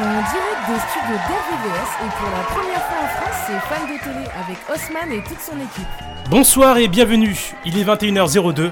en 0.00 0.22
direct 0.32 0.62
des 0.66 0.80
studios 0.88 1.18
d'RVVS 1.28 1.90
et 2.00 2.10
pour 2.16 2.30
la 2.30 2.42
première 2.44 2.82
fois 2.86 2.96
en 3.02 3.08
France, 3.20 3.38
c'est 3.46 3.60
Fan 3.68 3.82
de 3.86 4.02
télé 4.02 4.26
avec 4.42 4.58
Osman 4.72 5.12
et 5.12 5.22
toute 5.22 5.40
son 5.40 5.56
équipe. 5.56 6.30
Bonsoir 6.30 6.78
et 6.78 6.88
bienvenue, 6.88 7.36
il 7.66 7.78
est 7.78 7.84
21h02, 7.84 8.70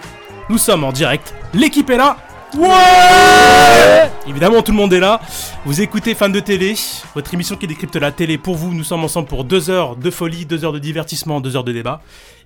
nous 0.49 0.59
sommes 0.59 0.85
en 0.85 0.93
direct, 0.93 1.35
l'équipe 1.53 1.91
est 1.91 1.99
là. 1.99 2.17
Ouais 2.57 4.11
Évidemment 4.27 4.63
tout 4.63 4.73
le 4.73 4.79
monde 4.79 4.93
est 4.95 5.01
là, 5.01 5.21
vous 5.67 5.83
écoutez 5.83 6.15
Fan 6.15 6.33
de 6.33 6.41
télé, 6.41 6.75
votre 7.15 7.35
émission 7.35 7.57
qui 7.57 7.67
décrypte 7.67 7.97
la 7.97 8.11
télé 8.11 8.39
pour 8.39 8.55
vous, 8.55 8.73
nous 8.73 8.85
sommes 8.85 9.05
ensemble 9.05 9.29
pour 9.29 9.45
deux 9.45 9.69
heures 9.69 9.97
de 9.97 10.11
folie, 10.11 10.47
deux 10.47 10.65
heures 10.65 10.73
de 10.73 10.79
divertissement, 10.79 11.43
deux 11.43 11.57
heures 11.57 11.65
de 11.65 11.73
débat. 11.73 12.01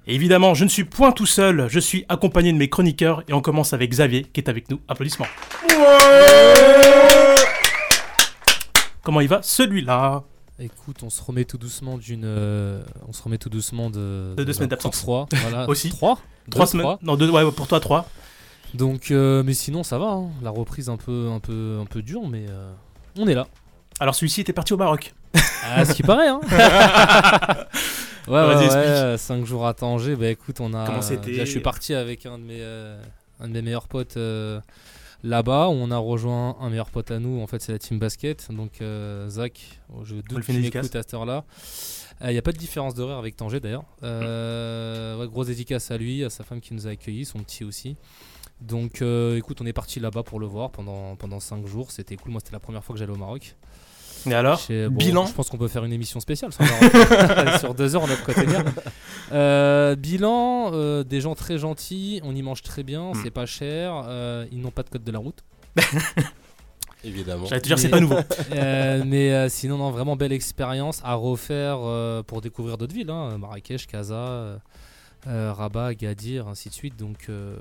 Et 0.09 0.17
évidemment 0.17 0.55
je 0.55 0.65
ne 0.65 0.69
suis 0.69 0.83
point 0.83 1.13
tout 1.13 1.27
seul, 1.27 1.67
je 1.69 1.79
suis 1.79 2.05
accompagné 2.09 2.53
de 2.53 2.59
mes 2.59 2.69
chroniqueurs 2.69 3.23
et 3.29 3.33
on 3.33 3.41
commence 3.41 3.75
avec 3.75 3.91
Xavier 3.91 4.27
qui 4.33 4.41
est 4.41 4.49
avec 4.49 4.71
nous, 4.71 4.81
applaudissements. 4.89 5.29
Comment 9.03 9.21
il 9.21 9.29
va 9.29 9.43
celui-là 9.43 10.23
Écoute, 10.59 11.03
on 11.03 11.11
se 11.11 11.21
remet 11.23 11.45
tout 11.45 11.59
doucement 11.59 11.99
d'une, 11.99 12.23
euh, 12.25 12.83
on 13.09 13.13
se 13.13 13.23
remet 13.23 13.39
tout 13.39 13.49
doucement 13.49 13.91
de, 13.91 14.35
De 14.37 14.45
deux 14.45 14.53
semaines 14.53 14.69
d'absence. 14.69 14.97
froid, 15.01 15.27
voilà. 15.33 15.69
Aussi. 15.69 15.89
Trois. 15.91 16.19
Trois 16.51 16.67
semaines 16.67 16.85
trois. 16.85 16.99
Non, 17.03 17.17
deux, 17.17 17.29
ouais, 17.31 17.51
pour 17.53 17.67
toi 17.67 17.81
trois. 17.81 18.09
Donc, 18.75 19.11
euh, 19.11 19.43
mais 19.43 19.55
sinon 19.55 19.83
ça 19.83 19.99
va. 19.99 20.07
hein. 20.13 20.31
La 20.43 20.51
reprise 20.51 20.89
un 20.89 20.97
peu, 20.97 21.31
un 21.33 21.41
peu, 21.41 21.79
un 21.81 21.85
peu 21.87 22.01
dure, 22.03 22.29
mais 22.29 22.47
euh, 22.49 22.73
on 23.19 23.27
est 23.27 23.35
là. 23.35 23.47
Alors 23.99 24.15
celui-ci 24.15 24.41
était 24.43 24.53
parti 24.53 24.73
au 24.73 24.77
Maroc. 24.77 25.15
Ah, 25.65 25.85
ce 25.85 25.95
qui 25.95 26.03
paraît. 26.03 26.29
Hein. 26.29 26.41
ouais, 28.29 28.33
ouais, 28.35 28.47
Vas-y, 28.55 28.59
ouais, 28.59 28.65
explique. 28.65 29.19
Cinq 29.19 29.45
jours 29.45 29.67
à 29.67 29.75
Tanger. 29.75 30.17
Bah 30.17 30.29
écoute, 30.29 30.61
on 30.61 30.75
a. 30.75 30.87
Comment 30.87 31.03
c'était 31.03 31.33
Là, 31.33 31.45
je 31.45 31.51
suis 31.51 31.61
parti 31.61 31.95
avec 31.95 32.25
un 32.27 32.39
de 32.39 32.45
mes, 32.45 32.63
un 33.41 33.49
de 33.49 33.53
mes 33.53 33.63
meilleurs 33.63 33.89
potes. 33.89 34.17
Euh, 35.25 35.29
Là-bas, 35.29 35.69
on 35.69 35.91
a 35.91 35.99
rejoint 35.99 36.57
un 36.61 36.71
meilleur 36.71 36.91
pote 36.91 37.11
à 37.11 37.19
nous, 37.19 37.41
en 37.41 37.47
fait 37.47 37.63
c'est 37.63 37.73
la 37.73 37.79
team 37.79 37.99
basket, 37.99 38.51
donc 38.51 38.81
euh, 38.81 39.29
Zach, 39.29 39.81
je 40.03 40.17
doute 40.17 40.45
qu'il 40.45 40.61
m'écoute 40.61 40.95
à 40.97 41.03
cette 41.03 41.15
heure-là. 41.15 41.45
Il 42.25 42.31
n'y 42.31 42.39
a 42.39 42.43
pas 42.43 42.53
de 42.53 42.59
différence 42.59 42.95
d'horaire 42.95 43.19
avec 43.19 43.37
Tanger 43.37 43.59
d'ailleurs. 43.59 43.85
Euh, 44.05 45.19
ouais, 45.19 45.27
grosse 45.27 45.49
dédicace 45.49 45.91
à 45.91 45.99
lui, 45.99 46.23
à 46.23 46.31
sa 46.31 46.45
femme 46.45 46.61
qui 46.61 46.73
nous 46.73 46.87
a 46.87 46.91
accueillis, 46.91 47.25
son 47.25 47.41
petit 47.41 47.65
aussi. 47.65 47.97
Donc 48.61 49.03
euh, 49.03 49.37
écoute, 49.37 49.61
on 49.61 49.67
est 49.67 49.73
parti 49.73 49.99
là-bas 49.99 50.23
pour 50.23 50.39
le 50.39 50.47
voir 50.47 50.71
pendant, 50.71 51.17
pendant 51.17 51.41
5 51.41 51.67
jours, 51.67 51.91
c'était 51.91 52.17
cool, 52.17 52.31
moi 52.31 52.41
c'était 52.41 52.53
la 52.53 52.61
première 52.61 52.85
fois 52.85 52.95
que 52.95 53.01
j'allais 53.01 53.13
au 53.13 53.17
Maroc. 53.17 53.57
Et 54.27 54.35
alors 54.35 54.61
bon, 54.69 54.89
bilan 54.91 55.27
Je 55.27 55.33
pense 55.33 55.49
qu'on 55.49 55.59
peut 55.59 55.69
faire 55.69 55.85
une 55.85 55.93
émission 55.93 56.21
spéciale 56.21 56.53
sur, 57.59 57.75
deux 57.75 57.97
heures, 57.97 58.03
on 58.03 58.07
a 58.11 58.17
de 58.17 58.25
quoi 58.25 58.35
tenir. 58.35 58.63
Euh, 59.33 59.97
bilan, 59.97 60.71
euh, 60.75 61.05
des 61.05 61.23
gens 61.23 61.35
très 61.35 61.57
gentils, 61.57 62.21
on 62.23 62.35
y 62.37 62.43
mange 62.43 62.61
très 62.63 62.83
bien, 62.83 63.13
Hmm. 63.13 63.21
c'est 63.23 63.31
pas 63.31 63.47
cher, 63.47 64.05
euh, 64.07 64.45
ils 64.53 64.61
n'ont 64.61 64.71
pas 64.71 64.83
de 64.83 64.91
code 64.91 65.05
de 65.05 65.11
la 65.13 65.19
route. 65.21 65.43
Évidemment. 67.05 67.47
J'allais 67.47 67.61
te 67.63 67.67
dire, 67.67 67.79
c'est 67.79 67.89
pas 67.89 68.01
nouveau. 68.01 68.17
Euh, 68.55 69.03
mais 69.07 69.33
euh, 69.33 69.49
sinon, 69.49 69.79
non, 69.79 69.91
vraiment 69.91 70.17
belle 70.17 70.33
expérience 70.33 71.01
à 71.05 71.15
refaire 71.15 71.79
euh, 71.81 72.23
pour 72.23 72.41
découvrir 72.43 72.77
d'autres 72.79 72.95
villes. 72.95 73.11
hein. 73.11 73.39
Marrakech, 73.39 73.87
Casa, 73.87 74.61
Rabat, 75.27 75.87
Agadir, 75.87 76.47
ainsi 76.49 76.69
de 76.69 76.75
suite. 76.75 76.97
Donc 76.99 77.27
euh, 77.29 77.57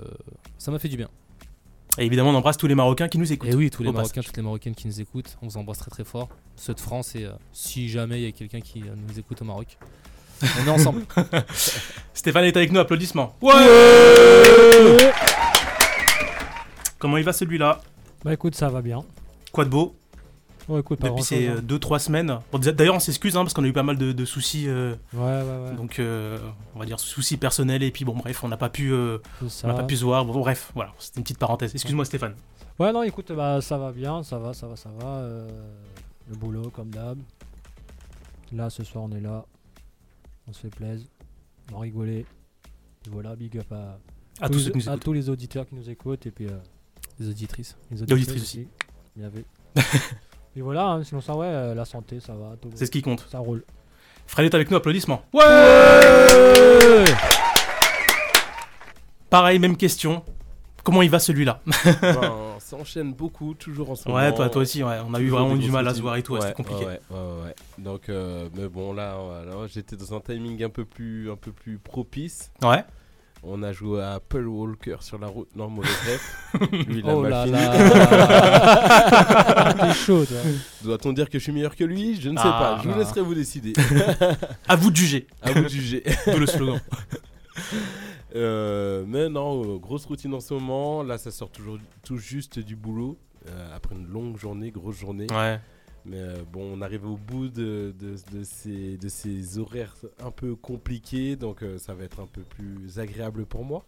ça 0.58 0.72
m'a 0.72 0.80
fait 0.80 0.90
du 0.90 0.98
bien. 0.98 1.09
Et 1.97 2.06
évidemment, 2.06 2.30
on 2.30 2.36
embrasse 2.36 2.58
tous 2.58 2.67
les 2.67 2.75
Marocains 2.75 3.09
qui 3.09 3.17
nous 3.17 3.31
écoutent. 3.31 3.50
Et 3.50 3.56
oui, 3.56 3.70
tous 3.70 3.84
les 3.84 3.92
Marocains, 3.92 4.09
passage. 4.09 4.25
toutes 4.28 4.38
les 4.38 4.44
Marocaines 4.44 4.75
qui 4.75 4.88
nous 4.88 5.02
écoutent, 5.02 5.38
on 5.42 5.47
vous 5.47 5.58
embrasse 5.58 5.80
très 5.80 5.92
très 5.92 6.03
fort. 6.06 6.30
Ceux 6.56 6.73
de 6.73 6.80
France 6.80 7.16
et 7.16 7.25
euh, 7.25 7.31
si 7.52 7.89
jamais 7.89 8.22
il 8.22 8.23
y 8.23 8.28
a 8.28 8.31
quelqu'un 8.31 8.61
qui 8.61 8.81
euh, 8.81 8.94
nous 8.95 9.20
écoute 9.20 9.42
au 9.42 9.45
Maroc. 9.45 9.78
On 10.42 10.67
est 10.67 10.69
ensemble. 10.72 11.03
Stéphane 12.14 12.45
est 12.45 12.56
avec 12.56 12.72
nous, 12.72 12.80
applaudissements. 12.80 13.36
Comment 16.97 17.17
il 17.17 17.23
va 17.23 17.34
celui-là? 17.34 17.81
Bah 18.23 18.34
écoute, 18.34 18.56
ça 18.56 18.69
va 18.69 18.81
bien. 18.81 19.03
Quoi 19.52 19.66
de 19.66 19.69
beau 19.69 19.95
Bon, 20.72 20.80
écoute, 20.80 21.00
pas 21.00 21.09
Depuis 21.09 21.23
ces 21.23 21.47
hein. 21.50 21.55
2-3 21.67 22.00
semaines. 22.00 22.39
Bon, 22.50 22.58
D'ailleurs, 22.58 22.95
on 22.95 23.00
s'excuse 23.02 23.36
hein, 23.36 23.41
parce 23.44 23.53
qu'on 23.53 23.64
a 23.66 23.67
eu 23.67 23.73
pas 23.73 23.83
mal 23.83 23.97
de, 23.97 24.14
de 24.14 24.23
soucis. 24.25 24.69
euh, 24.69 24.95
Ouais, 25.13 25.19
ouais, 25.19 25.69
ouais. 25.69 25.75
Donc, 25.75 26.00
euh, 26.00 26.40
on 26.75 26.79
va 26.79 26.85
dire 26.85 26.97
soucis 26.97 27.35
personnels. 27.35 27.84
Et 27.84 27.91
puis, 27.91 28.06
bon, 28.06 28.16
bref, 28.16 28.41
on 28.46 28.47
n'a 28.47 28.56
pas, 28.56 28.69
pu, 28.69 28.94
euh, 28.94 29.18
on 29.63 29.68
n'a 29.68 29.73
pas 29.73 29.84
pu 29.84 29.97
se 29.97 30.06
voir. 30.06 30.23
Bon, 30.23 30.40
bref, 30.40 30.72
voilà, 30.73 30.94
c'était 30.97 31.18
une 31.19 31.23
petite 31.23 31.40
parenthèse. 31.40 31.73
Excuse-moi, 31.75 32.06
Stéphane. 32.06 32.35
Ouais, 32.79 32.94
non, 32.94 33.03
écoute, 33.03 33.34
bah 33.34 33.59
ça 33.59 33.78
va 33.78 33.91
bien, 33.91 34.23
ça 34.23 34.40
va, 34.40 34.53
ça 34.53 34.66
va, 34.68 34.78
ça 34.78 34.90
va. 34.97 35.07
euh, 35.07 35.50
le 36.29 36.35
boulot, 36.38 36.69
comme 36.69 36.90
d'hab. 36.90 37.19
Là, 38.53 38.69
ce 38.69 38.85
soir, 38.85 39.03
on 39.03 39.12
est 39.12 39.19
là. 39.19 39.46
On 40.47 40.53
se 40.53 40.62
fait 40.62 40.69
plaisir. 40.69 41.07
On 41.72 41.75
va 41.75 41.81
rigoler. 41.81 42.25
Et 43.06 43.09
voilà, 43.12 43.35
big 43.35 43.57
up 43.57 43.72
à, 43.73 44.00
À 44.40 44.47
tous 44.50 44.72
nous 44.73 44.90
à 44.90 44.97
tous 44.97 45.12
les 45.12 45.29
auditeurs 45.29 45.67
qui 45.67 45.75
nous 45.75 45.90
écoutent. 45.90 46.25
Et 46.25 46.31
puis, 46.31 46.47
euh, 46.47 46.51
Les 47.19 47.28
auditrices. 47.28 47.75
les 47.91 48.01
auditrices 48.03 48.28
auditrices 48.29 48.44
aussi. 48.44 48.67
Bien 49.17 49.28
vu. 49.28 49.44
et 50.56 50.62
voilà, 50.62 50.85
hein, 50.88 51.03
sinon 51.03 51.22
ça, 51.22 51.35
ouais, 51.35 51.45
euh, 51.47 51.73
la 51.75 51.85
santé, 51.85 52.19
ça 52.19 52.34
va. 52.34 52.56
tout- 52.62 52.69
C'est 52.75 52.85
ce 52.85 52.91
qui 52.91 53.01
compte. 53.01 53.25
Ça 53.29 53.39
roule. 53.39 53.63
Fred 54.28 54.45
est 54.45 54.56
avec 54.56 54.69
nous, 54.72 54.78
applaudissements. 54.78 55.23
Ouais 55.34 55.44
Pareil, 59.29 59.59
même 59.59 59.78
question. 59.78 60.23
Comment 60.84 61.03
il 61.03 61.09
va 61.09 61.19
celui-là 61.19 61.61
Ben, 62.01 62.34
ça 62.59 62.75
enchaîne 62.75 63.13
beaucoup, 63.13 63.53
toujours 63.53 63.91
en 63.91 63.95
ce 63.95 64.07
moment. 64.07 64.19
Ouais, 64.19 64.34
toi, 64.34 64.50
toi 64.50 64.63
aussi, 64.63 64.84
ouais. 64.84 64.97
On 65.07 65.13
a 65.13 65.19
eu 65.19 65.29
vraiment 65.29 65.56
du 65.56 65.69
mal 65.69 65.88
à 65.88 65.94
se 65.94 66.01
voir 66.01 66.16
et 66.16 66.23
tout, 66.23 66.34
ouais, 66.34 66.41
c'était 66.41 66.53
compliqué. 66.53 66.85
Ouais, 66.85 67.00
ouais, 67.11 67.17
ouais, 67.17 67.44
ouais. 67.45 67.56
Donc, 67.78 68.09
euh, 68.09 68.50
mais 68.56 68.67
bon, 68.67 68.91
là, 68.91 69.16
voilà, 69.23 69.67
j'étais 69.67 69.95
dans 69.95 70.16
un 70.16 70.19
timing 70.19 70.63
un 70.63 70.69
peu 70.69 70.84
plus, 70.84 71.29
un 71.31 71.35
peu 71.35 71.51
plus 71.51 71.78
propice. 71.78 72.51
Ouais. 72.63 72.84
On 73.44 73.63
a 73.63 73.72
joué 73.74 74.02
à 74.03 74.19
Paul 74.19 74.47
Walker 74.47 74.97
sur 75.00 75.18
la 75.18 75.25
route. 75.28 75.50
Ref. 75.57 76.53
Lui, 76.88 77.00
il 77.00 77.09
a 77.09 77.16
Oh 77.16 77.22
mal 77.24 77.31
là 77.31 77.44
fini. 77.46 77.57
là 77.57 77.74
T'es 79.88 79.94
chaud, 79.96 80.24
toi. 80.25 80.38
Doit-on 80.84 81.12
dire 81.13 81.28
que 81.29 81.40
je 81.40 81.44
suis 81.44 81.52
meilleur 81.52 81.75
que 81.75 81.84
lui? 81.84 82.22
Je 82.22 82.29
ne 82.29 82.38
sais 82.38 82.44
Ah. 82.46 82.75
pas. 82.78 82.81
Je 82.84 82.90
vous 82.90 82.97
laisserai 83.00 83.22
vous 83.22 83.34
décider. 83.34 83.74
À 84.68 84.75
vous 84.75 84.91
de 84.91 84.96
juger. 84.96 85.25
à 85.41 85.52
vous 85.53 85.63
de 85.63 85.68
juger. 85.69 86.03
D'où 86.28 86.38
le 86.38 86.46
slogan. 86.46 86.79
Euh, 88.35 89.03
mais 89.07 89.29
non, 89.29 89.75
euh, 89.75 89.78
grosse 89.78 90.06
routine 90.06 90.34
en 90.34 90.40
ce 90.40 90.53
moment. 90.53 91.03
Là, 91.03 91.18
ça 91.18 91.31
sort 91.31 91.50
toujours 91.50 91.78
tout 92.03 92.18
juste 92.18 92.59
du 92.59 92.75
boulot. 92.75 93.18
euh, 93.47 93.75
après 93.75 93.96
une 93.96 94.08
longue 94.08 94.38
journée, 94.38 94.72
grosse 94.72 95.00
journée. 95.00 95.28
Ouais. 95.31 95.59
Mais 96.06 96.17
euh, 96.17 96.38
bon, 96.51 96.62
on 96.78 96.81
arrive 96.81 97.06
au 97.06 97.16
bout 97.17 97.47
de, 97.47 97.94
de, 98.00 98.16
de 98.38 98.44
ces, 98.44 98.97
de 98.97 99.07
ces 99.09 99.57
horaires 99.59 99.95
un 100.23 100.31
peu 100.31 100.56
compliqués. 100.56 101.35
Donc, 101.35 101.62
euh, 101.63 101.78
ça 101.78 101.94
va 101.94 102.03
être 102.03 102.19
un 102.19 102.25
peu 102.28 102.41
plus 102.41 102.97
agréable 103.00 103.45
pour 103.45 103.63
moi. 103.63 103.85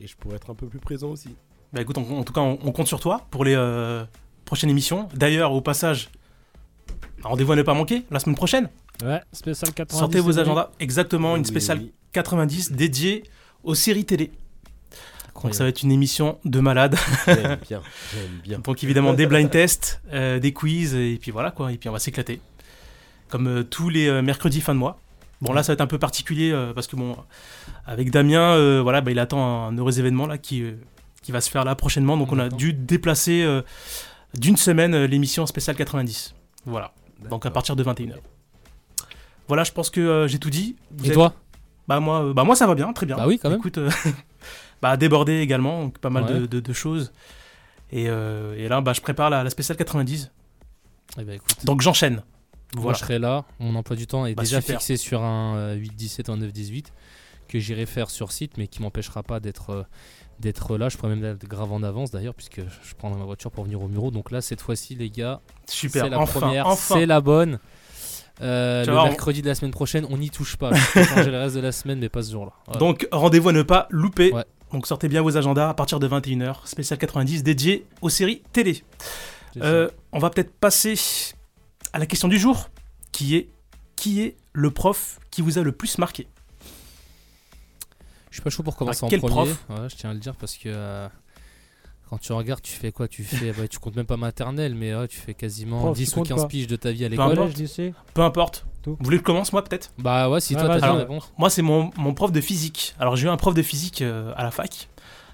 Et 0.00 0.06
je 0.06 0.16
pourrais 0.16 0.36
être 0.36 0.50
un 0.50 0.54
peu 0.54 0.66
plus 0.66 0.78
présent 0.80 1.08
aussi. 1.10 1.34
Bah 1.72 1.80
écoute, 1.80 1.96
on- 1.96 2.18
en 2.18 2.24
tout 2.24 2.32
cas, 2.34 2.40
on, 2.42 2.58
on 2.62 2.72
compte 2.72 2.86
sur 2.88 3.00
toi 3.00 3.26
pour 3.30 3.44
les 3.44 3.54
euh, 3.54 4.04
prochaines 4.44 4.68
émissions. 4.70 5.08
D'ailleurs, 5.14 5.52
au 5.52 5.60
passage, 5.62 6.10
rendez-vous 7.22 7.52
à 7.52 7.56
ne 7.56 7.62
pas 7.62 7.74
manquer 7.74 8.02
la 8.10 8.18
semaine 8.18 8.36
prochaine. 8.36 8.68
Ouais, 9.02 9.20
spécial 9.32 9.72
90. 9.72 9.98
Sortez 9.98 10.20
vos 10.20 10.38
agendas. 10.38 10.70
Exactement, 10.80 11.36
une 11.36 11.44
spéciale 11.44 11.78
oui. 11.78 11.92
90 12.12 12.72
dédiée 12.72 13.24
aux 13.64 13.74
séries 13.74 14.04
télé. 14.04 14.30
Donc 15.42 15.54
ça 15.54 15.64
va 15.64 15.68
être 15.70 15.82
une 15.82 15.92
émission 15.92 16.38
de 16.44 16.60
malade. 16.60 16.96
J'aime 17.26 17.58
bien, 17.68 17.82
j'aime 18.14 18.40
bien. 18.42 18.58
Donc 18.60 18.82
évidemment 18.84 19.12
des 19.14 19.26
blind 19.26 19.50
tests, 19.50 20.00
euh, 20.12 20.38
des 20.38 20.52
quiz 20.52 20.94
et 20.94 21.18
puis 21.20 21.30
voilà 21.30 21.50
quoi. 21.50 21.72
Et 21.72 21.78
puis 21.78 21.88
on 21.88 21.92
va 21.92 21.98
s'éclater. 21.98 22.40
Comme 23.28 23.46
euh, 23.48 23.62
tous 23.64 23.88
les 23.88 24.08
euh, 24.08 24.22
mercredis 24.22 24.60
fin 24.60 24.74
de 24.74 24.78
mois. 24.78 24.98
Bon 25.40 25.52
là 25.52 25.62
ça 25.62 25.72
va 25.72 25.74
être 25.74 25.80
un 25.80 25.86
peu 25.88 25.98
particulier 25.98 26.52
euh, 26.52 26.72
parce 26.72 26.86
que 26.86 26.94
bon 26.94 27.16
avec 27.86 28.10
Damien 28.12 28.52
euh, 28.52 28.80
voilà 28.80 29.00
bah, 29.00 29.10
il 29.10 29.18
attend 29.18 29.66
un 29.66 29.76
heureux 29.76 29.98
événement 29.98 30.26
là 30.26 30.38
qui 30.38 30.62
euh, 30.62 30.72
qui 31.22 31.32
va 31.32 31.40
se 31.40 31.50
faire 31.50 31.64
là 31.64 31.74
prochainement 31.74 32.16
donc 32.16 32.30
on 32.30 32.38
a 32.38 32.48
dû 32.48 32.72
déplacer 32.72 33.42
euh, 33.42 33.62
d'une 34.38 34.56
semaine 34.56 34.94
euh, 34.94 35.06
l'émission 35.08 35.44
spéciale 35.46 35.74
90. 35.76 36.34
Voilà. 36.66 36.92
Donc 37.28 37.44
à 37.46 37.50
partir 37.50 37.74
de 37.74 37.82
21h. 37.82 38.14
Voilà, 39.48 39.64
je 39.64 39.72
pense 39.72 39.90
que 39.90 40.00
euh, 40.00 40.28
j'ai 40.28 40.38
tout 40.38 40.50
dit. 40.50 40.76
Vous 40.92 41.04
Et 41.06 41.08
êtes- 41.08 41.14
toi? 41.14 41.34
Bah 41.88 42.00
moi 42.00 42.22
euh, 42.24 42.32
bah 42.32 42.44
moi 42.44 42.54
ça 42.56 42.66
va 42.66 42.74
bien, 42.74 42.92
très 42.92 43.06
bien. 43.06 43.16
Bah 43.16 43.26
oui, 43.26 43.38
quand 43.38 43.50
même. 43.50 43.58
Écoute, 43.58 43.78
euh, 43.78 43.90
bah 44.82 44.96
débordé 44.96 45.40
également, 45.40 45.82
donc 45.84 45.98
pas 45.98 46.10
mal 46.10 46.26
de, 46.26 46.34
Ouais. 46.42 46.48
de- 46.48 46.60
de 46.60 46.72
choses. 46.72 47.12
Et, 47.90 48.08
euh, 48.08 48.54
et 48.56 48.68
là, 48.68 48.80
bah, 48.80 48.92
je 48.94 49.00
prépare 49.02 49.28
la, 49.30 49.44
la 49.44 49.50
spéciale 49.50 49.76
90. 49.76 50.30
Eh 51.18 51.24
ben, 51.24 51.34
écoute. 51.34 51.56
Donc 51.64 51.82
j'enchaîne. 51.82 52.22
Moi, 52.74 52.82
Voilà. 52.84 52.98
je 52.98 53.02
serai 53.04 53.18
là. 53.18 53.44
Mon 53.60 53.74
emploi 53.74 53.96
du 53.96 54.06
temps 54.06 54.24
est 54.24 54.34
Bah, 54.34 54.44
déjà 54.44 54.60
super. 54.62 54.78
fixé 54.80 54.96
sur 54.96 55.22
un 55.22 55.56
euh, 55.56 55.76
8-17 55.76 56.30
ou 56.30 56.32
un 56.32 56.38
9-18 56.38 56.86
que 57.48 57.58
j'irai 57.58 57.84
faire 57.84 58.08
sur 58.08 58.32
site, 58.32 58.56
mais 58.56 58.66
qui 58.66 58.80
m'empêchera 58.80 59.22
pas 59.22 59.40
d'être 59.40 59.84
d'être 60.40 60.78
là. 60.78 60.88
Je 60.88 60.96
pourrais 60.96 61.14
même 61.14 61.24
être 61.36 61.46
grave 61.46 61.70
en 61.70 61.82
avance 61.82 62.10
d'ailleurs, 62.10 62.34
puisque 62.34 62.60
je 62.82 62.94
prendrai 62.94 63.18
ma 63.20 63.26
voiture 63.26 63.50
pour 63.50 63.64
venir 63.64 63.82
au 63.82 63.88
bureau. 63.88 64.10
Donc 64.10 64.30
là, 64.30 64.40
cette 64.40 64.62
fois-ci, 64.62 64.94
les 64.94 65.10
gars, 65.10 65.40
Super, 65.68 66.04
c'est 66.04 66.08
la 66.10 66.18
enfin, 66.18 66.40
première, 66.40 66.66
enfin. 66.66 66.94
c'est 66.94 67.04
la 67.06 67.20
bonne. 67.20 67.58
Euh, 68.40 68.84
le 68.84 68.92
vois, 68.92 69.02
on- 69.02 69.06
mercredi 69.06 69.42
de 69.42 69.46
la 69.48 69.54
semaine 69.54 69.70
prochaine, 69.72 70.06
on 70.10 70.16
n'y 70.16 70.30
touche 70.30 70.56
pas. 70.56 70.70
Le 70.70 71.38
reste 71.38 71.54
de 71.56 71.60
la 71.60 71.72
semaine, 71.72 71.98
mais 71.98 72.08
pas 72.08 72.22
ce 72.22 72.32
jour-là. 72.32 72.52
Donc 72.78 73.06
rendez-vous 73.12 73.50
à 73.50 73.52
ne 73.52 73.62
pas 73.62 73.86
louper. 73.90 74.32
Ouais. 74.32 74.44
Donc 74.72 74.86
sortez 74.86 75.08
bien 75.08 75.20
vos 75.22 75.36
agendas 75.36 75.68
à 75.68 75.74
partir 75.74 76.00
de 76.00 76.08
21h, 76.08 76.66
spéciale 76.66 76.98
90 76.98 77.42
dédié 77.42 77.86
aux 78.00 78.08
séries 78.08 78.42
télé. 78.52 78.82
Euh, 79.60 79.90
on 80.12 80.18
va 80.18 80.30
peut-être 80.30 80.52
passer 80.54 80.94
à 81.92 81.98
la 81.98 82.06
question 82.06 82.26
du 82.28 82.38
jour, 82.38 82.70
qui 83.12 83.36
est 83.36 83.48
qui 83.96 84.22
est 84.22 84.36
le 84.54 84.70
prof 84.70 85.20
qui 85.30 85.42
vous 85.42 85.58
a 85.58 85.62
le 85.62 85.72
plus 85.72 85.98
marqué? 85.98 86.26
Je 88.30 88.36
suis 88.36 88.42
pas 88.42 88.48
chaud 88.50 88.62
pour 88.62 88.76
commencer 88.76 89.04
en 89.04 89.08
quel 89.08 89.20
premier. 89.20 89.34
prof? 89.34 89.64
Ouais, 89.68 89.88
je 89.90 89.96
tiens 89.96 90.10
à 90.10 90.14
le 90.14 90.18
dire 90.18 90.34
parce 90.36 90.56
que 90.56 90.62
euh, 90.68 91.06
Quand 92.12 92.18
tu 92.18 92.32
regardes, 92.34 92.60
tu 92.60 92.74
fais 92.74 92.92
quoi? 92.92 93.08
Tu 93.08 93.24
fais, 93.24 93.52
bah, 93.52 93.66
tu 93.66 93.78
comptes 93.78 93.96
même 93.96 94.04
pas 94.04 94.18
maternelle, 94.18 94.74
mais 94.74 94.94
ouais, 94.94 95.08
tu 95.08 95.16
fais 95.18 95.32
quasiment 95.32 95.78
Prof, 95.80 95.96
10 95.96 96.04
tu 96.04 96.10
ou 96.10 96.14
comptes 96.20 96.28
15 96.28 96.36
quoi 96.40 96.48
piges 96.48 96.66
de 96.66 96.76
ta 96.76 96.92
vie 96.92 97.06
à 97.06 97.08
Peu 97.08 97.12
l'école. 97.12 97.32
importe. 97.32 97.38
Collège, 97.52 97.56
lycée 97.58 97.94
Peu 98.12 98.20
importe. 98.20 98.66
Tout. 98.82 98.96
Vous 98.98 99.04
voulez 99.04 99.16
que 99.16 99.22
je 99.22 99.26
commence 99.26 99.50
moi 99.50 99.64
peut-être? 99.64 99.92
Bah 99.96 100.28
ouais, 100.28 100.38
si 100.42 100.54
Ouais, 100.54 100.60
toi 100.60 100.68
t'as 100.68 100.74
vas-y. 100.74 100.80
déjà 100.80 100.86
une 100.88 100.96
Alors, 100.98 101.08
réponse. 101.08 101.32
Moi 101.38 101.48
c'est 101.48 101.62
mon, 101.62 101.90
mon 101.96 102.12
prof 102.12 102.30
de 102.32 102.40
physique. 102.42 102.94
Alors 102.98 103.16
j'ai 103.16 103.28
eu 103.28 103.30
un 103.30 103.38
prof 103.38 103.54
de 103.54 103.62
physique 103.62 104.02
euh, 104.02 104.30
à 104.36 104.42
la 104.42 104.50
fac. 104.50 104.90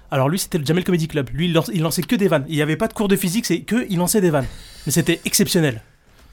Alors 0.09 0.29
lui 0.29 0.39
c'était 0.39 0.57
le 0.57 0.65
Jamel 0.65 0.85
Comedy 0.85 1.09
Club. 1.09 1.29
Lui 1.33 1.47
il, 1.47 1.53
lance- 1.53 1.69
il 1.73 1.81
lançait 1.81 2.01
que 2.03 2.15
des 2.15 2.29
vannes. 2.29 2.45
Il 2.47 2.55
n'y 2.55 2.61
avait 2.61 2.77
pas 2.77 2.87
de 2.87 2.93
cours 2.93 3.09
de 3.09 3.17
physique, 3.17 3.45
c'est 3.45 3.59
que 3.61 3.85
il 3.89 3.97
lançait 3.97 4.21
des 4.21 4.29
vannes. 4.29 4.47
Mais 4.85 4.93
c'était 4.93 5.19
exceptionnel. 5.25 5.81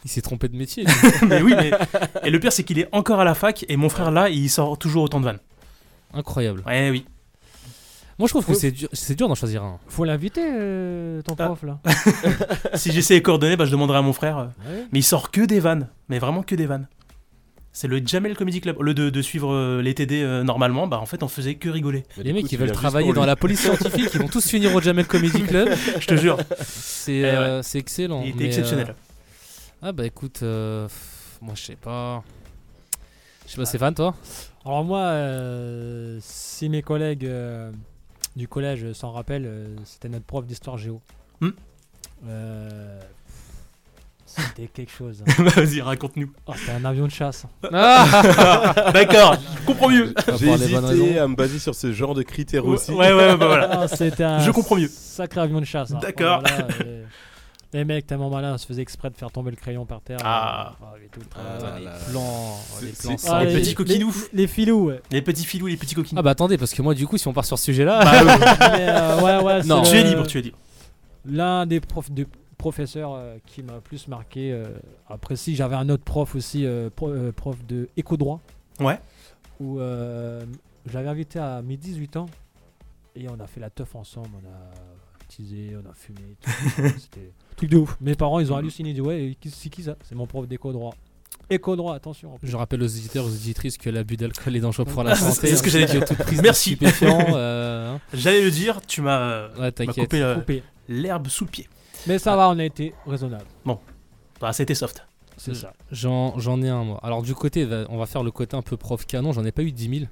Il 0.04 0.10
s'est 0.12 0.20
trompé 0.22 0.46
de 0.48 0.56
métier. 0.56 0.84
mais 1.28 1.42
oui, 1.42 1.54
mais 1.56 1.72
et 2.22 2.30
le 2.30 2.38
pire 2.38 2.52
c'est 2.52 2.62
qu'il 2.62 2.78
est 2.78 2.88
encore 2.92 3.18
à 3.18 3.24
la 3.24 3.34
fac 3.34 3.64
et 3.68 3.76
mon 3.76 3.88
frère 3.88 4.12
là 4.12 4.28
il 4.28 4.48
sort 4.48 4.78
toujours 4.78 5.02
autant 5.02 5.18
de 5.18 5.24
vannes. 5.24 5.40
Incroyable. 6.14 6.62
Ouais 6.66 6.90
oui. 6.90 7.04
Moi 8.18 8.26
je 8.28 8.32
trouve 8.32 8.46
que 8.46 8.54
c'est 8.54 8.70
dur, 8.70 8.88
c'est 8.92 9.14
dur 9.14 9.28
d'en 9.28 9.34
choisir 9.34 9.62
un. 9.62 9.78
Faut 9.88 10.04
l'inviter, 10.04 10.40
euh, 10.42 11.20
ton 11.22 11.34
Ah. 11.38 11.44
prof 11.46 11.62
là. 11.64 11.78
si 12.74 12.90
j'essaie 12.92 13.14
les 13.14 13.22
coordonnées, 13.22 13.56
bah, 13.56 13.66
je 13.66 13.70
demanderai 13.72 13.98
à 13.98 14.02
mon 14.02 14.14
frère. 14.14 14.38
euh, 14.38 14.44
Ouais. 14.68 14.84
Mais 14.92 15.00
il 15.00 15.02
sort 15.02 15.30
que 15.30 15.42
des 15.42 15.60
vannes. 15.60 15.88
Mais 16.08 16.18
vraiment 16.18 16.42
que 16.42 16.54
des 16.54 16.64
vannes. 16.66 16.88
C'est 17.72 17.88
le 17.88 17.98
Jamel 18.02 18.34
Comedy 18.34 18.62
Club. 18.62 18.78
Au 18.78 18.82
lieu 18.82 18.94
de, 18.94 19.10
de 19.10 19.20
suivre 19.22 19.52
euh, 19.52 19.82
les 19.82 19.92
TD 19.92 20.22
euh, 20.22 20.42
normalement, 20.44 20.86
bah 20.86 20.98
en 20.98 21.04
fait 21.04 21.22
on 21.22 21.28
faisait 21.28 21.56
que 21.56 21.68
rigoler. 21.68 22.04
Mais 22.16 22.22
Les 22.24 22.32
mecs 22.32 22.46
qui 22.46 22.56
veulent 22.56 22.72
travailler 22.72 23.12
dans 23.12 23.26
la 23.26 23.36
police 23.36 23.60
scientifique, 23.60 24.08
ils 24.14 24.20
vont 24.20 24.28
tous 24.28 24.48
finir 24.48 24.74
au 24.74 24.80
Jamel 24.80 25.06
Comedy 25.06 25.42
Club. 25.46 25.68
Je 26.00 26.06
te 26.06 26.16
jure, 26.16 26.38
C'est 26.62 27.12
Eh 27.16 27.24
euh, 27.26 27.62
c'est 27.62 27.78
excellent. 27.78 28.22
il 28.22 28.28
était 28.30 28.38
mais, 28.38 28.44
euh, 28.44 28.48
exceptionnel. 28.48 28.94
Ah 29.82 29.92
bah 29.92 30.06
écoute, 30.06 30.40
euh, 30.42 30.86
pff, 30.86 31.38
moi 31.42 31.52
je 31.54 31.62
sais 31.64 31.76
pas. 31.76 32.24
Je 33.46 33.52
sais 33.52 33.58
pas, 33.58 33.66
Stéphane, 33.66 33.94
toi? 33.94 34.14
Alors 34.64 34.82
moi, 34.82 35.00
euh, 35.00 36.18
si 36.22 36.70
mes 36.70 36.80
collègues 36.80 37.26
euh, 37.26 37.70
du 38.36 38.46
collège 38.48 38.92
s'en 38.92 39.10
rappellent, 39.12 39.46
euh, 39.46 39.74
c'était 39.84 40.08
notre 40.08 40.24
prof 40.26 40.46
d'histoire 40.46 40.76
géo. 40.78 41.00
Hmm. 41.40 41.50
Euh, 42.28 43.00
c'était 44.26 44.66
quelque 44.66 44.92
chose. 44.92 45.22
hein. 45.26 45.32
Bah, 45.44 45.50
Vas-y, 45.56 45.80
raconte-nous. 45.80 46.30
Oh, 46.46 46.52
c'était 46.56 46.72
un 46.72 46.84
avion 46.84 47.06
de 47.06 47.10
chasse. 47.10 47.46
Ah 47.72 48.90
D'accord, 48.92 49.36
je 49.60 49.66
comprends 49.66 49.88
mieux. 49.88 50.12
J'ai 50.38 50.48
hésité 50.50 51.18
à 51.18 51.26
me 51.28 51.34
baser 51.34 51.58
sur 51.58 51.74
ce 51.74 51.92
genre 51.92 52.14
de 52.14 52.22
critères 52.22 52.64
Ouais, 52.66 52.74
aussi. 52.74 52.92
ouais, 52.92 53.12
ouais, 53.12 53.36
bah 53.36 53.46
voilà. 53.46 53.80
Ah, 53.82 53.88
c'était 53.88 54.24
un 54.24 54.40
Je 54.40 54.50
comprends 54.50 54.76
mieux. 54.76 54.88
sacré 54.88 55.40
avion 55.40 55.60
de 55.60 55.64
chasse. 55.64 55.92
hein. 55.92 55.98
D'accord. 56.02 56.42
Oh 56.44 56.48
là 56.48 56.58
là, 56.58 56.66
et- 56.84 57.04
les 57.76 57.84
mecs 57.84 58.06
tellement 58.06 58.28
malins, 58.30 58.58
se 58.58 58.66
faisaient 58.66 58.82
exprès 58.82 59.10
de 59.10 59.16
faire 59.16 59.30
tomber 59.30 59.50
le 59.50 59.56
crayon 59.56 59.86
par 59.86 60.00
terre. 60.00 60.18
Ah. 60.24 60.72
Ah. 60.72 60.76
Ah, 60.82 60.92
Ouais, 60.92 61.00
là, 61.62 61.78
les 61.80 62.12
plans, 62.12 62.56
plans 63.16 63.16
Ah, 63.28 63.44
petits 63.44 63.74
coquinous. 63.74 64.14
Les, 64.32 64.42
les 64.42 64.46
filous, 64.46 64.86
ouais. 64.86 65.00
Les 65.10 65.22
petits 65.22 65.44
filous, 65.44 65.66
les 65.68 65.76
petits 65.76 65.94
coquins. 65.94 66.16
Ah 66.18 66.22
bah 66.22 66.30
attendez, 66.30 66.58
parce 66.58 66.72
que 66.74 66.82
moi 66.82 66.94
du 66.94 67.06
coup, 67.06 67.16
si 67.18 67.28
on 67.28 67.32
part 67.32 67.44
sur 67.44 67.58
ce 67.58 67.64
sujet-là, 67.66 68.04
Bah, 68.04 68.12
oui. 68.24 68.44
Mais, 68.72 68.88
euh, 68.88 69.20
ouais, 69.22 69.44
ouais, 69.44 69.62
Non. 69.64 69.82
tu 69.82 69.94
es 69.96 70.02
libre, 70.02 70.26
tu 70.26 70.38
es 70.38 70.42
libre. 70.42 70.58
L'un 71.24 71.66
des 71.66 71.80
profs 71.80 72.10
de 72.10 72.26
professeurs 72.58 73.14
euh, 73.14 73.36
qui 73.46 73.62
m'a 73.62 73.80
plus 73.80 74.08
marqué. 74.08 74.52
euh, 74.52 74.64
après, 75.08 75.36
si 75.36 75.54
j'avais 75.56 75.76
un 75.76 75.88
autre 75.88 76.04
prof 76.04 76.34
aussi, 76.34 76.64
euh, 76.66 76.88
pro- 76.94 77.12
prof 77.34 77.56
de 77.66 77.88
éco-droit. 77.96 78.40
Ouais. 78.80 78.98
Où 79.60 79.78
euh, 79.80 80.44
j'avais 80.90 81.08
invité 81.08 81.38
à 81.38 81.62
mes 81.62 81.76
18 81.76 82.16
ans 82.16 82.26
et 83.14 83.28
on 83.28 83.40
a 83.40 83.46
fait 83.46 83.60
la 83.60 83.70
teuf 83.70 83.94
ensemble. 83.94 84.28
On 84.42 84.46
a 84.48 84.70
on 85.40 85.90
a 85.90 85.94
fumé. 85.94 86.20
tout. 86.40 86.50
C'était 86.98 87.32
truc 87.56 87.70
de 87.70 87.76
ouf. 87.78 87.96
Mes 88.00 88.14
parents, 88.14 88.40
ils 88.40 88.52
ont 88.52 88.56
halluciné. 88.56 88.90
Ils 88.90 88.94
disent 88.94 89.02
Ouais, 89.02 89.36
c'est 89.50 89.68
qui 89.70 89.82
ça? 89.82 89.96
C'est 90.02 90.14
mon 90.14 90.26
prof 90.26 90.46
d'éco-droit. 90.46 90.94
Éco-droit, 91.48 91.94
attention. 91.94 92.34
en 92.34 92.38
plus. 92.38 92.48
je 92.48 92.56
rappelle 92.56 92.82
aux 92.82 92.86
éditeurs, 92.86 93.24
aux 93.24 93.30
éditrices 93.30 93.76
que 93.78 93.88
l'abus 93.90 94.16
d'alcool 94.16 94.56
est 94.56 94.60
dangereux 94.60 94.84
pour 94.84 95.04
la 95.04 95.12
Ah, 95.12 95.14
c'est- 95.16 95.30
santé. 95.32 95.48
c'est 95.48 95.56
ce 95.56 95.62
que 95.62 95.70
j'allais 95.70 95.86
dire. 95.86 96.04
Toute 96.04 96.18
prise 96.18 96.38
de 96.38 96.42
Merci. 96.42 96.76
euh, 96.82 97.94
hein. 97.94 98.00
J'allais 98.12 98.42
le 98.42 98.50
dire, 98.50 98.80
tu 98.86 99.00
m'as 99.00 99.20
euh, 99.20 99.70
Ouais, 99.70 99.86
coupé 99.86 100.22
euh, 100.22 100.34
Coupé. 100.36 100.62
l'herbe 100.88 101.28
sous 101.28 101.44
le 101.44 101.50
pied. 101.50 101.68
Mais 102.06 102.18
ça 102.18 102.34
va, 102.36 102.48
on 102.48 102.58
a 102.58 102.64
été 102.64 102.94
raisonnable. 103.06 103.44
Bah, 104.40 104.52
c'était 104.52 104.74
soft. 104.74 105.06
C'est 105.36 105.54
ça. 105.54 105.72
J'en 105.92 106.38
j'en 106.38 106.60
ai 106.62 106.68
un 106.68 106.82
moi. 106.82 106.98
Alors 107.02 107.22
du 107.22 107.34
côté, 107.34 107.68
on 107.90 107.98
va 107.98 108.06
faire 108.06 108.22
le 108.22 108.30
côté 108.30 108.56
un 108.56 108.62
peu 108.62 108.76
prof 108.76 109.04
canon, 109.06 109.32
j'en 109.32 109.44
ai 109.44 109.52
pas 109.52 109.62
eu 109.62 109.70
10 109.72 109.98
000. 110.00 110.10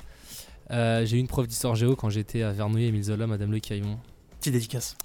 Euh, 0.71 1.05
j'ai 1.07 1.17
eu 1.17 1.21
une 1.21 1.27
prof 1.29 1.47
d'histoire 1.47 1.75
géo 1.75 1.97
quand 1.97 2.11
j'étais 2.11 2.43
à 2.43 2.53
Vernouillet, 2.53 2.89
Émile 2.89 3.05
Zola, 3.05 3.27
Madame 3.27 3.51
Le 3.53 3.59
Caillon. 3.59 3.99
Petite 4.45 4.53
dédicace. 4.53 4.99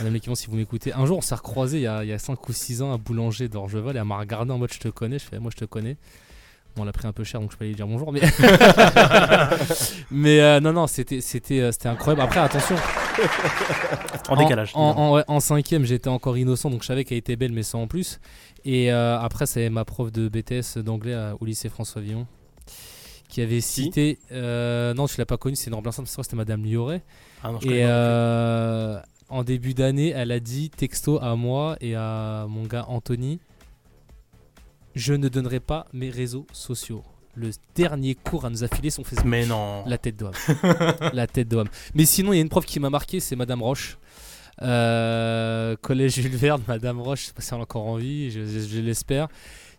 Madame 0.00 0.18
Caillon, 0.18 0.34
si 0.34 0.48
vous 0.48 0.56
m'écoutez. 0.56 0.92
Un 0.92 1.06
jour, 1.06 1.18
on 1.18 1.20
s'est 1.20 1.36
recroisés 1.36 1.78
il 1.78 1.82
y, 1.82 1.86
a, 1.86 2.02
il 2.02 2.10
y 2.10 2.12
a 2.12 2.18
5 2.18 2.48
ou 2.48 2.52
6 2.52 2.82
ans 2.82 2.92
à 2.92 2.96
Boulanger 2.96 3.48
d'Orgeval 3.48 3.94
et 3.94 4.00
elle 4.00 4.04
m'a 4.04 4.18
regardé 4.18 4.50
en 4.50 4.58
mode 4.58 4.72
je 4.72 4.80
te 4.80 4.88
connais. 4.88 5.20
Je 5.20 5.26
fais 5.26 5.38
moi 5.38 5.52
je 5.54 5.60
te 5.60 5.64
connais. 5.64 5.96
Bon, 6.74 6.82
on 6.82 6.84
l'a 6.84 6.90
pris 6.90 7.06
un 7.06 7.12
peu 7.12 7.22
cher 7.22 7.40
donc 7.40 7.52
je 7.52 7.56
peux 7.56 7.62
aller 7.62 7.70
lui 7.70 7.76
dire 7.76 7.86
bonjour. 7.86 8.12
Mais, 8.12 8.20
mais 10.10 10.40
euh, 10.40 10.58
non, 10.58 10.72
non, 10.72 10.88
c'était 10.88 11.20
c'était 11.20 11.60
euh, 11.60 11.70
c'était 11.70 11.88
incroyable. 11.88 12.22
Après, 12.22 12.40
attention. 12.40 12.74
En 14.28 14.36
décalage. 14.36 14.72
En, 14.74 14.80
en, 14.80 15.12
ouais, 15.12 15.24
en 15.28 15.38
cinquième, 15.38 15.84
j'étais 15.84 16.08
encore 16.08 16.36
innocent, 16.36 16.68
donc 16.70 16.82
je 16.82 16.86
savais 16.88 17.04
qu'elle 17.04 17.18
était 17.18 17.36
belle, 17.36 17.52
mais 17.52 17.62
sans 17.62 17.82
en 17.82 17.86
plus. 17.86 18.18
Et 18.64 18.90
euh, 18.90 19.20
après, 19.20 19.46
c'est 19.46 19.70
ma 19.70 19.84
prof 19.84 20.10
de 20.10 20.28
BTS 20.28 20.78
d'anglais 20.78 21.14
au 21.38 21.44
lycée 21.44 21.68
François 21.68 22.00
Villon 22.02 22.26
qui 23.34 23.42
avait 23.42 23.60
cité. 23.60 24.18
euh, 24.32 24.94
non, 24.94 25.06
tu 25.08 25.16
l'as 25.18 25.26
pas 25.26 25.36
connue, 25.36 25.56
c'est 25.56 25.70
vrai, 25.70 25.80
c'était 26.06 26.36
Madame 26.36 26.64
Lioret. 26.64 27.02
Ah 27.42 27.50
non, 27.50 27.58
je 27.60 27.66
connais 27.66 27.80
Et 27.80 27.84
euh, 27.84 28.98
en 29.28 29.42
début 29.42 29.74
d'année, 29.74 30.10
elle 30.10 30.30
a 30.30 30.38
dit 30.38 30.70
texto 30.70 31.18
à 31.20 31.34
moi 31.34 31.76
et 31.80 31.96
à 31.96 32.46
mon 32.48 32.62
gars 32.64 32.84
Anthony 32.88 33.40
Je 34.94 35.14
ne 35.14 35.28
donnerai 35.28 35.58
pas 35.60 35.86
mes 35.92 36.10
réseaux 36.10 36.46
sociaux. 36.52 37.02
Le 37.34 37.50
dernier 37.74 38.14
cours 38.14 38.44
à 38.44 38.50
nous 38.50 38.62
affiler 38.62 38.90
son 38.90 39.02
Facebook. 39.02 39.26
Mais 39.26 39.44
non. 39.46 39.82
La 39.86 39.98
tête 39.98 40.16
d'homme. 40.16 40.34
la 41.12 41.26
tête 41.26 41.48
d'homme. 41.48 41.68
Mais 41.94 42.04
sinon, 42.04 42.32
il 42.32 42.36
y 42.36 42.38
a 42.38 42.42
une 42.42 42.48
prof 42.48 42.64
qui 42.64 42.78
m'a 42.78 42.90
marqué, 42.90 43.18
c'est 43.18 43.34
Madame 43.34 43.60
Roche. 43.62 43.98
Euh, 44.62 45.74
collège 45.82 46.12
Jules 46.14 46.36
Verne, 46.36 46.62
Madame 46.68 47.00
Roche, 47.00 47.22
je 47.22 47.26
sais 47.26 47.32
pas 47.32 47.42
si 47.42 47.52
elle 47.52 47.58
est 47.58 47.62
encore 47.64 47.86
en 47.86 47.96
vie, 47.96 48.30
je, 48.30 48.46
je- 48.46 48.60
je 48.68 48.78
l'espère. 48.80 49.26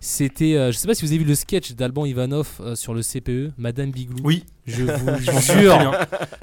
C'était, 0.07 0.55
euh, 0.55 0.71
je 0.71 0.77
sais 0.77 0.87
pas 0.87 0.93
si 0.93 1.03
vous 1.03 1.11
avez 1.11 1.17
vu 1.17 1.25
le 1.25 1.33
sketch 1.33 1.71
d'Alban 1.73 2.05
Ivanov 2.05 2.57
euh, 2.59 2.75
sur 2.75 2.93
le 2.93 3.01
CPE, 3.01 3.53
Madame 3.57 3.89
Biglou. 3.89 4.17
Oui, 4.23 4.45
Je 4.67 4.83
vous 4.83 5.17
jure, 5.19 5.91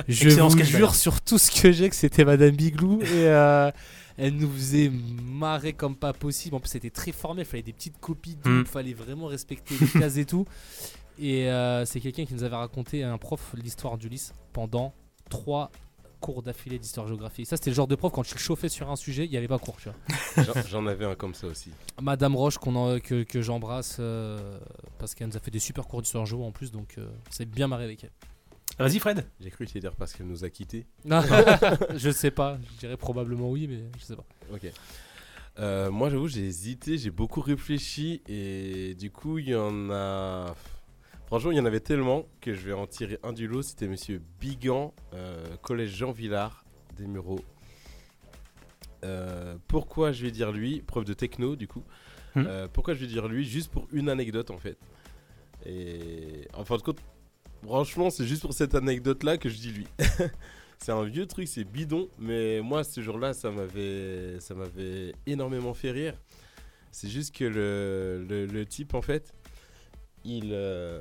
je 0.08 0.24
Excellent 0.26 0.48
vous 0.48 0.56
sketch, 0.56 0.66
jure 0.68 0.94
sur 0.96 1.20
tout 1.20 1.38
ce 1.38 1.48
que 1.62 1.70
j'ai 1.70 1.88
que 1.88 1.94
c'était 1.94 2.24
Madame 2.24 2.56
Biglou 2.56 3.00
et 3.02 3.06
euh, 3.28 3.70
elle 4.18 4.34
nous 4.34 4.50
faisait 4.50 4.90
marrer 5.22 5.74
comme 5.74 5.94
pas 5.94 6.12
possible. 6.12 6.56
En 6.56 6.60
plus, 6.60 6.70
c'était 6.70 6.90
très 6.90 7.12
formel, 7.12 7.46
il 7.46 7.48
fallait 7.48 7.62
des 7.62 7.72
petites 7.72 7.98
copies, 8.00 8.36
il 8.44 8.50
Mm. 8.50 8.64
fallait 8.66 8.94
vraiment 8.94 9.26
respecter 9.26 9.74
les 9.80 9.86
cases 10.00 10.16
et 10.16 10.24
tout. 10.24 10.44
Et 11.20 11.48
euh, 11.48 11.84
c'est 11.84 12.00
quelqu'un 12.00 12.24
qui 12.24 12.34
nous 12.34 12.42
avait 12.42 12.56
raconté, 12.56 13.04
un 13.04 13.16
prof, 13.18 13.54
l'histoire 13.62 13.96
d'Ulysse 13.96 14.32
pendant 14.52 14.92
trois 15.30 15.70
cours 16.22 16.42
d'affilée 16.42 16.78
d'histoire-géographie. 16.78 17.44
Ça, 17.44 17.56
c'était 17.56 17.70
le 17.70 17.76
genre 17.76 17.86
de 17.88 17.94
prof, 17.96 18.12
quand 18.12 18.22
tu 18.22 18.34
le 18.34 18.40
chauffais 18.40 18.68
sur 18.70 18.90
un 18.90 18.96
sujet, 18.96 19.24
il 19.26 19.30
n'y 19.30 19.36
avait 19.36 19.48
pas 19.48 19.58
cours. 19.58 19.76
Tu 19.76 19.88
vois. 19.90 20.44
J'en- 20.70 20.86
avais 20.86 21.04
un 21.04 21.14
comme 21.14 21.34
ça 21.34 21.46
aussi. 21.48 21.70
Madame 22.00 22.36
Roche, 22.36 22.56
qu'on 22.58 22.74
en- 22.76 22.98
que, 23.00 23.24
que 23.24 23.42
j'embrasse, 23.42 23.96
euh, 24.00 24.58
parce 24.98 25.14
qu'elle 25.14 25.28
nous 25.28 25.36
a 25.36 25.40
fait 25.40 25.50
des 25.50 25.58
super 25.58 25.86
cours 25.86 26.00
d'histoire-géo 26.00 26.42
en 26.44 26.52
plus, 26.52 26.70
donc 26.70 26.94
euh, 26.98 27.06
c'est 27.30 27.44
bien 27.44 27.66
marré 27.68 27.84
avec 27.84 28.04
elle. 28.04 28.10
Vas-y, 28.78 28.98
Fred. 29.00 29.26
J'ai 29.40 29.50
cru 29.50 29.66
te 29.66 29.78
dire 29.78 29.94
parce 29.96 30.12
qu'elle 30.14 30.26
nous 30.26 30.44
a 30.44 30.50
quittés. 30.50 30.86
Non, 31.04 31.20
je 31.96 32.10
sais 32.10 32.30
pas, 32.30 32.58
je 32.74 32.78
dirais 32.78 32.96
probablement 32.96 33.50
oui, 33.50 33.66
mais 33.68 33.80
je 33.98 34.04
sais 34.04 34.16
pas. 34.16 34.24
Ok. 34.52 34.70
Euh, 35.58 35.90
moi, 35.90 36.08
j'avoue, 36.08 36.28
j'ai 36.28 36.46
hésité, 36.46 36.96
j'ai 36.96 37.10
beaucoup 37.10 37.42
réfléchi 37.42 38.22
et 38.26 38.94
du 38.94 39.10
coup, 39.10 39.38
il 39.38 39.50
y 39.50 39.54
en 39.54 39.90
a. 39.90 40.54
Franchement, 41.32 41.50
il 41.50 41.56
y 41.56 41.60
en 41.60 41.64
avait 41.64 41.80
tellement 41.80 42.26
que 42.42 42.52
je 42.52 42.60
vais 42.60 42.74
en 42.74 42.86
tirer 42.86 43.18
un 43.22 43.32
du 43.32 43.48
lot. 43.48 43.62
C'était 43.62 43.88
Monsieur 43.88 44.20
Bigan, 44.38 44.92
euh, 45.14 45.56
collège 45.62 45.96
Jean 45.96 46.12
Villard, 46.12 46.62
des 46.98 47.06
Mureaux. 47.06 47.40
Euh, 49.02 49.56
pourquoi 49.66 50.12
je 50.12 50.26
vais 50.26 50.30
dire 50.30 50.52
lui? 50.52 50.82
Preuve 50.82 51.06
de 51.06 51.14
techno, 51.14 51.56
du 51.56 51.66
coup. 51.66 51.84
Hmm. 52.34 52.44
Euh, 52.46 52.68
pourquoi 52.70 52.92
je 52.92 53.00
vais 53.00 53.06
dire 53.06 53.28
lui? 53.28 53.46
Juste 53.46 53.72
pour 53.72 53.88
une 53.92 54.10
anecdote, 54.10 54.50
en 54.50 54.58
fait. 54.58 54.76
Et 55.64 56.46
en 56.52 56.66
fin 56.66 56.76
de 56.76 56.82
compte, 56.82 57.00
franchement, 57.64 58.10
c'est 58.10 58.26
juste 58.26 58.42
pour 58.42 58.52
cette 58.52 58.74
anecdote-là 58.74 59.38
que 59.38 59.48
je 59.48 59.56
dis 59.56 59.70
lui. 59.70 59.86
c'est 60.80 60.92
un 60.92 61.04
vieux 61.04 61.24
truc, 61.24 61.48
c'est 61.48 61.64
bidon, 61.64 62.10
mais 62.18 62.60
moi 62.60 62.84
ce 62.84 63.00
jour-là, 63.00 63.32
ça 63.32 63.50
m'avait, 63.50 64.38
ça 64.38 64.54
m'avait 64.54 65.14
énormément 65.24 65.72
fait 65.72 65.92
rire. 65.92 66.14
C'est 66.90 67.08
juste 67.08 67.34
que 67.34 67.44
le, 67.44 68.22
le, 68.28 68.44
le 68.44 68.66
type, 68.66 68.92
en 68.92 69.00
fait, 69.00 69.32
il, 70.24 70.50
euh, 70.52 71.00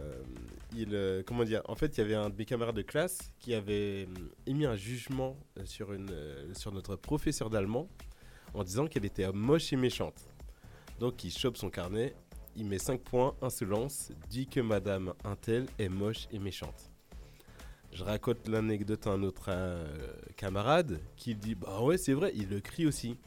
euh, 0.76 1.24
comment 1.26 1.44
dire, 1.44 1.62
en 1.68 1.76
fait, 1.76 1.98
il 1.98 2.02
y 2.02 2.04
avait 2.04 2.16
un 2.16 2.30
de 2.30 2.36
mes 2.36 2.46
camarades 2.46 2.76
de 2.76 2.82
classe 2.82 3.32
qui 3.40 3.54
avait 3.54 4.08
euh, 4.08 4.30
émis 4.48 4.66
un 4.66 4.76
jugement 4.76 5.38
sur 5.66 5.94
une, 5.94 6.12
sur 6.54 6.72
notre 6.72 6.96
professeur 6.96 7.50
d'allemand 7.50 7.88
en 8.54 8.64
disant 8.64 8.88
qu'elle 8.88 9.06
était 9.06 9.32
moche 9.32 9.72
et 9.74 9.78
méchante. 9.78 10.26
Donc 11.00 11.24
il 11.24 11.32
chope 11.32 11.58
son 11.58 11.70
carnet, 11.70 12.14
il 12.56 12.66
met 12.66 12.80
5 12.80 13.02
points, 13.02 13.36
insolence, 13.42 14.12
dit 14.30 14.48
que 14.48 14.60
Madame 14.60 15.14
Intel 15.24 15.66
est 15.80 15.90
moche 15.90 16.28
et 16.32 16.40
méchante. 16.40 16.92
Je 17.94 18.04
raconte 18.04 18.48
l'anecdote 18.48 19.06
à 19.08 19.12
un 19.12 19.24
autre 19.24 19.50
camarade 20.38 21.00
qui 21.18 21.36
dit 21.36 21.56
Bah 21.56 21.82
ouais, 21.82 21.98
c'est 21.98 22.14
vrai, 22.14 22.32
il 22.36 22.50
le 22.50 22.62
crie 22.62 22.86
aussi. 22.86 23.18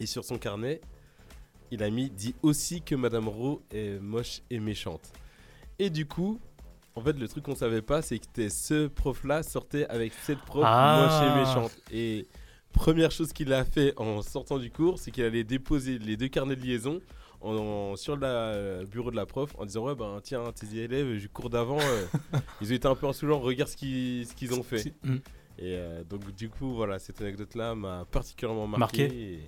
Et 0.00 0.06
sur 0.06 0.24
son 0.24 0.38
carnet, 0.38 0.80
il 1.70 1.82
a 1.82 1.90
mis 1.90 2.10
dit 2.10 2.34
aussi 2.42 2.82
que 2.82 2.94
Madame 2.94 3.28
Rowe 3.28 3.62
est 3.70 3.98
moche 4.00 4.42
et 4.50 4.58
méchante. 4.60 5.12
Et 5.78 5.90
du 5.90 6.06
coup, 6.06 6.38
en 6.94 7.00
fait, 7.00 7.18
le 7.18 7.26
truc 7.26 7.44
qu'on 7.44 7.56
savait 7.56 7.82
pas, 7.82 8.00
c'est 8.02 8.18
que 8.20 8.48
ce 8.48 8.86
prof-là 8.86 9.42
sortait 9.42 9.86
avec 9.88 10.12
cette 10.22 10.38
prof 10.40 10.62
Ah. 10.66 11.06
moche 11.08 11.28
et 11.30 11.40
méchante. 11.40 11.76
Et 11.92 12.26
première 12.72 13.10
chose 13.10 13.32
qu'il 13.32 13.52
a 13.52 13.64
fait 13.64 13.92
en 13.98 14.22
sortant 14.22 14.58
du 14.58 14.70
cours, 14.70 14.98
c'est 14.98 15.10
qu'il 15.10 15.24
allait 15.24 15.44
déposer 15.44 15.98
les 15.98 16.16
deux 16.16 16.28
carnets 16.28 16.54
de 16.56 16.62
liaison 16.62 17.00
en- 17.40 17.56
en- 17.56 17.96
sur 17.96 18.16
le 18.16 18.84
bureau 18.86 19.10
de 19.10 19.16
la 19.16 19.26
prof 19.26 19.50
en 19.58 19.66
disant 19.66 19.84
Ouais, 19.86 19.94
ben 19.96 20.20
tiens, 20.22 20.44
tes 20.54 20.78
élèves 20.78 21.18
du 21.18 21.28
cours 21.28 21.50
d'avant, 21.50 21.80
euh, 21.80 22.06
ils 22.60 22.70
ont 22.70 22.74
été 22.76 22.86
un 22.88 22.94
peu 22.94 23.06
insolents, 23.08 23.40
regarde 23.40 23.70
ce 23.70 23.76
qu'ils 23.76 24.54
ont 24.54 24.62
fait. 24.62 24.94
Hmm. 25.02 25.16
Et 25.58 25.76
euh, 25.76 26.02
donc, 26.04 26.32
du 26.34 26.48
coup, 26.48 26.74
voilà, 26.74 26.98
cette 26.98 27.20
anecdote-là 27.20 27.74
m'a 27.74 28.04
particulièrement 28.10 28.66
marqué. 28.68 29.04
Et, 29.04 29.40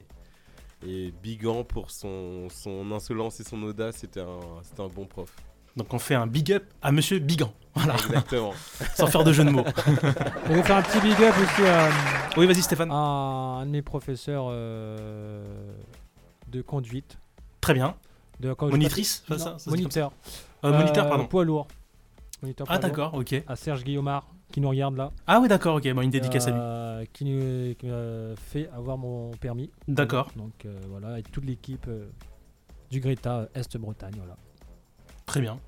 et 0.86 1.12
Bigan, 1.22 1.64
pour 1.64 1.90
son, 1.90 2.48
son 2.50 2.90
insolence 2.92 3.40
et 3.40 3.44
son 3.44 3.62
audace, 3.62 3.96
c'était 3.98 4.20
un, 4.20 4.40
c'était 4.62 4.82
un 4.82 4.88
bon 4.88 5.06
prof. 5.06 5.30
Donc 5.76 5.92
on 5.92 5.98
fait 5.98 6.14
un 6.14 6.26
big 6.26 6.52
up 6.52 6.64
à 6.80 6.90
Monsieur 6.90 7.18
Bigan. 7.18 7.52
Voilà, 7.74 7.94
Exactement. 7.94 8.54
sans 8.94 9.06
faire 9.08 9.24
de 9.24 9.32
jeu 9.32 9.44
de 9.44 9.50
mots. 9.50 9.64
Je 10.48 10.52
vais 10.54 10.62
faire 10.62 10.76
un 10.76 10.82
petit 10.82 11.00
big 11.00 11.20
up 11.22 11.34
aussi 11.36 11.66
à, 11.66 11.88
Oui, 12.38 12.46
vas-y 12.46 12.62
Stéphane. 12.62 12.90
à 12.90 12.94
un 12.94 13.66
de 13.66 13.70
mes 13.70 13.82
professeurs 13.82 14.46
euh, 14.48 15.44
de 16.48 16.62
conduite. 16.62 17.18
Très 17.60 17.74
bien. 17.74 17.94
De, 18.40 18.52
quand 18.54 18.68
Monitrice, 18.70 19.22
passe- 19.28 19.42
ça, 19.42 19.50
non, 19.52 19.58
ça 19.58 19.70
Moniteur. 19.70 20.12
Euh, 20.64 20.72
moniteur, 20.78 21.06
Euh, 21.06 21.08
pardon. 21.10 21.26
Poids 21.26 21.44
lourd. 21.44 21.68
Moniteur 22.42 22.66
Ah 22.70 22.78
poids 22.78 22.88
lourd. 22.88 22.96
d'accord, 22.96 23.14
ok. 23.14 23.42
À 23.46 23.56
Serge 23.56 23.84
Guillaumard, 23.84 24.26
qui 24.52 24.60
nous 24.60 24.68
regarde 24.68 24.96
là. 24.96 25.10
Ah 25.26 25.40
oui, 25.40 25.48
d'accord, 25.48 25.76
ok. 25.76 25.92
Bon, 25.92 26.02
une 26.02 26.10
dédicace 26.10 26.46
à 26.46 26.50
lui. 26.50 26.58
Euh, 26.60 27.04
Qui 27.12 27.24
nous 27.24 27.74
qui 27.74 27.88
fait 28.36 28.68
avoir 28.70 28.96
mon 28.96 29.30
permis. 29.32 29.70
D'accord. 29.88 30.30
Donc 30.36 30.64
euh, 30.64 30.78
voilà, 30.88 31.08
avec 31.08 31.30
toute 31.30 31.44
l'équipe 31.44 31.86
euh, 31.88 32.06
du 32.90 33.00
Greta 33.00 33.48
Est-Bretagne. 33.54 34.14
Voilà. 34.16 34.36
Très 35.26 35.40
bien. 35.40 35.58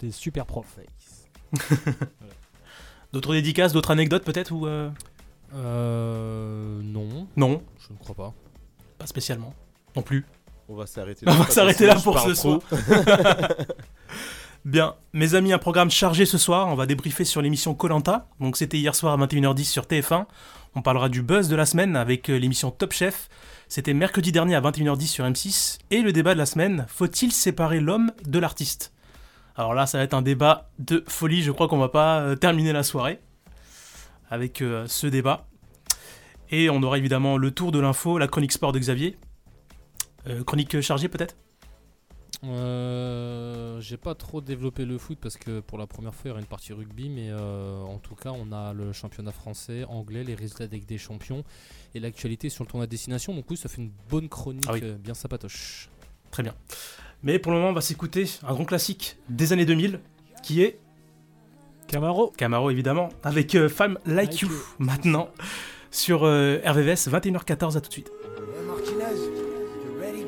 Des 0.00 0.10
super 0.10 0.46
profs. 0.46 0.78
D'autres 3.12 3.32
dédicaces, 3.34 3.72
d'autres 3.72 3.92
anecdotes 3.92 4.24
peut-être 4.24 4.50
ou 4.52 4.66
euh, 4.66 4.90
Euh, 5.54 6.80
non, 6.82 7.28
non, 7.36 7.62
je 7.78 7.92
ne 7.92 7.98
crois 7.98 8.14
pas. 8.16 8.34
pas 8.98 9.06
spécialement. 9.06 9.54
Non 9.94 10.02
plus. 10.02 10.24
On 10.68 10.74
va 10.74 10.86
s'arrêter 10.86 11.26
On 11.28 11.32
va 11.34 11.46
s'arrêter 11.50 11.86
là 11.86 11.94
pour 11.94 12.18
ce 12.18 12.30
trop. 12.30 12.60
Bien, 14.64 14.94
mes 15.12 15.34
amis, 15.34 15.52
un 15.52 15.58
programme 15.58 15.90
chargé 15.90 16.24
ce 16.24 16.38
soir. 16.38 16.68
On 16.68 16.74
va 16.74 16.86
débriefer 16.86 17.26
sur 17.26 17.42
l'émission 17.42 17.74
Colanta. 17.74 18.28
Donc 18.40 18.56
c'était 18.56 18.78
hier 18.78 18.94
soir 18.94 19.12
à 19.12 19.26
21h10 19.26 19.64
sur 19.64 19.84
TF1. 19.84 20.24
On 20.74 20.80
parlera 20.80 21.10
du 21.10 21.20
buzz 21.20 21.50
de 21.50 21.56
la 21.56 21.66
semaine 21.66 21.96
avec 21.96 22.30
euh, 22.30 22.38
l'émission 22.38 22.70
Top 22.70 22.94
Chef. 22.94 23.28
C'était 23.68 23.92
mercredi 23.92 24.32
dernier 24.32 24.54
à 24.54 24.62
21h10 24.62 25.06
sur 25.06 25.26
M6. 25.26 25.80
Et 25.90 26.00
le 26.00 26.12
débat 26.12 26.32
de 26.32 26.38
la 26.38 26.46
semaine, 26.46 26.86
faut-il 26.88 27.30
séparer 27.30 27.78
l'homme 27.78 28.10
de 28.26 28.38
l'artiste? 28.38 28.94
Alors 29.54 29.74
là, 29.74 29.84
ça 29.84 29.98
va 29.98 30.04
être 30.04 30.14
un 30.14 30.22
débat 30.22 30.70
de 30.78 31.04
folie. 31.08 31.42
Je 31.42 31.52
crois 31.52 31.68
qu'on 31.68 31.76
va 31.76 31.90
pas 31.90 32.20
euh, 32.20 32.34
terminer 32.34 32.72
la 32.72 32.84
soirée 32.84 33.20
avec 34.30 34.62
euh, 34.62 34.86
ce 34.88 35.06
débat. 35.06 35.46
Et 36.50 36.70
on 36.70 36.82
aura 36.82 36.96
évidemment 36.96 37.36
le 37.36 37.50
tour 37.50 37.70
de 37.70 37.80
l'info, 37.80 38.16
la 38.16 38.28
chronique 38.28 38.52
sport 38.52 38.72
de 38.72 38.78
Xavier. 38.78 39.18
Chronique 40.46 40.80
chargée 40.80 41.08
peut-être? 41.08 41.36
Euh, 42.46 43.80
J'ai 43.80 43.96
pas 43.96 44.14
trop 44.14 44.40
développé 44.40 44.84
le 44.84 44.98
foot 44.98 45.18
parce 45.20 45.36
que 45.36 45.60
pour 45.60 45.78
la 45.78 45.86
première 45.86 46.14
fois 46.14 46.22
il 46.26 46.28
y 46.28 46.30
aura 46.32 46.40
une 46.40 46.46
partie 46.46 46.72
rugby, 46.72 47.08
mais 47.08 47.28
euh, 47.30 47.80
en 47.82 47.98
tout 47.98 48.14
cas 48.14 48.30
on 48.32 48.52
a 48.52 48.72
le 48.72 48.92
championnat 48.92 49.32
français, 49.32 49.84
anglais, 49.84 50.24
les 50.24 50.34
résultats 50.34 50.66
des, 50.66 50.78
des 50.80 50.98
champions 50.98 51.44
et 51.94 52.00
l'actualité 52.00 52.48
sur 52.48 52.64
le 52.64 52.68
tournoi 52.68 52.86
de 52.86 52.90
destination. 52.90 53.34
Donc 53.34 53.44
oui, 53.50 53.56
ça 53.56 53.68
fait 53.68 53.80
une 53.82 53.90
bonne 54.10 54.28
chronique 54.28 54.64
Ah 54.68 54.72
oui. 54.72 54.80
euh, 54.82 54.94
bien 54.96 55.14
sympatoche. 55.14 55.88
Très 56.30 56.42
bien. 56.42 56.54
Mais 57.22 57.38
pour 57.38 57.52
le 57.52 57.58
moment, 57.58 57.70
on 57.70 57.74
va 57.74 57.80
s'écouter 57.80 58.24
un 58.46 58.52
grand 58.54 58.64
classique 58.64 59.16
des 59.28 59.52
années 59.52 59.64
2000 59.66 60.00
qui 60.42 60.62
est 60.62 60.78
Camaro. 61.86 62.32
Camaro 62.36 62.70
évidemment, 62.70 63.08
avec 63.22 63.54
euh, 63.54 63.68
Femme 63.68 63.98
Like, 64.06 64.30
Like 64.32 64.40
You 64.42 64.48
You. 64.48 64.54
maintenant 64.78 65.28
sur 65.90 66.24
euh, 66.24 66.58
RVVS 66.64 67.08
21h14 67.08 67.76
à 67.76 67.80
tout 67.80 67.88
de 67.88 67.92
suite. 67.92 68.10
Hey 70.02 70.24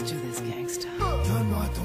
Let's 0.00 0.12
do 0.12 0.18
this, 0.20 0.40
gangsta. 0.40 1.79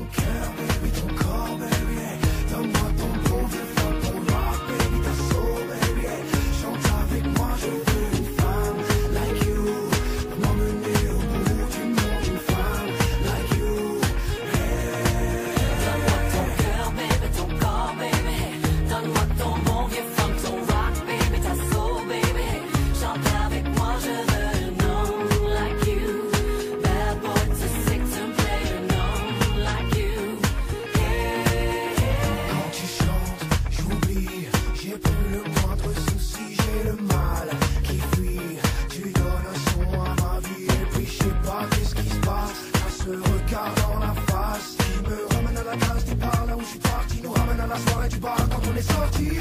La 47.67 47.77
soirée 47.77 48.09
du 48.09 48.17
bar 48.17 48.37
quand 48.49 48.61
on 48.71 48.75
est 48.75 48.91
sorti. 48.91 49.25
Et 49.25 49.39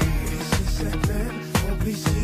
c'est 0.77 0.91
cette 0.91 2.14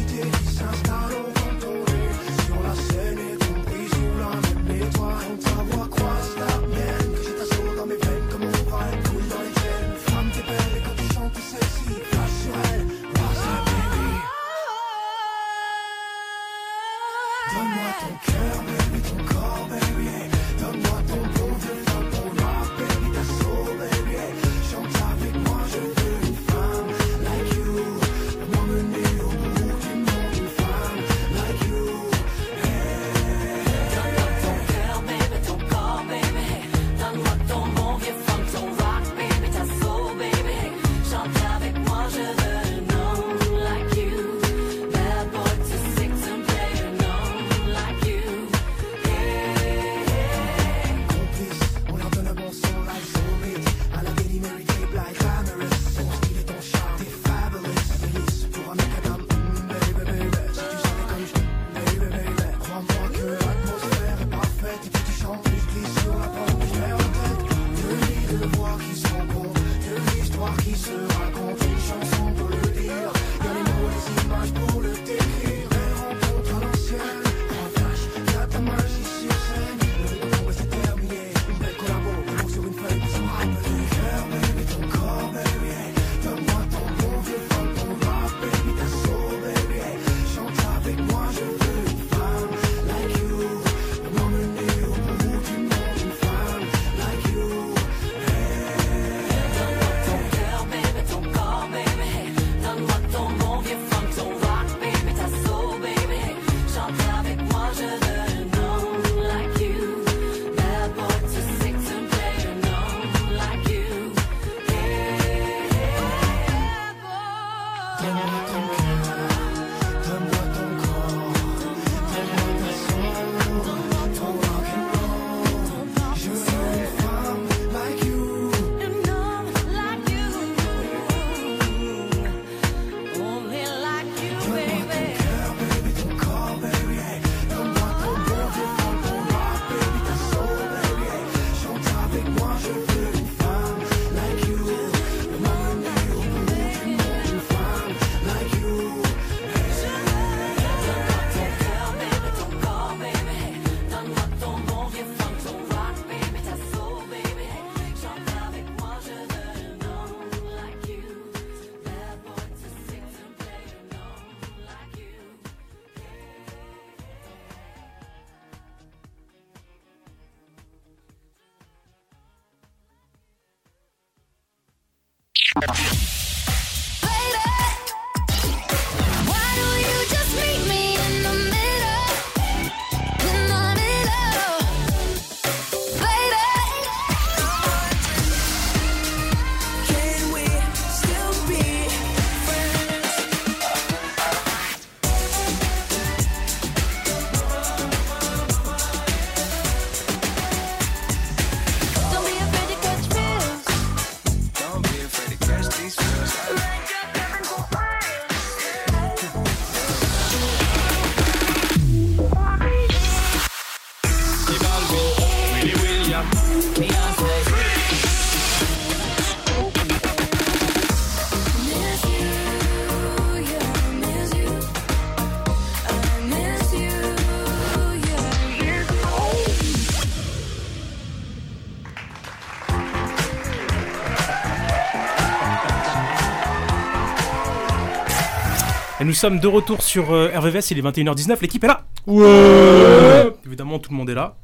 nous 239.11 239.15
sommes 239.15 239.41
de 239.41 239.47
retour 239.47 239.81
sur 239.81 240.13
euh, 240.13 240.31
RVVS, 240.33 240.71
il 240.71 240.77
est 240.77 240.81
21h19, 240.81 241.41
l'équipe 241.41 241.61
est 241.65 241.67
là 241.67 241.83
Ouais 242.07 243.29
Évidemment, 243.45 243.77
tout 243.77 243.91
le 243.91 243.97
monde 243.97 244.09
est 244.09 244.13
là. 244.13 244.37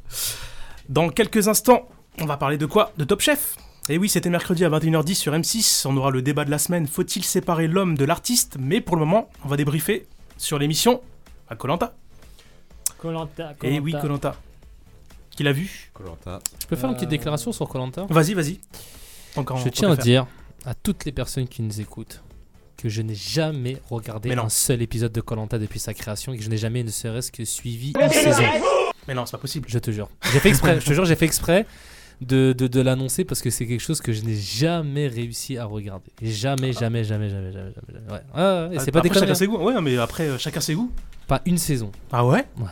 Dans 0.89 1.07
quelques 1.07 1.47
instants, 1.47 1.87
on 2.19 2.25
va 2.25 2.35
parler 2.35 2.57
de 2.57 2.65
quoi? 2.65 2.91
De 2.97 3.05
Top 3.05 3.21
Chef 3.21 3.55
Et 3.87 3.97
oui, 3.97 4.09
c'était 4.09 4.29
mercredi 4.29 4.65
à 4.65 4.69
21h10 4.69 5.13
sur 5.13 5.31
M6, 5.31 5.87
on 5.87 5.95
aura 5.95 6.11
le 6.11 6.21
débat 6.21 6.43
de 6.43 6.51
la 6.51 6.57
semaine, 6.57 6.85
faut-il 6.85 7.23
séparer 7.23 7.67
l'homme 7.67 7.95
de 7.95 8.03
l'artiste? 8.03 8.57
Mais 8.59 8.81
pour 8.81 8.97
le 8.97 9.05
moment, 9.05 9.29
on 9.45 9.47
va 9.47 9.55
débriefer 9.55 10.05
sur 10.35 10.59
l'émission 10.59 10.99
à 11.49 11.55
Colanta. 11.55 11.95
Colanta. 12.97 13.55
Et 13.63 13.79
oui, 13.79 13.93
Colanta. 13.93 14.35
Qui 15.31 15.43
l'a 15.43 15.53
vu? 15.53 15.91
Koh-Lanta. 15.93 16.39
Je 16.61 16.67
peux 16.67 16.75
faire 16.75 16.89
une 16.89 16.95
petite 16.95 17.07
déclaration 17.07 17.53
sur 17.53 17.69
Colanta? 17.69 18.05
Vas-y, 18.09 18.33
vas-y. 18.33 18.59
Encore 19.37 19.59
Je 19.59 19.69
tiens 19.69 19.91
à 19.91 19.95
dire 19.95 20.27
à 20.65 20.73
toutes 20.73 21.05
les 21.05 21.13
personnes 21.13 21.47
qui 21.47 21.61
nous 21.61 21.79
écoutent 21.79 22.21
que 22.77 22.89
je 22.89 23.01
n'ai 23.01 23.15
jamais 23.15 23.77
regardé 23.89 24.31
un 24.33 24.49
seul 24.49 24.81
épisode 24.81 25.11
de 25.11 25.21
Colanta 25.21 25.57
depuis 25.59 25.79
sa 25.79 25.93
création 25.93 26.33
et 26.33 26.37
que 26.37 26.43
je 26.43 26.49
n'ai 26.49 26.57
jamais 26.57 26.83
ne 26.83 26.89
serait-ce 26.91 27.31
que 27.31 27.43
suivi 27.43 27.93
une 27.99 28.09
saison. 28.09 28.43
Mais 29.07 29.13
non, 29.13 29.25
c'est 29.25 29.31
pas 29.31 29.37
possible. 29.39 29.67
Je 29.69 29.79
te 29.79 29.89
jure. 29.91 30.09
J'ai 30.31 30.39
fait 30.39 30.49
exprès, 30.49 30.79
je 30.81 30.85
te 30.85 30.93
jure, 30.93 31.05
j'ai 31.05 31.15
fait 31.15 31.25
exprès 31.25 31.65
de, 32.21 32.53
de, 32.53 32.67
de 32.67 32.81
l'annoncer 32.81 33.23
parce 33.25 33.41
que 33.41 33.49
c'est 33.49 33.65
quelque 33.67 33.81
chose 33.81 34.01
que 34.01 34.11
je 34.11 34.21
n'ai 34.21 34.35
jamais 34.35 35.07
réussi 35.07 35.57
à 35.57 35.65
regarder. 35.65 36.05
Jamais, 36.21 36.73
jamais, 36.73 37.03
jamais, 37.03 37.29
jamais, 37.29 37.51
jamais, 37.51 37.71
jamais. 37.73 37.99
jamais. 38.07 38.69
Ouais. 38.69 38.75
Et 38.75 38.79
c'est 38.79 38.91
pas 38.91 39.01
des 39.01 39.11
chacun 39.13 39.33
ses 39.35 39.47
goûts. 39.47 39.57
Ouais, 39.57 39.79
mais 39.81 39.97
après, 39.97 40.27
euh, 40.27 40.37
chacun 40.37 40.59
ses 40.61 40.75
goûts. 40.75 40.91
Pas 41.27 41.41
une 41.45 41.57
saison. 41.57 41.91
Ah 42.11 42.25
ouais? 42.25 42.45
Ouais. 42.57 42.65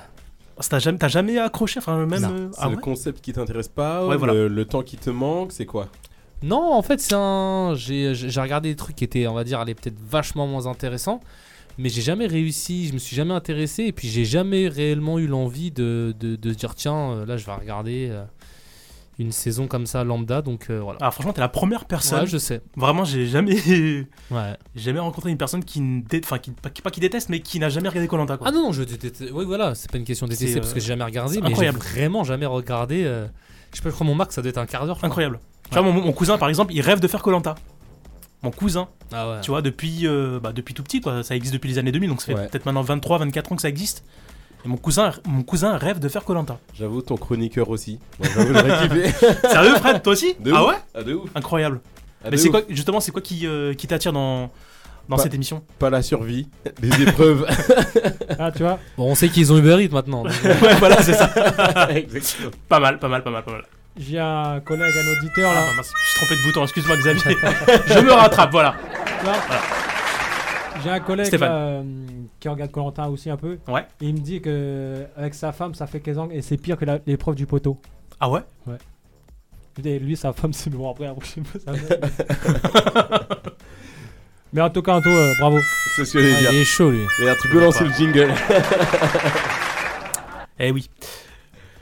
T'as 0.69 0.79
jamais, 0.79 0.97
jamais 1.09 1.37
accroché, 1.37 1.79
enfin 1.79 2.05
même. 2.05 2.21
Non. 2.21 2.29
euh, 2.31 2.49
C'est 2.53 2.59
ah 2.61 2.69
le 2.69 2.75
ouais? 2.75 2.81
concept 2.81 3.21
qui 3.21 3.33
t'intéresse 3.33 3.67
pas 3.67 4.05
Ouais, 4.07 4.15
ou 4.15 4.17
voilà. 4.19 4.33
le, 4.33 4.47
le 4.47 4.65
temps 4.65 4.83
qui 4.83 4.97
te 4.97 5.09
manque, 5.09 5.51
c'est 5.51 5.65
quoi? 5.65 5.89
Non, 6.45 6.73
en 6.73 6.81
fait, 6.81 6.99
c'est 7.01 7.15
un. 7.15 7.73
J'ai 7.75 8.13
j'ai 8.15 8.39
regardé 8.41 8.69
des 8.69 8.75
trucs 8.75 8.95
qui 8.95 9.03
étaient, 9.03 9.27
on 9.27 9.33
va 9.33 9.43
dire, 9.43 9.63
peut-être 9.65 9.99
vachement 9.99 10.47
moins 10.47 10.67
intéressants. 10.67 11.19
Mais 11.77 11.89
j'ai 11.89 12.01
jamais 12.01 12.27
réussi, 12.27 12.87
je 12.87 12.93
me 12.93 12.99
suis 12.99 13.15
jamais 13.17 13.33
intéressé. 13.33 13.83
Et 13.83 13.91
puis, 13.91 14.07
j'ai 14.07 14.23
jamais 14.23 14.69
réellement 14.69 15.19
eu 15.19 15.27
l'envie 15.27 15.71
de, 15.71 16.15
de, 16.17 16.53
dire, 16.53 16.73
tiens, 16.73 17.11
euh, 17.11 17.25
là, 17.25 17.35
je 17.35 17.45
vais 17.45 17.51
regarder 17.51 18.07
euh, 18.11 18.23
une 19.19 19.33
saison 19.33 19.67
comme 19.67 19.85
ça, 19.85 20.05
lambda. 20.05 20.41
Donc, 20.41 20.67
euh, 20.69 20.79
voilà. 20.79 20.99
Ah, 21.01 21.11
franchement, 21.11 21.33
t'es 21.33 21.41
la 21.41 21.49
première 21.49 21.83
personne. 21.83 22.21
Ouais, 22.21 22.27
je 22.27 22.37
sais. 22.37 22.61
Vraiment, 22.77 23.03
j'ai 23.03 23.27
jamais, 23.27 23.55
Ouais. 24.31 24.55
j'ai 24.75 24.83
jamais 24.83 24.99
rencontré 24.99 25.31
une 25.31 25.37
personne 25.37 25.65
qui, 25.65 25.81
ne 25.81 26.01
dé- 26.01 26.21
enfin, 26.23 26.37
qui, 26.39 26.51
pas, 26.51 26.69
qui- 26.69 26.99
déteste, 27.01 27.27
mais 27.27 27.41
qui 27.41 27.59
n'a 27.59 27.67
jamais 27.67 27.89
regardé 27.89 28.07
Colanta. 28.07 28.37
Ah 28.45 28.51
non, 28.51 28.67
non, 28.67 28.71
je 28.71 28.83
déteste. 28.83 29.25
Oui, 29.33 29.43
voilà, 29.43 29.75
c'est 29.75 29.91
pas 29.91 29.97
une 29.97 30.05
question 30.05 30.27
de 30.27 30.31
détester 30.31 30.61
parce 30.61 30.73
que 30.73 30.79
j'ai 30.79 30.87
jamais 30.87 31.03
regardé. 31.03 31.41
Mais 31.41 31.53
j'ai 31.55 31.71
vraiment 31.71 32.23
jamais 32.23 32.45
regardé. 32.45 33.03
euh, 33.03 33.27
Je 33.71 33.77
sais 33.77 33.83
pas, 33.83 33.89
je 33.89 33.95
crois 33.95 34.07
mon 34.07 34.15
max, 34.15 34.33
ça 34.35 34.41
doit 34.41 34.49
être 34.49 34.57
un 34.59 34.65
quart 34.65 34.85
d'heure. 34.85 34.99
Incroyable. 35.03 35.39
Tu 35.69 35.73
vois, 35.73 35.81
mon, 35.81 35.93
mon 35.93 36.11
cousin, 36.11 36.37
par 36.37 36.49
exemple, 36.49 36.73
il 36.73 36.81
rêve 36.81 36.99
de 36.99 37.07
faire 37.07 37.21
Colanta. 37.21 37.55
Mon 38.43 38.51
cousin, 38.51 38.87
Ah 39.11 39.29
ouais. 39.29 39.41
tu 39.41 39.49
vois, 39.51 39.61
depuis, 39.63 40.01
euh, 40.05 40.39
bah, 40.39 40.51
depuis 40.53 40.73
tout 40.75 40.83
petit, 40.83 41.01
quoi. 41.01 41.23
Ça 41.23 41.35
existe 41.35 41.53
depuis 41.53 41.69
les 41.69 41.77
années 41.79 41.91
2000, 41.91 42.09
donc 42.09 42.21
ça 42.21 42.27
fait 42.27 42.35
Ouais. 42.35 42.47
peut-être 42.47 42.65
maintenant 42.65 42.81
23, 42.83 43.17
24 43.19 43.51
ans 43.51 43.55
que 43.55 43.61
ça 43.61 43.69
existe. 43.69 44.03
Et 44.63 44.67
mon 44.67 44.77
cousin, 44.77 45.11
mon 45.27 45.41
cousin 45.43 45.77
rêve 45.77 45.99
de 45.99 46.07
faire 46.09 46.23
Colanta. 46.23 46.57
J'avoue, 46.73 47.01
ton 47.01 47.17
chroniqueur 47.17 47.69
aussi. 47.69 47.99
Moi. 48.19 48.27
Sérieux, 49.51 49.75
Fred, 49.75 50.01
toi 50.03 50.13
aussi 50.13 50.35
De 50.39 50.51
Ah 50.53 50.63
ouf. 50.63 50.69
ouais 50.69 50.75
Ah, 50.93 51.03
de 51.03 51.13
ouf. 51.15 51.29
Incroyable. 51.35 51.81
Ah, 52.23 52.29
Mais 52.31 52.37
c'est 52.37 52.49
quoi, 52.49 52.61
justement, 52.69 52.99
c'est 52.99 53.11
quoi 53.11 53.21
qui, 53.21 53.45
euh, 53.47 53.73
qui 53.75 53.85
t'attire 53.87 54.11
dans, 54.13 54.49
dans 55.09 55.17
Pas- 55.17 55.23
cette 55.23 55.33
émission? 55.35 55.61
Pas 55.79 55.89
la 55.91 56.01
survie, 56.01 56.47
les 56.81 57.01
épreuves. 57.03 57.45
Ah, 58.39 58.51
tu 58.51 58.63
vois, 58.63 58.79
Bon, 58.97 59.11
on 59.11 59.15
sait 59.15 59.29
qu'ils 59.29 59.51
ont 59.53 59.57
Uber 59.57 59.83
Eats 59.83 59.91
maintenant. 59.93 60.23
Ouais, 60.43 60.75
voilà, 60.79 61.01
c'est 61.01 61.13
ça. 61.13 61.29
Exactement. 61.91 62.51
Pas 62.67 62.79
mal, 62.79 62.99
pas 62.99 63.07
mal, 63.07 63.23
pas 63.23 63.31
mal, 63.31 63.43
pas 63.43 63.51
mal. 63.51 63.63
J'ai 63.97 64.19
un 64.19 64.59
collègue, 64.59 64.93
un 64.97 65.11
auditeur 65.17 65.51
Ah, 65.51 65.55
là. 65.55 65.61
bah, 65.67 65.73
mince, 65.77 65.91
je 66.03 66.09
suis 66.09 66.15
trompé 66.15 66.35
de 66.35 66.43
bouton, 66.45 66.63
excuse-moi 66.63 66.97
Xavier. 66.97 67.21
je 67.87 67.99
me 67.99 68.11
rattrape, 68.11 68.51
voilà. 68.51 68.75
J'ai 70.83 70.89
un 70.89 70.99
collègue 70.99 71.33
là, 71.39 71.51
euh, 71.51 71.83
qui 72.39 72.47
regarde 72.49 72.71
Corentin 72.71 73.07
aussi 73.07 73.29
un 73.29 73.37
peu. 73.37 73.57
Ouais. 73.67 73.85
Et 74.01 74.07
il 74.07 74.13
me 74.13 74.19
dit 74.19 74.41
que 74.41 75.05
avec 75.17 75.33
sa 75.33 75.51
femme, 75.51 75.73
ça 75.73 75.87
fait 75.87 75.99
15 75.99 76.17
ans 76.19 76.29
et 76.31 76.41
c'est 76.41 76.57
pire 76.57 76.77
que 76.77 76.85
l'épreuve 77.07 77.35
du 77.35 77.45
poteau. 77.45 77.79
Ah 78.19 78.29
ouais? 78.29 78.41
Et 79.83 79.99
lui, 79.99 80.15
sa 80.15 80.31
femme, 80.33 80.53
c'est 80.53 80.69
bon. 80.69 80.89
Après, 80.91 81.07
après, 81.07 81.25
je 81.25 81.31
sais 81.31 81.41
pas. 81.41 81.73
ça- 81.73 83.27
Mais 84.53 84.61
en 84.61 84.69
tout 84.69 84.81
cas, 84.81 84.93
Anto, 84.93 85.09
euh, 85.09 85.33
bravo. 85.39 85.59
C'est 85.95 86.05
ce 86.05 86.13
que 86.13 86.19
ah, 86.19 86.39
dire. 86.39 86.51
il 86.53 86.59
est 86.59 86.63
chaud 86.65 86.91
lui. 86.91 87.05
D'ailleurs, 87.19 87.37
tu 87.41 87.49
peux 87.49 87.59
lancer 87.59 87.83
le 87.83 87.91
jingle. 87.91 88.33
Eh 90.59 90.71
oui. 90.71 90.89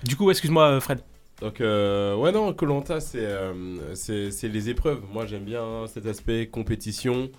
Du 0.03 0.15
coup, 0.15 0.31
excuse-moi 0.31 0.63
euh, 0.63 0.79
Fred. 0.79 0.99
Donc, 1.41 1.59
euh, 1.61 2.15
ouais, 2.15 2.31
non, 2.31 2.53
Colanta, 2.53 2.99
c'est 3.01 3.25
euh, 3.25 3.95
c'est 3.95 4.31
c'est 4.31 4.47
les 4.47 4.69
épreuves. 4.69 5.03
Moi, 5.11 5.25
j'aime 5.25 5.43
bien 5.43 5.85
cet 5.87 6.05
aspect 6.05 6.47
compétition. 6.47 7.29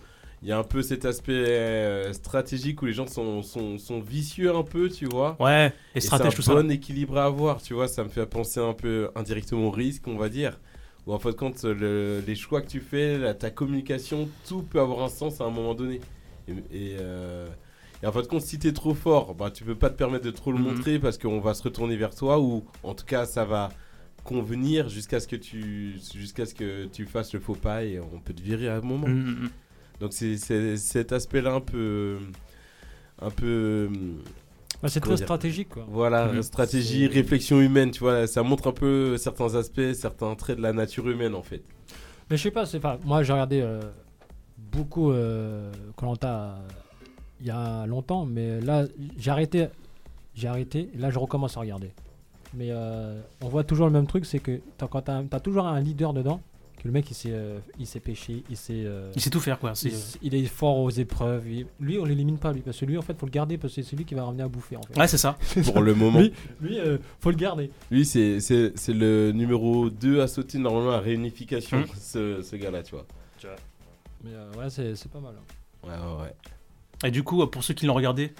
Il 0.42 0.48
y 0.48 0.52
a 0.52 0.59
un 0.59 0.64
peu 0.64 0.83
cet 0.83 1.04
aspect 1.07 1.33
euh, 1.33 2.12
stratégique 2.12 2.83
où 2.83 2.87
les 2.87 2.92
gens 2.92 3.07
sont, 3.07 3.42
sont, 3.42 3.78
sont 3.78 4.00
vicieux 4.00 4.54
un 4.54 4.62
peu, 4.62 4.90
tu 4.90 5.07
vois. 5.07 5.40
Ouais, 5.40 5.72
Et 6.00 6.00
stratèges, 6.00 6.35
tout 6.37 6.42
c'est 6.42 6.42
ça. 6.42 6.52
un 6.52 6.62
bon 6.62 6.70
équilibre 6.70 7.18
à 7.18 7.24
avoir, 7.26 7.62
tu 7.62 7.74
vois. 7.74 7.88
Ça 7.88 8.04
me 8.04 8.09
fait 8.11 8.26
penser 8.26 8.61
un 8.61 8.74
peu 8.74 9.11
indirectement 9.16 9.66
au 9.68 9.70
risque, 9.70 10.07
on 10.09 10.16
va 10.18 10.28
dire. 10.28 10.61
Où 11.07 11.14
en 11.14 11.18
fait, 11.18 11.35
quand 11.37 11.64
le- 11.64 12.20
les 12.26 12.35
choix 12.37 12.62
que 12.62 12.68
tu 12.68 12.80
fais, 12.80 13.18
la- 13.18 13.35
ta 13.35 13.50
communication, 13.50 14.28
tout 14.48 14.62
peut 14.64 14.80
avoir 14.80 15.02
un 15.04 15.09
sens 15.09 15.40
à 15.40 15.44
un 15.44 15.50
moment 15.50 15.74
donné. 15.74 16.00
Et, 16.48 16.52
et, 16.94 16.96
et 18.02 18.07
en 18.07 18.12
fait, 18.12 18.26
compte, 18.28 18.42
si 18.42 18.59
t'es 18.59 18.72
trop 18.72 18.94
fort, 18.94 19.35
bah, 19.35 19.50
tu 19.50 19.64
peux 19.64 19.78
pas 19.78 19.90
te 19.90 19.96
permettre 19.96 20.24
de 20.24 20.30
trop 20.30 20.52
le 20.52 20.59
Mhm. 20.59 20.64
montrer 20.64 20.98
parce 20.98 21.16
qu'on 21.18 21.40
va 21.40 21.54
se 21.54 21.62
retourner 21.62 21.96
vers 21.96 22.14
toi 22.14 22.38
ou 22.40 22.64
en 22.83 22.94
tout 22.94 23.07
cas, 23.07 23.24
ça 23.26 23.44
va 23.44 23.74
convenir 24.24 24.88
jusqu'à 24.88 25.20
ce 25.20 25.28
que 25.28 25.37
tu 25.37 25.94
jusqu'à 26.14 26.46
ce 26.46 26.54
que 26.54 26.87
tu 26.87 27.04
fasses 27.06 27.32
le 27.34 27.40
faux 27.40 27.54
pas 27.54 27.84
et 27.84 28.00
on 28.00 28.18
peut 28.18 28.32
te 28.32 28.42
virer 28.42 28.68
à 28.68 28.76
un 28.76 28.80
moment. 28.80 29.06
Mm, 29.06 29.12
mm, 29.12 29.44
mm. 29.44 29.50
Donc 30.00 30.12
c'est 30.12 30.37
cet 30.76 31.12
aspect-là 31.12 31.52
un 31.52 31.60
peu 31.60 32.18
un 33.20 33.30
peu 33.30 33.88
Bah, 34.82 34.88
c'est 34.88 35.00
très 35.00 35.16
stratégique 35.16 35.68
quoi. 35.68 35.87
voilà, 35.88 36.42
stratégie, 36.42 37.06
réflexion 37.06 37.60
humaine, 37.60 37.90
tu 37.90 38.00
vois, 38.00 38.26
ça 38.26 38.42
montre 38.42 38.68
un 38.68 38.72
peu 38.72 39.16
certains 39.18 39.54
aspects, 39.54 39.92
certains 39.92 40.34
traits 40.34 40.56
de 40.56 40.62
la 40.62 40.72
nature 40.72 41.08
humaine 41.08 41.34
en 41.34 41.42
fait. 41.42 41.62
Mais 42.30 42.37
je 42.37 42.42
sais 42.42 42.50
pas, 42.50 42.66
c'est 42.66 42.80
pas. 42.80 42.98
Moi, 43.04 43.22
j'ai 43.22 43.34
regardé 43.34 43.60
euh, 43.60 43.80
beaucoup 44.58 45.12
Colanta 45.96 46.58
il 47.40 47.46
y 47.46 47.50
a 47.50 47.87
longtemps, 47.87 48.24
mais 48.24 48.60
là, 48.60 48.87
j'ai 49.18 49.30
arrêté. 49.30 49.66
J'ai 50.34 50.48
arrêté. 50.48 50.90
Et 50.94 50.98
là, 50.98 51.10
je 51.10 51.18
recommence 51.18 51.56
à 51.56 51.60
regarder. 51.60 51.92
Mais 52.56 52.68
euh, 52.70 53.20
on 53.42 53.48
voit 53.48 53.64
toujours 53.64 53.86
le 53.86 53.92
même 53.92 54.06
truc, 54.06 54.24
c'est 54.26 54.38
que 54.38 54.60
t'as, 54.78 54.86
quand 54.86 55.02
t'as, 55.02 55.22
t'as 55.24 55.40
toujours 55.40 55.66
un 55.66 55.80
leader 55.80 56.12
dedans, 56.12 56.40
que 56.78 56.82
le 56.86 56.92
mec 56.92 57.10
il 57.10 57.14
sait, 57.14 57.30
euh, 57.32 57.58
il 57.78 57.86
sait 57.86 57.98
pêcher, 58.00 58.44
il 58.48 58.56
sait. 58.56 58.82
euh, 58.84 59.10
Il 59.16 59.20
sait 59.22 59.30
tout 59.30 59.40
faire, 59.40 59.58
quoi. 59.58 59.74
C'est, 59.74 59.90
il, 60.22 60.34
est 60.34 60.44
fort 60.46 60.78
aux 60.78 60.90
épreuves. 60.90 61.48
il- 61.50 61.66
lui, 61.80 61.98
on 61.98 62.04
l'élimine 62.04 62.38
pas 62.38 62.52
lui, 62.52 62.60
parce 62.60 62.78
que 62.78 62.84
lui, 62.84 62.96
en 62.98 63.02
fait, 63.02 63.18
faut 63.18 63.26
le 63.26 63.30
garder 63.32 63.58
parce 63.58 63.74
que 63.74 63.82
c'est 63.82 63.90
celui 63.90 64.04
qui 64.04 64.14
va 64.14 64.24
ramener 64.24 64.42
à 64.44 64.48
bouffer. 64.48 64.76
En 64.76 64.82
fait. 64.82 64.98
Ouais, 64.98 65.08
c'est 65.08 65.18
ça. 65.18 65.36
Pour 65.64 65.80
le 65.82 65.94
moment. 65.94 66.20
Lui, 66.20 66.32
lui, 66.60 66.78
euh, 66.78 66.98
faut 67.20 67.30
le 67.30 67.36
garder. 67.36 67.70
Lui, 67.90 68.04
c'est 68.04 68.38
c'est- 68.40 68.72
c'est 68.76 68.92
le 68.94 69.32
numéro 69.32 69.90
2 69.90 70.20
à 70.20 70.28
sauter 70.28 70.58
normalement 70.58 70.92
à 70.92 71.00
réunification, 71.00 71.78
Mhm. 71.78 71.86
ce, 71.98 72.42
ce 72.42 72.56
gars-là, 72.56 72.82
tu 72.82 72.94
vois. 72.94 73.06
Mais 74.22 74.30
euh, 74.32 74.52
ouais, 74.58 74.70
c'est, 74.70 74.94
c'est 74.94 75.10
pas 75.10 75.20
mal. 75.20 75.34
hein. 75.38 75.86
Ouais, 75.88 75.92
ouais, 75.94 76.22
ouais. 76.22 76.34
Et 77.08 77.10
du 77.10 77.22
coup, 77.22 77.44
pour 77.46 77.62
ceux 77.62 77.74
qui 77.74 77.84
l'ont 77.86 77.94
regardé, 77.94 78.32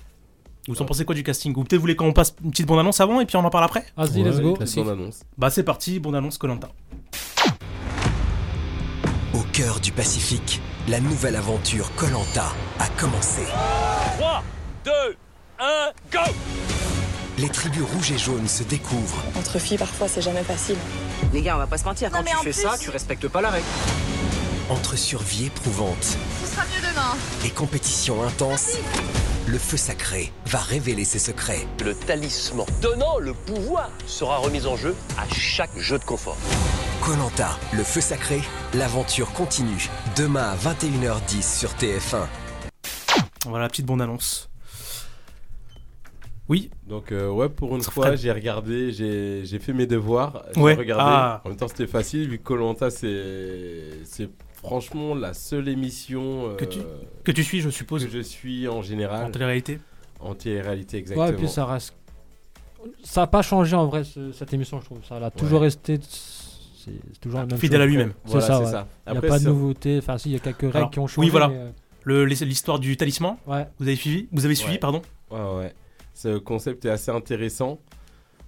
vous 0.68 0.81
en 0.81 0.85
pensez 0.85 1.05
quoi 1.05 1.14
du 1.14 1.22
casting? 1.22 1.53
Ou 1.57 1.62
peut-être 1.64 1.74
vous 1.77 1.81
voulez 1.83 1.96
qu'on 1.96 2.12
passe 2.12 2.35
une 2.42 2.50
petite 2.50 2.66
bande-annonce 2.66 3.00
avant 3.00 3.20
et 3.20 3.27
puis 3.27 3.37
on 3.37 3.44
en 3.44 3.50
parle 3.50 3.64
après? 3.64 3.85
Vas-y, 3.96 4.22
Ouais, 4.22 4.31
let's 4.31 4.40
go. 4.77 4.88
annonce. 4.90 5.20
Bah, 5.37 5.50
c'est 5.50 5.62
parti, 5.62 5.98
bande-annonce 6.00 6.38
Colanta. 6.38 6.68
Au 9.35 9.42
cœur 9.53 9.81
du 9.81 9.92
Pacifique, 9.92 10.61
la 10.88 11.00
nouvelle 11.00 11.37
aventure 11.37 11.92
Colanta 11.96 12.46
a 12.79 12.88
commencé. 13.00 13.42
3, 14.18 14.42
2, 14.85 14.90
1, 15.59 15.64
go 16.12 16.33
Les 17.38 17.48
tribus 17.48 17.83
rouges 17.83 18.12
et 18.12 18.18
jaunes 18.18 18.46
se 18.48 18.62
découvrent. 18.62 19.22
Entre 19.37 19.59
filles, 19.59 19.79
parfois, 19.79 20.07
c'est 20.09 20.22
jamais 20.22 20.44
facile. 20.44 20.77
Les 21.33 21.42
gars, 21.42 21.57
on 21.57 21.59
va 21.59 21.66
pas 21.66 21.79
se 21.79 21.85
mentir, 21.85 22.11
quand 22.11 22.22
mais 22.22 22.31
tu 22.31 22.37
en 22.37 22.40
fais 22.40 22.50
plus- 22.50 22.62
ça, 22.62 22.77
tu 22.81 22.90
respectes 22.90 23.27
pas 23.29 23.40
la 23.40 23.50
règle. 23.50 23.66
Entre 24.70 24.96
survie 24.96 25.46
éprouvante 25.46 26.03
Ce 26.03 26.46
sera 26.50 26.62
mieux 26.64 26.81
demain. 26.88 27.14
et 27.44 27.50
compétition 27.50 28.22
intense, 28.24 28.79
le 29.55 29.61
feu 29.61 29.77
sacré 29.77 30.33
va 30.47 30.59
révéler 30.59 31.05
ses 31.05 31.21
secrets. 31.21 31.64
Le 31.85 31.95
talisman 31.95 32.67
donnant 32.83 33.19
le 33.21 33.35
pouvoir 33.35 33.88
sera 34.05 34.38
remis 34.38 34.67
en 34.67 34.75
jeu 34.75 34.97
à 35.17 35.33
chaque 35.33 35.79
jeu 35.79 35.97
de 35.97 36.03
confort. 36.03 36.37
Colanta, 37.01 37.57
le 37.73 37.85
feu 37.85 38.01
sacré, 38.01 38.40
l'aventure 38.75 39.33
continue. 39.33 39.88
Demain 40.17 40.43
à 40.51 40.57
21h10 40.57 41.59
sur 41.61 41.71
TF1. 41.75 42.27
Voilà 43.47 43.62
la 43.62 43.69
petite 43.69 43.87
bande-annonce. 43.87 44.51
Oui, 46.49 46.69
Donc 46.88 47.12
euh, 47.12 47.29
ouais, 47.31 47.49
pour 47.49 47.77
une 47.77 47.83
Ça 47.83 47.93
fois, 47.93 48.07
ferait- 48.07 48.17
j'ai 48.17 48.33
regardé, 48.33 48.90
j'ai 48.93 49.43
j'ai 49.45 49.61
fait 49.61 49.73
mes 49.73 49.87
devoirs. 49.87 50.43
J'ai 50.57 50.61
Ouais. 50.62 50.75
regardé. 50.75 51.05
Ah. 51.07 51.43
En 51.45 51.51
même 51.51 51.57
temps, 51.57 51.69
c'était 51.69 51.87
facile 51.87 52.29
vu 52.29 52.38
que 52.38 52.43
Colanta, 52.43 52.90
c'est 52.90 54.01
c'est 54.05 54.31
franchement 54.64 55.14
la 55.14 55.35
seule 55.35 55.68
émission 55.68 56.50
euh, 56.50 56.57
Que 56.57 56.64
tu- 56.64 56.81
que 57.22 57.33
tu 57.33 57.44
suis, 57.44 57.61
je 57.61 57.70
suppose, 57.70 58.05
que 58.05 58.11
je 58.11 58.20
suis 58.20 58.66
en 58.68 58.83
général 58.83 59.27
en 59.27 59.31
télé-réalité. 59.31 59.79
en 60.20 60.35
télé-réalité 60.35 60.96
exactement. 60.98 61.27
Ouais, 61.27 61.33
et 61.33 61.37
puis 61.37 61.48
ça 61.48 61.66
reste. 61.66 61.94
Ça 63.03 63.22
n'a 63.22 63.27
pas 63.27 63.42
changé 63.42 63.77
en 63.77 63.87
vrai 63.87 64.05
ce- 64.05 64.33
cette 64.33 64.53
émission, 64.53 64.81
je 64.81 64.85
trouve. 64.87 64.98
Ça 65.09 65.16
a 65.16 65.31
toujours 65.31 65.61
Ouais. 65.61 65.66
resté. 65.66 65.98
C'est 66.03 67.18
toujours 67.20 67.40
la 67.40 67.46
même 67.46 67.59
Fidèle 67.59 67.79
chose. 67.81 67.83
à 67.85 67.87
lui-même. 67.87 68.12
C'est 68.27 68.31
Voilà, 68.33 68.46
ça, 68.46 68.61
ouais. 68.61 68.66
ça. 68.70 68.88
Il 69.07 69.12
n'y 69.12 69.18
a 69.18 69.20
pas 69.22 69.38
de 69.38 69.44
nouveauté. 69.44 69.98
Enfin, 69.98 70.18
si, 70.18 70.29
il 70.29 70.33
y 70.33 70.37
a 70.37 70.38
quelques 70.38 70.61
règles 70.62 70.77
Alors, 70.77 70.90
qui 70.90 70.98
ont 70.98 71.05
oui, 71.05 71.09
changé. 71.09 71.31
voilà. 71.31 71.48
mais, 71.48 71.72
euh, 72.12 72.24
L'histoire 72.27 72.79
du 72.79 72.96
talisman, 72.98 73.37
ouais. 73.46 73.66
vous 73.79 73.87
avez 73.87 73.96
suivi 73.96 74.29
Vous 74.33 74.44
avez 74.44 74.55
suivi, 74.55 74.74
Ouais. 74.74 74.79
pardon 74.79 75.00
Ouais, 75.31 75.40
ouais. 75.57 75.74
Ce 76.12 76.37
concept 76.37 76.85
est 76.85 76.90
assez 76.90 77.11
intéressant. 77.11 77.79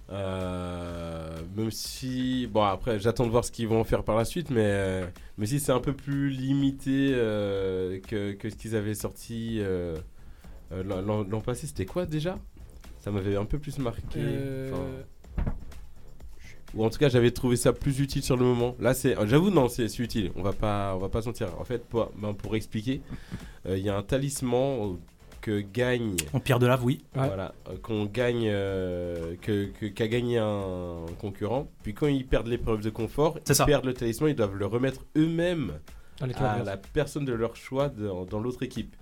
Euh, 0.09 1.37
même 1.55 1.69
si, 1.71 2.47
bon, 2.47 2.63
après, 2.63 2.99
j'attends 2.99 3.25
de 3.25 3.31
voir 3.31 3.43
ce 3.43 3.51
qu'ils 3.51 3.67
vont 3.67 3.83
faire 3.83 4.03
par 4.03 4.15
la 4.15 4.23
suite, 4.25 4.49
mais, 4.49 4.61
euh, 4.63 5.05
mais 5.37 5.45
si 5.45 5.59
c'est 5.59 5.73
un 5.73 5.81
peu 5.81 5.93
plus 5.93 6.29
limité 6.29 7.11
euh, 7.13 7.99
que, 7.99 8.31
que 8.33 8.49
ce 8.49 8.55
qu'ils 8.55 8.75
avaient 8.75 8.93
sorti 8.93 9.57
euh, 9.59 9.97
l'an- 10.71 11.41
passé, 11.41 11.67
c'était 11.67 11.85
quoi 11.85 12.05
déjà? 12.05 12.37
Ça 12.99 13.11
m'avait 13.11 13.35
un 13.35 13.45
peu 13.45 13.59
plus 13.59 13.77
marqué. 13.79 14.19
Enfin, 14.71 14.83
Ou 16.73 16.85
en 16.85 16.89
tout 16.89 16.99
cas, 16.99 17.09
j'avais 17.09 17.31
trouvé 17.31 17.55
ça 17.55 17.73
plus 17.73 17.99
utile 17.99 18.23
sur 18.23 18.37
le 18.37 18.45
moment. 18.45 18.75
Là, 18.79 18.93
c'est, 18.93 19.15
j'avoue, 19.27 19.49
non, 19.49 19.67
c'est 19.67 19.93
utile. 19.99 20.31
On 20.35 20.41
va 20.41 20.53
pas, 20.53 20.93
on 20.95 20.99
va 20.99 21.09
pas 21.09 21.21
se 21.21 21.27
mentir. 21.27 21.49
En 21.59 21.63
fait, 21.65 21.85
pour, 21.85 22.11
ben, 22.17 22.33
pour 22.33 22.55
expliquer, 22.55 23.01
il 23.65 23.79
y 23.79 23.89
a 23.89 23.97
un 23.97 24.03
talisman 24.03 24.97
que 25.47 25.61
gagne 25.61 26.17
En 26.33 26.41
pierre 26.41 26.59
de 26.59 26.67
lave, 26.67 26.83
oui. 26.83 26.99
Ouais. 27.15 27.25
voilà, 27.27 27.53
euh, 27.69 27.77
qu'on 27.81 28.03
gagne, 28.05 28.43
euh, 28.47 29.35
que, 29.41 29.65
que- 29.67 29.85
qu'a 29.85 30.09
gagné 30.09 30.37
un 30.39 31.05
concurrent. 31.21 31.69
Puis 31.83 31.93
quand 31.93 32.07
ils 32.07 32.27
perdent 32.27 32.47
l'épreuve 32.47 32.81
de 32.81 32.89
confort, 32.89 33.39
C'est 33.45 33.53
ils 33.53 33.55
ça. 33.55 33.65
perdent 33.65 33.85
le 33.85 33.93
talisman, 33.93 34.29
ils 34.29 34.35
doivent 34.35 34.55
le 34.57 34.65
remettre 34.65 35.05
eux-mêmes 35.15 35.71
dans 36.19 36.27
à 36.43 36.63
la 36.63 36.75
personne 36.75 37.23
de 37.23 37.31
leur 37.31 37.55
choix 37.55 37.87
dans, 37.87 38.25
dans 38.25 38.41
l'autre 38.41 38.61
équipe. 38.63 38.93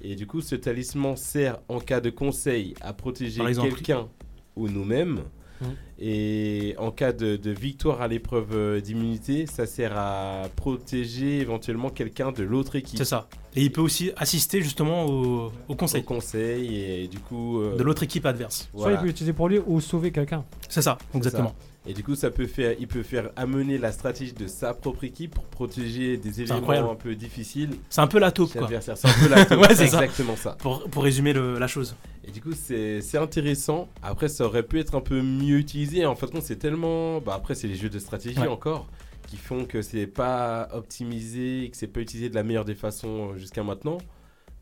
Et 0.00 0.14
du 0.14 0.26
coup, 0.26 0.40
ce 0.40 0.54
talisman 0.54 1.16
sert 1.16 1.58
en 1.68 1.80
cas 1.80 2.00
de 2.00 2.08
conseil 2.10 2.72
à 2.80 2.94
protéger 2.94 3.38
Par 3.38 3.48
exemple. 3.48 3.74
quelqu'un 3.74 4.08
ou 4.56 4.68
nous-mêmes. 4.68 5.20
Mhm. 5.60 5.68
Et 6.00 6.74
en 6.78 6.90
cas 6.90 7.12
de, 7.12 7.36
de 7.36 7.50
victoire 7.50 8.00
à 8.02 8.08
l'épreuve 8.08 8.50
euh, 8.52 8.80
d'immunité, 8.80 9.46
ça 9.46 9.66
sert 9.66 9.96
à 9.96 10.42
protéger 10.54 11.40
éventuellement 11.40 11.90
quelqu'un 11.90 12.30
de 12.32 12.44
l'autre 12.44 12.76
équipe. 12.76 12.98
C'est 12.98 13.04
ça. 13.04 13.28
Et 13.56 13.62
il 13.62 13.72
peut 13.72 13.80
aussi 13.80 14.12
assister 14.16 14.62
justement 14.62 15.06
au, 15.06 15.46
au 15.46 15.52
Au 15.68 15.74
conseil 15.74 16.04
conseil 16.04 16.76
et 17.02 17.08
du 17.08 17.18
coup. 17.18 17.60
euh, 17.60 17.76
de 17.76 17.82
l'autre 17.82 18.02
équipe 18.04 18.26
adverse. 18.26 18.68
Soit 18.76 18.92
il 18.92 18.98
peut 18.98 19.06
l'utiliser 19.06 19.32
pour 19.32 19.48
lui 19.48 19.58
ou 19.66 19.80
sauver 19.80 20.12
quelqu'un. 20.12 20.44
C'est 20.68 20.82
ça, 20.82 20.98
exactement. 21.14 21.54
Et 21.88 21.94
du 21.94 22.04
coup, 22.04 22.14
ça 22.14 22.30
peut 22.30 22.46
faire, 22.46 22.76
il 22.78 22.86
peut 22.86 23.02
faire 23.02 23.30
amener 23.34 23.78
la 23.78 23.92
stratégie 23.92 24.34
de 24.34 24.46
sa 24.46 24.74
propre 24.74 25.04
équipe 25.04 25.34
pour 25.34 25.44
protéger 25.44 26.18
des 26.18 26.42
événements 26.42 26.58
incroyable. 26.58 26.88
un 26.90 26.94
peu 26.94 27.14
difficiles. 27.14 27.70
C'est 27.88 28.02
un 28.02 28.06
peu 28.06 28.18
la 28.18 28.30
taupe, 28.30 28.52
quoi. 28.52 28.68
C'est 28.80 28.90
un 28.90 29.12
peu 29.22 29.28
la 29.28 29.44
taupe. 29.46 29.58
Ouais, 29.60 29.74
c'est 29.74 29.84
exactement 29.84 30.36
ça. 30.36 30.52
Pour, 30.60 30.84
pour 30.90 31.02
résumer 31.02 31.32
le- 31.32 31.58
la 31.58 31.66
chose. 31.66 31.96
Et 32.26 32.30
du 32.30 32.42
coup, 32.42 32.52
c'est 32.52 33.00
intéressant. 33.16 33.88
Après, 34.02 34.28
ça 34.28 34.44
aurait 34.44 34.62
pu 34.64 34.78
être 34.80 34.94
un 34.94 35.00
peu 35.00 35.22
mieux 35.22 35.56
utilisé. 35.58 36.04
En 36.04 36.14
fin 36.14 36.26
de 36.26 36.32
compte, 36.32 36.42
c'est 36.42 36.56
tellement. 36.58 37.20
Bah, 37.22 37.32
après, 37.34 37.54
c'est 37.54 37.68
les 37.68 37.74
jeux 37.76 37.88
de 37.88 37.98
stratégie 37.98 38.38
Ouais. 38.38 38.46
encore 38.48 38.86
qui 39.26 39.36
font 39.36 39.64
que 39.64 39.80
c'est 39.82 40.06
pas 40.06 40.68
optimisé 40.72 41.64
et 41.64 41.70
que 41.70 41.76
c'est 41.76 41.86
pas 41.86 42.00
utilisé 42.00 42.28
de 42.30 42.34
la 42.34 42.42
meilleure 42.42 42.64
des 42.64 42.74
façons 42.74 43.32
euh, 43.32 43.36
jusqu'à 43.38 43.62
maintenant. 43.62 43.98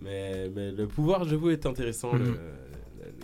Mais, 0.01 0.51
mais 0.55 0.71
le 0.73 0.87
pouvoir, 0.87 1.25
je 1.25 1.35
vous, 1.37 1.51
est 1.51 1.67
intéressant. 1.67 2.13
Mhm. 2.13 2.19
le, 2.25 2.39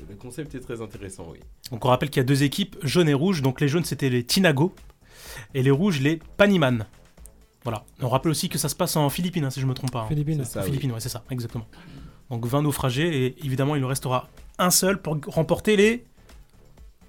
le- 0.08 0.14
concept 0.16 0.54
est 0.54 0.60
très 0.60 0.80
intéressant, 0.80 1.26
oui. 1.30 1.38
Donc 1.70 1.84
on 1.84 1.88
rappelle 1.88 2.10
qu'il 2.10 2.20
y 2.20 2.24
a 2.24 2.26
deux 2.26 2.42
équipes, 2.42 2.76
jaune 2.82 3.08
et 3.08 3.14
rouge. 3.14 3.42
Donc 3.42 3.60
les 3.60 3.68
jaunes 3.68 3.84
c'était 3.84 4.08
les 4.10 4.24
Tinago 4.24 4.74
et 5.54 5.62
les 5.62 5.70
rouges 5.70 6.00
les 6.00 6.20
Paniman. 6.36 6.86
Voilà. 7.64 7.84
On 8.00 8.08
rappelle 8.08 8.30
aussi 8.30 8.48
que 8.48 8.58
ça 8.58 8.68
se 8.68 8.74
passe 8.74 8.96
en 8.96 9.08
Philippines, 9.08 9.44
hein, 9.44 9.50
si 9.50 9.60
je 9.60 9.66
me 9.66 9.74
trompe 9.74 9.92
pas. 9.92 10.02
hein. 10.02 10.08
Philippines. 10.08 10.42
C'est 10.44 10.50
ça, 10.52 10.60
oui. 10.60 10.66
Philippines, 10.66 10.92
ouais, 10.92 11.00
c'est 11.00 11.08
ça, 11.08 11.22
exactement. 11.30 11.66
Donc 12.30 12.44
20 12.46 12.62
naufragés 12.62 13.26
et 13.26 13.44
évidemment 13.46 13.76
il 13.76 13.84
en 13.84 13.88
restera 13.88 14.28
un 14.58 14.70
seul 14.70 15.00
pour 15.00 15.18
remporter 15.26 15.76
les 15.76 16.04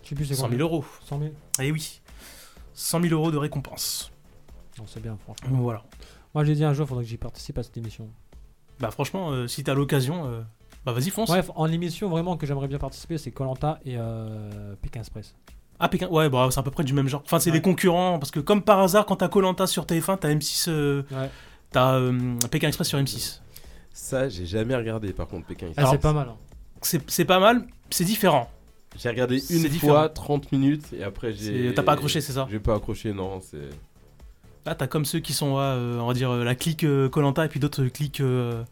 Je 0.04 0.10
sais 0.10 0.16
plus 0.16 0.26
c'est 0.26 0.36
100 0.36 0.44
combien. 0.44 0.58
000 0.60 0.70
euros. 0.70 0.86
100 1.06 1.20
000 1.20 1.32
Eh 1.62 1.72
oui, 1.72 2.02
100 2.74 3.02
000 3.02 3.14
euros 3.14 3.32
de 3.32 3.38
récompense. 3.38 4.12
Non, 4.78 4.86
c'est 4.88 5.02
bien, 5.02 5.18
franchement. 5.18 5.58
Voilà. 5.62 5.84
Moi, 6.34 6.44
j'ai 6.46 6.56
dit 6.56 6.64
un 6.66 6.74
jour, 6.74 6.86
il 6.86 6.90
faudrait 6.90 7.04
que 7.04 7.10
j'y 7.10 7.18
participe 7.18 7.58
à 7.60 7.64
cette 7.64 7.78
émission. 7.78 8.10
Bah 8.80 8.90
franchement, 8.90 9.32
euh, 9.32 9.48
si 9.48 9.64
t'as 9.64 9.76
l'occasion, 9.76 10.26
euh, 10.26 10.42
bah 10.86 10.92
vas-y 10.92 11.10
fonce. 11.10 11.30
Bref, 11.30 11.50
en 11.56 11.72
émission 11.72 12.10
vraiment 12.10 12.38
que 12.38 12.46
j'aimerais 12.46 12.68
bien 12.68 12.78
participer, 12.80 13.18
c'est 13.18 13.32
Colanta 13.32 13.80
et 13.86 13.96
euh, 13.98 14.76
Pékin 14.82 15.00
Express. 15.02 15.36
Ah 15.80 15.90
Pékin, 15.90 16.08
ouais, 16.10 16.30
bah 16.30 16.48
c'est 16.52 16.60
à 16.60 16.64
peu 16.64 16.72
près 16.72 16.84
du 16.84 16.94
même 16.94 17.08
genre. 17.08 17.22
Enfin 17.26 17.40
c'est 17.40 17.50
Ouais. 17.52 17.58
des 17.58 17.62
concurrents 17.62 18.20
parce 18.20 18.32
que 18.32 18.40
comme 18.40 18.62
par 18.62 18.80
hasard, 18.80 19.06
quand 19.06 19.18
t'as 19.18 19.28
Colanta 19.30 19.68
sur 19.68 19.86
TF1, 19.86 20.18
t'as 20.20 20.30
M6, 20.30 20.66
euh, 20.70 21.04
Ouais. 21.12 21.30
t'as 21.72 21.96
euh, 21.96 22.36
Pékin 22.52 22.68
Express 22.68 22.88
sur 22.90 23.00
M6. 23.00 23.40
Ça, 23.92 24.28
j'ai 24.30 24.46
jamais 24.46 24.76
regardé 24.76 25.14
par 25.14 25.28
contre, 25.28 25.46
Pékin. 25.48 25.68
Ah, 25.76 25.82
Alors, 25.82 25.92
c'est 25.92 25.98
pas 26.00 26.14
mal. 26.14 26.30
hein. 26.30 26.38
C'est 26.82 27.10
c'est 27.10 27.26
pas 27.26 27.40
mal, 27.40 27.66
c'est 27.90 28.04
différent. 28.06 28.50
J'ai 29.00 29.10
regardé 29.10 29.40
une 29.50 29.64
différent. 29.70 29.94
fois, 29.94 30.10
30 30.10 30.52
minutes, 30.52 30.86
et 30.94 31.04
après 31.04 31.34
j'ai. 31.34 31.74
T'as 31.74 31.82
pas 31.84 31.94
accroché, 31.94 32.22
c'est 32.22 32.34
ça 32.34 32.48
J'ai 32.52 32.60
pas 32.60 32.76
accroché, 32.76 33.12
non. 33.14 33.40
C'est. 33.42 33.70
Là, 34.66 34.76
t'as 34.76 34.88
comme 34.88 35.04
ceux 35.06 35.20
qui 35.20 35.34
sont, 35.34 35.56
euh, 35.58 36.00
on 36.00 36.08
va 36.08 36.14
dire, 36.14 36.30
euh, 36.32 36.44
la 36.44 36.56
clique 36.56 36.86
Colanta 37.12 37.44
et 37.46 37.50
puis 37.50 37.60
d'autres 37.60 37.84
cliques 37.86 38.22
euh, 38.22 38.64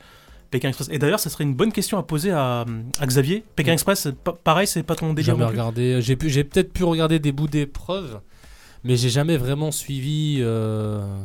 Pékin 0.52 0.68
Express. 0.70 0.90
Et 0.92 1.00
d'ailleurs, 1.00 1.20
ça 1.20 1.30
serait 1.32 1.44
une 1.46 1.56
bonne 1.56 1.72
question 1.72 1.98
à 1.98 2.04
poser 2.04 2.30
à, 2.32 2.66
à 3.00 3.06
Xavier. 3.08 3.44
Pékin 3.56 3.74
Express, 3.74 4.02
c'est 4.02 4.16
pas- 4.16 4.34
pareil, 4.34 4.68
c'est 4.68 4.84
pas 4.84 4.96
ton 4.96 5.14
délire 5.14 5.34
Jamais 5.36 5.46
regardé. 5.50 6.02
J'ai 6.02 6.16
peut-être 6.16 6.72
pu 6.74 6.84
regarder 6.84 7.18
des 7.20 7.32
bouts 7.32 7.48
d'épreuves, 7.48 8.20
mais 8.84 8.96
j'ai 8.98 9.10
jamais 9.10 9.38
vraiment 9.38 9.72
suivi 9.72 10.38
euh, 10.42 11.18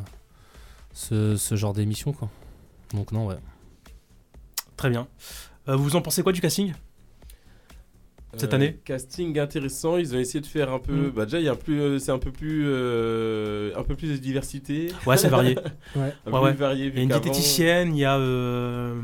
ce, 0.92 1.36
ce 1.36 1.54
genre 1.56 1.72
d'émission, 1.74 2.12
quoi. 2.12 2.30
Donc 2.94 3.12
non, 3.12 3.26
ouais. 3.26 3.36
Très 4.76 4.90
bien. 4.90 5.08
Euh, 5.68 5.74
vous 5.76 5.96
en 5.96 6.02
pensez 6.02 6.22
quoi 6.22 6.32
du 6.32 6.40
casting? 6.40 6.72
Cette 8.36 8.52
Euh, 8.52 8.56
année 8.56 8.78
Casting 8.84 9.38
intéressant, 9.38 9.96
ils 9.96 10.14
ont 10.14 10.18
essayé 10.18 10.40
de 10.40 10.46
faire 10.46 10.72
un 10.72 10.78
peu. 10.78 10.92
Mm. 10.92 11.10
Bah, 11.10 11.24
déjà, 11.24 11.38
il 11.40 11.44
y 11.44 11.48
a 11.48 11.52
un 11.52 11.56
plus, 11.56 11.80
euh, 11.80 11.98
c'est 11.98 12.12
un 12.12 12.18
peu 12.18 12.30
plus. 12.30 12.64
euh, 12.66 13.72
un 13.76 13.82
peu 13.82 13.94
plus 13.94 14.08
de 14.08 14.16
diversité. 14.16 14.92
Ouais, 15.06 15.16
c'est 15.16 15.28
varié. 15.28 15.56
Ouais. 15.56 15.62
Un 15.96 16.00
Ouais, 16.02 16.12
peu 16.24 16.38
ouais. 16.44 16.50
plus 16.52 16.60
varié, 16.60 16.86
Il 16.86 16.94
y 16.96 16.98
a 16.98 17.02
une 17.02 17.08
diététicienne, 17.08 17.94
il 17.96 18.00
y 18.00 18.04
a, 18.04 18.16
euh, 18.16 18.94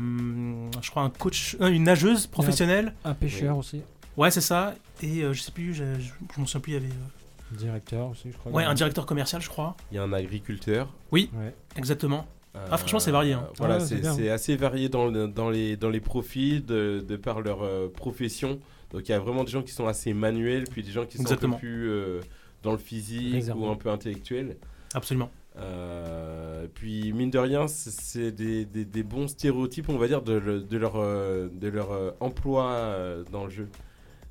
je 0.81 0.89
crois, 0.89 1.03
un 1.03 1.09
coach, 1.09 1.55
une 1.59 1.83
nageuse 1.83 2.27
professionnelle. 2.27 2.93
Un 3.05 3.13
pêcheur 3.13 3.57
aussi. 3.57 3.81
Ouais, 4.17 4.31
c'est 4.31 4.41
ça. 4.41 4.75
Et 5.01 5.21
euh, 5.23 5.33
je 5.33 5.41
sais 5.41 5.51
plus, 5.51 5.73
je, 5.73 5.83
je, 5.99 6.09
je 6.35 6.39
m'en 6.39 6.45
souviens 6.45 6.61
plus, 6.61 6.71
il 6.71 6.75
y 6.75 6.77
avait. 6.77 6.87
euh, 6.87 7.55
Directeur 7.57 8.09
aussi, 8.09 8.31
je 8.31 8.37
crois. 8.37 8.51
Ouais, 8.51 8.63
un 8.63 8.73
directeur 8.73 9.05
commercial, 9.05 9.41
je 9.41 9.49
crois. 9.49 9.75
Il 9.91 9.95
y 9.95 9.97
a 9.99 10.03
un 10.03 10.13
agriculteur. 10.13 10.91
Ouais. 11.11 11.29
Exactement. 11.75 12.25
Ah, 12.71 12.77
franchement, 12.77 12.99
c'est 12.99 13.11
varié, 13.11 13.33
hein. 13.33 13.47
Voilà, 13.57 13.75
Ah 13.79 13.83
ouais, 13.83 14.11
c'est 14.15 14.29
assez 14.29 14.55
varié 14.55 14.87
dans, 14.89 15.11
dans, 15.27 15.49
les, 15.49 15.75
dans 15.75 15.89
les 15.89 15.99
profils 15.99 16.63
de, 16.63 17.03
de 17.07 17.15
par 17.15 17.41
leur 17.41 17.63
euh, 17.63 17.87
profession. 17.91 18.59
Donc 18.93 19.09
il 19.09 19.11
y 19.11 19.15
a 19.15 19.19
vraiment 19.19 19.43
des 19.43 19.51
gens 19.51 19.63
qui 19.63 19.71
sont 19.73 19.87
assez 19.87 20.13
manuels, 20.13 20.63
puis 20.69 20.83
des 20.83 20.91
gens 20.91 21.05
qui 21.05 21.17
sont 21.17 21.23
Exactement. 21.23 21.55
un 21.55 21.59
peu 21.59 21.65
plus 21.67 21.89
euh, 21.89 22.21
dans 22.61 22.71
le 22.71 22.77
physique 22.77 23.43
ou 23.55 23.67
un 23.67 23.75
peu 23.75 23.89
intellectuels. 23.89 24.55
Absolument. 24.93 25.29
Euh, 25.57 26.67
puis 26.73 27.11
mine 27.13 27.29
de 27.29 27.39
rien, 27.39 27.67
c'est 27.67 28.31
des, 28.31 28.65
des- 28.65 28.85
des 28.85 29.03
bons 29.03 29.27
stéréotypes, 29.27 29.89
on 29.89 29.97
va 29.97 30.07
dire, 30.07 30.21
de, 30.21 30.33
le- 30.33 30.61
de 30.61 30.77
leur, 30.77 30.93
de 30.95 31.67
leur 31.67 31.91
euh, 31.91 32.11
emploi 32.19 33.23
dans 33.31 33.45
le 33.45 33.49
jeu. 33.49 33.67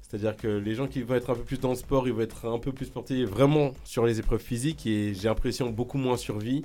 C'est-à-dire 0.00 0.36
que 0.36 0.46
les 0.48 0.74
gens 0.74 0.86
qui 0.88 1.02
vont 1.02 1.14
être 1.14 1.30
un 1.30 1.34
peu 1.34 1.42
plus 1.42 1.58
dans 1.58 1.70
le 1.70 1.74
sport, 1.74 2.06
ils 2.06 2.12
vont 2.12 2.20
être 2.20 2.46
un 2.46 2.58
peu 2.58 2.70
plus 2.72 2.88
portés 2.90 3.24
vraiment 3.24 3.72
sur 3.84 4.04
les 4.04 4.18
épreuves 4.18 4.42
physiques 4.42 4.86
et 4.86 5.14
j'ai 5.14 5.28
l'impression 5.28 5.70
beaucoup 5.70 5.96
moins 5.98 6.16
survie. 6.16 6.64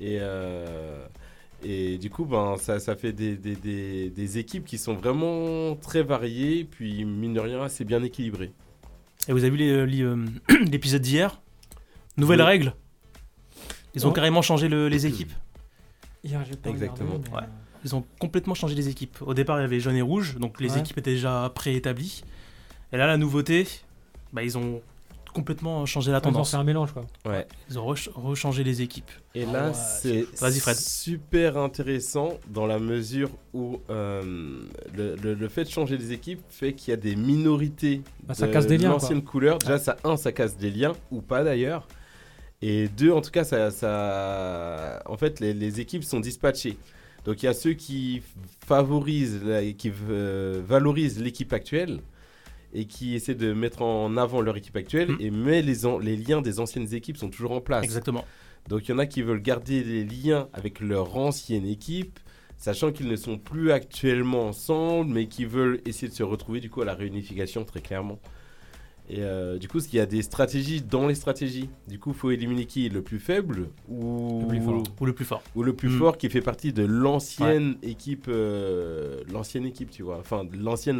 Et, 0.00 0.18
euh, 0.20 1.04
et 1.64 1.98
du 1.98 2.10
coup, 2.10 2.24
ben, 2.24 2.56
ça, 2.58 2.78
ça 2.80 2.96
fait 2.96 3.12
des, 3.12 3.36
des- 3.36 3.56
des- 3.56 4.10
des 4.10 4.38
équipes 4.38 4.64
qui 4.64 4.78
sont 4.78 4.94
vraiment 4.94 5.76
très 5.76 6.02
variées, 6.02 6.64
puis 6.70 7.04
mine 7.04 7.34
de 7.34 7.40
rien, 7.40 7.62
assez 7.62 7.84
bien 7.84 8.02
équilibrées. 8.02 8.52
Et 9.28 9.32
vous 9.32 9.38
avez 9.44 9.50
vu 9.50 9.56
les- 9.56 9.86
les, 9.86 10.02
euh, 10.02 10.24
l'épisode 10.70 11.02
d'hier? 11.02 11.40
Nouvelle 12.16 12.40
Oui. 12.40 12.46
règle 12.46 12.74
Ils 13.94 14.06
ont 14.06 14.12
carrément 14.12 14.42
changé 14.42 14.68
le- 14.68 14.88
les 14.88 15.06
équipes. 15.06 15.32
Hier, 16.24 16.40
pas 16.62 16.70
Exactement. 16.70 17.10
regardé, 17.14 17.28
mais, 17.30 17.36
Ouais. 17.36 17.42
Ils 17.84 17.96
ont 17.96 18.04
complètement 18.20 18.54
changé 18.54 18.76
les 18.76 18.88
équipes. 18.88 19.18
Au 19.22 19.34
départ, 19.34 19.58
il 19.58 19.62
y 19.62 19.64
avait 19.64 19.80
jaune 19.80 19.96
et 19.96 20.02
rouge, 20.02 20.36
donc 20.38 20.60
les 20.60 20.72
Ouais. 20.72 20.78
équipes 20.80 20.98
étaient 20.98 21.14
déjà 21.14 21.50
préétablies. 21.54 22.22
Et 22.92 22.96
là, 22.96 23.06
la 23.08 23.16
nouveauté, 23.16 23.66
bah, 24.32 24.42
ils 24.44 24.56
ont 24.56 24.80
complètement 25.32 25.84
changé 25.86 26.10
la 26.12 26.18
Ils 26.18 26.20
ont 26.20 26.32
tendance. 26.32 26.50
fait 26.52 26.56
un 26.56 26.64
mélange, 26.64 26.92
quoi. 26.92 27.04
Ouais. 27.24 27.46
Ils 27.70 27.78
ont 27.78 27.86
rech- 27.86 28.10
rechangé 28.14 28.64
les 28.64 28.82
équipes. 28.82 29.10
Et 29.34 29.44
Ah 29.48 29.52
là, 29.52 29.66
ouais, 29.68 29.74
c'est 29.74 30.26
Vas-y, 30.40 30.60
Fred. 30.60 30.76
super 30.76 31.56
intéressant 31.58 32.38
dans 32.48 32.66
la 32.66 32.78
mesure 32.78 33.30
où 33.54 33.80
euh, 33.90 34.60
le, 34.94 35.16
le- 35.16 35.34
le 35.34 35.48
fait 35.48 35.64
de 35.64 35.70
changer 35.70 35.96
les 35.96 36.12
équipes 36.12 36.40
fait 36.50 36.72
qu'il 36.74 36.90
y 36.90 36.94
a 36.94 36.96
des 36.96 37.16
minorités 37.16 38.02
Bah, 38.24 38.34
ça 38.34 38.46
de 38.46 38.52
casse 38.52 38.66
des 38.66 38.78
liens, 38.78 38.90
l'ancienne 38.90 39.22
couleur. 39.22 39.58
Déjà, 39.58 39.78
ça, 39.78 39.96
un, 40.04 40.16
ça 40.16 40.32
casse 40.32 40.56
des 40.56 40.70
liens, 40.70 40.92
ou 41.10 41.20
pas 41.22 41.42
d'ailleurs. 41.44 41.88
Et 42.60 42.88
deux, 42.88 43.10
en 43.10 43.20
tout 43.20 43.30
cas, 43.32 43.42
ça, 43.44 43.70
ça... 43.72 45.02
en 45.06 45.16
fait, 45.16 45.40
les, 45.40 45.52
les 45.54 45.80
équipes 45.80 46.04
sont 46.04 46.20
dispatchées. 46.20 46.76
Donc, 47.24 47.42
il 47.42 47.46
y 47.46 47.48
a 47.48 47.54
ceux 47.54 47.72
qui 47.72 48.22
favorisent, 48.66 49.40
et 49.62 49.74
qui 49.74 49.92
euh, 50.10 50.60
valorisent 50.66 51.20
l'équipe 51.20 51.52
actuelle 51.52 52.00
et 52.74 52.86
qui 52.86 53.14
essaient 53.14 53.34
de 53.34 53.52
mettre 53.52 53.82
en 53.82 54.16
avant 54.16 54.40
leur 54.40 54.56
équipe 54.56 54.76
actuelle. 54.76 55.10
Mhm. 55.12 55.16
Et 55.20 55.30
mais 55.30 55.62
les, 55.62 56.16
liens 56.16 56.40
des 56.42 56.60
anciennes 56.60 56.92
équipes 56.94 57.16
sont 57.18 57.30
toujours 57.30 57.52
en 57.52 57.60
place. 57.60 57.84
Exactement. 57.84 58.24
Donc 58.68 58.88
il 58.88 58.92
y 58.92 58.94
en 58.94 58.98
a 58.98 59.06
qui 59.06 59.22
veulent 59.22 59.42
garder 59.42 59.82
les 59.82 60.04
liens 60.04 60.48
avec 60.52 60.80
leur 60.80 61.16
ancienne 61.16 61.66
équipe, 61.66 62.18
sachant 62.56 62.92
qu'ils 62.92 63.08
ne 63.08 63.16
sont 63.16 63.36
plus 63.38 63.72
actuellement 63.72 64.46
ensemble, 64.46 65.12
mais 65.12 65.26
qui 65.26 65.44
veulent 65.44 65.80
essayer 65.84 66.08
de 66.08 66.14
se 66.14 66.22
retrouver 66.22 66.60
du 66.60 66.70
coup 66.70 66.80
à 66.80 66.84
la 66.84 66.94
réunification 66.94 67.64
très 67.64 67.80
clairement. 67.80 68.18
Et 69.10 69.16
euh, 69.18 69.58
du 69.58 69.66
coup, 69.66 69.80
il 69.80 69.96
y 69.96 70.00
a 70.00 70.06
des 70.06 70.22
stratégies 70.22 70.80
dans 70.80 71.08
les 71.08 71.16
stratégies? 71.16 71.68
Du 71.88 71.98
coup, 71.98 72.10
il 72.10 72.16
faut 72.16 72.30
éliminer 72.30 72.66
qui? 72.66 72.88
Le 72.88 73.02
plus 73.02 73.18
faible 73.18 73.68
ou 73.88 74.42
Le 74.42 74.46
plus 74.46 74.60
fort. 74.60 74.82
Ou 75.00 75.04
le 75.06 75.12
plus 75.12 75.24
fort. 75.24 75.42
ou 75.56 75.62
le 75.64 75.72
plus 75.74 75.88
Mm. 75.88 75.98
fort 75.98 76.16
qui 76.16 76.30
fait 76.30 76.40
partie 76.40 76.72
de 76.72 76.84
l'ancienne 76.84 77.76
équipe, 77.82 78.26
euh, 78.28 79.22
l'ancienne 79.30 79.66
équipe, 79.66 79.90
tu 79.90 80.04
vois, 80.04 80.18
enfin 80.18 80.46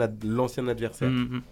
ad- 0.01 0.25
l'ancien 0.25 0.67
adversaire. 0.69 1.11
Mm, 1.11 1.37
mm. 1.37 1.43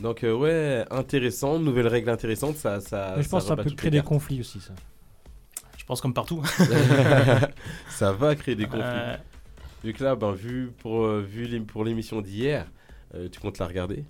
Donc 0.00 0.24
euh, 0.24 0.32
ouais, 0.34 0.84
intéressant, 0.90 1.58
nouvelle 1.58 1.86
règle 1.88 2.10
intéressante, 2.10 2.56
ça, 2.56 2.80
ça. 2.80 3.14
Mais 3.16 3.22
je 3.22 3.28
pense 3.28 3.42
que 3.44 3.48
ça 3.48 3.56
peut 3.56 3.70
créer 3.70 3.90
des 3.90 4.00
conflits 4.02 4.40
aussi, 4.40 4.60
ça. 4.60 4.72
Je 5.76 5.84
pense 5.84 6.00
comme 6.00 6.14
partout. 6.14 6.42
ça 7.90 8.12
va 8.12 8.34
créer 8.34 8.54
des 8.54 8.64
conflits. 8.64 8.80
Euh, 8.84 9.16
Vu 9.82 9.94
que 9.94 10.04
là, 10.04 10.14
ben, 10.14 10.32
vu 10.32 10.70
pour, 10.78 11.04
euh, 11.04 11.20
vu 11.22 11.58
pour 11.62 11.84
l'émission 11.84 12.20
d'hier, 12.20 12.66
euh, 13.14 13.28
tu 13.32 13.40
comptes 13.40 13.58
la 13.58 13.66
regarder? 13.66 14.04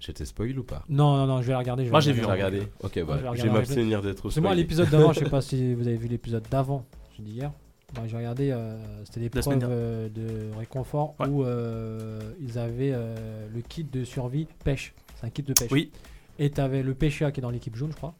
Je 0.00 0.12
te 0.12 0.24
spoil 0.24 0.58
ou 0.58 0.64
pas? 0.64 0.82
Non, 0.88 1.14
non, 1.18 1.26
non, 1.26 1.42
je 1.42 1.48
vais 1.48 1.52
la 1.52 1.58
regarder. 1.58 1.82
je 1.84 1.88
vais 1.88 1.90
Moi, 1.90 2.00
j'ai 2.00 2.12
vu, 2.12 2.24
regarder. 2.24 2.60
regardé 2.60 2.72
Ok, 2.82 2.92
Ouais, 2.96 3.02
bah, 3.04 3.32
je 3.34 3.42
vais 3.42 3.48
je 3.48 3.52
m'abstenir 3.52 4.00
d'être 4.00 4.16
trop 4.16 4.30
C'est 4.30 4.40
moi 4.40 4.54
l'épisode 4.54 4.88
d'avant, 4.88 5.12
je 5.12 5.18
sais 5.20 5.28
pas 5.28 5.40
si 5.42 5.74
vous 5.74 5.86
avez 5.86 5.98
vu 5.98 6.08
l'épisode 6.08 6.44
d'avant, 6.50 6.86
j'ai 7.16 7.22
dit 7.22 7.32
hier. 7.32 7.52
Bah, 7.94 8.02
j'ai 8.06 8.16
regardé, 8.16 8.50
euh, 8.50 8.78
c'était 9.04 9.20
l'épreuve 9.20 9.44
dernière. 9.44 9.68
euh, 9.70 10.08
de 10.08 10.56
réconfort 10.58 11.14
Ouais. 11.20 11.26
où 11.26 11.44
euh, 11.44 12.18
ils 12.40 12.58
avaient 12.58 12.92
euh, 12.94 13.46
le 13.54 13.60
kit 13.60 13.84
de 13.84 14.04
survie 14.04 14.46
pêche. 14.64 14.94
C'est 15.20 15.26
un 15.26 15.30
kit 15.30 15.42
de 15.42 15.52
pêche. 15.52 15.70
Oui. 15.70 15.90
Et 16.38 16.50
tu 16.50 16.60
avais 16.60 16.82
le 16.82 16.94
pêcheur 16.94 17.32
qui 17.32 17.40
est 17.40 17.42
dans 17.42 17.50
l'équipe 17.50 17.76
jaune, 17.76 17.90
je 17.90 17.96
crois, 17.96 18.14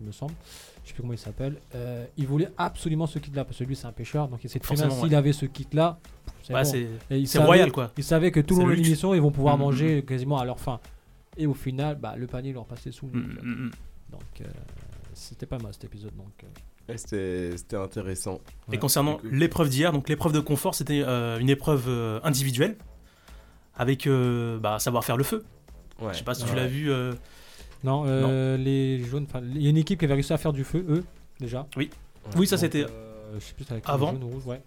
il 0.00 0.06
me 0.06 0.12
semble. 0.12 0.32
Je 0.82 0.88
sais 0.88 0.94
plus 0.94 1.02
comment 1.02 1.12
il 1.12 1.18
s'appelle. 1.18 1.56
Euh, 1.74 2.06
il 2.16 2.26
voulait 2.26 2.48
absolument 2.56 3.06
ce 3.06 3.18
kit-là 3.18 3.44
parce 3.44 3.58
que 3.58 3.64
lui 3.64 3.76
c'est 3.76 3.86
un 3.86 3.92
pêcheur, 3.92 4.28
donc 4.28 4.42
il 4.44 4.48
sait 4.50 4.58
très 4.60 4.74
bien 4.76 4.88
s'il 4.88 5.14
avait 5.14 5.32
ce 5.32 5.44
kit-là. 5.46 5.98
c'est 6.42 6.52
bah, 6.52 6.62
bon. 6.62 7.44
royal 7.44 7.72
quoi. 7.72 7.92
Il 7.98 8.04
savait 8.04 8.30
que 8.30 8.40
tout 8.40 8.54
le 8.56 8.62
long 8.62 8.68
de 8.68 8.74
l'émission, 8.74 9.12
ils 9.14 9.20
vont 9.20 9.30
pouvoir 9.32 9.56
Mm, 9.56 9.60
mm, 9.60 9.64
manger 9.64 10.04
quasiment 10.04 10.38
à 10.38 10.44
leur 10.44 10.58
faim. 10.60 10.80
Et 11.36 11.46
au 11.46 11.54
final, 11.54 11.96
bah, 11.96 12.14
le 12.16 12.26
panier 12.26 12.52
leur 12.52 12.64
passait 12.66 12.92
sous 12.92 13.08
le 13.12 13.20
Mm, 13.20 13.38
mm, 13.42 13.66
mm. 13.66 13.70
Donc 14.12 14.22
euh, 14.40 14.44
c'était 15.12 15.46
pas 15.46 15.58
mal 15.58 15.72
cet 15.74 15.84
épisode. 15.84 16.14
Donc, 16.16 16.32
euh, 16.44 16.92
C'était 16.96 17.56
c'était 17.56 17.76
intéressant. 17.76 18.40
Et 18.68 18.72
Ouais. 18.72 18.78
concernant 18.78 19.18
l'épreuve 19.24 19.68
d'hier, 19.68 19.92
donc 19.92 20.08
l'épreuve 20.08 20.32
de 20.32 20.40
confort, 20.40 20.74
c'était 20.76 21.02
euh, 21.04 21.38
une 21.40 21.50
épreuve 21.50 21.86
euh, 21.88 22.20
individuelle 22.22 22.76
avec 23.74 24.06
euh, 24.06 24.58
bah, 24.58 24.78
savoir 24.78 25.04
faire 25.04 25.16
le 25.16 25.24
feu. 25.24 25.44
Ouais. 26.00 26.08
Je 26.12 26.18
sais 26.18 26.24
pas 26.24 26.34
si 26.34 26.44
tu 26.44 26.54
l'as 26.54 26.66
vu. 26.66 26.90
euh, 26.90 27.12
Non, 27.84 28.04
euh, 28.06 28.56
les 28.56 29.02
jaunes. 29.04 29.26
enfin, 29.28 29.40
Il 29.54 29.62
y 29.62 29.66
a 29.66 29.70
une 29.70 29.76
équipe 29.78 29.98
qui 29.98 30.04
avait 30.04 30.14
réussi 30.14 30.32
à 30.32 30.38
faire 30.38 30.52
du 30.52 30.64
feu, 30.64 30.84
eux, 30.88 31.04
déjà. 31.40 31.66
Oui, 31.76 31.90
Ouais. 32.36 32.46
ça 32.46 32.56
c'était. 32.58 32.84
euh, 32.84 33.38
je 33.38 33.44
sais 33.44 33.54
plus 33.54 33.64
avec 33.70 33.84
avant. 33.86 34.12
les 34.12 34.18
jaunes 34.18 34.24
ou 34.24 34.28
rouges, 34.34 34.46
ouais. 34.46 34.60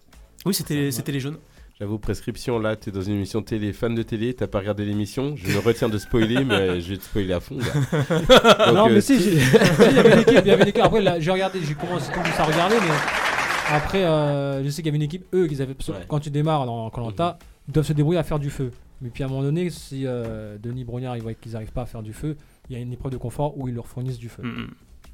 Oui, 0.46 0.54
c'était 0.54 0.86
Ouais. 0.86 0.92
c'était 0.92 1.12
les 1.12 1.20
jaunes. 1.20 1.38
J'avoue, 1.80 1.98
prescription, 1.98 2.60
là, 2.60 2.76
t'es 2.76 2.92
dans 2.92 3.02
une 3.02 3.13
émission 3.15 3.42
télé, 3.42 3.72
fan 3.72 3.96
de 3.96 4.04
télé, 4.04 4.34
t'as 4.34 4.48
pas 4.48 4.60
regardé 4.60 4.84
l'émission. 4.84 5.36
Je 5.38 5.48
me 5.56 5.60
retiens 5.60 5.88
de 5.88 5.98
spoiler, 5.98 6.44
mais 6.44 6.82
je 6.82 6.89
vais 6.89 6.98
te 6.98 7.04
spoiler 7.04 7.32
à 7.34 7.39
fond. 7.39 7.56
gars. 7.58 7.63
Donc, 8.65 8.76
non, 8.76 8.88
euh, 8.89 8.94
mais 8.96 9.00
si, 9.02 9.18
j'ai- 9.18 9.39
si, 9.39 9.56
il 9.89 9.96
y 9.96 10.00
avait 10.00 10.12
une 10.13 10.20
équipe. 10.20 10.39
Il 10.44 10.48
y 10.48 10.52
avait 10.52 10.63
une 10.63 10.68
équipe. 10.70 10.84
Après, 10.84 11.02
là, 11.02 11.20
j'ai 11.22 11.32
regardé, 11.32 11.60
j'ai 11.63 11.76
commencé, 11.76 12.12
commencé 12.12 12.38
à 12.38 12.44
regarder, 12.44 12.76
mais 12.82 13.74
après, 13.76 14.04
euh, 14.04 14.62
je 14.63 14.70
sais 14.70 14.78
qu'il 14.82 14.88
y 14.88 14.89
avait 14.89 14.98
une 14.98 15.04
équipe, 15.04 15.26
eux, 15.34 15.48
qu'ils 15.48 15.62
avaient. 15.62 15.74
parce 15.74 15.88
que 15.88 15.92
Ouais. 15.94 16.06
Quand 16.08 16.20
tu 16.20 16.30
démarres 16.30 16.65
dans 16.65 16.89
Colanta, 16.89 17.39
ils 17.69 17.71
doivent 17.71 17.86
se 17.86 17.93
débrouiller 17.93 18.19
à 18.19 18.23
faire 18.23 18.39
du 18.39 18.49
feu. 18.49 18.71
Mais 19.01 19.10
puis 19.10 19.23
à 19.23 19.27
un 19.27 19.29
moment 19.29 19.43
donné, 19.43 19.69
si 19.69 20.05
euh, 20.05 20.58
Denis 20.58 20.84
Brognard 20.84 21.15
il 21.15 21.23
voit 21.23 21.34
qu'ils 21.36 21.51
n'arrivent 21.53 21.71
pas 21.71 21.84
à 21.84 21.86
faire 21.86 22.01
du 22.03 22.12
feu, 22.13 22.36
il 22.69 22.75
y 22.75 22.79
a 22.79 22.82
une 22.82 22.91
épreuve 22.91 23.12
de 23.13 23.17
confort 23.17 23.58
où 23.58 23.67
ils 23.67 23.75
leur 23.75 23.88
fournissent 23.88 24.17
du 24.17 24.27
feu. 24.27 24.41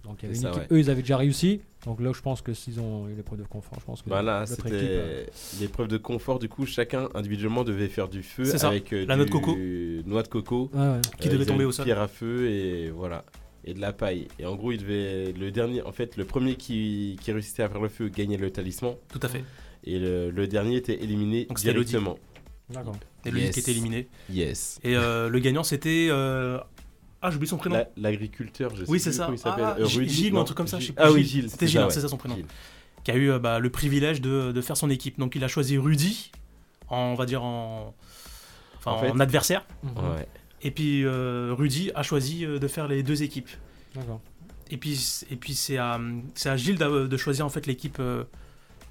Donc 0.06 0.18
il 0.22 0.26
y 0.26 0.30
avait 0.30 0.36
une 0.36 0.42
ça, 0.44 0.50
équipe, 0.50 0.62
ouais. 0.62 0.68
eux, 0.78 0.80
ils 0.80 0.90
avaient 0.90 1.02
déjà 1.02 1.18
réussi. 1.18 1.62
Donc 1.86 2.00
là, 2.00 2.12
je 2.16 2.22
pense 2.22 2.42
que 2.42 2.54
s'ils 2.54 2.80
ont 2.80 3.08
eu 3.10 3.14
l'épreuve 3.16 3.40
de 3.40 3.44
confort, 3.44 3.78
je 3.80 3.86
pense 3.86 4.02
que 4.04 4.10
là, 4.10 4.22
l'autre 4.22 4.46
c'était 4.48 4.70
équipe, 4.78 4.90
euh, 4.92 5.26
l'épreuve 5.60 5.88
de 5.90 5.98
confort. 5.98 6.40
Du 6.40 6.48
coup, 6.48 6.66
chacun 6.66 7.10
individuellement 7.14 7.64
devait 7.64 7.88
faire 7.90 8.08
du 8.08 8.24
feu 8.24 8.44
avec 8.66 8.94
euh, 8.94 9.06
La 9.08 9.16
du 9.16 9.20
noix 9.20 9.26
de 9.26 9.32
coco. 9.32 9.56
noix 10.08 10.24
de 10.24 10.28
coco, 10.28 10.70
ouais. 10.74 11.02
Qui 11.20 11.28
Euh, 11.28 11.32
devait 11.34 11.46
tomber 11.46 11.66
au 11.66 11.72
sol. 11.72 11.86
Pierre 11.86 12.00
à 12.02 12.08
feu 12.08 12.50
et 12.50 12.90
voilà. 12.92 13.26
Et 13.66 13.74
de 13.74 13.82
la 13.82 13.94
paille. 13.94 14.28
Et 14.40 14.46
en 14.46 14.56
gros, 14.56 14.72
il 14.72 14.78
devait. 14.80 15.34
Le 15.34 15.50
dernier, 15.52 15.82
en 15.82 15.92
fait, 15.92 16.18
le 16.18 16.26
premier 16.26 16.56
qui, 16.56 17.18
qui 17.22 17.32
réussissait 17.32 17.64
à 17.64 17.70
faire 17.70 17.82
le 17.82 17.90
feu 17.90 18.08
gagnait 18.10 18.38
le 18.38 18.52
talisman. 18.52 18.94
Tout 19.12 19.20
à 19.24 19.28
fait. 19.28 19.44
Et 19.84 19.98
le, 20.00 20.30
le 20.30 20.48
dernier 20.48 20.76
était 20.78 21.04
éliminé 21.04 21.46
Donc 21.46 21.60
directement. 21.60 22.18
D'accord. 22.70 22.96
Et 23.26 23.32
le 23.32 23.40
Yes. 23.40 23.54
qui 23.54 23.60
était 23.60 23.72
éliminé. 23.72 24.08
Yes. 24.30 24.80
Et 24.84 24.96
euh, 24.96 25.30
le 25.30 25.40
gagnant 25.40 25.64
c'était. 25.64 26.08
euh, 26.10 26.60
Ah, 27.22 27.30
j'ai 27.30 27.38
oublié 27.38 27.50
son 27.50 27.58
prénom. 27.58 27.76
La- 27.76 27.88
L'agriculteur, 27.98 28.72
je 28.76 28.84
sais 28.86 28.90
Oui, 28.90 28.98
plus 28.98 29.04
c'est 29.04 29.12
ça. 29.12 29.26
comment 29.26 29.36
il 29.36 29.40
s'appelle. 29.40 29.66
Ah, 29.66 29.76
Rudy, 29.80 30.10
Gilles 30.14 30.34
ou 30.34 30.40
un 30.40 30.44
truc 30.44 30.58
comme 30.58 30.68
ça, 30.68 30.78
je 30.78 30.82
sais 30.82 30.88
Gilles. 30.88 30.96
plus. 30.96 31.06
Ah 31.06 31.12
oui, 31.12 31.24
Gilles. 31.24 31.50
C'était 31.50 31.68
Gilles, 31.68 31.82
ouais. 31.82 31.90
c'est 31.90 32.02
ça 32.02 32.08
son 32.08 32.18
prénom. 32.18 32.36
Gilles. 32.36 32.46
Qui 33.04 33.12
a 33.12 33.16
eu 33.16 33.32
euh, 33.32 33.40
bah, 33.40 33.60
le 33.60 33.70
privilège 33.70 34.20
de, 34.22 34.52
de 34.52 34.62
faire 34.62 34.78
son 34.78 34.90
équipe. 34.90 35.20
Donc 35.20 35.36
il 35.36 35.44
a 35.44 35.48
choisi 35.48 35.78
Rudy, 35.78 36.32
en, 36.90 36.98
on 36.98 37.16
va 37.16 37.26
dire 37.26 37.44
en. 37.44 37.94
Enfin, 38.78 38.92
En 38.92 39.00
fait- 39.00 39.12
en 39.12 39.20
adversaire. 39.20 39.66
Mhm. 39.84 39.92
Ouais. 39.98 40.28
Et 40.62 40.72
puis 40.72 41.04
euh, 41.06 41.54
Rudy 41.58 41.92
a 41.96 42.02
choisi 42.04 42.46
de 42.46 42.68
faire 42.68 42.88
les 42.88 43.04
deux 43.04 43.22
équipes. 43.24 43.50
D'accord. 43.96 44.22
Et 44.72 44.78
puis, 44.78 45.00
et 45.30 45.36
puis 45.36 45.54
c'est 45.54 45.78
à, 45.78 46.00
c'est 46.34 46.50
à 46.50 46.58
Gilles 46.58 46.78
de 46.78 47.18
choisir 47.18 47.46
en 47.46 47.50
fait 47.50 47.68
l'équipe. 47.68 47.98
euh, 48.00 48.24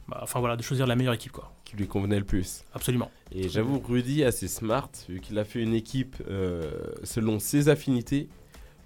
bah, 0.08 0.20
enfin 0.22 0.38
voilà, 0.40 0.56
de 0.56 0.62
choisir 0.62 0.86
la 0.86 0.94
meilleure 0.96 1.14
équipe 1.14 1.32
quoi. 1.32 1.52
Qui 1.74 1.80
lui 1.82 1.88
convenait 1.88 2.18
le 2.18 2.24
plus. 2.24 2.64
Absolument. 2.72 3.10
Et 3.32 3.48
j'avoue, 3.48 3.78
Rudy, 3.80 4.22
assez 4.24 4.46
smart, 4.48 4.90
vu 5.08 5.20
qu'il 5.20 5.38
a 5.38 5.44
fait 5.44 5.60
une 5.60 5.74
équipe 5.74 6.16
euh, 6.28 6.62
selon 7.02 7.38
ses 7.40 7.68
affinités, 7.68 8.28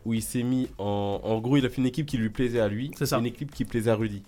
où 0.06 0.14
il 0.14 0.22
s'est 0.22 0.42
mis 0.42 0.68
en. 0.78 1.20
En 1.22 1.38
gros, 1.40 1.56
il 1.58 1.66
a 1.66 1.68
fait 1.68 1.78
une 1.82 1.86
équipe 1.86 2.06
qui 2.06 2.16
lui 2.16 2.30
plaisait 2.30 2.60
à 2.60 2.68
lui, 2.68 2.90
C'est 2.96 3.06
ça. 3.06 3.18
une 3.18 3.26
équipe 3.26 3.52
qui 3.52 3.64
plaisait 3.64 3.90
à 3.90 3.94
Rudy. 3.96 4.22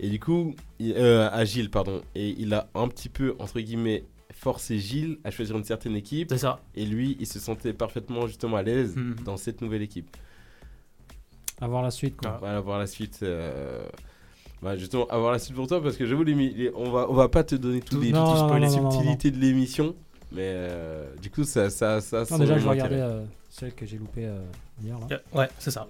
Et 0.00 0.08
du 0.08 0.18
coup, 0.18 0.54
il- 0.80 0.94
euh, 0.96 1.28
à 1.30 1.44
Gilles, 1.44 1.70
pardon. 1.70 2.02
Et 2.16 2.30
il 2.38 2.52
a 2.54 2.68
un 2.74 2.88
petit 2.88 3.08
peu, 3.08 3.36
entre 3.38 3.60
guillemets, 3.60 4.02
forcé 4.32 4.78
Gilles 4.78 5.18
à 5.22 5.30
choisir 5.30 5.56
une 5.56 5.62
certaine 5.64 5.94
équipe. 5.94 6.28
C'est 6.30 6.38
ça. 6.38 6.60
Et 6.74 6.84
lui, 6.86 7.16
il 7.20 7.26
se 7.26 7.38
sentait 7.38 7.72
parfaitement, 7.72 8.26
justement, 8.26 8.56
à 8.56 8.62
l'aise 8.62 8.96
Mhm. 8.96 9.16
dans 9.24 9.36
cette 9.36 9.60
nouvelle 9.60 9.82
équipe. 9.82 10.08
À 11.60 11.68
voir 11.68 11.82
la 11.82 11.92
suite, 11.92 12.16
quoi. 12.16 12.38
Voilà, 12.40 12.58
voir 12.60 12.78
la 12.80 12.86
suite. 12.88 13.20
euh, 13.22 13.86
bah, 14.62 14.76
justement, 14.76 15.06
avoir 15.08 15.32
la 15.32 15.38
suite 15.38 15.54
pour 15.56 15.66
toi, 15.66 15.82
parce 15.82 15.96
que 15.96 16.06
j'avoue, 16.06 16.24
on 16.76 16.90
va, 16.90 17.06
on 17.08 17.14
va 17.14 17.28
pas 17.28 17.44
te 17.44 17.54
donner 17.54 17.80
tous 17.80 18.00
les, 18.00 18.12
Non, 18.12 18.24
toutes 18.26 18.34
non, 18.36 18.48
non, 18.48 18.54
les 18.54 18.68
non, 18.68 18.76
non, 18.76 18.82
non, 18.82 18.90
subtilités 18.90 19.30
de 19.30 19.38
l'émission. 19.38 19.94
Mais 20.30 20.46
euh, 20.46 21.14
du 21.20 21.30
coup, 21.30 21.44
ça, 21.44 21.68
ça, 21.68 22.00
ça 22.00 22.24
déjà, 22.38 22.58
je 22.58 22.64
vais 22.64 22.70
regarder 22.70 22.96
euh, 22.96 23.24
celle 23.50 23.74
que 23.74 23.84
j'ai 23.84 23.98
loupée 23.98 24.26
euh, 24.26 24.40
hier. 24.82 24.96
Là. 25.10 25.18
Ouais, 25.34 25.48
c'est 25.58 25.70
ça. 25.70 25.86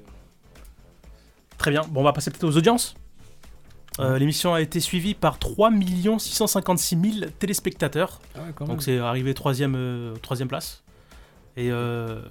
Très 1.58 1.70
bien. 1.70 1.82
Bon, 1.90 2.00
on 2.00 2.04
va 2.04 2.12
passer 2.12 2.30
peut-être 2.30 2.44
aux 2.44 2.56
audiences. 2.56 2.96
Euh, 4.00 4.18
L'émission 4.18 4.54
a 4.54 4.60
été 4.60 4.80
suivie 4.80 5.14
par 5.14 5.38
3 5.38 5.70
656 6.18 6.98
000 7.20 7.30
téléspectateurs. 7.38 8.20
Ah 8.34 8.40
ouais. 8.40 8.66
Donc 8.66 8.82
c'est 8.82 8.98
arrivé 8.98 9.34
troisième, 9.34 9.74
euh, 9.76 10.14
troisième 10.16 10.48
place. 10.48 10.82
Et 11.56 11.70
euh, 11.70 12.22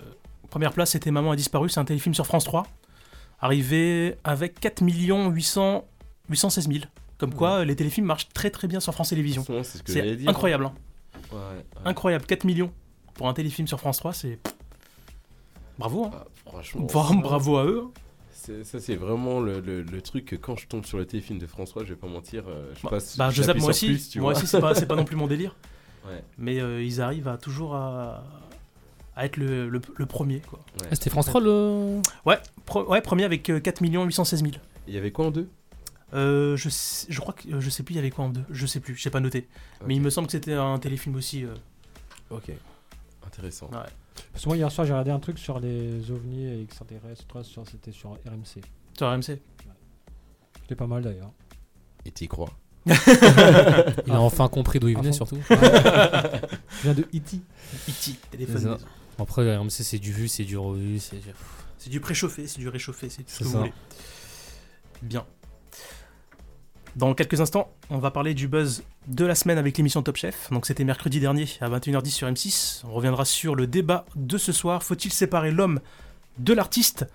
première 0.49 0.73
place, 0.73 0.91
c'était 0.91 1.11
Maman 1.11 1.31
a 1.31 1.35
disparu. 1.35 1.69
C'est 1.69 1.79
un 1.79 1.85
téléfilm 1.85 2.15
sur 2.15 2.25
France 2.25 2.45
3. 2.45 2.65
Arrivé 3.39 4.15
avec 4.23 4.59
4 4.59 4.81
800 4.83 5.85
816 6.31 6.67
000. 6.67 6.79
Comme 7.17 7.33
quoi, 7.35 7.63
les 7.65 7.75
téléfilms 7.75 8.07
marchent 8.07 8.29
très 8.29 8.49
très 8.49 8.67
bien 8.67 8.79
sur 8.79 8.93
France 8.93 9.09
Télévisions. 9.09 9.43
C'est 9.43 9.63
ce 9.77 9.83
incroyable. 10.27 10.65
hein. 10.65 10.73
Ouais, 11.31 11.37
ouais. 11.37 11.63
Incroyable. 11.85 12.25
4 12.25 12.45
millions 12.45 12.71
pour 13.13 13.27
un 13.27 13.33
téléfilm 13.33 13.67
sur 13.67 13.79
France 13.79 13.97
3, 13.97 14.13
c'est... 14.13 14.39
Bravo. 15.77 16.05
hein. 16.05 16.11
Ah, 16.13 16.25
franchement. 16.45 16.87
Bravo 17.21 17.57
à 17.57 17.65
eux. 17.65 17.83
c'est- 18.33 18.63
Ça, 18.63 18.79
c'est 18.79 18.95
vraiment 18.95 19.39
le, 19.39 19.59
le- 19.59 19.83
le 19.83 20.01
truc 20.01 20.25
que 20.25 20.35
quand 20.35 20.55
je 20.55 20.67
tombe 20.67 20.85
sur 20.85 20.97
le 20.97 21.05
téléfilm 21.05 21.37
de 21.39 21.45
François, 21.47 21.83
je 21.83 21.89
vais 21.89 21.95
pas 21.99 22.07
mentir. 22.07 22.43
euh, 22.47 22.71
je 22.75 22.83
Bah, 22.83 22.89
passe. 22.91 23.17
bah, 23.17 23.29
je 23.29 23.43
zappe 23.43 23.57
moi 23.57 23.69
aussi. 23.69 23.85
plus, 23.87 24.15
moi 24.15 24.31
vois. 24.33 24.37
aussi, 24.39 24.47
c'est 24.47 24.59
pas, 24.59 24.73
pas 24.73 24.95
non 24.95 25.05
plus 25.05 25.15
mon 25.15 25.27
délire. 25.33 25.55
Ouais. 26.07 26.23
Mais 26.39 26.59
euh, 26.59 26.81
ils 26.83 27.01
arrivent 27.01 27.27
à 27.27 27.37
toujours 27.37 27.75
à, 27.75 28.23
à 29.15 29.25
être 29.25 29.37
le, 29.37 29.69
le- 29.69 29.81
le 29.95 30.05
premier. 30.07 30.39
Quoi. 30.39 30.59
Ouais. 30.81 30.87
Ah, 30.91 30.95
c'était 30.95 31.09
France 31.11 31.27
3 31.27 31.39
le. 31.41 32.01
Ouais, 32.25 32.37
pro- 32.65 32.85
ouais, 32.89 33.01
premier 33.01 33.23
avec 33.25 33.49
euh, 33.51 33.59
4 33.59 33.81
816 33.83 34.41
000. 34.41 34.53
Il 34.87 34.93
y 34.95 34.97
avait 34.97 35.11
quoi 35.11 35.25
en 35.27 35.31
deux? 35.31 35.47
Euh, 36.13 36.57
je, 36.57 36.67
sais- 36.69 37.07
je 37.09 37.19
crois 37.21 37.33
que 37.33 37.47
euh, 37.49 37.61
je 37.61 37.69
sais 37.69 37.83
plus 37.83 37.93
il 37.93 37.95
y 37.95 37.99
avait 37.99 38.09
quoi 38.11 38.25
en 38.25 38.29
deux. 38.29 38.43
Je 38.49 38.65
sais 38.65 38.79
plus, 38.79 38.95
j'ai 38.95 39.09
pas 39.09 39.19
noté. 39.21 39.47
Mais 39.87 39.95
il 39.95 40.01
me 40.01 40.09
semble 40.09 40.27
que 40.27 40.31
c'était 40.33 40.53
un 40.53 40.77
téléfilm 40.77 41.15
aussi. 41.15 41.45
euh. 41.45 41.53
Ok. 42.29 42.51
Intéressant. 43.25 43.67
Ouais. 43.71 43.79
Parce 44.33 44.43
que 44.43 44.49
moi, 44.49 44.57
hier 44.57 44.69
soir, 44.71 44.85
j'ai 44.85 44.91
regardé 44.93 45.11
un 45.11 45.19
truc 45.19 45.37
sur 45.39 45.59
les 45.59 46.11
ovnis 46.11 46.45
et 46.45 46.61
extraterrestres. 46.63 47.23
C'était 47.69 47.91
sur 47.93 48.11
RMC. 48.11 48.61
Sur 48.97 49.09
RMC 49.09 49.39
C'était 50.61 50.75
pas 50.75 50.87
mal 50.87 51.01
d'ailleurs. 51.03 51.31
Et 52.05 52.11
t'y 52.11 52.27
crois 52.27 52.49
Il 52.87 54.11
a 54.11 54.19
enfin 54.19 54.47
compris 54.47 54.79
d'où 54.79 54.87
il 54.89 54.97
venait 54.97 55.13
surtout. 55.13 55.37
Je 55.49 56.81
viens 56.83 56.93
de 56.93 57.01
E 57.03 57.05
E.T. 57.15 57.37
E.T. 57.37 57.41
C'est 57.91 58.29
téléphone. 58.31 58.77
Après, 59.19 59.55
RMC, 59.55 59.69
c'est 59.69 59.99
du 59.99 60.11
vu, 60.11 60.27
c'est 60.27 60.43
du 60.45 60.57
revu, 60.57 60.99
c'est 60.99 61.17
du- 61.17 61.33
C'est 61.77 61.89
du 61.89 61.99
préchauffé, 61.99 62.47
c'est 62.47 62.59
du 62.59 62.69
réchauffé, 62.69 63.09
c'est 63.09 63.23
tout 63.23 63.29
ce 63.29 63.37
C'est 63.37 63.43
que 63.43 63.49
vous 63.49 63.51
ça. 63.53 63.57
voulez. 63.59 63.73
Bien. 65.03 65.25
Dans 66.97 67.13
quelques 67.13 67.39
instants, 67.39 67.71
on 67.89 67.99
va 67.99 68.11
parler 68.11 68.33
du 68.33 68.49
buzz 68.49 68.83
de 69.07 69.25
la 69.25 69.33
semaine 69.35 69.57
avec 69.57 69.77
l'émission 69.77 70.01
Top 70.03 70.17
Chef. 70.17 70.49
Donc 70.51 70.65
c'était 70.65 70.83
mercredi 70.83 71.21
dernier 71.21 71.47
à 71.61 71.69
21h10 71.69 72.09
sur 72.09 72.27
M6. 72.27 72.81
On 72.85 72.91
reviendra 72.93 73.23
sur 73.23 73.55
le 73.55 73.65
débat 73.65 74.03
de 74.15 74.37
ce 74.37 74.51
soir. 74.51 74.83
Faut-il 74.83 75.13
séparer 75.13 75.51
l'homme 75.51 75.79
de 76.37 76.53
l'artiste? 76.53 77.07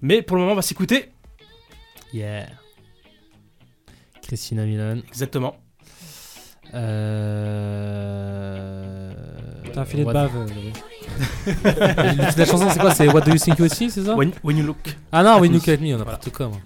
Mais 0.00 0.22
pour 0.22 0.36
le 0.36 0.40
moment, 0.42 0.52
on 0.52 0.56
va 0.56 0.62
s'écouter. 0.62 1.10
Yeah. 2.14 2.46
Christina 4.22 4.64
Milan. 4.64 5.00
Exactement. 5.08 5.56
Euh... 6.74 7.82
T'as 9.72 9.80
un 9.82 9.84
filet 9.84 10.02
de 10.04 10.06
What- 10.06 10.12
bave. 10.14 10.32
la 12.36 12.44
chanson, 12.46 12.68
c'est 12.70 12.78
quoi? 12.78 12.94
C'est 12.94 13.08
What 13.08 13.20
Do 13.22 13.32
You 13.32 13.38
Think 13.38 13.58
You 13.58 13.68
See, 13.68 13.90
c'est 13.90 14.04
ça? 14.04 14.14
When, 14.14 14.32
When 14.42 14.56
You 14.56 14.64
Look. 14.66 14.96
Ah 15.12 15.22
non, 15.22 15.38
When 15.40 15.52
You. 15.52 15.58
Look 15.58 15.68
At 15.68 15.76
Me, 15.78 15.92
on 15.92 15.96
a 15.96 15.98
n'importe 15.98 16.30
quoi. 16.30 16.48
moi. 16.48 16.58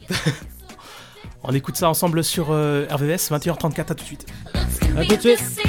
On 1.44 1.52
écoute 1.52 1.76
ça 1.76 1.88
ensemble 1.88 2.22
sur 2.22 2.50
euh, 2.50 2.86
RVS, 2.90 3.30
21h34, 3.30 3.80
à 3.80 3.84
tout 3.84 3.94
de 3.94 4.00
suite. 4.00 4.26
À 4.96 5.04
tout 5.04 5.16
de 5.16 5.20
suite. 5.20 5.62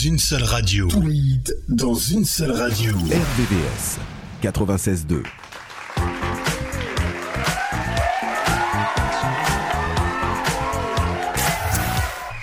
Une 0.00 0.18
seule 0.18 0.42
radio. 0.42 0.88
Tous 0.88 1.02
les 1.02 1.14
hits 1.14 1.44
dans 1.68 1.94
une 1.94 2.24
seule 2.24 2.50
radio. 2.52 2.92
RVVS 2.94 3.98
96.2. 4.42 5.22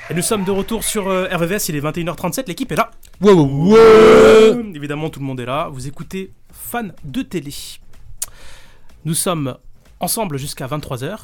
Et 0.10 0.14
nous 0.14 0.22
sommes 0.22 0.43
de 0.43 0.52
retour 0.52 0.84
sur 0.84 1.08
euh, 1.08 1.28
RVVS, 1.32 1.70
il 1.70 1.76
est 1.76 1.82
21h37, 1.82 2.47
l'équipe 2.47 2.72
est 2.72 2.76
là. 2.76 2.91
Ouais, 3.22 3.32
ouais, 3.34 3.41
ouais. 3.41 3.78
Euh, 3.78 4.72
Évidemment, 4.74 5.10
tout 5.10 5.20
le 5.20 5.26
monde 5.26 5.39
est 5.39 5.45
là. 5.45 5.70
Vous 5.72 5.88
écoutez 5.88 6.32
Fan 6.52 6.93
de 7.04 7.22
télé. 7.24 7.54
Nous 9.06 9.14
sommes 9.16 9.58
ensemble 10.00 10.38
jusqu'à 10.38 10.68
23h. 10.68 11.18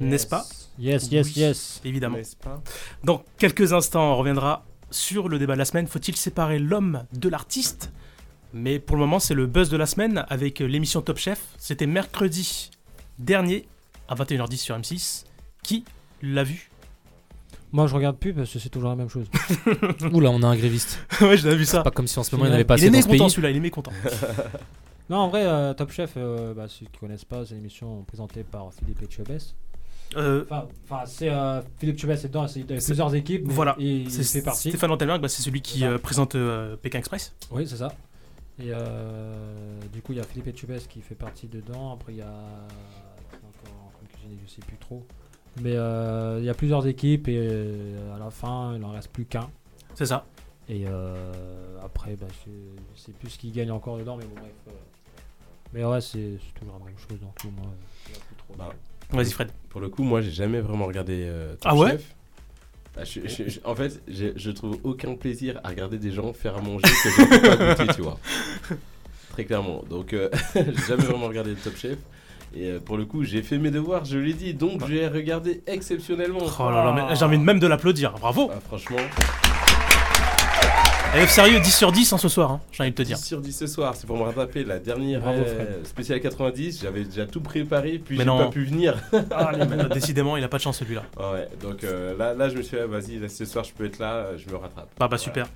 N'est-ce 0.00 0.26
pas? 0.26 0.44
Yes, 0.78 1.10
yes, 1.10 1.36
yes. 1.36 1.80
Évidemment. 1.84 2.18
Pas? 2.42 2.62
Dans 3.04 3.22
quelques 3.38 3.72
instants, 3.72 4.12
on 4.12 4.16
reviendra 4.16 4.64
sur 4.90 5.28
le 5.28 5.38
débat 5.38 5.54
de 5.54 5.58
la 5.58 5.64
semaine. 5.64 5.86
Faut-il 5.86 6.16
séparer 6.16 6.58
l'homme 6.58 7.04
de 7.12 7.28
l'artiste? 7.28 7.92
Mais 8.52 8.78
pour 8.78 8.96
le 8.96 9.00
moment, 9.00 9.18
c'est 9.18 9.34
le 9.34 9.46
buzz 9.46 9.68
de 9.68 9.76
la 9.76 9.86
semaine 9.86 10.24
avec 10.28 10.60
l'émission 10.60 11.02
Top 11.02 11.18
Chef. 11.18 11.42
C'était 11.58 11.86
mercredi 11.86 12.70
dernier 13.18 13.66
à 14.08 14.14
21h10 14.14 14.56
sur 14.56 14.78
M6. 14.78 15.24
Qui 15.62 15.84
l'a 16.22 16.44
vu? 16.44 16.70
Moi, 17.72 17.86
je 17.88 17.94
regarde 17.94 18.16
plus 18.16 18.32
parce 18.32 18.50
que 18.52 18.58
c'est 18.58 18.68
toujours 18.70 18.90
la 18.90 18.96
même 18.96 19.08
chose. 19.08 19.26
Oula, 20.12 20.30
on 20.30 20.42
a 20.42 20.46
un 20.46 20.56
gréviste. 20.56 21.00
Ouais, 21.20 21.36
j'ai 21.36 21.54
vu 21.54 21.64
ça. 21.64 21.82
Pas 21.82 21.90
comme 21.90 22.06
si 22.06 22.18
en 22.18 22.22
ce 22.22 22.34
moment 22.34 22.46
il 22.46 22.52
n'avait 22.52 22.64
pas 22.64 22.76
Il 22.78 22.84
est 22.84 22.88
assez 22.88 22.96
dans 22.96 23.02
ce 23.02 23.08
mécontent 23.08 23.24
pays. 23.24 23.30
celui-là, 23.32 23.50
il 23.50 23.56
est 23.56 23.60
mécontent. 23.60 23.92
non, 25.10 25.16
en 25.18 25.28
vrai, 25.28 25.44
euh, 25.44 25.74
Top 25.74 25.90
Chef, 25.90 26.12
euh, 26.16 26.54
bah, 26.54 26.66
ceux 26.68 26.86
qui 26.86 26.98
connaissent 26.98 27.24
pas, 27.24 27.44
c'est 27.44 27.52
une 27.52 27.60
émission 27.60 28.04
présentée 28.04 28.44
par 28.44 28.72
Philippe 28.72 29.02
Etchebest. 29.02 29.54
Euh, 30.16 30.44
Enfin, 30.84 31.04
c'est 31.06 31.28
euh, 31.30 31.60
Philippe 31.78 31.96
Etchebest 31.96 32.24
est 32.24 32.28
dedans, 32.28 32.46
c'est- 32.46 32.60
il 32.60 32.70
y 32.70 32.74
a 32.74 32.80
C'est- 32.80 32.86
plusieurs 32.86 33.14
équipes. 33.14 33.42
Voilà, 33.46 33.74
et 33.78 33.96
il 34.02 34.10
c'est 34.10 34.22
fait 34.22 34.42
partie. 34.44 34.68
Stéphane 34.70 34.90
Antelberg, 34.92 35.20
bah, 35.20 35.28
c'est 35.28 35.42
celui 35.42 35.60
qui 35.62 35.84
euh, 35.84 35.98
présente 35.98 36.34
euh, 36.36 36.76
Pékin 36.76 36.98
Express. 37.00 37.34
Oui, 37.50 37.66
c'est 37.66 37.76
ça. 37.76 37.88
Et 38.58 38.70
euh, 38.72 39.34
du 39.92 40.00
coup, 40.02 40.12
il 40.12 40.18
y 40.18 40.20
a 40.20 40.24
Philippe 40.24 40.46
Etchebest 40.46 40.88
qui 40.88 41.00
fait 41.02 41.14
partie 41.16 41.46
dedans. 41.48 41.92
Après, 41.94 42.12
il 42.12 42.18
y 42.18 42.22
a. 42.22 42.26
encore 42.26 43.92
je 44.44 44.50
sais 44.50 44.60
plus 44.66 44.76
trop. 44.78 45.04
Mais 45.62 45.74
euh, 45.76 46.36
il 46.38 46.44
y 46.44 46.48
a 46.50 46.54
plusieurs 46.54 46.86
équipes 46.86 47.28
et 47.28 47.36
euh, 47.38 48.14
à 48.14 48.18
la 48.18 48.30
fin, 48.30 48.74
il 48.76 48.84
en 48.84 48.90
reste 48.92 49.08
plus 49.10 49.24
qu'un. 49.24 49.48
C'est 49.94 50.06
ça. 50.06 50.24
Et 50.68 50.84
euh, 50.86 51.78
après, 51.84 52.16
bah, 52.16 52.26
je 52.44 52.50
je 52.94 53.00
sais 53.00 53.12
plus 53.12 53.30
ce 53.30 53.38
qui 53.38 53.50
gagne 53.50 53.70
encore 53.70 53.98
dedans, 53.98 54.16
mais 54.16 54.24
bon, 54.24 54.34
bref. 54.36 54.52
euh. 54.68 54.70
Mais 55.72 55.84
ouais, 55.84 56.00
c'est 56.00 56.38
c'est 56.40 56.58
toujours 56.60 56.78
la 56.78 56.84
même 56.86 56.98
chose 56.98 57.18
dans 57.20 57.32
tout. 57.40 57.50
Moi, 57.56 57.66
il 58.08 58.14
y 58.14 58.16
a 58.16 58.20
plus 58.20 58.36
trop. 58.36 58.54
Bah, 58.58 58.72
Vas-y, 59.10 59.30
Fred. 59.30 59.50
Pour 59.70 59.80
le 59.80 59.88
coup, 59.88 60.02
moi, 60.02 60.20
j'ai 60.20 60.30
jamais 60.30 60.60
vraiment 60.60 60.86
regardé 60.86 61.24
euh, 61.26 61.52
Top 61.54 61.62
Ah 61.66 61.74
ouais 61.76 61.90
Chef. 61.92 62.14
Ah, 62.98 63.04
je- 63.04 63.20
je- 63.28 63.50
je- 63.50 63.60
en 63.64 63.74
fait, 63.74 64.00
j'ai- 64.08 64.32
je 64.36 64.50
trouve 64.50 64.78
aucun 64.82 65.14
plaisir 65.16 65.60
à 65.64 65.68
regarder 65.68 65.98
des 65.98 66.10
gens 66.12 66.32
faire 66.32 66.56
à 66.56 66.60
manger 66.62 66.82
que 66.88 67.40
peux 67.40 67.48
pas 67.56 67.74
goûter, 67.84 67.94
tu 67.94 68.00
vois. 68.02 68.18
Très 69.32 69.44
clairement. 69.44 69.84
Donc, 69.90 70.12
euh, 70.14 70.30
j'ai 70.54 70.86
jamais 70.88 71.04
vraiment 71.04 71.26
regardé 71.26 71.50
le 71.50 71.56
Top 71.56 71.76
Chef. 71.76 71.98
Et 72.54 72.70
euh, 72.70 72.80
pour 72.80 72.96
le 72.96 73.04
coup, 73.04 73.22
j'ai 73.22 73.42
fait 73.42 73.58
mes 73.58 73.70
devoirs, 73.70 74.06
je 74.06 74.16
l'ai 74.18 74.32
dit, 74.32 74.54
donc 74.54 74.86
j'ai 74.86 75.06
regardé 75.08 75.62
exceptionnellement. 75.66 76.38
Oh 76.58 76.70
là 76.70 76.84
là, 76.94 77.14
j'ai 77.14 77.24
envie 77.24 77.36
même 77.44 77.58
de 77.58 77.66
l'applaudir. 77.66 78.12
Bravo. 78.12 78.50
Ah, 78.54 78.60
franchement, 78.66 78.96
Élève 81.16 81.30
sérieux, 81.30 81.60
10 81.60 81.74
sur 81.74 81.92
10 81.92 82.12
hein, 82.12 82.18
ce 82.18 82.28
soir, 82.28 82.50
hein, 82.50 82.60
j'ai 82.72 82.82
envie 82.82 82.90
de 82.90 82.96
te 82.96 83.00
10 83.00 83.08
dire. 83.08 83.16
sur 83.16 83.40
10 83.40 83.50
ce 83.56 83.66
soir, 83.66 83.94
c'est 83.96 84.06
pour 84.06 84.18
me 84.18 84.22
rattraper 84.24 84.64
la 84.64 84.78
dernière 84.78 85.20
Bravo, 85.22 85.38
euh, 85.46 85.82
spéciale 85.84 86.20
90. 86.20 86.82
J'avais 86.82 87.04
déjà 87.04 87.24
tout 87.24 87.40
préparé, 87.40 87.98
puis 87.98 88.18
j'ai 88.18 88.24
pas 88.26 88.48
pu 88.48 88.64
venir. 88.64 89.02
Ah, 89.30 89.52
décidément, 89.94 90.36
il 90.36 90.44
a 90.44 90.48
pas 90.48 90.58
de 90.58 90.62
chance 90.62 90.76
celui-là. 90.78 91.04
Ah 91.18 91.32
ouais, 91.32 91.48
donc 91.62 91.84
euh, 91.84 92.14
là, 92.18 92.34
là, 92.34 92.50
je 92.50 92.56
me 92.58 92.62
suis 92.62 92.76
dit, 92.76 92.82
ah, 92.82 92.86
vas-y, 92.86 93.30
ce 93.30 93.46
soir, 93.46 93.64
je 93.64 93.72
peux 93.72 93.86
être 93.86 93.98
là, 93.98 94.12
euh, 94.14 94.36
je 94.36 94.50
me 94.50 94.56
rattrape. 94.56 94.90
Bah, 94.98 95.08
bah 95.08 95.16
super. 95.16 95.46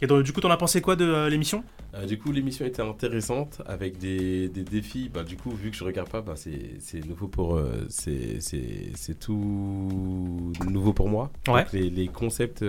Et 0.00 0.06
donc, 0.06 0.22
du 0.22 0.32
coup, 0.32 0.40
t'en 0.40 0.50
as 0.50 0.56
pensé 0.56 0.80
quoi 0.80 0.94
de 0.94 1.04
euh, 1.04 1.28
l'émission? 1.28 1.64
Euh, 1.96 2.06
du 2.06 2.16
coup, 2.16 2.30
l'émission 2.30 2.64
était 2.64 2.80
intéressante 2.80 3.62
avec 3.66 3.98
des, 3.98 4.48
des 4.48 4.62
défis. 4.62 5.10
Bah, 5.12 5.24
du 5.24 5.36
coup, 5.36 5.50
vu 5.50 5.72
que 5.72 5.76
je 5.76 5.82
regarde 5.82 6.08
pas, 6.08 6.20
bah, 6.20 6.34
c'est 6.36 7.04
nouveau 7.04 7.26
pour. 7.26 7.56
euh, 7.56 7.84
c'est- 7.88 9.18
tout 9.18 10.52
nouveau 10.70 10.92
pour 10.92 11.08
moi. 11.08 11.32
Ouais. 11.48 11.64
Donc, 11.64 11.72
les, 11.72 11.90
les 11.90 12.06
concepts 12.06 12.64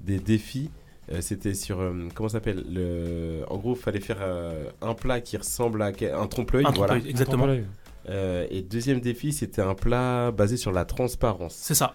des 0.00 0.18
défis, 0.18 0.68
euh, 1.12 1.20
c'était 1.20 1.54
sur. 1.54 1.80
euh, 1.80 1.92
comment 2.14 2.28
ça 2.28 2.34
s'appelle 2.38 2.64
le... 2.72 3.42
En 3.48 3.56
gros, 3.58 3.74
il 3.74 3.80
fallait 3.80 4.00
faire 4.00 4.18
euh, 4.20 4.64
un 4.82 4.94
plat 4.94 5.20
qui 5.20 5.36
ressemble 5.36 5.82
à 5.82 5.86
un 5.86 6.26
trompe-l'œil. 6.26 6.62
Voilà. 6.62 6.72
trompe-l'œil, 6.94 7.08
exactement. 7.10 7.44
Un 7.44 7.46
trompe-l'œil. 7.46 7.66
Euh, 8.10 8.46
et 8.50 8.62
deuxième 8.62 9.00
défi, 9.00 9.32
c'était 9.32 9.62
un 9.62 9.74
plat 9.74 10.30
basé 10.30 10.56
sur 10.56 10.72
la 10.72 10.84
transparence. 10.84 11.54
C'est 11.54 11.74
ça. 11.74 11.94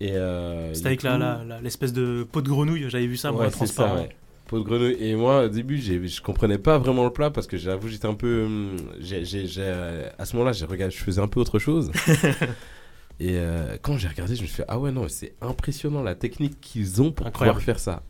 Et 0.00 0.12
euh, 0.16 0.72
C'était 0.74 0.86
avec 0.88 1.02
la- 1.02 1.16
coup- 1.44 1.62
l'espèce 1.62 1.92
de 1.92 2.26
pot 2.30 2.40
de 2.42 2.48
grenouille, 2.48 2.86
j'avais 2.88 3.06
vu 3.06 3.16
ça, 3.16 3.30
moi, 3.32 3.42
Ouais, 3.42 3.50
c'est 3.50 3.56
transparent. 3.56 3.96
ça, 3.96 4.02
ouais. 4.02 4.08
Pot 4.48 4.58
de 4.58 4.64
grenouille. 4.64 4.96
Et 4.98 5.14
moi, 5.14 5.44
au 5.44 5.48
début, 5.48 5.78
j'ai- 5.78 6.06
je 6.08 6.20
comprenais 6.22 6.58
pas 6.58 6.78
vraiment 6.78 7.04
le 7.04 7.10
plat 7.12 7.30
parce 7.30 7.46
que 7.46 7.56
j'avoue, 7.56 7.88
j'étais 7.88 8.06
un 8.08 8.14
peu. 8.14 8.44
hum, 8.46 8.76
j'ai- 9.00 9.24
j'ai- 9.24 9.46
j'ai- 9.46 9.62
euh, 9.64 10.08
à 10.18 10.24
ce 10.24 10.34
moment-là, 10.36 10.52
j'ai 10.52 10.64
regardé, 10.66 10.94
je 10.94 11.02
faisais 11.02 11.20
un 11.20 11.28
peu 11.28 11.38
autre 11.40 11.58
chose. 11.58 11.90
Et 13.20 13.36
euh, 13.36 13.76
quand 13.82 13.98
j'ai 13.98 14.08
regardé, 14.08 14.34
je 14.34 14.42
me 14.42 14.46
suis 14.46 14.56
fait 14.56 14.64
Ah 14.68 14.78
ouais, 14.78 14.90
non, 14.90 15.06
c'est 15.08 15.34
impressionnant 15.40 16.02
la 16.02 16.14
technique 16.14 16.60
qu'ils 16.60 17.00
ont 17.02 17.12
pour 17.12 17.26
Incroyable. 17.26 17.58
pouvoir 17.58 17.76
faire 17.76 17.78
ça. 17.78 18.02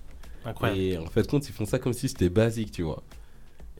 Incroyable. 0.45 0.80
Et 0.80 0.99
en 0.99 1.07
fait, 1.07 1.28
compte, 1.28 1.49
ils 1.49 1.53
font 1.53 1.66
ça 1.66 1.78
comme 1.78 1.93
si 1.93 2.09
c'était 2.09 2.28
basique, 2.28 2.72
tu 2.72 2.82
vois. 2.82 3.03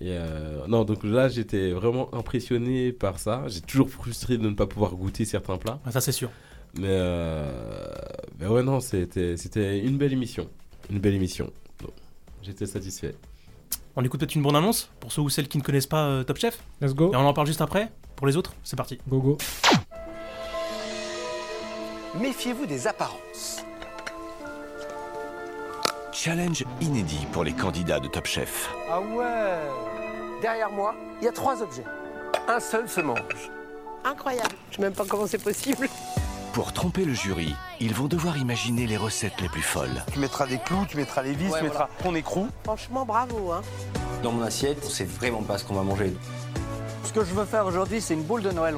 Et 0.01 0.11
euh, 0.11 0.67
non, 0.67 0.85
donc 0.85 1.05
là, 1.05 1.29
j'étais 1.29 1.71
vraiment 1.71 2.13
impressionné 2.15 2.93
par 2.93 3.19
ça. 3.19 3.45
J'ai 3.47 3.61
toujours 3.61 3.89
frustré 3.89 4.37
de 4.37 4.49
ne 4.49 4.55
pas 4.55 4.67
pouvoir 4.67 4.95
goûter 4.95 5.25
certains 5.25 5.59
plats. 5.59 5.81
Ah, 5.85 5.93
ça, 5.93 6.01
c'est 6.01 6.13
sûr. 6.13 6.31
Mais, 6.79 6.89
euh, 6.89 7.93
mais 8.41 8.47
ouais, 8.47 8.63
non, 8.63 8.81
c'était 8.81 9.37
c'était 9.37 9.79
une 9.79 9.99
belle 9.99 10.13
émission. 10.13 10.49
Une 10.91 10.99
belle 10.99 11.15
émission. 11.15 11.53
Donc, 11.81 11.93
J'étais 12.43 12.67
satisfait. 12.67 13.15
On 13.95 14.03
écoute 14.03 14.21
peut-être 14.21 14.35
une 14.35 14.43
bonne 14.43 14.57
annonce 14.57 14.91
pour 14.99 15.13
ceux 15.13 15.21
ou 15.21 15.29
celles 15.29 15.49
qui 15.49 15.59
ne 15.59 15.63
connaissent 15.63 15.87
pas 15.87 16.07
euh, 16.07 16.25
Top 16.25 16.39
Chef 16.39 16.59
Let's 16.81 16.95
go. 16.95 17.13
Et 17.13 17.17
on 17.17 17.21
en 17.27 17.35
parle 17.35 17.47
juste 17.47 17.61
après 17.61 17.93
Pour 18.17 18.27
les 18.27 18.37
autres, 18.37 18.55
c'est 18.65 18.77
parti. 18.77 18.99
Go 19.07 19.21
go. 19.21 19.39
Méfiez-vous 22.21 22.67
des 22.67 22.87
apparences. 22.87 23.63
Challenge 26.13 26.63
inédit 26.83 27.27
pour 27.33 27.43
les 27.43 27.53
candidats 27.53 27.99
de 27.99 28.07
Top 28.07 28.27
Chef. 28.27 28.71
Ah 28.91 29.01
ouais 29.01 29.59
Derrière 30.43 30.71
moi, 30.71 30.95
il 31.21 31.25
y 31.25 31.29
a 31.29 31.33
trois 31.33 31.63
objets. 31.63 31.85
Un 32.49 32.61
seul 32.61 32.87
se 32.87 33.01
mange. 33.01 33.51
Incroyable. 34.05 34.55
Je 34.71 34.77
sais 34.77 34.83
même 34.83 34.93
pas 34.93 35.05
comment 35.09 35.27
c'est 35.27 35.43
possible. 35.43 35.89
Pour 36.53 36.75
tromper 36.75 37.07
le 37.07 37.15
jury, 37.15 37.55
ils 37.81 37.95
vont 37.95 38.09
devoir 38.09 38.37
imaginer 38.37 38.87
les 38.87 38.99
recettes 38.99 39.41
les 39.41 39.49
plus 39.49 39.63
folles. 39.63 40.05
Tu 40.13 40.19
mettras 40.19 40.47
des 40.47 40.59
clous, 40.59 40.85
tu 40.87 40.99
mettras 40.99 41.23
les 41.23 41.33
vis, 41.33 41.49
Ouais, 41.51 41.61
tu 41.61 41.65
mettras 41.65 41.89
ton 42.03 42.15
écrou. 42.15 42.49
Franchement, 42.65 43.07
bravo. 43.07 43.53
Hein. 43.53 43.63
Dans 44.23 44.33
mon 44.33 44.43
assiette, 44.43 44.83
on 44.85 44.91
sait 44.91 45.05
vraiment 45.05 45.43
pas 45.43 45.57
ce 45.57 45.65
qu'on 45.65 45.75
va 45.75 45.83
manger. 45.83 46.13
Ce 47.05 47.13
que 47.13 47.25
je 47.25 47.33
veux 47.33 47.47
faire 47.47 47.65
aujourd'hui, 47.65 48.03
c'est 48.03 48.13
une 48.15 48.23
boule 48.23 48.43
de 48.43 48.51
Noël. 48.51 48.77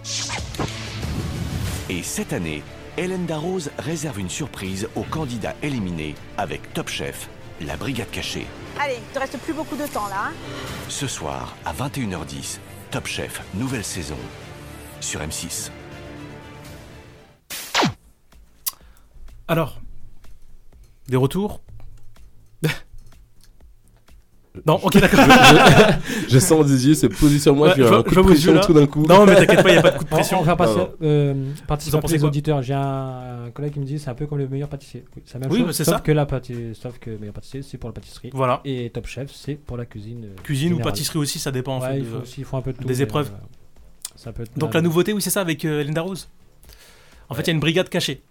Et 1.90 2.02
cette 2.04 2.32
année, 2.32 2.62
Hélène 2.96 3.26
Darroze 3.26 3.70
réserve 3.78 4.20
une 4.20 4.30
surprise 4.30 4.88
aux 4.94 5.02
candidats 5.02 5.54
éliminés 5.62 6.14
avec 6.38 6.72
Top 6.74 6.88
Chef, 6.88 7.28
la 7.60 7.76
brigade 7.76 8.10
cachée. 8.10 8.46
Allez, 8.78 8.96
il 8.98 9.12
te 9.12 9.18
reste 9.18 9.36
plus 9.38 9.52
beaucoup 9.52 9.76
de 9.76 9.86
temps 9.86 10.06
là. 10.08 10.26
hein. 10.28 10.32
Ce 10.88 11.06
soir, 11.08 11.56
à 11.64 11.72
21h10, 11.72 12.58
Top 12.92 13.06
Chef, 13.06 13.42
nouvelle 13.54 13.84
saison, 13.84 14.16
sur 15.00 15.20
M6. 15.20 15.70
Alors, 19.48 19.80
des 21.08 21.16
retours? 21.16 21.60
Non, 24.66 24.78
ok, 24.82 25.00
d'accord. 25.00 25.18
Je, 26.28 26.34
je 26.34 26.38
sens 26.38 26.64
des 26.66 26.86
yeux 26.86 26.94
se 26.94 27.06
poser 27.08 27.40
sur 27.40 27.56
moi, 27.56 27.68
Ouais, 27.68 27.74
puis 27.74 27.82
je 27.82 27.88
un 27.88 28.02
coup 28.04 28.10
je 28.14 28.20
de 28.20 28.22
pression 28.24 28.60
tout 28.60 28.72
d'un 28.72 28.86
coup. 28.86 29.04
Non, 29.04 29.26
mais 29.26 29.34
t'inquiète 29.34 29.62
pas, 29.64 29.72
y 29.72 29.76
a 29.76 29.82
pas 29.82 29.90
de 29.90 29.98
coup 29.98 30.04
de 30.04 30.08
On- 30.12 30.14
pression. 30.14 30.38
On 30.38 30.42
va 30.42 30.46
faire 30.46 30.56
passer, 30.56 30.80
euh, 31.02 31.50
participer 31.66 31.98
les 32.08 32.24
auditeurs. 32.24 32.62
J'ai 32.62 32.72
un, 32.74 33.46
un 33.46 33.50
collègue 33.52 33.72
qui 33.72 33.80
me 33.80 33.84
dit 33.84 33.98
c'est 33.98 34.10
un 34.10 34.14
peu 34.14 34.26
comme 34.26 34.38
le 34.38 34.46
meilleur 34.48 34.68
pâtissier. 34.68 35.04
Oui, 35.16 35.22
c'est 35.26 35.34
la 35.34 35.40
même 35.40 35.50
Oui, 35.50 35.58
chose. 35.66 35.74
c'est 35.76 35.82
sauf 35.84 35.94
ça. 35.96 36.00
que 36.00 36.12
la 36.12 36.24
pâti- 36.24 36.72
sauf 36.74 36.98
que 37.00 37.10
meilleur 37.10 37.34
pâtissier 37.34 37.62
c'est 37.62 37.78
pour 37.78 37.88
la 37.88 37.94
pâtisserie. 37.94 38.30
Voilà. 38.32 38.60
Et 38.64 38.90
Top 38.90 39.06
Chef 39.08 39.32
c'est 39.34 39.56
pour 39.56 39.76
la 39.76 39.86
cuisine. 39.86 40.24
euh, 40.26 40.42
Cuisine 40.44 40.72
ou 40.74 40.78
pâtisserie 40.78 41.18
aussi, 41.18 41.38
ça 41.40 41.50
dépend 41.50 41.76
en 41.78 41.80
Ouais, 41.80 41.88
fait. 41.88 41.98
il 41.98 42.04
de- 42.04 42.08
faut 42.10 42.22
aussi, 42.22 42.34
il 42.38 42.44
faut 42.44 42.56
un 42.56 42.62
peu 42.62 42.72
de 42.72 42.78
tout, 42.78 42.86
Des 42.86 43.02
épreuves. 43.02 43.30
euh, 43.34 43.46
ça 44.14 44.32
peut 44.32 44.44
être 44.44 44.56
Donc 44.56 44.72
mal. 44.72 44.82
la 44.82 44.88
nouveauté, 44.88 45.12
oui, 45.12 45.20
c'est 45.20 45.30
ça 45.30 45.40
avec 45.40 45.64
euh, 45.64 45.80
Hélène 45.80 45.94
Darroze. 45.94 46.28
En 47.28 47.34
fait, 47.34 47.42
il 47.42 47.46
y 47.48 47.50
a 47.50 47.54
une 47.54 47.60
brigade 47.60 47.88
cachée. 47.88 48.22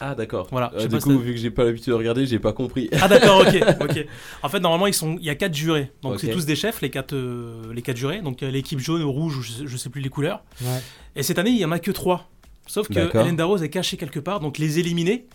Ah, 0.00 0.14
d'accord. 0.14 0.48
Voilà. 0.50 0.72
Euh, 0.74 0.86
du 0.86 0.88
pas 0.88 0.98
coup, 1.00 1.18
vu 1.18 1.34
que 1.34 1.38
j'ai 1.38 1.50
pas 1.50 1.64
l'habitude 1.64 1.92
de 1.92 1.98
regarder, 1.98 2.26
j'ai 2.26 2.38
pas 2.38 2.54
compris. 2.54 2.88
Ah 3.00 3.06
d'accord, 3.06 3.42
ok, 3.42 3.62
ok. 3.82 4.06
En 4.42 4.48
fait, 4.48 4.60
normalement, 4.60 4.86
ils 4.86 4.94
sont, 4.94 5.16
il 5.18 5.24
y 5.24 5.30
a 5.30 5.34
quatre 5.34 5.54
jurés. 5.54 5.92
Donc 6.02 6.18
c'est 6.20 6.30
tous 6.30 6.46
des 6.46 6.56
chefs, 6.56 6.80
les 6.80 6.90
quatre, 6.90 7.14
euh, 7.14 7.72
les 7.74 7.82
quatre 7.82 7.98
jurés. 7.98 8.22
Donc 8.22 8.40
l'équipe 8.40 8.78
jaune, 8.78 9.02
rouge, 9.02 9.36
ou 9.36 9.42
je 9.42 9.52
sais, 9.52 9.62
je 9.66 9.76
sais 9.76 9.90
plus 9.90 10.00
les 10.00 10.08
couleurs. 10.08 10.42
Ouais. 10.62 10.80
Et 11.16 11.22
cette 11.22 11.38
année, 11.38 11.50
il 11.50 11.58
y 11.58 11.64
en 11.64 11.72
a 11.72 11.78
que 11.78 11.90
trois. 11.90 12.28
Sauf 12.66 12.88
que. 12.88 13.14
Hélène 13.18 13.36
Darroze 13.36 13.62
est 13.62 13.68
cachée 13.68 13.96
quelque 13.96 14.20
part. 14.20 14.40
Donc 14.40 14.56
les 14.56 14.78
éliminés, 14.78 15.26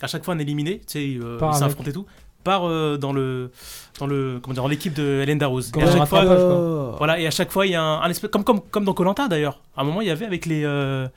à 0.00 0.06
chaque 0.06 0.24
fois 0.24 0.34
un 0.34 0.38
éliminé, 0.38 0.78
tu 0.80 0.84
sais, 0.86 1.18
euh, 1.20 1.38
ils 1.40 1.54
s'affrontent 1.56 1.90
et 1.90 1.92
tout, 1.92 2.06
part 2.44 2.68
euh, 2.68 2.96
dans 2.98 3.12
le, 3.12 3.50
dans 3.98 4.06
le, 4.06 4.38
comment 4.42 4.54
dire, 4.54 4.62
dans 4.62 4.68
l'équipe 4.68 4.94
de 4.94 5.20
Hélène 5.22 5.38
Darroze. 5.38 5.72
Et 5.76 5.82
à 5.82 5.90
chaque 5.90 6.06
fois, 6.08 6.94
voilà, 6.98 7.18
et 7.18 7.26
à 7.26 7.30
chaque 7.30 7.50
fois, 7.50 7.66
il 7.66 7.72
y 7.72 7.74
a 7.74 7.82
un, 7.82 8.02
un 8.02 8.10
espèce, 8.10 8.30
comme, 8.30 8.44
comme, 8.44 8.60
comme 8.60 8.84
dans 8.84 8.94
Colanta 8.94 9.28
d'ailleurs. 9.28 9.60
À 9.76 9.80
un 9.80 9.84
moment, 9.84 10.02
il 10.02 10.08
y 10.08 10.10
avait 10.10 10.26
avec 10.26 10.46
les, 10.46 10.62
euh, 10.64 11.08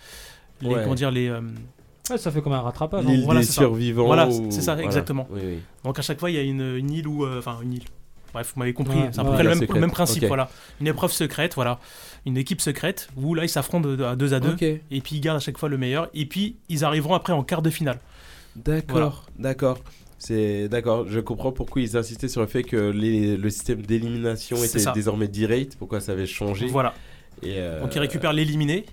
les 0.62 0.70
Ouais. 0.70 0.82
comment 0.84 0.96
dire, 0.96 1.12
les. 1.12 1.32
Ouais, 2.10 2.18
ça 2.18 2.32
fait 2.32 2.42
comme 2.42 2.54
un 2.54 2.62
rattrapage. 2.62 3.06
L'île 3.06 3.24
voilà, 3.24 3.42
des 3.42 3.46
ça. 3.46 3.54
survivants. 3.54 4.06
Voilà, 4.06 4.28
ou- 4.28 4.48
c'est 4.52 4.62
ça, 4.62 4.74
voilà. 4.74 4.86
exactement. 4.88 5.28
Oui, 5.32 5.42
oui. 5.44 5.60
Donc 5.84 5.98
à 6.00 6.02
chaque 6.02 6.20
fois, 6.20 6.30
il 6.32 6.36
y 6.36 6.40
a 6.40 6.42
une, 6.42 6.76
une 6.78 6.92
île 6.92 7.08
ou... 7.08 7.26
euh, 7.26 7.40
Enfin, 7.40 7.60
une 7.64 7.74
île. 7.74 7.84
Bref, 8.34 8.54
vous 8.56 8.60
m'avez 8.60 8.74
compris. 8.74 8.98
Ouais, 8.98 9.10
c'est 9.12 9.20
à 9.20 9.24
peu 9.26 9.32
près 9.34 9.44
le 9.44 9.50
même, 9.50 9.60
secrète. 9.60 9.76
le 9.76 9.82
même 9.82 9.92
principe, 9.92 10.26
voilà. 10.26 10.50
Une 10.80 10.88
épreuve 10.88 11.12
secrète, 11.12 11.54
voilà. 11.56 11.80
Une 12.26 12.38
équipe 12.38 12.62
secrète 12.62 13.10
où 13.18 13.34
là, 13.36 13.44
ils 13.44 13.50
s'affrontent 13.50 13.90
à 14.04 14.16
deux 14.16 14.34
à 14.34 14.40
deux. 14.40 14.56
Et 14.62 15.02
puis, 15.02 15.18
ils 15.18 15.20
gardent 15.22 15.38
à 15.38 15.42
chaque 15.42 15.58
fois 15.58 15.68
le 15.70 15.78
meilleur. 15.78 16.10
Et 16.14 16.26
puis, 16.26 16.56
ils 16.70 16.86
arriveront 16.86 17.14
après 17.14 17.34
en 17.34 17.44
quart 17.44 17.62
de 17.62 17.70
finale. 17.70 18.00
D'accord, 18.56 19.26
d'accord. 19.38 19.80
C'est 20.18 20.70
d'accord, 20.70 21.08
je 21.10 21.20
comprends 21.20 21.52
pourquoi 21.52 21.82
ils 21.82 21.98
insistaient 21.98 22.28
sur 22.28 22.42
le 22.42 22.48
fait 22.48 22.62
que 22.62 22.76
les- 22.92 23.38
le 23.38 23.50
système 23.50 23.82
d'élimination 23.82 24.56
était 24.58 24.78
ça. 24.78 24.92
désormais 24.92 25.28
direct, 25.28 25.76
pourquoi 25.80 26.00
ça 26.00 26.12
avait 26.12 26.28
changé. 26.28 26.68
Voilà. 26.68 26.94
Et, 27.44 27.56
euh, 27.58 27.82
Donc 27.82 27.96
il 27.96 28.00
récupère 28.00 28.34
l'éliminé. 28.34 28.86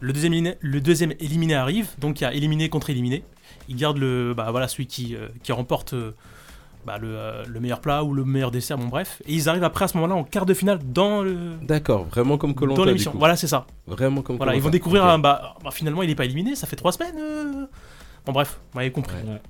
Le 0.00 0.12
deuxième, 0.12 0.32
éliminé, 0.32 0.56
le 0.60 0.80
deuxième 0.80 1.12
éliminé 1.20 1.54
arrive, 1.54 1.88
donc 1.98 2.20
il 2.20 2.24
y 2.24 2.26
a 2.26 2.32
éliminé 2.34 2.68
contre 2.68 2.90
éliminé. 2.90 3.24
Il 3.68 3.76
garde 3.76 3.98
le, 3.98 4.34
bah, 4.34 4.50
voilà, 4.50 4.68
celui 4.68 4.86
qui, 4.86 5.14
euh, 5.16 5.28
qui 5.42 5.52
remporte 5.52 5.92
euh, 5.94 6.12
bah, 6.86 6.98
le, 6.98 7.08
euh, 7.16 7.44
le 7.46 7.60
meilleur 7.60 7.80
plat 7.80 8.02
ou 8.04 8.12
le 8.12 8.24
meilleur 8.24 8.50
dessert, 8.50 8.76
bon 8.78 8.86
bref. 8.88 9.22
Et 9.26 9.32
ils 9.34 9.48
arrivent 9.48 9.62
après 9.64 9.84
à 9.84 9.88
ce 9.88 9.96
moment-là 9.98 10.14
en 10.16 10.24
quart 10.24 10.46
de 10.46 10.54
finale 10.54 10.80
dans 10.84 11.22
le. 11.22 11.36
D'accord, 11.62 12.04
vraiment 12.04 12.38
comme 12.38 12.52
Koh-Lanta, 12.54 12.76
Dans 12.76 12.84
l'émission. 12.84 13.12
Voilà, 13.16 13.36
c'est 13.36 13.46
ça. 13.46 13.66
Vraiment 13.86 14.22
comme 14.22 14.36
Voilà, 14.36 14.54
ils 14.56 14.62
vont 14.62 14.70
découvrir, 14.70 15.02
Ok. 15.04 15.08
un- 15.10 15.18
bah, 15.18 15.54
bah, 15.62 15.70
finalement 15.72 16.02
il 16.02 16.08
n'est 16.08 16.14
pas 16.16 16.24
éliminé, 16.24 16.54
ça 16.56 16.66
fait 16.66 16.76
trois 16.76 16.92
semaines. 16.92 17.16
euh. 17.18 17.66
Bon 18.26 18.32
bref, 18.32 18.60
vous 18.72 18.78
m'avez 18.78 18.90
compris. 18.92 19.14
Ouais. 19.26 19.40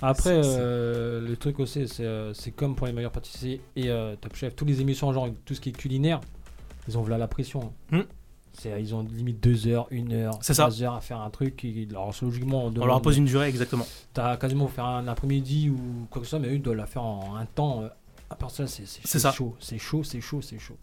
Après, 0.00 0.40
euh, 0.44 1.26
le 1.26 1.36
truc 1.36 1.58
aussi, 1.60 1.88
c'est 1.88 2.04
euh, 2.04 2.32
comme 2.56 2.74
pour 2.76 2.86
les 2.86 2.92
meilleurs 2.92 3.10
pâtissiers 3.10 3.60
et 3.74 3.88
euh, 3.90 4.14
Top 4.20 4.34
Chef, 4.36 4.54
toutes 4.54 4.68
les 4.68 4.80
émissions, 4.80 5.12
genre 5.12 5.28
tout 5.44 5.54
ce 5.54 5.60
qui 5.60 5.70
est 5.70 5.72
culinaire, 5.72 6.20
ils 6.88 6.96
ont 6.98 7.02
voilà 7.02 7.18
la 7.18 7.28
pression. 7.28 7.72
Hmm. 7.92 8.00
C'est- 8.52 8.80
Ils 8.82 8.92
ont 8.94 9.02
limite 9.04 9.40
2 9.42 9.68
heures, 9.68 9.86
1 9.92 10.10
heure, 10.12 10.38
C'est 10.40 10.54
ça. 10.54 10.64
3 10.64 10.82
heures 10.82 10.94
à 10.94 11.00
faire 11.00 11.20
un 11.20 11.30
truc. 11.30 11.64
Alors, 11.90 12.12
logiquement, 12.22 12.64
on, 12.66 12.72
On 12.80 12.86
leur 12.86 12.96
impose 12.96 13.16
une 13.18 13.26
durée, 13.26 13.48
exactement. 13.48 13.86
T'as 14.14 14.36
quasiment 14.36 14.66
faire 14.66 14.86
un 14.86 15.06
après-midi 15.06 15.70
ou 15.70 15.78
quoi 16.10 16.20
que 16.20 16.26
ce 16.26 16.30
soit, 16.30 16.38
mais 16.40 16.48
eux, 16.48 16.54
ils 16.54 16.62
doivent 16.62 16.76
la 16.76 16.86
faire 16.86 17.04
en 17.04 17.36
un 17.36 17.44
temps. 17.46 17.82
euh, 17.82 17.88
à 18.30 18.34
part 18.34 18.50
ça, 18.50 18.66
c'est 18.66 18.84
c'est- 18.86 19.00
C'est 19.02 19.08
c'est 19.08 19.18
ça. 19.20 19.30
chaud. 19.32 19.54
C'est 19.60 19.78
chaud, 19.78 20.02
c'est 20.02 20.20
chaud, 20.20 20.42
c'est 20.42 20.58
chaud. 20.58 20.76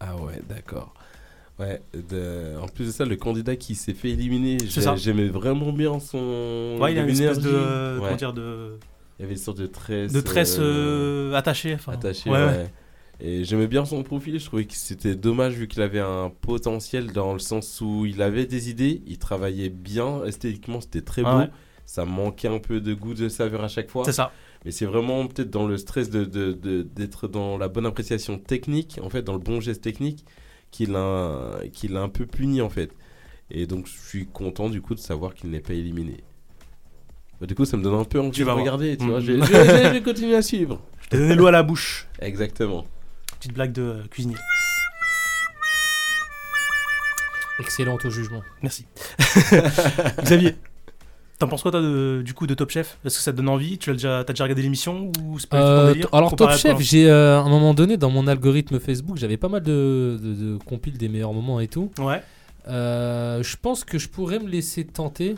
Ah 0.00 0.16
ouais, 0.16 0.40
d'accord. 0.48 0.92
Ouais, 1.60 1.80
de- 1.94 2.56
en 2.60 2.66
plus 2.66 2.86
de 2.86 2.90
ça, 2.90 3.04
le 3.04 3.14
candidat 3.16 3.54
qui 3.54 3.76
s'est 3.76 3.94
fait 3.94 4.10
éliminer, 4.10 4.58
j'aimais 4.96 5.28
vraiment 5.28 5.72
bien 5.72 6.00
son. 6.00 6.76
Ouais, 6.80 6.92
il 6.92 6.96
y 6.96 6.98
a 6.98 7.02
une 7.04 7.08
espèce 7.10 7.38
de. 7.38 7.48
euh, 7.52 7.94
Ouais. 7.98 8.04
Comment 8.06 8.16
dire 8.16 8.32
de. 8.32 8.78
Il 9.18 9.22
y 9.22 9.24
avait 9.24 9.34
une 9.34 9.40
sorte 9.40 9.58
de 9.58 9.66
tresse. 9.68 10.12
De 10.12 10.20
tresse 10.20 10.56
euh, 10.58 11.32
attachée. 11.34 11.72
enfin. 11.74 11.92
attachée, 11.92 12.28
Ouais, 12.28 12.38
ouais. 12.38 12.46
ouais. 12.46 12.72
Et 13.20 13.44
j'aimais 13.44 13.68
bien 13.68 13.84
son 13.84 14.02
profil, 14.02 14.38
je 14.40 14.44
trouvais 14.44 14.64
que 14.64 14.74
c'était 14.74 15.14
dommage 15.14 15.54
vu 15.54 15.68
qu'il 15.68 15.82
avait 15.82 16.00
un 16.00 16.30
potentiel 16.40 17.12
dans 17.12 17.32
le 17.32 17.38
sens 17.38 17.80
où 17.80 18.04
il 18.06 18.20
avait 18.20 18.44
des 18.46 18.70
idées, 18.70 19.02
il 19.06 19.18
travaillait 19.18 19.68
bien, 19.70 20.24
esthétiquement 20.24 20.80
c'était 20.80 21.00
très 21.02 21.22
beau, 21.22 21.38
ouais. 21.38 21.50
ça 21.86 22.04
manquait 22.04 22.48
un 22.48 22.58
peu 22.58 22.80
de 22.80 22.92
goût, 22.92 23.14
de 23.14 23.28
saveur 23.28 23.62
à 23.62 23.68
chaque 23.68 23.88
fois. 23.88 24.04
C'est 24.04 24.12
ça. 24.12 24.32
Mais 24.64 24.72
c'est 24.72 24.86
vraiment 24.86 25.26
peut-être 25.28 25.50
dans 25.50 25.66
le 25.66 25.76
stress 25.76 26.10
de, 26.10 26.24
de- 26.24 26.52
de- 26.54 26.82
d'être 26.82 27.28
dans 27.28 27.56
la 27.56 27.68
bonne 27.68 27.86
appréciation 27.86 28.38
technique, 28.38 28.98
en 29.02 29.10
fait, 29.10 29.22
dans 29.22 29.34
le 29.34 29.38
bon 29.38 29.60
geste 29.60 29.82
technique, 29.82 30.24
qu'il 30.72 30.96
a, 30.96 31.60
qu'il 31.72 31.96
a 31.96 32.00
un 32.02 32.08
peu 32.08 32.26
puni 32.26 32.60
en 32.62 32.68
fait. 32.70 32.90
Et 33.50 33.66
donc 33.66 33.86
je 33.86 33.92
suis 34.08 34.26
content 34.26 34.68
du 34.70 34.80
coup 34.82 34.94
de 34.94 35.00
savoir 35.00 35.34
qu'il 35.34 35.50
n'est 35.50 35.60
pas 35.60 35.74
éliminé. 35.74 36.16
Bah, 37.40 37.46
du 37.46 37.54
coup, 37.54 37.64
ça 37.64 37.76
me 37.76 37.82
donne 37.82 37.94
un 37.94 38.04
peu 38.04 38.18
envie 38.18 38.30
Tu 38.32 38.40
de 38.40 38.44
vas 38.46 38.52
voir. 38.54 38.62
regarder, 38.64 38.96
tu 38.96 39.06
vois. 39.06 39.20
Mm. 39.20 39.22
Je 39.24 39.90
vais 39.92 40.02
continuer 40.02 40.34
à 40.34 40.42
suivre. 40.42 40.80
Je 41.02 41.08
t'ai 41.10 41.18
donné 41.18 41.34
l'eau 41.36 41.46
à 41.46 41.50
la 41.52 41.62
bouche. 41.62 42.08
Exactement. 42.20 42.84
Petite 43.44 43.56
blague 43.56 43.72
de 43.72 43.82
euh, 43.82 44.02
cuisinier. 44.10 44.36
Excellent 47.60 47.98
au 48.02 48.08
jugement. 48.08 48.40
Merci. 48.62 48.86
Xavier, 50.22 50.56
t'en 51.38 51.46
penses 51.46 51.60
quoi 51.60 51.70
toi 51.70 51.82
de- 51.82 52.22
du 52.24 52.32
coup 52.32 52.46
de 52.46 52.54
Top 52.54 52.70
Chef? 52.70 52.96
Est-ce 53.04 53.18
que 53.18 53.22
ça 53.22 53.32
te 53.32 53.36
donne 53.36 53.50
envie? 53.50 53.76
Tu 53.76 53.90
as 53.90 53.92
déjà, 53.92 54.24
t'as 54.26 54.32
déjà 54.32 54.44
regardé 54.44 54.62
l'émission 54.62 55.12
ou 55.22 55.38
c'est 55.38 55.50
pas 55.50 55.58
du 55.58 55.62
tout 55.62 55.68
ton 55.68 55.76
Euh, 55.76 55.92
délire? 55.92 56.08
alors 56.14 56.30
Comparé 56.30 56.52
Top 56.56 56.70
à 56.70 56.74
Chef, 56.78 56.80
j'ai 56.80 57.10
euh, 57.10 57.36
à 57.38 57.42
un 57.42 57.48
moment 57.50 57.74
donné 57.74 57.98
dans 57.98 58.08
mon 58.08 58.26
algorithme 58.28 58.80
Facebook, 58.80 59.18
j'avais 59.18 59.36
pas 59.36 59.48
mal 59.50 59.60
de, 59.62 60.18
de, 60.22 60.32
de 60.32 60.56
compiles 60.64 60.96
des 60.96 61.10
meilleurs 61.10 61.34
moments 61.34 61.60
et 61.60 61.68
tout. 61.68 61.90
Ouais. 61.98 62.22
Euh, 62.68 63.42
je 63.42 63.56
pense 63.60 63.84
que 63.84 63.98
je 63.98 64.08
pourrais 64.08 64.38
me 64.38 64.48
laisser 64.48 64.86
tenter, 64.86 65.34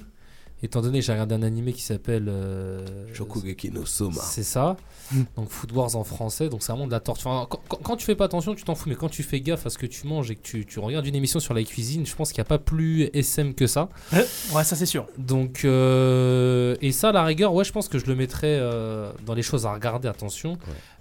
étant 0.62 0.80
donné 0.80 1.00
que 1.00 1.04
j'ai 1.04 1.12
regardé 1.12 1.34
un 1.34 1.42
animé 1.42 1.72
qui 1.72 1.82
s'appelle 1.82 2.26
euh, 2.28 2.84
Shokugeki 3.12 3.70
no 3.70 3.84
Soma. 3.84 4.20
C'est 4.22 4.42
ça. 4.42 4.76
Hmm. 5.12 5.22
Donc 5.36 5.50
Food 5.50 5.70
Wars 5.72 5.94
en 5.96 6.02
français, 6.02 6.48
donc 6.48 6.62
c'est 6.62 6.72
vraiment 6.72 6.86
de 6.86 6.92
la 6.92 6.98
torture. 7.00 7.30
Enfin, 7.30 7.46
quand, 7.68 7.78
quand- 7.82 7.96
tu 7.96 8.04
fais 8.07 8.14
pas 8.16 8.24
attention, 8.24 8.54
tu 8.54 8.64
t'en 8.64 8.74
fous, 8.74 8.88
mais 8.88 8.94
quand 8.96 9.09
tu 9.09 9.22
fais 9.22 9.40
gaffe 9.40 9.66
à 9.66 9.70
ce 9.70 9.78
que 9.78 9.86
tu 9.86 10.07
manges 10.07 10.30
et 10.30 10.34
que 10.34 10.42
tu, 10.42 10.66
tu 10.66 10.78
regardes 10.80 11.07
une 11.07 11.14
émission 11.14 11.38
sur 11.40 11.54
la 11.54 11.62
cuisine, 11.62 12.04
je 12.07 12.14
pense 12.16 12.32
qu'il 12.32 12.40
n'y 12.40 12.46
a 12.46 12.48
pas 12.48 12.59
plus 12.59 13.11
SM 13.14 13.54
que 13.54 13.66
ça. 13.66 13.88
Ouais, 14.12 14.64
ça 14.64 14.74
c'est 14.76 14.86
sûr. 14.86 15.07
Donc, 15.18 15.64
euh, 15.64 16.76
et 16.80 16.90
ça, 16.92 17.11
à 17.11 17.12
la 17.12 17.24
rigueur, 17.24 17.54
ouais, 17.54 17.64
je 17.64 17.72
pense 17.72 17.88
que 17.88 17.98
je 17.98 18.07
le 18.07 18.14
mettrais 18.16 18.57
euh, 18.59 19.12
dans 19.24 19.34
les 19.34 19.42
choses 19.42 19.66
à 19.66 19.72
regarder, 19.72 20.09
attention. 20.09 20.59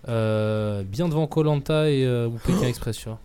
Euh, 0.08 0.84
bien 0.84 1.08
devant 1.08 1.26
Colanta 1.28 1.90
et 1.90 2.06
euh, 2.06 2.28
ou 2.28 2.38
Pékin 2.46 2.64
Express, 2.68 2.98
tu 2.98 3.06
vois. 3.10 3.20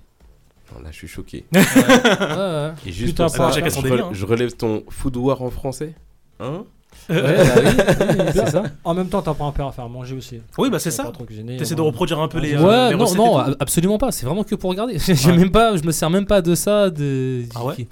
Non, 0.74 0.80
là, 0.82 0.90
je 0.92 0.96
suis 0.96 1.08
choqué. 1.08 1.44
Ouais, 1.52 1.60
ouais. 1.60 2.70
Et 2.86 2.92
juste 2.92 3.10
Putain, 3.12 3.26
pour 3.26 3.34
ça, 3.34 3.48
hein. 3.48 4.10
je 4.12 4.24
relève 4.24 4.52
ton 4.52 4.84
food 4.88 5.16
war 5.16 5.42
en 5.42 5.50
français? 5.50 5.94
Hein 6.40 6.64
Ouais, 7.08 7.22
bah 7.22 7.42
oui, 7.56 7.70
oui, 8.18 8.24
c'est 8.34 8.50
ça. 8.50 8.62
En 8.84 8.94
même 8.94 9.08
temps, 9.08 9.22
t'apprends 9.22 9.48
un 9.48 9.52
peu 9.52 9.62
à 9.64 9.72
faire 9.72 9.88
manger 9.88 10.14
aussi. 10.16 10.40
Oui, 10.58 10.70
bah 10.70 10.78
c'est 10.78 10.90
ça. 10.90 11.10
T'essaies 11.58 11.74
de 11.74 11.80
reproduire 11.80 12.20
un 12.20 12.28
peu 12.28 12.38
les, 12.38 12.56
Ouais, 12.56 12.62
euh, 12.64 12.90
les 12.90 12.96
non, 12.96 13.04
recettes 13.04 13.16
non, 13.18 13.38
absolument 13.58 13.98
pas. 13.98 14.12
C'est 14.12 14.26
vraiment 14.26 14.44
que 14.44 14.54
pour 14.54 14.70
regarder. 14.70 14.98
J'ai 14.98 15.14
Ouais. 15.30 15.36
même 15.36 15.50
pas, 15.50 15.76
je 15.76 15.82
me 15.84 15.92
sers 15.92 16.10
même 16.10 16.26
pas 16.26 16.42
de 16.42 16.54
ça. 16.54 16.90
De, 16.90 17.44
Ah 17.54 17.64
ouais? 17.64 17.86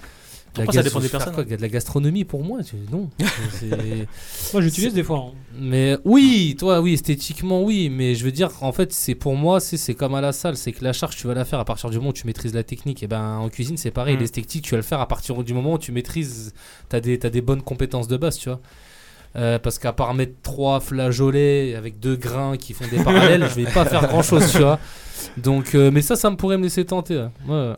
Ça 0.73 0.83
dépend 0.83 1.01
des 1.01 1.09
personnes. 1.09 1.35
quoi, 1.35 1.45
de 1.45 1.57
la 1.57 1.69
gastronomie 1.69 2.25
pour 2.25 2.43
moi, 2.45 2.61
non. 2.93 3.09
C'est- 3.53 4.07
Moi, 4.53 4.63
j'utilise 4.63 4.95
des 4.95 5.03
fois. 5.03 5.19
hein. 5.29 5.33
Mais 5.59 5.97
oui, 6.05 6.57
toi, 6.59 6.81
oui, 6.81 6.95
esthétiquement, 6.95 7.63
oui. 7.63 7.89
Mais 7.91 8.15
je 8.15 8.25
veux 8.25 8.33
dire, 8.33 8.51
en 8.61 8.73
fait, 8.73 8.93
c'est 8.93 9.15
pour 9.15 9.35
moi, 9.37 9.61
c'est 9.61 9.95
comme 9.95 10.15
à 10.15 10.21
la 10.21 10.33
salle. 10.33 10.57
C'est 10.57 10.73
que 10.73 10.85
la 10.85 10.93
charge, 10.93 11.17
tu 11.17 11.27
vas 11.27 11.35
la 11.35 11.45
faire 11.45 11.59
à 11.59 11.65
partir 11.65 11.91
du 11.91 11.97
moment 11.99 12.11
où 12.11 12.13
tu 12.13 12.27
maîtrises 12.27 12.55
la 12.55 12.63
technique. 12.65 13.03
Et 13.03 13.07
ben, 13.07 13.37
en 13.39 13.49
cuisine, 13.49 13.77
c'est 13.77 13.91
pareil. 13.91 14.17
Mm. 14.17 14.21
L'esthétique, 14.21 14.65
tu 14.65 14.71
vas 14.73 14.77
le 14.79 14.83
faire 14.83 15.01
à 15.01 15.09
partir 15.09 15.43
du 15.43 15.55
moment 15.55 15.75
où 15.75 15.79
tu 15.79 15.93
maîtrises. 15.93 16.53
T'as 16.89 17.01
des, 17.01 17.19
t'as 17.19 17.31
des 17.31 17.41
bonnes 17.41 17.63
compétences 17.63 18.09
de 18.09 18.17
base, 18.17 18.39
tu 18.39 18.49
vois. 18.49 18.61
Euh, 19.37 19.59
parce 19.59 19.79
qu'à 19.79 19.93
part 19.93 20.15
mettre 20.15 20.33
trois 20.43 20.81
flageolets 20.81 21.75
avec 21.75 22.01
deux 22.01 22.17
grains 22.17 22.57
qui 22.57 22.73
font 22.73 22.87
des 22.91 22.97
parallèles, 23.05 23.47
je 23.49 23.55
vais 23.61 23.71
pas 23.71 23.85
faire 23.85 24.07
grand 24.09 24.23
chose, 24.23 24.51
tu 24.51 24.59
vois. 24.59 24.79
Donc, 25.37 25.75
euh, 25.75 25.91
mais 25.93 26.01
ça, 26.01 26.17
ça 26.17 26.31
me 26.31 26.37
pourrait 26.37 26.57
me 26.57 26.63
laisser 26.63 26.85
tenter. 26.87 27.17
ouais. 27.17 27.29
Ouais. 27.55 27.75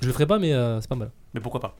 Je 0.00 0.06
le 0.06 0.12
ferai 0.12 0.26
pas, 0.26 0.38
mais 0.38 0.52
euh, 0.52 0.80
c'est 0.80 0.88
pas 0.88 0.94
mal. 0.94 1.10
Mais 1.36 1.40
pourquoi 1.40 1.60
pas? 1.60 1.76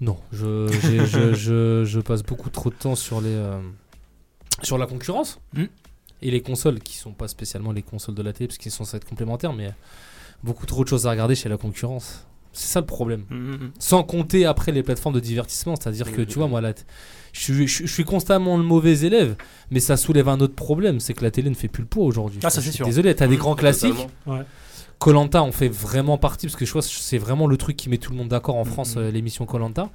Non, 0.00 0.16
je, 0.32 0.66
j'ai- 0.82 1.06
je, 1.06 1.32
je, 1.34 1.84
je 1.84 2.00
passe 2.00 2.24
beaucoup 2.24 2.50
trop 2.50 2.70
de 2.70 2.74
temps 2.74 2.96
sur 2.96 3.20
les 3.20 3.28
euh, 3.28 3.60
sur 4.62 4.78
la 4.78 4.86
concurrence 4.86 5.38
Hmm. 5.54 5.66
et 6.22 6.30
les 6.32 6.40
consoles 6.42 6.80
qui 6.80 6.96
sont 6.96 7.12
pas 7.12 7.28
spécialement 7.28 7.70
les 7.72 7.82
consoles 7.82 8.14
de 8.16 8.22
la 8.22 8.32
télé 8.32 8.48
parce 8.48 8.58
qu'ils 8.58 8.72
sont 8.72 8.84
censés 8.84 8.96
être 8.96 9.04
complémentaires, 9.04 9.52
mais 9.52 9.70
beaucoup 10.42 10.66
trop 10.66 10.82
de 10.82 10.88
choses 10.88 11.06
à 11.06 11.10
regarder 11.10 11.34
chez 11.36 11.48
la 11.48 11.56
concurrence. 11.58 12.26
C'est 12.52 12.68
ça 12.68 12.80
le 12.80 12.86
problème. 12.86 13.24
Mm, 13.30 13.34
mm, 13.36 13.50
mm. 13.54 13.72
Sans 13.78 14.02
compter 14.04 14.46
après 14.46 14.72
les 14.72 14.82
plateformes 14.82 15.14
de 15.14 15.20
divertissement, 15.20 15.74
c'est-à-dire 15.76 16.10
que 16.12 16.22
tu 16.22 16.38
vois, 16.38 16.46
moi, 16.48 16.60
là, 16.60 16.72
je 17.32 17.64
suis, 17.66 18.04
constamment 18.04 18.56
le 18.56 18.62
mauvais 18.62 19.00
élève, 19.00 19.34
mais 19.72 19.80
ça 19.80 19.96
soulève 19.96 20.28
un 20.28 20.38
autre 20.40 20.54
problème, 20.54 21.00
c'est 21.00 21.14
que 21.14 21.24
la 21.24 21.32
télé 21.32 21.50
ne 21.50 21.54
fait 21.56 21.66
plus 21.68 21.82
le 21.82 21.88
poids 21.88 22.04
aujourd'hui. 22.04 22.38
Ah, 22.44 22.50
ça, 22.50 22.62
c'est 22.62 22.70
sûr. 22.70 22.86
Désolé, 22.86 23.12
t'as 23.16 23.26
des 23.26 23.34
Mhm, 23.34 23.40
grands 23.40 23.54
classiques. 23.56 24.06
Ouais. 24.26 24.42
Colanta 25.04 25.42
en 25.42 25.52
fait 25.52 25.68
vraiment 25.68 26.16
partie 26.16 26.46
parce 26.46 26.56
que 26.56 26.64
je 26.64 26.72
vois 26.72 26.80
c'est 26.80 27.18
vraiment 27.18 27.46
le 27.46 27.58
truc 27.58 27.76
qui 27.76 27.90
met 27.90 27.98
tout 27.98 28.10
le 28.10 28.16
monde 28.16 28.28
d'accord 28.28 28.56
en. 28.56 28.64
France 28.64 28.94
euh, 28.96 29.10
l'émission 29.10 29.44
Colanta 29.44 29.90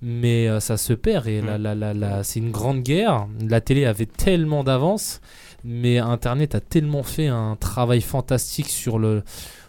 mais 0.00 0.48
euh, 0.48 0.60
ça 0.60 0.76
se 0.76 0.92
perd 0.92 1.26
et 1.26 1.40
là, 1.40 1.58
là, 1.58 1.74
là, 1.74 1.92
là, 1.92 2.22
c'est 2.22 2.38
une 2.38 2.52
grande 2.52 2.80
guerre 2.82 3.26
la 3.40 3.60
télé 3.60 3.84
avait 3.84 4.06
tellement 4.06 4.62
d'avance 4.62 5.20
mais 5.64 5.98
internet 5.98 6.54
a 6.54 6.60
tellement 6.60 7.02
fait 7.02 7.26
un 7.26 7.56
travail 7.56 8.00
fantastique 8.00 8.68
sur 8.68 9.00
le 9.00 9.24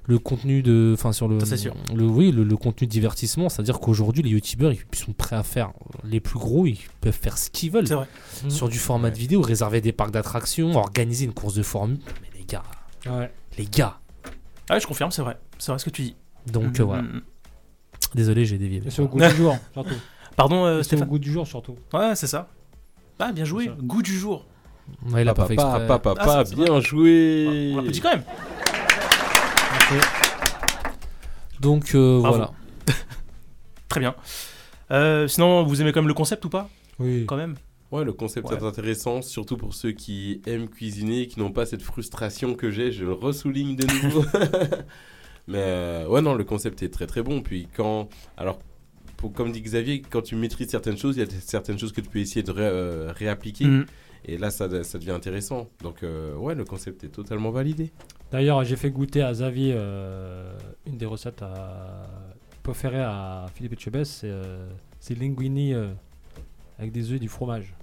le 0.08 0.20
contenu 0.20 0.62
de 0.62 0.92
enfin 0.96 1.14
sur 1.14 1.28
le, 1.28 1.44
sûr. 1.44 1.74
le 1.96 2.06
oui 2.06 2.32
le, 2.32 2.44
le 2.44 2.58
contenu 2.58 2.86
de 2.86 2.92
divertissement 2.92 3.50
c'est 3.50 3.62
à 3.62 3.64
dire 3.64 3.80
qu'aujourd'hui 3.80 4.22
les 4.22 4.30
youtubeurs 4.30 4.72
ils 4.72 4.84
sont 5.00 5.14
prêts 5.14 5.36
à 5.36 5.42
faire 5.42 5.72
les 6.04 6.20
plus 6.20 6.38
gros 6.38 6.68
ils 6.68 6.78
peuvent 7.02 7.12
faire 7.20 7.40
ce 7.40 7.50
qu'ils 7.50 7.72
veulent 7.72 7.88
vrai. 7.88 8.08
sur 8.50 8.70
du 8.70 8.78
format 8.78 9.10
de 9.10 9.18
vidéo 9.18 9.42
réserver 9.42 9.82
des 9.82 9.94
parcs 9.94 10.12
d'attractions 10.12 10.76
organiser 10.76 11.26
une 11.26 11.34
course 11.34 11.56
de 11.56 11.64
formule 11.64 11.98
mais 12.22 12.38
les 12.38 12.46
gars 12.46 12.62
Ouais. 13.08 13.32
les 13.58 13.66
gars 13.66 13.98
Ah, 14.70 14.80
je 14.80 14.88
confirme, 14.88 15.12
c'est 15.12 15.22
vrai. 15.22 15.38
C'est 15.58 15.72
vrai 15.72 15.80
ce 15.80 15.86
que 15.86 15.90
tu 15.90 16.02
dis. 16.02 16.16
donc 16.48 16.78
Mm, 16.78 16.82
euh, 16.82 16.86
voilà 16.86 17.02
mm, 17.04 17.06
mm. 17.18 17.22
Désolé, 18.16 18.46
j'ai 18.46 18.58
dévié. 18.58 18.82
C'est 18.90 19.02
au 19.02 19.08
goût 19.08 19.20
du 19.20 19.30
jour, 19.36 19.58
surtout. 19.74 19.96
Pardon, 20.36 20.66
euh, 20.66 20.84
C'est 20.84 21.02
au 21.02 21.06
goût 21.06 21.20
du 21.20 21.32
jour, 21.32 21.48
surtout. 21.48 21.76
Ouais, 21.94 22.16
c'est 22.16 22.28
ça. 22.28 22.48
Ah, 23.20 23.32
bien 23.32 23.46
joué. 23.46 23.70
Goût 23.82 24.02
du 24.02 24.18
jour. 24.18 24.46
Ouais, 25.10 25.22
il 25.24 25.30
a 25.30 25.34
pas 25.34 25.44
Papa, 25.44 25.48
fait 25.48 25.54
exprès. 25.56 25.88
papa, 25.88 26.14
Ah, 26.18 26.26
papa, 26.26 26.46
c'est 26.46 26.56
bien 26.56 26.66
vrai. 26.66 26.82
joué. 26.82 27.72
On 27.74 27.76
l'applaudit 27.78 28.02
quand 28.02 28.12
même. 28.12 28.24
Donc 31.60 31.96
euh, 31.96 32.20
voilà. 32.24 32.52
Très 33.90 34.00
bien. 34.00 34.16
Euh, 34.92 35.28
sinon, 35.28 35.64
vous 35.64 35.82
aimez 35.82 35.92
quand 35.92 36.02
même 36.02 36.08
le 36.08 36.14
concept 36.14 36.44
ou 36.46 36.50
pas? 36.50 36.70
Oui. 37.00 37.26
Quand 37.28 37.38
même. 37.38 37.56
Ouais, 37.92 38.04
le 38.04 38.14
concept 38.14 38.50
Ouais. 38.50 38.56
est 38.58 38.64
intéressant, 38.64 39.22
surtout 39.22 39.58
pour 39.58 39.74
ceux 39.76 39.92
qui 39.92 40.42
aiment 40.48 40.68
cuisiner 40.68 41.22
et 41.22 41.28
qui 41.28 41.40
n'ont 41.40 41.52
pas 41.52 41.66
cette 41.66 41.82
frustration 41.84 42.56
que 42.56 42.72
j'ai. 42.72 42.92
Je 42.92 43.06
le 43.06 43.14
ressouligne 43.14 43.76
de 43.76 43.86
nouveau. 44.04 44.24
Mais 45.48 45.60
euh, 45.62 46.08
ouais, 46.08 46.22
non, 46.22 46.34
le 46.34 46.44
concept 46.44 46.82
est 46.84 46.90
très 46.90 47.06
très 47.08 47.22
bon. 47.22 47.42
Puis 47.42 47.68
quand. 47.76 48.10
Alors, 48.38 48.60
pour, 49.18 49.32
comme 49.32 49.52
dit 49.52 49.62
Xavier, 49.62 50.02
quand 50.02 50.22
tu 50.24 50.36
maîtrises 50.36 50.70
certaines 50.70 50.98
choses, 50.98 51.18
il 51.18 51.20
y 51.20 51.24
a 51.24 51.30
certaines 51.40 51.78
choses 51.78 51.92
que 51.92 52.02
tu 52.02 52.10
peux 52.10 52.20
essayer 52.20 52.44
de 52.44 52.52
ré- 52.52 52.64
euh, 52.64 53.12
réappliquer. 53.16 53.66
Mhm. 53.66 53.86
Et 54.28 54.38
là, 54.40 54.50
ça, 54.50 54.84
ça 54.84 54.98
devient 54.98 55.12
intéressant. 55.12 55.70
Donc, 55.84 56.02
euh, 56.02 56.36
ouais, 56.36 56.56
le 56.56 56.66
concept 56.66 57.04
est 57.04 57.10
totalement 57.10 57.52
validé. 57.52 57.92
D'ailleurs, 58.32 58.64
j'ai 58.64 58.76
fait 58.76 58.90
goûter 58.90 59.22
à 59.22 59.32
Xavier 59.32 59.74
une 60.88 60.98
des 60.98 61.06
recettes 61.06 61.44
à... 61.44 62.08
préférées 62.64 63.04
à 63.04 63.46
Philippe 63.54 63.74
Etchebest, 63.74 64.12
c'est 64.22 64.34
c'est 65.00 65.14
linguini 65.14 65.74
avec 66.80 66.92
des 66.92 67.10
œufs 67.12 67.18
et 67.18 67.20
du 67.20 67.30
fromage. 67.30 67.74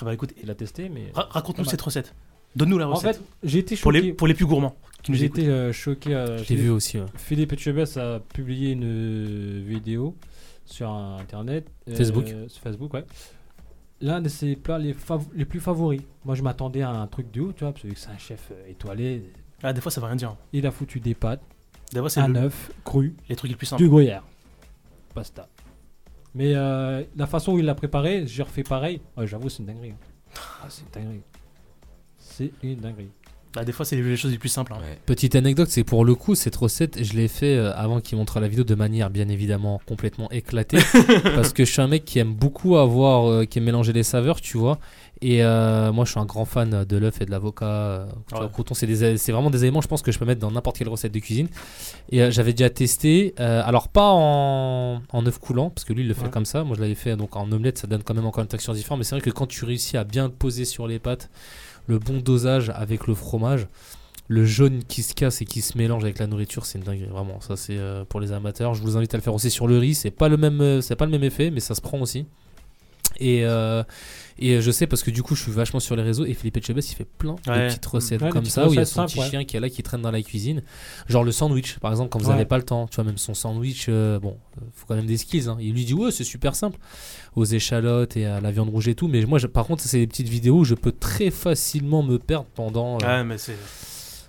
Ah 0.00 0.04
bah 0.04 0.14
écoute, 0.14 0.32
Il 0.42 0.50
a 0.50 0.54
testé, 0.54 0.88
mais. 0.88 1.10
ra- 1.14 1.28
raconte-nous 1.30 1.64
cette 1.64 1.80
recette. 1.82 2.14
Donne-nous 2.56 2.78
la 2.78 2.88
En 2.88 2.94
recette. 2.94 3.16
fait, 3.16 3.22
j'ai 3.44 3.58
été 3.58 3.76
pour 3.76 3.92
choqué. 3.92 4.00
les, 4.06 4.12
pour 4.12 4.26
les 4.26 4.34
plus 4.34 4.46
gourmands 4.46 4.74
qui 5.02 5.12
nous 5.12 5.18
J'ai 5.18 5.26
été 5.26 5.48
euh, 5.48 5.72
choqué. 5.72 6.14
euh, 6.14 6.38
Philippe- 6.38 6.62
vu 6.64 6.70
aussi, 6.70 6.98
ouais. 6.98 7.06
Philippe 7.14 7.52
Etchebest 7.52 7.96
a 7.98 8.20
publié 8.20 8.72
une 8.72 8.84
euh, 8.84 9.62
vidéo 9.66 10.16
sur 10.64 10.90
internet. 10.90 11.66
euh, 11.88 11.94
Facebook. 11.96 12.26
sur 12.48 12.62
Facebook, 12.62 12.94
ouais. 12.94 13.04
L'un 14.00 14.20
de 14.20 14.28
ses 14.28 14.54
plats 14.56 14.78
les, 14.78 14.94
plus 15.44 15.60
favoris. 15.60 16.00
Moi, 16.24 16.34
je 16.36 16.42
m'attendais 16.42 16.82
à 16.82 16.90
un 16.90 17.06
truc 17.08 17.30
de 17.32 17.40
haut, 17.40 17.52
tu 17.52 17.64
vois, 17.64 17.72
parce 17.72 17.82
que 17.84 17.94
c'est 17.96 18.08
un 18.10 18.18
chef 18.18 18.50
euh, 18.52 18.70
étoilé. 18.70 19.24
Ah, 19.62 19.72
des 19.72 19.80
fois, 19.80 19.90
ça 19.90 20.00
veut 20.00 20.06
rien 20.06 20.16
dire. 20.16 20.36
Il 20.52 20.66
a 20.66 20.70
foutu 20.70 21.00
des 21.00 21.14
pâtes, 21.14 21.42
Des 21.92 21.98
fois, 22.00 22.08
c'est 22.08 22.20
un 22.20 22.28
le- 22.28 22.40
œuf 22.40 22.70
cru, 22.84 23.14
les 23.28 23.34
trucs 23.36 23.50
les 23.50 23.56
plus 23.56 23.66
simples. 23.66 23.82
du 23.82 23.88
gruyère, 23.88 24.22
pasta. 25.14 25.48
Mais 26.34 26.52
euh, 26.54 27.02
la 27.16 27.26
façon 27.26 27.52
où 27.52 27.58
il 27.58 27.64
l'a 27.64 27.74
préparé, 27.74 28.26
j'ai 28.26 28.42
refait 28.42 28.62
pareil. 28.62 29.00
Ouais, 29.16 29.26
J'avoue, 29.26 29.48
c'est 29.48 29.60
une 29.60 29.66
dinguerie. 29.66 29.90
hein. 29.90 30.38
Ah, 30.62 30.66
c'est 30.68 30.82
une 30.82 31.02
dinguerie. 31.02 31.22
C'est 32.18 32.52
une 32.62 32.76
dinguerie. 32.76 33.08
Bah, 33.54 33.64
des 33.64 33.72
fois, 33.72 33.86
c'est 33.86 33.96
les, 33.96 34.16
choses 34.16 34.30
les 34.30 34.38
plus 34.38 34.50
simples. 34.50 34.74
hein. 34.74 34.80
Petite 35.06 35.34
anecdote, 35.34 35.68
c'est 35.70 35.82
pour 35.82 36.04
le 36.04 36.14
coup, 36.14 36.34
cette 36.34 36.54
recette, 36.54 37.02
je 37.02 37.14
l'ai 37.14 37.28
fait 37.28 37.56
euh, 37.56 37.72
avant 37.74 38.00
qu'il 38.00 38.18
montre 38.18 38.40
la 38.40 38.46
vidéo 38.46 38.62
de 38.62 38.74
manière 38.74 39.08
bien 39.08 39.26
évidemment 39.28 39.80
complètement 39.86 40.30
éclatée. 40.30 40.78
parce 41.34 41.54
que 41.54 41.64
je 41.64 41.72
suis 41.72 41.80
un 41.80 41.88
mec 41.88 42.04
qui 42.04 42.18
aime 42.18 42.34
beaucoup 42.34 42.76
avoir, 42.76 43.28
euh, 43.28 43.44
qui 43.46 43.58
aime 43.58 43.64
mélanger 43.64 43.94
les 43.94 44.02
saveurs, 44.02 44.42
tu 44.42 44.58
vois. 44.58 44.78
Et 45.20 45.42
euh, 45.42 45.90
moi, 45.92 46.04
je 46.04 46.12
suis 46.12 46.20
un 46.20 46.24
grand 46.26 46.44
fan 46.44 46.84
de 46.84 46.96
l'œuf 46.96 47.20
et 47.20 47.24
de 47.26 47.30
l'avocat. 47.32 48.06
vois, 48.30 48.42
Ouais. 48.44 48.48
coton, 48.54 48.74
c'est 48.74 48.86
des- 48.86 49.16
c'est 49.16 49.32
vraiment 49.32 49.50
des 49.50 49.64
éléments, 49.64 49.80
je 49.80 49.88
pense, 49.88 50.00
que 50.02 50.12
je 50.12 50.18
peux 50.18 50.24
mettre 50.24 50.40
dans 50.40 50.50
n'importe 50.52 50.78
quelle 50.78 50.88
recette 50.88 51.12
de 51.12 51.18
cuisine. 51.18 51.48
Et 52.10 52.22
euh, 52.22 52.30
j'avais 52.30 52.52
déjà 52.52 52.70
testé, 52.70 53.34
euh, 53.40 53.60
alors 53.64 53.88
pas 53.88 54.10
en, 54.12 55.02
en 55.12 55.26
œuf 55.26 55.38
coulant, 55.38 55.70
parce 55.70 55.84
que 55.84 55.92
lui, 55.92 56.02
il 56.02 56.08
le 56.08 56.14
fait 56.14 56.24
Ouais. 56.26 56.30
comme 56.30 56.44
ça. 56.44 56.62
Moi, 56.62 56.76
je 56.76 56.80
l'avais 56.82 56.94
fait 56.94 57.16
donc 57.16 57.34
en 57.34 57.50
omelette, 57.50 57.78
ça 57.78 57.86
donne 57.88 58.02
quand 58.04 58.14
même 58.14 58.26
encore 58.26 58.42
une 58.42 58.48
texture 58.48 58.74
différente. 58.74 58.98
Mais 58.98 59.04
c'est 59.04 59.16
vrai 59.16 59.20
que 59.22 59.30
quand 59.30 59.46
tu 59.46 59.64
réussis 59.64 59.96
à 59.96 60.04
bien 60.04 60.26
le 60.26 60.32
poser 60.32 60.64
sur 60.64 60.86
les 60.86 60.98
pâtes, 61.00 61.30
le 61.88 61.98
bon 61.98 62.18
dosage 62.20 62.70
avec 62.74 63.06
le 63.08 63.14
fromage, 63.14 63.66
le 64.28 64.44
jaune 64.44 64.84
qui 64.86 65.02
se 65.02 65.14
casse 65.14 65.40
et 65.42 65.46
qui 65.46 65.62
se 65.62 65.76
mélange 65.78 66.04
avec 66.04 66.18
la 66.18 66.26
nourriture, 66.28 66.64
c'est 66.66 66.78
une 66.78 66.84
dinguerie, 66.84 67.08
vraiment. 67.10 67.40
Ça, 67.40 67.56
c'est 67.56 67.78
pour 68.08 68.20
les 68.20 68.30
amateurs. 68.30 68.74
Je 68.74 68.82
vous 68.82 68.96
invite 68.96 69.14
à 69.14 69.16
le 69.16 69.22
faire 69.22 69.34
aussi 69.34 69.50
sur 69.50 69.66
le 69.66 69.78
riz. 69.78 69.94
C'est 69.94 70.10
pas 70.10 70.28
le 70.28 70.36
même, 70.36 70.80
c'est 70.82 70.96
pas 70.96 71.06
le 71.06 71.10
même 71.10 71.24
effet, 71.24 71.50
mais 71.50 71.60
ça 71.60 71.74
se 71.74 71.80
prend 71.80 71.98
aussi. 72.00 72.26
Et, 73.20 73.44
euh, 73.44 73.82
et 74.38 74.60
je 74.60 74.70
sais 74.70 74.86
parce 74.86 75.02
que 75.02 75.10
du 75.10 75.22
coup, 75.24 75.34
je 75.34 75.42
suis 75.42 75.50
vachement 75.52 75.80
sur 75.80 75.96
les 75.96 76.02
réseaux 76.04 76.24
et 76.24 76.34
Philippe 76.34 76.58
Etchebest, 76.58 76.92
il 76.92 76.94
fait 76.94 77.04
plein 77.04 77.34
Ouais. 77.48 77.64
de 77.64 77.66
petites 77.68 77.86
recettes 77.86 78.22
Ouais, 78.22 78.28
comme 78.30 78.42
petites 78.42 78.54
ça 78.54 78.68
où 78.68 78.72
il 78.72 78.76
y 78.76 78.78
a 78.78 78.84
son 78.84 79.06
petit 79.06 79.18
ouais. 79.18 79.28
chien 79.28 79.44
qui 79.44 79.56
est 79.56 79.60
là 79.60 79.68
qui 79.68 79.82
traîne 79.82 80.02
dans 80.02 80.12
la 80.12 80.22
cuisine. 80.22 80.62
Genre 81.08 81.24
le 81.24 81.32
sandwich, 81.32 81.78
par 81.80 81.90
exemple, 81.90 82.10
quand 82.10 82.20
vous 82.20 82.26
Ouais. 82.28 82.34
n'avez 82.34 82.44
pas 82.44 82.56
le 82.58 82.62
temps, 82.62 82.86
tu 82.86 82.94
vois, 82.96 83.04
même 83.04 83.18
son 83.18 83.34
sandwich, 83.34 83.86
euh, 83.88 84.20
bon, 84.20 84.36
euh, 84.58 84.64
faut 84.72 84.86
quand 84.86 84.94
même 84.94 85.06
des 85.06 85.16
skills. 85.16 85.48
hein. 85.48 85.56
Il 85.60 85.72
lui 85.74 85.84
dit, 85.84 85.94
ouais, 85.94 86.12
c'est 86.12 86.22
super 86.24 86.54
simple 86.54 86.78
aux 87.34 87.44
échalotes 87.44 88.16
et 88.16 88.26
à 88.26 88.40
la 88.40 88.52
viande 88.52 88.68
rouge 88.68 88.86
et 88.86 88.94
tout. 88.94 89.08
Mais 89.08 89.24
moi, 89.24 89.38
je- 89.40 89.48
par 89.48 89.66
contre, 89.66 89.82
c'est 89.82 89.98
des 89.98 90.06
petites 90.06 90.28
vidéos 90.28 90.58
où 90.58 90.64
je 90.64 90.74
peux 90.74 90.92
très 90.92 91.30
facilement 91.30 92.02
me 92.04 92.18
perdre 92.18 92.46
pendant. 92.54 92.98
euh, 93.02 93.06
Ouais, 93.06 93.24
mais 93.24 93.38
c'est. 93.38 93.56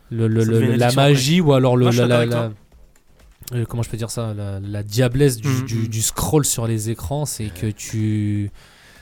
le, 0.10 0.28
la 0.76 0.92
magie 0.94 1.40
ou 1.42 1.54
alors 1.54 1.78
le, 1.78 1.86
Moi, 1.92 2.06
la, 2.08 3.66
comment 3.68 3.84
je 3.84 3.90
peux 3.90 3.98
dire 3.98 4.10
ça? 4.12 4.34
La, 4.34 4.60
la 4.60 4.84
diablesse 4.84 5.38
du, 5.38 5.48
Mhm. 5.48 5.66
du- 5.66 5.88
du 5.88 6.02
scroll 6.02 6.46
sur 6.46 6.68
les 6.68 6.90
écrans 6.90 7.26
c'est 7.26 7.50
que 7.50 7.68
tu 7.72 8.52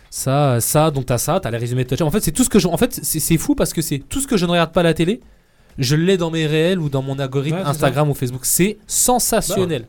ça 0.09 0.59
ça 0.61 0.91
donc 0.91 1.05
t'as 1.05 1.17
ça 1.17 1.39
t'as 1.39 1.51
les 1.51 1.57
résumés 1.57 1.83
de 1.83 1.89
touch 1.89 2.01
en 2.01 2.11
fait 2.11 2.21
c'est 2.21 2.31
tout 2.31 2.43
ce 2.43 2.49
que 2.49 2.59
je 2.59 2.67
en 2.67 2.77
fait 2.77 2.99
c'est 3.03 3.19
c'est 3.19 3.37
fou 3.37 3.55
parce 3.55 3.73
que 3.73 3.81
c'est 3.81 3.99
tout 3.99 4.19
ce 4.21 4.27
que 4.27 4.37
je 4.37 4.45
ne 4.45 4.51
regarde 4.51 4.71
pas 4.71 4.79
à 4.81 4.83
la 4.83 4.93
télé 4.93 5.19
je 5.77 5.95
l'ai 5.95 6.17
dans 6.17 6.31
mes 6.31 6.47
réels 6.47 6.79
ou 6.79 6.89
dans 6.89 7.01
mon 7.01 7.19
algorithme 7.19 7.57
Ouais, 7.57 7.63
Instagram 7.63 8.09
ou 8.09 8.13
Facebook 8.13 8.45
c'est 8.45 8.77
sensationnel 8.87 9.87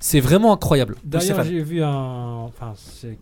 c'est 0.00 0.20
vraiment 0.20 0.52
incroyable 0.52 0.94
D'ailleurs, 1.02 1.42
j'ai 1.42 1.60
vu 1.62 1.82
un. 1.82 2.44
Enfin, 2.46 2.74
c'est 2.76 3.18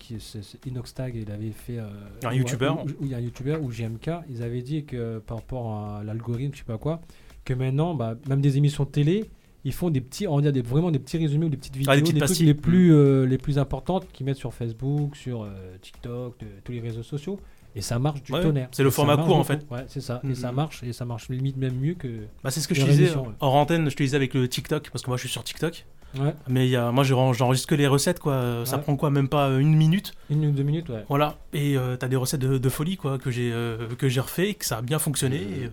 Inoxtag, 0.67 1.15
il 1.15 1.31
avait 1.31 1.53
fait. 1.53 1.79
euh, 1.79 1.89
Un 2.25 2.35
youtubeur. 2.35 2.85
Il 3.01 3.07
y 3.09 3.15
a 3.15 3.17
un 3.17 3.21
youtubeur 3.21 3.63
ou 3.63 3.69
GMK, 3.71 4.11
ils 4.29 4.43
avaient 4.43 4.61
dit 4.61 4.85
que 4.85 5.19
par 5.27 5.39
rapport 5.39 5.73
à 5.75 6.03
l'algorithme, 6.05 6.53
je 6.53 6.59
sais 6.59 6.65
pas 6.65 6.77
quoi, 6.77 7.01
que 7.47 7.55
maintenant, 7.55 7.95
bah, 7.95 8.15
même 8.29 8.43
des 8.43 8.59
émissions 8.59 8.85
de 8.85 8.91
télé, 8.91 9.25
ils 9.67 9.73
font 9.73 9.91
des 9.91 10.01
petits, 10.01 10.27
on 10.29 10.37
va 10.37 10.43
dire 10.43 10.53
des, 10.53 10.63
vraiment 10.63 10.91
des 10.91 10.99
petits 10.99 11.19
résumés 11.19 11.47
ou 11.47 11.49
des 11.49 11.57
petites 11.57 11.75
vidéos, 11.77 11.91
Ah, 11.93 11.97
des 11.97 12.03
petites 12.03 12.17
trucs 12.17 12.29
pastilles. 12.29 12.47
les 12.47 12.55
plus, 12.55 12.95
euh, 12.95 13.27
les 13.27 13.37
plus 13.39 13.59
importantes 13.59 14.07
qu'ils 14.13 14.25
mettent 14.25 14.37
sur 14.37 14.55
Facebook, 14.55 15.17
sur 15.17 15.43
euh, 15.43 15.51
TikTok, 15.83 16.39
de- 16.41 16.47
tous 16.65 16.73
les 16.73 16.81
réseaux 16.81 17.03
sociaux. 17.03 17.39
Et 17.75 17.83
ça 17.83 17.99
marche 17.99 18.23
du 18.23 18.33
Ouais, 18.33 18.41
tonnerre. 18.43 18.69
c'est 18.73 18.83
le 18.83 18.91
format 18.91 19.17
court, 19.19 19.37
en 19.37 19.45
fait. 19.45 19.67
Ouais, 19.71 19.85
c'est 19.89 20.01
ça. 20.01 20.21
Et 20.25 20.29
Mhm. 20.29 20.35
ça 20.35 20.51
marche, 20.53 20.83
et 20.83 20.93
ça 20.95 21.05
marche 21.05 21.29
limite 21.29 21.57
même 21.59 21.75
mieux 21.79 21.93
que. 21.95 22.09
Bah, 22.43 22.51
c'est 22.51 22.61
ce 22.61 22.69
que 22.69 22.75
je 22.75 22.87
disais 22.87 23.15
ouais. 23.15 23.23
hors 23.41 23.55
antenne, 23.55 23.91
je 23.91 23.95
te 23.97 24.03
disais 24.03 24.17
avec 24.17 24.33
le 24.33 24.49
TikTok, 24.49 24.89
parce 24.91 25.03
que 25.05 25.11
moi 25.11 25.17
je 25.19 25.23
suis 25.23 25.29
sur 25.29 25.45
TikTok. 25.45 25.85
Ouais. 26.19 26.33
Mais 26.49 26.67
y 26.69 26.77
a, 26.77 26.91
moi 26.93 27.05
j'enregistre 27.05 27.69
que 27.69 27.75
les 27.75 27.87
recettes, 27.87 28.21
quoi. 28.21 28.63
Ça 28.65 28.77
Ouais. 28.77 28.83
prend 28.83 28.97
quoi 28.97 29.11
Même 29.11 29.29
pas 29.29 29.49
euh, 29.51 29.59
une 29.59 29.75
minute? 29.77 30.15
Une 30.31 30.47
ou 30.47 30.51
deux 30.53 30.63
minutes, 30.63 30.89
ouais. 30.89 31.05
Voilà. 31.11 31.37
Et 31.53 31.77
euh, 31.77 31.97
t'as 31.97 32.09
des 32.09 32.17
recettes 32.17 32.41
de, 32.41 32.57
de 32.57 32.69
folie, 32.71 32.97
quoi, 32.97 33.19
que 33.19 33.31
j'ai 33.31 33.51
euh, 33.53 33.89
que 33.99 34.09
j'ai 34.09 34.21
refait, 34.21 34.55
que 34.55 34.65
ça 34.65 34.79
a 34.79 34.83
bien 34.83 34.99
fonctionné. 34.99 35.37
Et, 35.37 35.71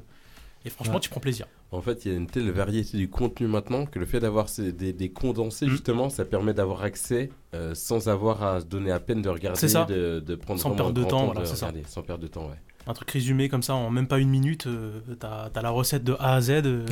et 0.65 0.69
franchement, 0.69 0.95
Ouais. 0.95 0.99
tu 0.99 1.09
prends 1.09 1.21
plaisir. 1.21 1.45
En 1.73 1.81
fait, 1.81 2.05
il 2.05 2.11
y 2.11 2.13
a 2.15 2.17
une 2.17 2.27
telle 2.27 2.49
variété 2.51 2.97
du 2.97 3.09
contenu 3.09 3.47
maintenant 3.47 3.85
que 3.85 3.97
le 3.99 4.05
fait 4.05 4.19
d'avoir 4.19 4.45
des, 4.57 4.93
des 4.93 5.09
condensés, 5.11 5.65
Mm. 5.65 5.69
justement, 5.69 6.09
ça 6.09 6.23
permet 6.23 6.53
d'avoir 6.53 6.83
accès 6.83 7.31
euh, 7.55 7.73
sans 7.73 8.07
avoir 8.09 8.43
à 8.43 8.61
se 8.61 8.65
donner 8.65 8.91
à 8.91 8.99
peine 8.99 9.21
de 9.21 9.29
regarder, 9.29 9.59
C'est 9.59 9.67
ça. 9.69 9.85
De, 9.85 10.19
de 10.25 10.35
prendre 10.35 10.59
Sans 10.61 10.71
perdre 10.75 10.91
de 10.93 11.03
temps, 11.03 11.25
voilà, 11.25 11.41
de 11.41 11.45
c'est 11.45 11.55
ça. 11.55 11.71
Sans 11.87 12.03
perdre 12.03 12.21
de 12.23 12.27
temps, 12.27 12.45
ouais. 12.47 12.59
Un 12.85 12.93
truc 12.93 13.09
résumé 13.11 13.49
comme 13.49 13.63
ça 13.63 13.73
en 13.75 13.89
même 13.89 14.07
pas 14.07 14.19
une 14.19 14.29
minute, 14.29 14.67
euh, 14.67 14.99
t'as 15.19 15.49
as 15.55 15.61
la 15.61 15.69
recette 15.71 16.03
de 16.03 16.13
A 16.19 16.35
à 16.35 16.41
Z. 16.41 16.49
euh, 16.65 16.85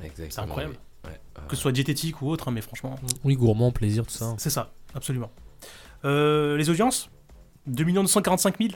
Ouais. 0.00 0.10
C'est 0.14 0.38
incroyable. 0.38 0.74
oui. 1.04 1.10
Ouais. 1.10 1.18
Que 1.48 1.56
ce 1.56 1.62
soit 1.62 1.72
diététique 1.72 2.22
ou 2.22 2.28
autre, 2.28 2.48
hein, 2.48 2.52
mais 2.52 2.60
franchement, 2.60 2.94
oui 3.24 3.34
gourmand 3.34 3.72
plaisir 3.72 4.06
tout 4.06 4.12
ça 4.14 4.34
c'est 4.38 4.50
ça, 4.50 4.70
absolument. 4.94 5.30
Euh, 6.04 6.56
les 6.56 6.70
audiences 6.70 7.10
2 7.66 7.84
245 7.84 8.58
000 8.58 8.70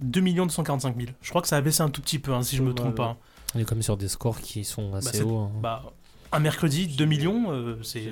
2 0.00 0.20
245 0.20 0.96
000. 0.96 1.08
Je 1.20 1.28
crois 1.30 1.42
que 1.42 1.48
ça 1.48 1.56
a 1.56 1.60
baissé 1.60 1.82
un 1.82 1.88
tout 1.90 2.00
petit 2.02 2.18
peu, 2.18 2.32
hein, 2.32 2.42
si 2.42 2.56
je 2.56 2.62
me 2.62 2.72
trompe 2.72 2.94
pas. 2.96 3.04
hein. 3.06 3.16
On 3.54 3.58
est 3.58 3.64
quand 3.64 3.74
même 3.74 3.82
sur 3.82 3.96
des 3.96 4.08
scores 4.08 4.40
qui 4.40 4.64
sont 4.64 4.94
assez 4.94 5.18
c'est- 5.18 5.22
hauts 5.22 5.38
hein. 5.38 5.50
Bah, 5.60 5.82
un 6.34 6.38
mercredi, 6.40 6.86
2 6.86 7.04
millions, 7.04 7.52
euh, 7.52 7.76
c'est 7.82 8.04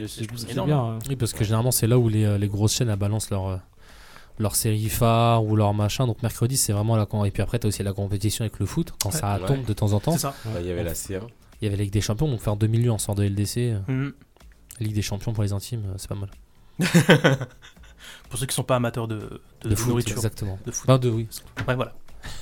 énorme. 0.51 0.67
bien. 0.69 0.79
hein. 0.79 0.99
Oui, 1.09 1.17
parce 1.17 1.33
que 1.33 1.43
généralement, 1.43 1.71
c'est 1.71 1.87
là 1.87 1.99
où 1.99 2.09
les, 2.11 2.25
euh, 2.25 2.37
les 2.39 2.49
grosses 2.49 2.75
chaînes 2.75 2.95
balancent 2.95 3.31
leur, 3.31 3.47
euh, 3.49 3.57
leur 4.39 4.57
série 4.57 4.91
phare 4.91 5.43
ou 5.45 5.57
leur 5.57 5.73
machin. 5.73 6.07
Donc, 6.07 6.23
mercredi, 6.23 6.59
c'est 6.59 6.73
vraiment 6.75 6.97
la. 6.97 7.07
Et 7.27 7.31
puis 7.31 7.43
après, 7.43 7.59
tu 7.59 7.67
as 7.67 7.69
aussi 7.69 7.83
la 7.83 7.95
compétition 7.95 8.43
avec 8.43 8.59
le 8.59 8.67
foot, 8.67 8.93
quand 9.03 9.11
Ouais. 9.13 9.19
ça 9.19 9.39
Ouais. 9.41 9.47
tombe 9.47 9.65
de 9.65 9.73
temps 9.73 9.93
en 9.95 10.01
temps. 10.01 10.13
C'est 10.13 10.19
ça. 10.19 10.35
Bah, 10.45 10.61
Il 10.61 10.67
y 10.67 10.71
avait 10.71 10.85
la 10.85 10.93
C1. 10.95 11.23
Il 11.63 11.65
y 11.65 11.69
avait 11.69 11.77
la 11.79 11.85
Ligue 11.85 11.93
des 11.93 12.01
Champions, 12.03 12.29
donc 12.29 12.41
faire 12.41 12.57
2 12.57 12.67
millions 12.67 12.95
en 12.95 12.99
sort 12.99 13.15
de 13.15 13.25
LDC. 13.25 13.75
Mhm. 13.89 14.13
Ligue 14.81 14.95
des 14.95 15.03
Champions 15.03 15.33
pour 15.33 15.43
les 15.43 15.53
intimes, 15.55 15.85
c'est 15.97 16.09
pas 16.09 16.15
mal. 16.15 16.31
Pour 18.31 18.39
ceux 18.39 18.47
qui 18.47 18.55
sont 18.55 18.63
pas 18.65 18.77
amateurs 18.77 19.09
de, 19.09 19.17
de, 19.19 19.41
De, 19.65 19.69
de 19.71 19.75
foot, 19.75 19.89
nourriture. 19.89 20.17
exactement. 20.17 20.59
De 20.65 20.71
foot. 20.71 20.85
Enfin, 20.89 20.99
de, 20.99 21.11
oui. 21.11 21.29
Ouais, 21.69 21.75
voilà. 21.75 21.95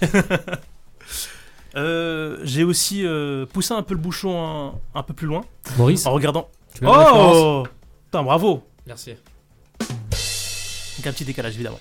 Euh, 1.76 2.38
J'ai 2.44 2.64
aussi 2.64 3.06
euh, 3.06 3.46
poussé 3.46 3.74
un 3.74 3.82
peu 3.82 3.94
le 3.94 4.00
bouchon 4.00 4.42
un, 4.94 4.98
un 4.98 5.02
peu 5.02 5.12
plus 5.14 5.26
loin 5.26 5.44
Maurice, 5.76 6.06
en 6.06 6.12
regardant. 6.12 6.48
tu 6.74 6.84
Oh 6.86 7.64
Putain, 8.06 8.22
bravo 8.22 8.62
Merci. 8.86 9.14
Donc 9.80 11.06
un 11.06 11.12
petit 11.12 11.24
décalage 11.24 11.54
évidemment. 11.54 11.78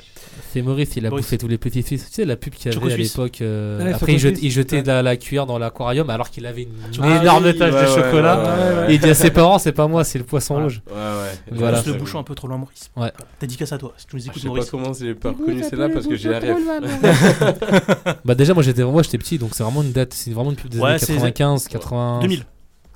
C'est 0.51 0.61
Maurice, 0.61 0.95
il 0.95 1.05
a 1.05 1.09
Maurice. 1.09 1.25
bouffé 1.25 1.37
tous 1.37 1.47
les 1.47 1.57
petits 1.57 1.83
fils. 1.83 2.05
Tu 2.07 2.13
sais, 2.13 2.25
la 2.25 2.35
pub 2.35 2.53
qu'il 2.53 2.71
y 2.71 2.75
avait 2.75 2.93
à 2.93 2.97
l'époque. 2.97 3.41
euh, 3.41 3.83
Ouais, 3.83 3.93
après, 3.93 4.13
il, 4.13 4.19
jet- 4.19 4.49
jetait 4.49 4.77
Ouais. 4.77 4.81
de 4.81 4.87
la, 4.87 5.01
la 5.01 5.17
cuillère 5.17 5.45
dans 5.45 5.57
l'aquarium 5.59 6.09
alors 6.09 6.29
qu'il 6.29 6.45
avait 6.45 6.63
une 6.63 6.69
Ah 7.01 7.21
énorme 7.21 7.45
oui, 7.45 7.57
tache 7.57 7.73
ouais, 7.73 7.81
de 7.81 7.87
chocolat. 7.87 8.37
ouais, 8.39 8.43
ouais, 8.45 8.79
ouais. 8.87 8.91
Et 8.91 8.95
il 8.95 8.99
dit 9.01 9.09
à 9.09 9.13
ses 9.13 9.31
parents, 9.31 9.59
c'est 9.59 9.71
pas 9.73 9.87
moi, 9.87 10.03
c'est 10.03 10.17
le 10.19 10.25
poisson 10.25 10.53
Voilà. 10.55 10.67
rouge. 10.67 10.81
Ouais, 10.87 10.93
ouais. 10.95 11.57
Voilà. 11.57 11.83
Le 11.85 11.93
bouchon 11.93 12.19
un 12.19 12.23
peu 12.23 12.35
trop 12.35 12.47
loin, 12.47 12.57
Maurice. 12.57 12.89
Ouais. 12.95 13.11
Dédicace 13.39 13.71
à 13.71 13.77
toi, 13.77 13.93
si 13.97 14.05
tu 14.07 14.15
nous 14.15 14.21
Je 14.21 14.27
écoutes, 14.27 14.41
sais 14.41 14.47
pas 14.47 14.53
Maurice. 14.53 14.69
comment 14.71 14.93
j'ai 14.93 15.13
pas 15.15 15.29
reconnu 15.29 15.63
celle-là 15.63 15.89
parce 15.89 16.07
que 16.07 16.15
j'ai 16.15 16.29
la. 16.29 16.39
Bah 18.25 18.35
déjà 18.35 18.53
moi 18.53 18.63
j'étais 18.63 18.83
moi 18.83 19.03
j'étais 19.03 19.17
petit 19.17 19.37
donc 19.37 19.51
c'est 19.53 19.63
vraiment 19.63 19.83
une 19.83 19.91
date 19.91 20.13
c'est 20.13 20.31
vraiment 20.31 20.49
une 20.51 20.55
pub 20.55 20.69
des 20.71 20.81
années 20.81 20.97
c'est- 20.97 21.13
95 21.13 21.67
80 21.67 22.19
2000. 22.21 22.43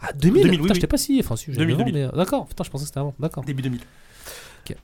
Ah 0.01 0.09
2000, 0.13 0.43
2000, 0.43 0.51
oui, 0.51 0.57
Putain 0.57 0.63
oui. 0.63 0.75
j'étais 0.75 0.87
pas 0.87 0.97
si 0.97 1.19
enfin 1.23 1.35
si 1.35 1.45
j'avais 1.47 1.57
2000, 1.57 1.75
avant, 1.75 1.83
2000. 1.85 2.09
mais 2.11 2.17
d'accord 2.17 2.47
putain 2.47 2.63
je 2.63 2.69
pensais 2.69 2.83
que 2.83 2.87
c'était 2.87 2.99
avant 2.99 3.13
d'accord 3.19 3.43
Début 3.43 3.61
2000. 3.61 3.79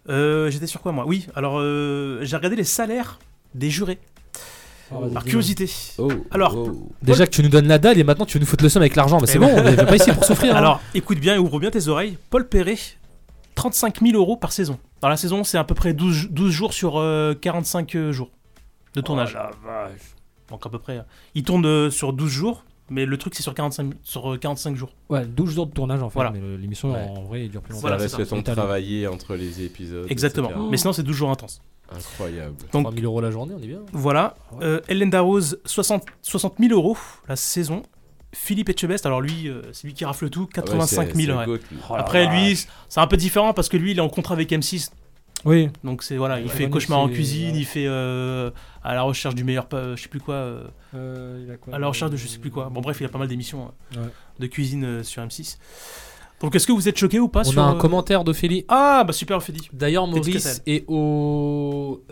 Euh, 0.09 0.49
J'étais 0.49 0.67
sur 0.67 0.81
quoi 0.81 0.91
moi? 0.91 1.05
Oui, 1.07 1.27
alors 1.35 1.59
euh, 1.59 2.19
j'ai 2.23 2.35
regardé 2.35 2.55
les 2.55 2.63
salaires 2.63 3.19
des 3.55 3.69
jurés. 3.69 3.99
Ah, 4.91 4.95
Par 5.13 5.23
curiosité. 5.25 5.69
Oh, 5.97 6.09
Alors, 6.31 6.55
oh. 6.57 6.89
déjà 7.01 7.25
que 7.25 7.31
tu 7.31 7.43
nous 7.43 7.49
donnes 7.49 7.67
la 7.67 7.77
dalle 7.77 7.97
et 7.97 8.03
maintenant 8.05 8.25
tu 8.25 8.37
veux 8.37 8.41
nous 8.41 8.47
foutre 8.47 8.63
le 8.63 8.69
seum 8.69 8.81
avec 8.81 8.95
l'argent 8.95 9.17
mais 9.19 9.27
Eh 9.27 9.31
c'est 9.33 9.39
bon 9.39 9.47
on 9.53 9.65
est 9.65 9.85
pas 9.85 9.95
ici 9.97 10.11
pour 10.13 10.23
souffrir 10.23 10.55
hein. 10.55 10.59
Alors, 10.59 10.81
écoute 10.93 11.19
bien 11.19 11.35
et 11.35 11.37
ouvre 11.37 11.59
bien 11.59 11.69
tes 11.71 11.87
oreilles. 11.89 12.17
Paul 12.29 12.47
Perret, 12.47 12.77
35 13.55 13.99
000 14.01 14.15
euros 14.17 14.37
par 14.37 14.51
saison. 14.53 14.79
Dans 15.01 15.09
la 15.09 15.17
saison, 15.17 15.43
c'est 15.43 15.57
à 15.57 15.63
peu 15.65 15.75
près 15.75 15.93
12, 15.93 16.29
12 16.31 16.51
jours 16.51 16.73
sur 16.73 16.97
euh, 16.99 17.33
45 17.33 18.11
jours 18.11 18.31
de 18.93 19.01
tournage. 19.01 19.37
Donc 20.49 20.65
à 20.65 20.69
peu 20.69 20.79
près. 20.79 20.99
euh, 20.99 21.01
Il 21.35 21.43
tourne 21.43 21.65
euh, 21.65 21.89
sur 21.91 22.13
12 22.13 22.29
jours, 22.31 22.63
mais 22.89 23.05
le 23.05 23.17
truc 23.17 23.35
c'est 23.35 23.43
sur 23.43 23.53
45, 23.53 23.93
sur 24.03 24.33
euh, 24.33 24.37
45 24.37 24.75
jours. 24.75 24.91
Ouais, 25.09 25.25
12 25.25 25.53
jours 25.53 25.67
de 25.67 25.71
tournage 25.73 26.01
en 26.01 26.09
fait, 26.09 26.13
Voilà. 26.15 26.31
mais 26.31 26.39
l'émission 26.57 26.93
Ouais. 26.93 27.01
en 27.01 27.23
vrai 27.23 27.41
elle 27.43 27.49
dure 27.49 27.61
plus 27.61 27.71
longtemps. 27.73 27.81
Ça 27.81 27.87
Voilà, 27.89 28.03
laisse 28.03 28.11
c'est 28.11 28.17
le 28.19 28.25
ça. 28.25 28.29
temps 28.31 28.37
de 28.41 28.55
travailler 28.55 29.07
entre 29.07 29.35
les 29.35 29.61
épisodes. 29.63 30.05
Exactement. 30.09 30.49
etc. 30.49 30.61
Mais 30.71 30.77
sinon, 30.77 30.93
c'est 30.93 31.03
12 31.03 31.15
jours 31.15 31.29
intenses. 31.31 31.61
Incroyable. 31.89 32.55
Donc- 32.73 32.83
3000 32.83 33.05
euros 33.05 33.21
la 33.21 33.31
journée 33.31 33.53
on 33.57 33.61
est 33.63 33.67
bien 33.67 33.79
Voilà. 33.93 34.35
Euh, 34.61 34.81
Hélène 34.89 35.09
Darroze, 35.09 35.59
60, 35.65 36.03
60 36.21 36.55
000 36.59 36.73
euros 36.73 36.97
la 37.29 37.35
saison. 37.37 37.83
Philippe 38.33 38.67
Etchebest, 38.69 39.05
alors 39.05 39.21
lui, 39.21 39.47
euh, 39.47 39.61
c'est 39.71 39.87
lui 39.87 39.93
qui 39.93 40.03
rafle 40.03 40.29
tout, 40.29 40.41
Ah 40.53 40.59
ouais, 40.59 40.65
85 40.65 41.07
c'est- 41.11 41.15
000. 41.15 41.31
c'est 41.31 41.33
ouais. 41.39 41.45
le 41.45 41.51
goat, 41.57 41.63
lui. 41.71 41.77
Oh 41.89 41.93
la 41.95 42.01
Après, 42.01 42.27
lui, 42.27 42.59
c'est 42.89 42.99
un 42.99 43.07
peu 43.07 43.15
différent 43.15 43.53
parce 43.53 43.69
que 43.69 43.77
lui, 43.77 43.91
il 43.91 43.97
est 43.97 44.01
en 44.01 44.09
contrat 44.09 44.33
avec 44.33 44.51
M6. 44.51 44.91
Oui. 45.45 45.69
Donc 45.83 46.03
c'est 46.03 46.17
voilà, 46.17 46.39
il 46.39 46.49
fait 46.49 46.69
cauchemar 46.69 46.99
en 46.99 47.07
cuisine, 47.09 47.55
il 47.55 47.65
fait 47.65 47.85
euh, 47.87 48.49
à 48.83 48.93
la 48.95 49.03
recherche 49.03 49.35
du 49.35 49.43
meilleur, 49.43 49.67
pa- 49.67 49.95
je 49.95 50.01
sais 50.01 50.09
plus 50.09 50.19
quoi, 50.19 50.35
euh, 50.35 50.63
Euh, 50.95 51.43
il 51.45 51.51
a 51.51 51.57
quoi 51.57 51.73
à 51.75 51.79
la 51.79 51.87
recherche 51.87 52.11
de 52.11 52.17
je 52.17 52.27
sais 52.27 52.39
plus 52.39 52.49
quoi. 52.51 52.69
Bon 52.69 52.81
bref, 52.81 52.97
il 52.99 53.05
a 53.05 53.09
pas 53.09 53.19
mal 53.19 53.27
d'émissions 53.27 53.71
Ouais. 53.95 54.01
de 54.39 54.47
cuisine 54.47 55.03
sur 55.03 55.21
M6. 55.23 55.57
Donc 56.41 56.55
est-ce 56.55 56.67
que 56.67 56.71
vous 56.71 56.87
êtes 56.87 56.97
choqué 56.97 57.19
ou 57.19 57.29
pas 57.29 57.41
On 57.41 57.51
sur 57.51 57.61
a 57.61 57.65
un 57.67 57.75
commentaire 57.75 58.23
d'Ophélie. 58.23 58.65
Ah 58.67 59.03
bah 59.05 59.13
super 59.13 59.37
Ophélie. 59.37 59.69
D'ailleurs, 59.73 60.05
Maurice 60.07 60.61
est, 60.67 60.85
au, 60.87 62.03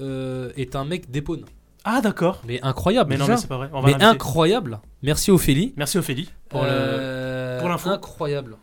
est 0.56 0.76
un 0.76 0.86
mec 0.86 1.10
d'Épône. 1.12 1.46
Ah 1.84 2.02
d'accord. 2.02 2.42
Mais 2.48 2.60
incroyable. 2.64 3.12
Mais 3.12 3.18
non, 3.18 3.28
mais 3.28 3.38
c'est 3.38 3.46
pas 3.48 3.58
vrai. 3.58 3.70
On 3.72 3.82
va 3.82 3.86
Mais 3.86 3.92
l'inviter. 3.92 4.06
incroyable. 4.08 4.80
Merci 5.04 5.30
Ophélie. 5.30 5.74
Merci 5.78 6.00
Ophélie 6.00 6.32
pour 6.50 6.64
le- 6.64 7.58
pour 7.60 7.70
l'info. 7.70 7.90
Incroyable. 7.90 8.58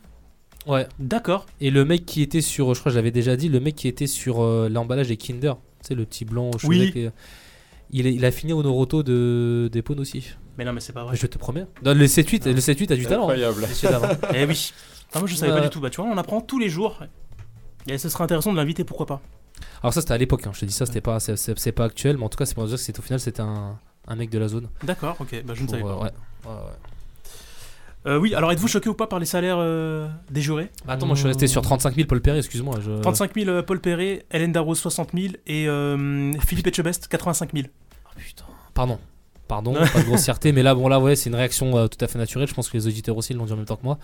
Ouais. 0.66 0.86
D'accord. 0.98 1.46
Et 1.60 1.70
le 1.70 1.84
mec 1.84 2.06
qui 2.06 2.22
était 2.22 2.40
sur, 2.40 2.72
je 2.74 2.80
crois 2.80 2.90
que 2.90 2.94
je 2.94 2.98
l'avais 2.98 3.10
déjà 3.10 3.36
dit, 3.36 3.48
le 3.48 3.60
mec 3.60 3.74
qui 3.74 3.88
était 3.88 4.06
sur 4.06 4.42
euh, 4.42 4.68
l'emballage 4.68 5.08
des 5.08 5.16
Kinder, 5.16 5.54
tu 5.80 5.88
sais, 5.88 5.94
le 5.94 6.04
petit 6.04 6.24
blanc 6.24 6.50
au 6.52 6.66
Oui. 6.68 6.92
qui 6.92 7.00
est- 7.00 7.12
il, 7.90 8.06
est- 8.06 8.14
il 8.14 8.24
a 8.24 8.30
fini 8.30 8.52
au 8.52 8.62
Noroto 8.62 9.02
de 9.02 9.70
aussi. 9.98 10.30
Mais 10.56 10.64
non 10.64 10.72
mais 10.72 10.80
c'est 10.80 10.92
pas 10.92 11.04
vrai. 11.04 11.16
Je 11.16 11.26
te 11.26 11.38
promets. 11.38 11.66
Non, 11.84 11.94
le 11.94 12.06
7-8, 12.06 12.46
le 12.52 12.60
7-8 12.60 12.92
a 12.92 12.96
du 12.96 13.04
talent. 13.06 13.28
hein. 13.28 13.34
Incroyable. 13.34 13.66
Eh 14.34 14.44
oui. 14.44 14.72
Ah, 15.14 15.18
moi 15.18 15.28
je 15.28 15.34
savais 15.34 15.52
Ouais. 15.52 15.58
pas 15.58 15.64
du 15.64 15.70
tout. 15.70 15.80
Bah 15.80 15.90
tu 15.90 16.00
vois, 16.00 16.10
on 16.10 16.16
apprend 16.16 16.40
tous 16.40 16.58
les 16.58 16.68
jours. 16.68 17.02
Et 17.88 17.98
ce 17.98 18.08
serait 18.08 18.24
intéressant 18.24 18.52
de 18.52 18.56
l'inviter, 18.56 18.84
pourquoi 18.84 19.06
pas. 19.06 19.20
Alors 19.82 19.92
ça 19.92 20.00
c'était 20.00 20.12
à 20.14 20.18
l'époque, 20.18 20.46
hein. 20.46 20.52
je 20.54 20.60
te 20.60 20.64
dis 20.64 20.72
ça, 20.72 20.86
c'était 20.86 21.00
pas, 21.00 21.20
c'est- 21.20 21.36
c'est 21.36 21.58
c'est 21.58 21.72
pas 21.72 21.84
actuel, 21.84 22.16
mais 22.16 22.24
en 22.24 22.28
tout 22.28 22.36
cas 22.38 22.46
c'est 22.46 22.54
pour 22.54 22.64
dire 22.66 22.76
que 22.76 22.80
c'était 22.82 22.98
au 22.98 23.02
final 23.02 23.18
c'était 23.20 23.42
un, 23.42 23.78
un 24.08 24.16
mec 24.16 24.30
de 24.30 24.38
la 24.38 24.48
zone. 24.48 24.68
D'accord, 24.84 25.16
ok, 25.20 25.42
bah 25.44 25.54
je 25.54 25.62
ne 25.62 25.66
Pour, 25.66 25.76
savais 25.76 25.84
euh, 25.84 25.94
pas. 25.94 26.02
ouais. 26.04 26.10
Ouais, 26.46 26.50
ouais. 26.52 26.91
Euh, 28.06 28.18
oui, 28.18 28.34
alors 28.34 28.50
êtes-vous 28.50 28.66
choqué 28.68 28.88
ou 28.88 28.94
pas 28.94 29.06
par 29.06 29.18
les 29.20 29.26
salaires 29.26 29.58
euh, 29.60 30.08
des 30.30 30.40
jurés 30.40 30.70
Bah, 30.84 30.94
attends, 30.94 31.06
moi 31.06 31.14
je 31.14 31.20
suis 31.20 31.28
resté 31.28 31.46
sur 31.46 31.62
35 31.62 31.94
000 31.94 32.08
Paul 32.08 32.20
Perret, 32.20 32.38
excuse-moi. 32.38 32.78
je- 32.80 33.00
35 33.00 33.34
000 33.34 33.48
euh, 33.48 33.62
Paul 33.62 33.80
Perret, 33.80 34.24
Hélène 34.32 34.50
Darroze 34.52 34.78
60 34.80 35.10
000 35.14 35.34
et 35.46 35.68
euh, 35.68 36.32
Philippe 36.40 36.66
Etchebest 36.66 37.06
85 37.08 37.50
000. 37.54 37.66
Pardon. 38.74 38.98
Pardon, 39.48 39.74
pas 39.92 40.00
de 40.00 40.04
grossièreté, 40.06 40.52
mais 40.52 40.62
là, 40.62 40.74
bon, 40.74 40.88
là, 40.88 40.98
ouais, 40.98 41.14
c'est 41.14 41.28
une 41.28 41.36
réaction 41.36 41.76
euh, 41.76 41.86
tout 41.86 42.02
à 42.04 42.08
fait 42.08 42.18
naturelle. 42.18 42.48
Je 42.48 42.54
pense 42.54 42.68
que 42.70 42.76
les 42.76 42.86
auditeurs 42.86 43.16
aussi 43.16 43.34
l'ont 43.34 43.44
dit 43.44 43.52
en 43.52 43.56
même 43.56 43.66
temps 43.66 43.76
que 43.76 43.84
moi. 43.84 43.98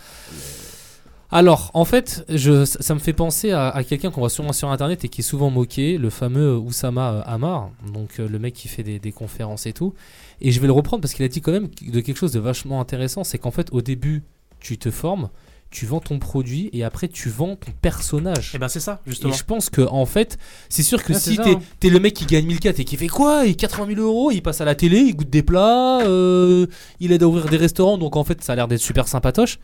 Alors, 1.31 1.71
en 1.75 1.85
fait, 1.85 2.25
je, 2.31 2.65
ça 2.65 2.95
me 2.95 2.99
fait 2.99 3.13
penser 3.13 3.51
à, 3.51 3.69
à 3.69 3.85
quelqu'un 3.85 4.11
qu'on 4.11 4.21
voit 4.21 4.31
souvent 4.31 4.55
sur 4.55 4.71
internet 4.71 5.05
et 5.05 5.09
qui 5.09 5.21
est 5.21 5.25
souvent 5.25 5.51
moqué, 5.51 5.99
le 5.99 6.09
fameux 6.09 6.57
Oussama 6.57 7.13
euh, 7.13 7.23
Hamar, 7.27 7.71
donc 7.93 8.19
euh, 8.19 8.29
le 8.29 8.39
mec 8.39 8.55
qui 8.55 8.69
fait 8.69 8.83
des, 8.83 8.99
des 8.99 9.13
conférences 9.13 9.67
et 9.67 9.75
tout. 9.75 9.93
Et 10.41 10.53
je 10.53 10.61
vais 10.61 10.67
le 10.67 10.73
reprendre 10.73 11.03
parce 11.03 11.13
qu'il 11.13 11.25
a 11.27 11.29
dit 11.29 11.43
quand 11.43 11.53
même 11.53 11.69
de 11.87 12.01
quelque 12.01 12.17
chose 12.17 12.33
de 12.33 12.41
vachement 12.41 12.81
intéressant 12.81 13.25
c'est 13.25 13.39
qu'en 13.39 13.51
fait, 13.51 13.69
au 13.73 13.83
début, 13.83 14.23
tu 14.59 14.79
te 14.79 14.91
formes, 14.91 15.29
tu 15.71 15.85
vends 15.85 16.01
ton 16.01 16.19
produit 16.19 16.71
et 16.73 16.83
après, 16.83 17.09
tu 17.09 17.29
vends 17.29 17.57
ton 17.57 17.73
personnage. 17.83 18.55
Et 18.55 18.59
ben 18.59 18.69
c'est 18.69 18.81
ça, 18.81 19.03
justement. 19.07 19.35
Et 19.35 19.37
je 19.37 19.45
pense 19.45 19.69
que 19.69 19.83
en 19.83 20.07
fait, 20.07 20.39
c'est 20.71 20.83
sûr 20.83 21.05
que 21.05 21.13
c'est 21.13 21.33
si 21.33 21.37
t'es 21.37 21.51
hein. 21.51 21.61
le 21.91 22.01
mec 22.01 22.15
qui 22.15 22.25
gagne 22.25 22.47
1004 22.47 22.81
et 22.81 22.85
qui 22.87 22.97
fait 22.97 23.09
quoi? 23.09 23.45
Et 23.45 23.55
80 23.55 23.95
000 23.97 24.01
euros, 24.01 24.31
il 24.31 24.41
passe 24.41 24.63
à 24.63 24.65
la 24.65 24.75
télé, 24.75 25.01
il 25.01 25.15
goûte 25.15 25.29
des 25.29 25.43
plats, 25.43 26.01
euh, 26.07 26.67
il 27.01 27.13
aide 27.13 27.23
à 27.23 27.29
ouvrir 27.29 27.51
des 27.51 27.59
restaurants, 27.59 27.99
donc 27.99 28.17
en 28.17 28.25
fait 28.25 28.43
ça 28.43 28.55
a 28.55 28.57
l'air 28.57 28.67
d'être 28.67 28.81
super 28.81 29.09
sympatoche. 29.09 29.59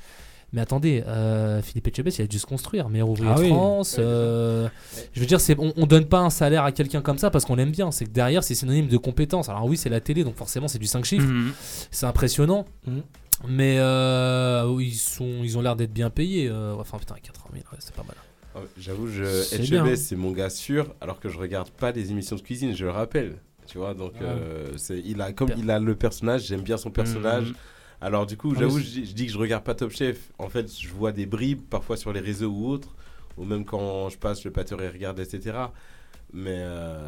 Mais 0.54 0.60
attendez, 0.60 1.02
euh, 1.08 1.60
Philippe 1.62 1.88
Etchebest, 1.88 2.18
il 2.20 2.22
a 2.22 2.26
dû 2.28 2.38
se 2.38 2.46
construire, 2.46 2.88
meilleur 2.88 3.08
ouvrier 3.08 3.30
Ah 3.34 3.38
de 3.38 3.42
oui. 3.42 3.48
France. 3.48 3.96
euh, 3.98 4.68
je 5.12 5.18
veux 5.20 5.26
dire, 5.26 5.40
c'est 5.40 5.58
on, 5.58 5.72
on 5.76 5.84
donne 5.86 6.06
pas 6.06 6.20
un 6.20 6.30
salaire 6.30 6.62
à 6.62 6.70
quelqu'un 6.70 7.02
comme 7.02 7.18
ça 7.18 7.28
parce 7.30 7.44
qu'on 7.44 7.56
l'aime 7.56 7.72
bien. 7.72 7.90
C'est 7.90 8.04
que 8.04 8.10
derrière, 8.10 8.44
c'est 8.44 8.54
synonyme 8.54 8.86
de 8.86 8.96
compétence. 8.96 9.48
Alors 9.48 9.64
oui, 9.66 9.76
c'est 9.76 9.88
la 9.90 9.98
télé, 10.00 10.22
donc 10.22 10.36
forcément, 10.36 10.68
c'est 10.68 10.78
du 10.78 10.86
5 10.86 11.04
chiffres. 11.04 11.26
Mhm. 11.26 11.52
C'est 11.90 12.06
impressionnant. 12.06 12.66
Mhm. 12.86 13.02
Mais 13.48 13.78
euh, 13.80 14.76
ils, 14.80 14.94
sont, 14.94 15.40
ils 15.42 15.58
ont 15.58 15.60
l'air 15.60 15.74
d'être 15.74 15.92
bien 15.92 16.08
payés. 16.08 16.48
euh, 16.48 16.76
enfin, 16.78 16.98
putain, 16.98 17.16
80 17.20 17.48
000, 17.52 17.64
ouais, 17.72 17.78
c'est 17.80 17.94
pas 17.94 18.04
mal. 18.04 18.14
Ah 18.54 18.60
ouais, 18.60 18.66
J'avoue, 18.78 19.08
je, 19.08 19.24
C'est 19.24 20.14
mon 20.16 20.30
gars 20.30 20.50
sûr, 20.50 20.94
alors 21.00 21.18
que 21.18 21.28
je 21.28 21.36
regarde 21.36 21.70
pas 21.70 21.90
les 21.90 22.12
émissions 22.12 22.36
de 22.36 22.42
cuisine, 22.42 22.76
je 22.76 22.84
le 22.84 22.92
rappelle. 22.92 23.38
Tu 23.66 23.78
vois, 23.78 23.94
donc 23.94 24.12
Ouais. 24.12 24.20
euh, 24.22 24.76
c'est 24.76 25.00
il 25.04 25.20
a 25.20 25.32
comme 25.32 25.50
il 25.58 25.68
a 25.70 25.80
le 25.80 25.96
personnage, 25.96 26.44
j'aime 26.46 26.60
bien 26.60 26.76
son 26.76 26.90
personnage. 26.90 27.48
Mhm. 27.48 27.54
Alors 28.04 28.26
du 28.26 28.36
coup, 28.36 28.52
Ah, 28.54 28.60
j'avoue, 28.60 28.78
je, 28.78 28.84
dis- 28.84 29.06
je 29.06 29.14
dis 29.14 29.26
que 29.26 29.32
je 29.32 29.38
regarde 29.38 29.64
pas 29.64 29.74
Top 29.74 29.90
Chef. 29.90 30.18
En 30.38 30.48
fait, 30.48 30.70
je 30.78 30.88
vois 30.88 31.10
des 31.12 31.26
bribes 31.26 31.62
parfois 31.70 31.96
sur 31.96 32.12
les 32.12 32.20
réseaux 32.20 32.50
ou 32.50 32.68
autres, 32.68 32.94
ou 33.38 33.44
même 33.44 33.64
quand 33.64 34.10
je 34.10 34.18
passe 34.18 34.44
le 34.44 34.50
pâteur 34.50 34.80
et 34.82 34.88
regarde, 34.88 35.18
etc. 35.20 35.56
Mais 36.32 36.56
euh, 36.58 36.98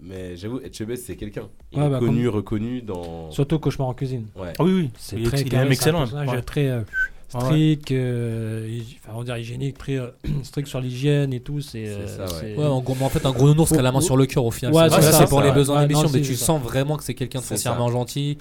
mais 0.00 0.36
j'avoue, 0.36 0.60
HEB, 0.60 0.96
c'est 0.96 1.16
quelqu'un. 1.16 1.48
Il 1.72 1.80
Ouais, 1.80 1.86
est 1.86 1.90
bah, 1.90 1.98
connu, 1.98 2.26
comme- 2.26 2.34
reconnu 2.36 2.82
dans. 2.82 3.30
Surtout 3.30 3.58
Cauchemar 3.58 3.88
en 3.88 3.94
cuisine. 3.94 4.26
Ouais. 4.36 4.52
Ah 4.58 4.62
oui, 4.64 4.72
oui. 4.72 4.90
C'est 4.98 5.16
Il 5.16 5.22
est- 5.22 5.26
très 5.28 5.40
il 5.40 5.46
est 5.46 5.50
carré, 5.50 5.64
même 5.64 5.66
c'est 5.66 5.68
un 5.70 5.72
excellent, 5.72 5.98
personnage 6.00 6.28
ouais. 6.28 6.42
très 6.42 6.68
euh, 6.68 6.82
strict, 7.28 7.90
euh, 7.90 8.80
enfin, 9.02 9.18
on 9.18 9.24
dirait 9.24 9.40
hygiénique, 9.40 9.78
très 9.78 9.96
euh, 9.96 10.08
strict 10.44 10.68
sur 10.68 10.80
l'hygiène 10.80 11.32
et 11.32 11.40
tout. 11.40 11.60
C'est 11.60 11.88
euh, 11.88 12.06
C'est 12.06 12.16
ça, 12.16 12.24
ouais. 12.24 12.40
c'est- 12.40 12.56
Ouais, 12.56 12.66
en, 12.66 12.80
gros, 12.80 12.96
en 13.00 13.08
fait, 13.08 13.24
un 13.26 13.32
gros 13.32 13.46
nounours 13.48 13.72
qui 13.72 13.78
a 13.78 13.82
la 13.82 13.90
main 13.92 14.00
Faut- 14.00 14.06
sur 14.06 14.16
le 14.16 14.26
cœur 14.26 14.44
au 14.44 14.50
final. 14.50 14.74
Ouais, 14.74 14.88
c'est 14.90 14.96
c'est 14.96 15.02
ça, 15.02 15.12
ça, 15.12 15.18
c'est 15.20 15.28
pour 15.28 15.40
les 15.40 15.50
besoins 15.52 15.76
Ouais, 15.78 15.82
de 15.84 15.88
l'émission, 15.88 16.08
non, 16.08 16.12
mais 16.14 16.22
c'est 16.22 16.28
tu 16.30 16.36
ça. 16.36 16.44
sens 16.46 16.62
vraiment 16.62 16.96
que 16.98 17.02
c'est 17.04 17.14
quelqu'un 17.14 17.38
de 17.40 17.44
C'est 17.44 17.54
foncièrement 17.54 17.86
ça. 17.88 17.92
gentil, 17.94 18.38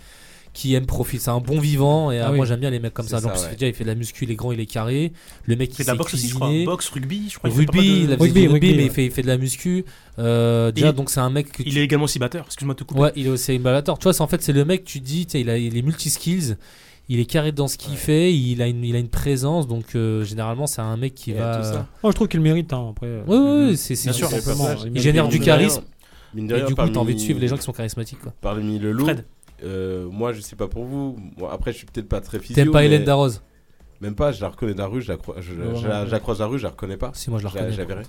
qui 0.53 0.75
aime 0.75 0.85
profiter. 0.85 1.23
C'est 1.23 1.29
un 1.31 1.39
bon 1.39 1.59
vivant, 1.59 2.11
et 2.11 2.19
Ah 2.19 2.27
euh, 2.27 2.31
oui. 2.31 2.37
moi 2.37 2.45
j'aime 2.45 2.59
bien 2.59 2.69
les 2.69 2.79
mecs 2.79 2.93
comme 2.93 3.07
ça. 3.07 3.19
Donc, 3.19 3.33
ouais. 3.33 3.55
déjà, 3.55 3.67
il 3.67 3.73
fait 3.73 3.83
de 3.83 3.89
la 3.89 3.95
muscu, 3.95 4.25
il 4.25 4.31
est 4.31 4.35
grand, 4.35 4.51
il 4.51 4.59
est 4.59 4.65
carré. 4.67 5.11
Le 5.45 5.55
mec 5.55 5.69
Il 5.69 5.71
qui 5.71 5.77
fait 5.77 5.83
de 5.83 5.87
la 5.87 5.95
boxe 5.95 6.13
aussi, 6.13 6.27
je 6.29 6.35
crois. 6.35 6.47
cuisiner. 6.47 6.65
Boxe, 6.65 6.89
rugby, 6.89 7.29
je 7.31 7.37
crois. 7.39 7.49
il 7.49 7.55
fait 7.55 7.65
pas 7.65 7.71
Rugby, 7.73 7.87
mal 7.89 7.97
de- 7.99 8.03
il 8.03 8.13
a 8.13 8.17
fait 8.17 8.23
Rugby, 8.23 8.41
du 8.41 8.47
rugby, 8.47 8.53
rugby, 8.67 8.77
mais 8.77 8.85
il 8.85 8.91
fait, 8.91 9.05
il 9.05 9.11
fait 9.11 9.21
de 9.23 9.27
la 9.27 9.37
muscu. 9.37 9.85
Euh, 10.19 10.71
déjà, 10.71 10.87
Il- 10.89 10.93
donc 10.93 11.09
c'est 11.09 11.19
un 11.19 11.29
mec 11.29 11.51
que 11.51 11.63
Il 11.63 11.73
tu- 11.73 11.79
est 11.79 11.83
également 11.83 12.07
cibateur, 12.07 12.45
excuse-moi 12.45 12.75
de 12.75 12.79
te 12.79 12.83
couper. 12.83 12.99
Ouais, 13.01 13.11
il 13.15 13.25
est 13.25 13.29
aussi 13.29 13.57
ballateur. 13.57 13.97
Tu 13.97 14.03
vois, 14.03 14.13
c'est- 14.13 14.21
en 14.21 14.27
fait, 14.27 14.41
c'est 14.43 14.53
le 14.53 14.63
mec, 14.65 14.83
tu 14.85 14.99
dis, 14.99 15.23
il 15.33 15.49
a 15.49 15.57
il 15.57 15.75
est 15.75 15.81
multi-skills, 15.81 16.55
il 17.09 17.19
est 17.19 17.25
carré 17.25 17.51
dans 17.51 17.67
ce 17.67 17.77
qu'il 17.77 17.97
fait, 17.97 18.33
il 18.33 18.61
a, 18.61 18.67
une, 18.67 18.83
il 18.83 18.95
a 18.95 18.99
une 18.99 19.09
présence, 19.09 19.67
donc 19.67 19.95
euh, 19.95 20.23
généralement, 20.23 20.67
c'est 20.67 20.81
un 20.81 20.97
mec 20.97 21.15
qui 21.15 21.31
Et 21.31 21.33
va. 21.33 21.57
tout 21.57 21.63
ça. 21.63 21.87
Moi, 22.03 22.11
je 22.11 22.15
trouve 22.15 22.27
qu'il 22.27 22.39
le 22.39 22.43
mérite. 22.43 22.71
Hein, 22.73 22.89
après, 22.91 23.23
Oui, 23.27 23.37
oui, 23.37 23.65
oui, 23.71 23.77
c'est 23.77 23.95
sûr, 23.95 24.29
il 24.85 24.91
Il 24.95 25.01
génère 25.01 25.25
de- 25.25 25.31
du 25.31 25.39
de 25.39 25.43
charisme, 25.43 25.81
mine 26.33 26.47
de 26.47 26.53
et 26.53 26.57
rien, 26.57 26.65
du 26.67 26.75
coup, 26.75 26.87
t'as 26.87 26.99
envie 26.99 27.15
de 27.15 27.19
suivre 27.19 27.39
les 27.39 27.47
gens 27.47 27.57
qui 27.57 27.63
sont 27.63 27.73
charismatiques. 27.73 28.19
Quoi. 28.21 28.33
Parmi 28.39 28.77
le 28.79 28.91
lot, 28.91 29.03
Fred. 29.05 29.25
Euh, 29.63 30.07
moi 30.09 30.33
je 30.33 30.41
sais 30.41 30.55
pas 30.55 30.67
pour 30.67 30.85
vous. 30.85 31.17
Moi, 31.37 31.51
après, 31.51 31.71
je 31.71 31.77
suis 31.77 31.85
peut-être 31.87 32.09
pas 32.09 32.21
très 32.21 32.39
physio. 32.39 32.55
T'aimes 32.55 32.71
pas 32.71 32.79
mais- 32.79 32.85
Hélène 32.87 33.03
Darroze? 33.05 33.41
Même 34.01 34.15
pas, 34.15 34.33
je 34.33 34.41
la 34.41 34.49
reconnais 34.49 34.73
de 34.73 34.79
la 34.79 34.87
rue, 34.87 35.01
je 35.01 35.07
la, 35.07 35.17
croi- 35.17 35.39
je, 35.39 35.53
la, 35.53 35.65
non. 35.65 35.75
je 35.77 35.87
la 36.11 36.19
croise 36.19 36.39
de 36.39 36.43
la 36.43 36.49
rue, 36.49 36.57
je 36.57 36.63
la 36.63 36.69
reconnais 36.71 36.97
pas. 36.97 37.11
Si, 37.13 37.29
moi 37.29 37.39
je 37.39 37.45
la 37.45 37.49
reconnais. 37.51 37.71
je 37.71 37.77
la 37.77 37.85
verrai. 37.85 38.03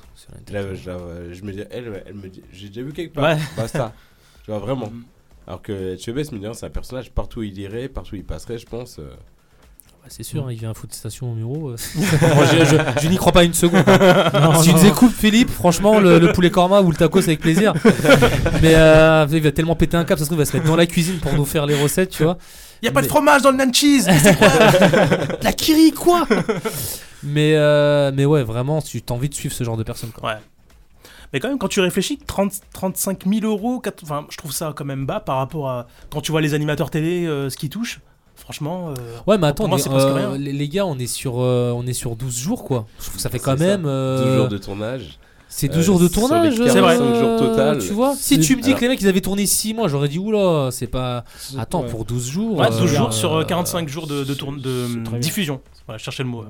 Je, 0.45 1.43
me 1.45 1.53
dis, 1.53 1.63
elle, 1.71 2.03
elle 2.07 2.15
me 2.15 2.29
dit, 2.29 2.43
j'ai 2.53 2.69
déjà 2.69 2.83
vu 2.83 2.93
quelque 2.93 3.15
part. 3.15 3.37
Ouais. 3.37 3.41
Basta. 3.57 3.93
tu 4.45 4.51
vois, 4.51 4.59
vraiment. 4.59 4.93
Alors 5.47 5.63
que 5.63 5.97
Chebes, 5.97 6.23
c'est 6.23 6.65
un 6.67 6.71
personnage, 6.71 7.13
partout 7.13 7.41
où 7.41 7.43
il 7.43 7.57
irait, 7.59 7.89
partout 7.89 8.15
où 8.15 8.17
il 8.17 8.25
passerait, 8.25 8.59
je 8.59 8.67
pense. 8.67 8.99
euh, 8.99 9.11
c'est 10.09 10.23
sûr, 10.23 10.45
hein, 10.47 10.53
il 10.53 10.59
vient 10.59 10.75
foutre 10.75 10.95
station 10.95 11.33
au 11.33 11.35
Muro. 11.35 11.71
euh. 11.71 11.77
Moi, 12.35 12.45
je, 12.53 12.65
je- 12.65 13.01
je 13.03 13.09
n'y 13.09 13.17
crois 13.17 13.33
pas 13.33 13.45
une 13.45 13.55
seconde. 13.55 13.85
hein. 13.87 14.31
Non, 14.41 14.63
si 14.63 14.75
tu 14.75 14.85
non. 14.85 14.91
écoutes, 14.93 15.13
Philippe, 15.13 15.51
franchement, 15.51 15.99
le, 15.99 16.19
le 16.19 16.33
poulet 16.33 16.51
korma 16.51 16.81
ou 16.83 16.91
le 16.91 16.97
tacos 16.97 17.21
avec 17.21 17.41
plaisir. 17.41 17.73
Mais 18.63 18.75
euh, 18.75 19.27
il 19.33 19.43
va 19.43 19.53
tellement 19.53 19.77
péter 19.77 19.97
un 19.97 20.05
câble, 20.05 20.19
ça 20.19 20.25
se 20.25 20.29
trouve, 20.29 20.39
il 20.39 20.45
va 20.45 20.51
se 20.51 20.57
mettre 20.57 20.69
dans 20.69 20.77
la 20.77 20.87
cuisine 20.87 21.19
pour 21.19 21.33
nous 21.33 21.45
faire 21.45 21.67
les 21.67 21.81
recettes, 21.81 22.11
tu 22.11 22.23
vois. 22.25 22.37
Il 22.83 22.87
y 22.87 22.89
a 22.89 22.93
pas 22.93 23.01
de 23.03 23.07
fromage 23.07 23.41
dans 23.43 23.51
le 23.51 23.57
nan 23.57 23.73
cheese. 23.73 24.05
mais 24.07 24.19
c'est 24.19 24.37
quoi 24.37 24.49
La 25.43 25.53
kiri, 25.53 25.93
quoi 25.93 26.27
mais, 27.23 27.55
euh, 27.57 28.13
mais 28.15 28.27
ouais, 28.27 28.43
vraiment, 28.43 28.83
tu 28.83 29.03
as 29.09 29.13
envie 29.13 29.31
de 29.31 29.35
suivre 29.35 29.55
ce 29.55 29.65
genre 29.65 29.79
de 29.79 29.83
personne. 29.83 30.11
Quoi. 30.11 30.29
Ouais. 30.31 30.37
Mais 31.33 31.41
quand 31.41 31.49
même, 31.49 31.59
quand 31.59 31.69
tu 31.69 31.81
réfléchis, 31.81 32.19
30, 32.19 32.53
35 32.75 33.25
000 33.27 33.47
euros, 33.47 33.83
je 34.29 34.37
trouve 34.37 34.53
ça 34.53 34.73
quand 34.77 34.85
même 34.85 35.07
bas 35.07 35.21
par 35.21 35.39
rapport 35.39 35.71
à 35.71 35.87
quand 36.13 36.21
tu 36.21 36.31
vois 36.31 36.43
les 36.43 36.53
animateurs 36.55 36.91
télé, 36.91 37.25
euh, 37.27 37.49
ce 37.49 37.57
qu'ils 37.57 37.71
touchent. 37.71 38.01
Franchement. 38.45 38.91
euh, 38.91 38.95
Ouais, 39.27 39.39
mais 39.39 39.47
attends, 39.49 39.69
moi, 39.69 39.79
c'est 39.79 39.89
presque 39.89 40.07
euh, 40.07 40.15
rien. 40.15 40.39
les, 40.39 40.53
les 40.53 40.69
gars, 40.69 40.87
on 40.87 40.99
est, 40.99 41.07
sur, 41.07 41.41
euh, 41.41 41.73
on 41.75 41.87
est 41.87 41.93
sur 41.95 42.15
12 42.15 42.37
jours, 42.39 42.63
quoi. 42.65 42.87
Je 42.99 43.05
trouve 43.05 43.17
que 43.17 43.21
ça 43.23 43.31
fait 43.31 43.39
c'est 43.39 43.45
quand 43.45 43.59
même. 43.59 43.83
12 43.83 43.91
euh, 43.91 44.37
jours 44.39 44.49
de 44.49 44.59
tournage. 44.59 45.19
C'est 45.49 45.71
Euh, 45.71 45.75
12 45.75 45.85
jours 45.87 46.01
de 46.01 46.09
tournage. 46.09 46.57
45 46.59 47.01
euh, 47.05 47.21
jours 47.21 47.39
total. 47.39 47.79
Tu 47.79 47.93
vois 47.93 48.15
Si 48.17 48.35
C'est- 48.35 48.41
tu 48.41 48.57
me 48.57 48.61
dis 48.61 48.69
alors- 48.69 48.81
que 48.81 48.85
les 48.85 48.89
mecs 48.91 49.01
ils 49.01 49.09
avaient 49.09 49.21
tourné 49.21 49.47
6 49.47 49.73
mois, 49.73 49.89
j'aurais 49.89 50.09
dit 50.09 50.19
oula, 50.19 50.69
c'est 50.73 50.89
pas. 50.89 51.25
Attends, 51.57 51.83
Ouais. 51.83 51.89
pour 51.89 52.05
12 52.05 52.29
jours. 52.29 52.59
Ouais, 52.59 52.69
12 52.71 52.83
euh, 52.83 52.87
jours 52.87 53.13
sur 53.13 53.33
euh, 53.35 53.41
euh, 53.43 53.45
45 53.45 53.89
jours 53.89 54.07
de, 54.07 54.25
de, 54.25 54.35
tourne- 54.35 54.61
de 54.61 54.87
c'est 55.13 55.19
diffusion. 55.21 55.61
Voilà, 55.87 55.99
je 55.99 56.05
cherchais 56.05 56.23
le 56.25 56.29
mot. 56.29 56.45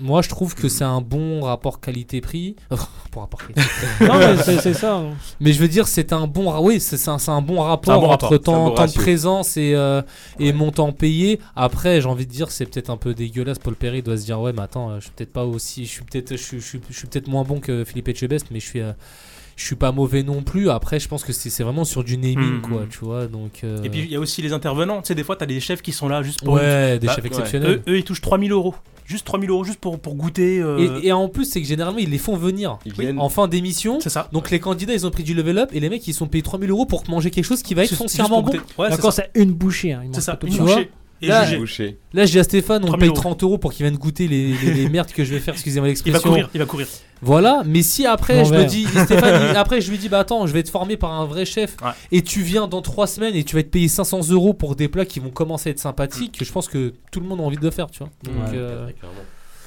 Moi, 0.00 0.22
je 0.22 0.28
trouve 0.28 0.54
que 0.54 0.68
c'est 0.68 0.84
un 0.84 1.00
bon 1.00 1.40
rapport 1.42 1.80
qualité-prix. 1.80 2.56
pour 3.10 3.22
rapport 3.22 3.40
qualité. 3.40 3.62
Non, 4.00 4.18
mais 4.18 4.36
c'est 4.38 4.58
c'est 4.60 4.74
ça. 4.74 5.02
Mais 5.40 5.52
je 5.52 5.60
veux 5.60 5.68
dire, 5.68 5.88
c'est 5.88 6.12
un 6.12 6.26
bon, 6.26 6.50
ra- 6.50 6.60
oui, 6.60 6.80
c'est 6.80 6.96
c'est 6.96 7.10
un, 7.10 7.18
c'est 7.18 7.30
un 7.30 7.42
bon 7.42 7.60
rapport 7.60 8.00
bon 8.00 8.06
entre 8.06 8.10
rapport, 8.10 8.28
c'est 8.30 8.34
un 8.36 8.38
temps, 8.38 8.68
bon 8.68 8.74
temps 8.74 8.86
de 8.86 8.92
présence 8.92 9.56
et, 9.56 9.72
euh, 9.74 10.02
et 10.38 10.52
montant 10.52 10.92
payé. 10.92 11.40
Après, 11.56 12.00
j'ai 12.00 12.06
envie 12.08 12.26
de 12.26 12.30
dire, 12.32 12.50
c'est 12.50 12.66
peut-être 12.66 12.90
un 12.90 12.96
peu 12.96 13.14
dégueulasse. 13.14 13.58
Paul 13.58 13.74
Perry 13.74 14.02
doit 14.02 14.16
se 14.16 14.24
dire, 14.24 14.40
ouais, 14.40 14.52
mais 14.52 14.62
attends, 14.62 14.90
euh, 14.90 14.96
je 14.98 15.04
suis 15.04 15.12
peut-être 15.16 15.32
pas 15.32 15.44
aussi, 15.44 15.84
je 15.86 15.90
suis 15.90 16.02
peut-être, 16.04 16.36
je 16.36 16.42
suis, 16.42 16.60
je 16.60 16.66
suis, 16.66 16.80
je 16.90 16.96
suis 16.96 17.06
peut-être 17.08 17.28
moins 17.28 17.42
bon 17.44 17.58
que 17.60 17.84
Philippe 17.84 18.08
Etchebest, 18.08 18.46
mais 18.50 18.60
je 18.60 18.66
suis, 18.66 18.80
euh, 18.80 18.92
je 19.56 19.64
suis 19.64 19.74
pas 19.76 19.90
mauvais 19.90 20.22
non 20.22 20.42
plus. 20.42 20.70
Après, 20.70 21.00
je 21.00 21.08
pense 21.08 21.24
que 21.24 21.32
c'est 21.32 21.50
c'est 21.50 21.64
vraiment 21.64 21.84
sur 21.84 22.04
du 22.04 22.16
naming, 22.16 22.56
Mhm. 22.58 22.60
quoi, 22.62 22.82
tu 22.88 22.98
vois. 23.00 23.26
Donc. 23.26 23.60
euh, 23.64 23.82
Et 23.82 23.90
puis 23.90 24.00
il 24.00 24.10
y 24.12 24.16
a 24.16 24.20
aussi 24.20 24.40
les 24.42 24.52
intervenants. 24.52 25.02
Tu 25.02 25.08
sais, 25.08 25.14
des 25.16 25.24
fois, 25.24 25.34
tu 25.34 25.42
as 25.42 25.46
des 25.48 25.58
chefs 25.58 25.82
qui 25.82 25.90
sont 25.90 26.08
là 26.08 26.22
juste 26.22 26.44
pour. 26.44 26.54
ouais, 26.54 26.98
des 27.00 27.06
Bah, 27.08 27.14
chefs 27.16 27.24
ouais. 27.24 27.28
exceptionnels. 27.30 27.82
Eux, 27.88 27.92
eux, 27.92 27.98
ils 27.98 28.04
touchent 28.04 28.20
3000 28.20 28.52
euros. 28.52 28.74
Juste 29.08 29.24
3000 29.24 29.48
euros 29.48 29.64
juste 29.64 29.80
pour, 29.80 29.98
pour 29.98 30.14
goûter. 30.16 30.60
euh, 30.60 31.00
Et, 31.02 31.06
et 31.08 31.12
en 31.12 31.28
plus, 31.30 31.46
c'est 31.46 31.62
que 31.62 31.66
généralement, 31.66 31.98
ils 31.98 32.10
les 32.10 32.18
font 32.18 32.36
venir 32.36 32.78
Ils 32.84 32.92
viennent. 32.92 33.18
en 33.18 33.30
fin 33.30 33.48
d'émission. 33.48 34.00
C'est 34.00 34.10
ça. 34.10 34.28
Donc 34.32 34.50
les 34.50 34.60
candidats, 34.60 34.92
ils 34.92 35.06
ont 35.06 35.10
pris 35.10 35.22
du 35.24 35.32
level 35.32 35.56
up 35.56 35.70
et 35.72 35.80
les 35.80 35.88
mecs, 35.88 36.06
ils 36.06 36.12
sont 36.12 36.26
payés 36.26 36.42
3000 36.42 36.68
euros 36.70 36.84
pour 36.84 37.02
manger 37.08 37.30
quelque 37.30 37.46
chose 37.46 37.62
qui 37.62 37.72
va 37.72 37.84
être 37.84 37.94
foncièrement 37.94 38.42
bon. 38.42 38.52
Ouais, 38.52 38.60
c'est 38.78 38.90
D'accord, 38.90 39.12
c'est 39.14 39.30
une 39.34 39.52
bouchée. 39.52 39.94
hein, 39.94 40.02
C'est 40.12 40.20
ça. 40.20 40.38
Une 40.42 40.54
bouchée. 40.58 40.90
Et 41.20 41.26
Là, 41.26 41.44
jugé. 41.44 41.98
Là, 42.12 42.26
je 42.26 42.30
dis 42.32 42.38
à 42.38 42.44
Stéphane, 42.44 42.82
on 42.84 42.88
3000 42.88 43.00
paye 43.00 43.08
euros. 43.08 43.16
30 43.20 43.42
euros 43.42 43.58
pour 43.58 43.72
qu'il 43.72 43.84
vienne 43.84 43.96
goûter 43.98 44.28
les, 44.28 44.52
les- 44.54 44.74
les 44.74 44.88
merdes 44.90 45.10
que 45.10 45.24
je 45.24 45.34
vais 45.34 45.40
faire, 45.40 45.54
excusez-moi 45.54 45.88
Il 45.88 45.90
va 45.90 45.92
l'expression. 45.92 46.28
courir, 46.30 46.50
il 46.54 46.58
va 46.60 46.66
courir. 46.66 46.86
Voilà, 47.20 47.62
mais 47.66 47.82
si 47.82 48.06
après 48.06 48.44
je 48.44 48.54
me 48.54 48.64
dis, 48.64 48.84
Stéphane, 48.86 49.48
il- 49.50 49.56
après 49.56 49.80
je 49.80 49.90
lui 49.90 49.98
dis, 49.98 50.08
bah 50.08 50.20
attends, 50.20 50.46
je 50.46 50.52
vais 50.52 50.60
être 50.60 50.70
formé 50.70 50.96
par 50.96 51.12
un 51.12 51.26
vrai 51.26 51.44
chef 51.44 51.76
Ouais. 51.82 51.90
et 52.12 52.22
tu 52.22 52.42
viens 52.42 52.68
dans 52.68 52.80
3 52.82 53.06
semaines 53.08 53.34
et 53.34 53.42
tu 53.42 53.56
vas 53.56 53.62
te 53.64 53.68
payer 53.68 53.88
500 53.88 54.30
euros 54.30 54.54
pour 54.54 54.76
des 54.76 54.86
plats 54.88 55.04
qui 55.06 55.18
vont 55.18 55.30
commencer 55.30 55.70
à 55.70 55.72
être 55.72 55.80
sympathiques, 55.80 56.38
je 56.42 56.52
pense 56.52 56.68
que 56.68 56.94
tout 57.10 57.18
le 57.20 57.26
monde 57.26 57.40
a 57.40 57.42
envie 57.42 57.56
de 57.56 57.64
le 57.64 57.72
faire, 57.72 57.90
tu 57.90 57.98
vois. 57.98 58.10
Donc, 58.22 58.34
Ouais. 58.34 58.56
euh, 58.56 58.86
clairement. 58.92 59.16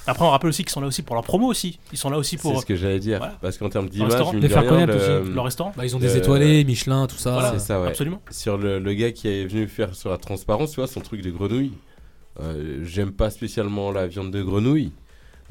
Après, 0.07 0.25
on 0.25 0.29
rappelle 0.29 0.49
aussi 0.49 0.63
qu'ils 0.63 0.71
sont 0.71 0.81
là 0.81 0.87
aussi 0.87 1.01
pour 1.03 1.15
leur 1.15 1.23
promo 1.23 1.47
aussi. 1.47 1.79
Ils 1.91 1.97
sont 1.97 2.09
là 2.09 2.17
aussi 2.17 2.37
C'est 2.37 2.41
pour 2.41 2.59
ce 2.59 2.65
que 2.65 2.75
j'allais 2.75 2.99
dire. 2.99 3.19
Voilà. 3.19 3.35
Parce 3.41 3.57
qu'en 3.57 3.69
termes 3.69 3.87
d'image, 3.89 4.11
Les 4.33 4.49
faire 4.49 4.61
rien, 4.61 4.69
connaître 4.69 4.93
le- 4.93 5.21
aussi. 5.21 5.31
leur 5.31 5.43
restaurant. 5.45 5.73
bah, 5.77 5.85
ils 5.85 5.95
ont 5.95 5.99
des 5.99 6.15
Euh, 6.15 6.17
étoilés, 6.17 6.63
Michelin, 6.63 7.05
tout 7.07 7.17
ça. 7.17 7.33
Voilà. 7.33 7.51
C'est 7.53 7.59
ça, 7.59 7.81
ouais. 7.81 7.87
Absolument. 7.89 8.21
Sur 8.31 8.57
le, 8.57 8.79
le 8.79 8.93
gars 8.93 9.11
qui 9.11 9.27
est 9.27 9.45
venu 9.45 9.67
faire 9.67 9.93
sur 9.95 10.09
la 10.09 10.17
transparence, 10.17 10.71
tu 10.71 10.77
vois, 10.77 10.87
son 10.87 11.01
truc 11.01 11.21
de 11.21 11.29
grenouille. 11.31 11.73
euh, 12.41 12.83
J'aime 12.83 13.11
pas 13.11 13.29
spécialement 13.29 13.91
la 13.91 14.07
viande 14.07 14.31
de 14.31 14.41
grenouille. 14.41 14.91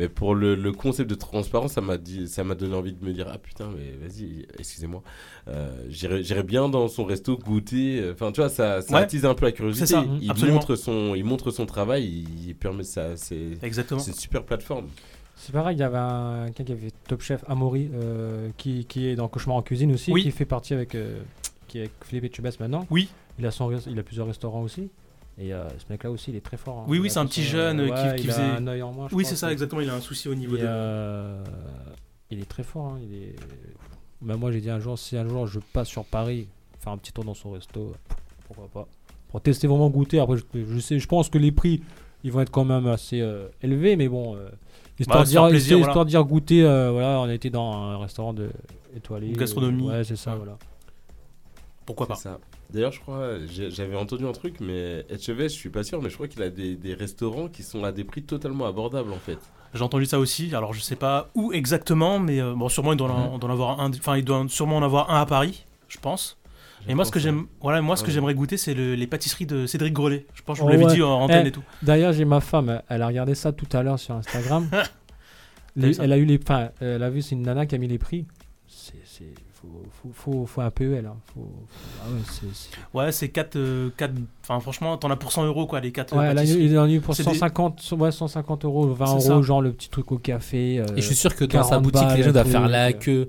Mais 0.00 0.08
pour 0.08 0.34
le, 0.34 0.54
le 0.54 0.72
concept 0.72 1.08
de 1.10 1.14
transparence, 1.14 1.72
ça 1.74 1.82
m'a 1.82 1.98
dit, 1.98 2.26
ça 2.26 2.42
m'a 2.42 2.54
donné 2.54 2.74
envie 2.74 2.94
de 2.94 3.04
me 3.04 3.12
dire 3.12 3.28
ah 3.30 3.36
putain 3.36 3.68
mais 3.76 3.92
vas-y, 4.08 4.46
excusez-moi, 4.58 5.02
euh, 5.48 5.70
j'irais 5.90 6.22
j'irais 6.22 6.42
bien 6.42 6.70
dans 6.70 6.88
son 6.88 7.04
resto 7.04 7.36
goûter. 7.36 8.02
Enfin 8.12 8.32
tu 8.32 8.40
vois 8.40 8.48
ça, 8.48 8.80
ça 8.80 8.94
Ouais. 8.96 9.02
attise 9.02 9.26
un 9.26 9.34
peu 9.34 9.44
la 9.44 9.52
curiosité. 9.52 9.84
Ça, 9.86 10.04
il 10.22 10.30
absolument. 10.30 10.56
montre 10.58 10.74
son, 10.74 11.14
il 11.14 11.22
montre 11.24 11.50
son 11.50 11.66
travail, 11.66 12.04
il, 12.06 12.48
il 12.48 12.54
permet 12.56 12.82
ça. 12.82 13.14
C'est 13.16 13.58
Exactement. 13.62 14.00
c'est 14.00 14.12
une 14.12 14.16
super 14.16 14.42
plateforme. 14.42 14.86
C'est 15.36 15.52
pareil, 15.52 15.76
il 15.76 15.80
y 15.80 15.82
avait 15.82 15.98
un 15.98 16.46
quelqu'un 16.46 16.64
qui 16.64 16.72
avait 16.72 16.92
Top 17.06 17.20
Chef 17.20 17.44
Amaury 17.46 17.90
euh, 17.94 18.48
qui, 18.56 18.86
qui 18.86 19.06
est 19.06 19.16
dans 19.16 19.28
Cauchemar 19.28 19.56
en 19.56 19.62
cuisine 19.62 19.92
aussi, 19.92 20.12
Oui. 20.12 20.22
qui 20.22 20.30
fait 20.30 20.44
partie 20.46 20.72
avec, 20.72 20.94
euh, 20.94 21.20
qui 21.68 21.76
est 21.78 21.82
avec 21.82 21.92
Philippe 22.04 22.24
Etchebest 22.24 22.58
maintenant. 22.58 22.86
Oui. 22.90 23.08
Il 23.38 23.46
a, 23.46 23.50
son, 23.50 23.70
il 23.86 23.98
a 23.98 24.02
plusieurs 24.02 24.26
restaurants 24.26 24.62
aussi. 24.62 24.88
Et 25.42 25.54
euh, 25.54 25.66
ce 25.70 25.84
mec-là 25.88 26.10
aussi, 26.10 26.30
il 26.30 26.36
est 26.36 26.40
très 26.44 26.58
fort. 26.58 26.80
hein. 26.80 26.84
Oui, 26.86 26.98
oui, 26.98 27.08
c'est 27.10 27.18
un 27.18 27.24
petit 27.26 27.42
son- 27.42 27.50
jeune 27.52 27.80
euh, 27.80 27.86
qui- 27.86 27.92
ouais, 27.92 28.16
qui, 28.16 28.24
il 28.24 28.30
faisait. 28.30 28.42
a 28.42 28.54
un 28.56 28.66
œil 28.66 28.82
en 28.82 28.92
moins. 28.92 29.08
je 29.08 29.14
oui, 29.14 29.24
c'est 29.24 29.36
ça, 29.36 29.46
que- 29.48 29.52
exactement. 29.52 29.80
Il 29.80 29.88
a 29.88 29.94
un 29.94 30.00
souci 30.00 30.28
au 30.28 30.34
niveau 30.34 30.56
Et, 30.56 30.60
de. 30.60 30.66
euh, 30.68 31.42
il 32.30 32.40
est 32.40 32.48
très 32.48 32.62
fort. 32.62 32.92
hein, 32.92 32.98
Il 33.02 33.14
est... 33.14 33.36
Bah, 34.20 34.36
moi, 34.36 34.52
j'ai 34.52 34.60
dit 34.60 34.68
un 34.68 34.78
jour, 34.80 34.98
si 34.98 35.16
un 35.16 35.26
jour 35.26 35.46
je 35.46 35.58
passe 35.72 35.88
sur 35.88 36.04
Paris, 36.04 36.46
faire 36.78 36.92
un 36.92 36.98
petit 36.98 37.12
tour 37.12 37.24
dans 37.24 37.32
son 37.34 37.52
resto, 37.52 37.94
pourquoi 38.46 38.68
pas. 38.68 38.86
Pour 39.30 39.40
tester 39.40 39.66
vraiment 39.66 39.88
goûter. 39.88 40.20
Après, 40.20 40.36
je, 40.36 40.42
je 40.54 40.78
sais, 40.78 40.98
je 40.98 41.08
pense 41.08 41.30
que 41.30 41.38
les 41.38 41.52
prix, 41.52 41.82
ils 42.22 42.30
vont 42.32 42.40
être 42.42 42.50
quand 42.50 42.64
même 42.66 42.86
assez 42.86 43.22
euh, 43.22 43.48
élevés, 43.62 43.96
mais 43.96 44.08
bon. 44.08 44.36
euh, 44.36 44.50
histoire, 44.98 45.20
Bah, 45.20 45.24
de 45.24 45.30
dire, 45.30 45.48
plaisir, 45.48 45.78
histoire 45.78 45.94
voilà. 45.94 46.04
de 46.04 46.10
dire 46.10 46.24
goûter, 46.24 46.62
euh, 46.64 46.90
voilà, 46.90 47.18
on 47.20 47.24
a 47.24 47.32
été 47.32 47.48
dans 47.48 47.72
un 47.72 47.96
restaurant 47.98 48.34
de 48.34 48.50
étoilé. 48.94 49.28
Une 49.28 49.36
gastronomie. 49.38 49.88
euh, 49.88 49.98
ouais, 49.98 50.04
c'est 50.04 50.16
ça, 50.16 50.34
voilà. 50.34 50.58
Pourquoi 51.86 52.06
pas 52.08 52.14
ça. 52.16 52.38
D'ailleurs, 52.72 52.92
je 52.92 53.00
crois, 53.00 53.30
j'avais 53.70 53.96
entendu 53.96 54.26
un 54.26 54.32
truc, 54.32 54.56
mais 54.60 55.04
Etchebest, 55.08 55.54
je 55.54 55.60
suis 55.60 55.70
pas 55.70 55.82
sûr, 55.82 56.00
mais 56.02 56.08
je 56.10 56.14
crois 56.14 56.28
qu'il 56.28 56.42
a 56.42 56.50
des, 56.50 56.76
des 56.76 56.94
restaurants 56.94 57.48
qui 57.48 57.62
sont 57.62 57.84
à 57.84 57.92
des 57.92 58.04
prix 58.04 58.22
totalement 58.22 58.66
abordables 58.66 59.12
en 59.12 59.18
fait. 59.18 59.38
J'ai 59.74 59.82
entendu 59.82 60.06
ça 60.06 60.18
aussi. 60.18 60.54
Alors, 60.54 60.72
je 60.72 60.80
sais 60.80 60.96
pas 60.96 61.30
où 61.34 61.52
exactement, 61.52 62.18
mais 62.18 62.40
euh, 62.40 62.54
bon, 62.54 62.68
sûrement 62.68 62.92
il 62.92 62.96
doit, 62.96 63.10
en, 63.10 63.34
Mhm. 63.34 63.38
doit 63.38 63.50
en 63.50 63.52
avoir 63.52 63.80
un. 63.80 63.90
Enfin, 63.90 64.16
il 64.16 64.24
doit 64.24 64.44
sûrement 64.48 64.76
en 64.78 64.82
avoir 64.82 65.10
un 65.10 65.20
à 65.20 65.26
Paris, 65.26 65.64
je 65.88 65.98
pense. 65.98 66.36
Et 66.88 66.94
moi, 66.94 67.04
ce 67.04 67.10
que 67.10 67.20
j'aime, 67.20 67.46
voilà, 67.60 67.82
moi, 67.82 67.94
ce 67.94 68.02
que 68.02 68.10
j'aimerais 68.10 68.34
goûter, 68.34 68.56
c'est 68.56 68.72
le- 68.72 68.94
les 68.94 69.06
pâtisseries 69.06 69.44
de 69.46 69.66
Cédric 69.66 69.92
Grelet. 69.92 70.26
Je 70.32 70.42
pense 70.42 70.54
que 70.58 70.60
je 70.60 70.62
vous 70.62 70.68
Oh, 70.68 70.72
l'avais 70.72 70.86
ouais. 70.86 70.94
dit 70.94 71.02
en 71.02 71.10
antenne 71.20 71.42
Eh, 71.44 71.48
et 71.48 71.52
tout. 71.52 71.62
D'ailleurs, 71.82 72.12
j'ai 72.14 72.24
ma 72.24 72.40
femme, 72.40 72.80
elle- 72.88 73.02
a 73.02 73.06
regardé 73.06 73.34
ça 73.34 73.52
tout 73.52 73.66
à 73.72 73.82
l'heure 73.82 73.98
sur 73.98 74.14
Instagram. 74.14 74.66
Les- 75.76 76.00
elle 76.00 76.12
a 76.12 76.16
eu 76.16 76.24
les, 76.24 76.38
enfin, 76.42 76.70
elle 76.80 77.02
a 77.02 77.10
vu, 77.10 77.22
c'est 77.22 77.34
une 77.34 77.42
nana 77.42 77.64
qui 77.66 77.74
a 77.74 77.78
mis 77.78 77.86
les 77.86 77.98
prix. 77.98 78.26
C'est, 78.66 78.94
c'est, 79.04 79.32
faut, 79.60 79.82
faut, 80.02 80.12
faut, 80.32 80.46
faut 80.46 80.60
un 80.62 80.70
PEL. 80.70 81.04
Hein. 81.06 81.16
Faut, 81.34 81.40
faut- 81.40 81.46
ah 82.02 82.06
ouais, 82.10 82.20
c'est, 82.26 82.46
c'est- 82.54 82.70
Ouais, 82.96 83.12
c'est 83.12 83.28
4. 83.28 83.58
Enfin, 84.42 84.58
franchement, 84.60 84.96
t'en 84.96 85.10
as 85.10 85.16
pour 85.16 85.32
100 85.32 85.44
euros, 85.46 85.66
quoi, 85.66 85.80
les 85.80 85.92
4 85.92 86.16
Ouais, 86.16 86.26
elle 86.30 86.38
a 86.38 86.44
eu, 86.44 86.48
il 86.48 86.78
en 86.78 86.84
a 86.84 86.88
eu 86.88 87.00
pour 87.00 87.14
C'est 87.14 87.24
des- 87.24 87.30
150, 87.34 87.92
ouais, 87.98 88.10
150 88.12 88.64
euros, 88.64 88.86
20 88.94 89.06
C'est 89.06 89.12
euros, 89.30 89.42
ça. 89.42 89.46
genre 89.46 89.60
le 89.62 89.72
petit 89.72 89.90
truc 89.90 90.10
au 90.12 90.18
café. 90.18 90.78
euh, 90.80 90.86
Et 90.96 91.02
je 91.02 91.06
suis 91.06 91.14
sûr 91.14 91.34
que 91.36 91.44
dans 91.44 91.62
sa 91.62 91.70
40 91.70 91.82
boutique, 91.84 92.00
les 92.02 92.06
balles, 92.08 92.22
gens 92.24 92.32
doivent 92.32 92.50
faire 92.50 92.68
la 92.68 92.88
euh. 92.88 92.92
queue. 92.92 93.28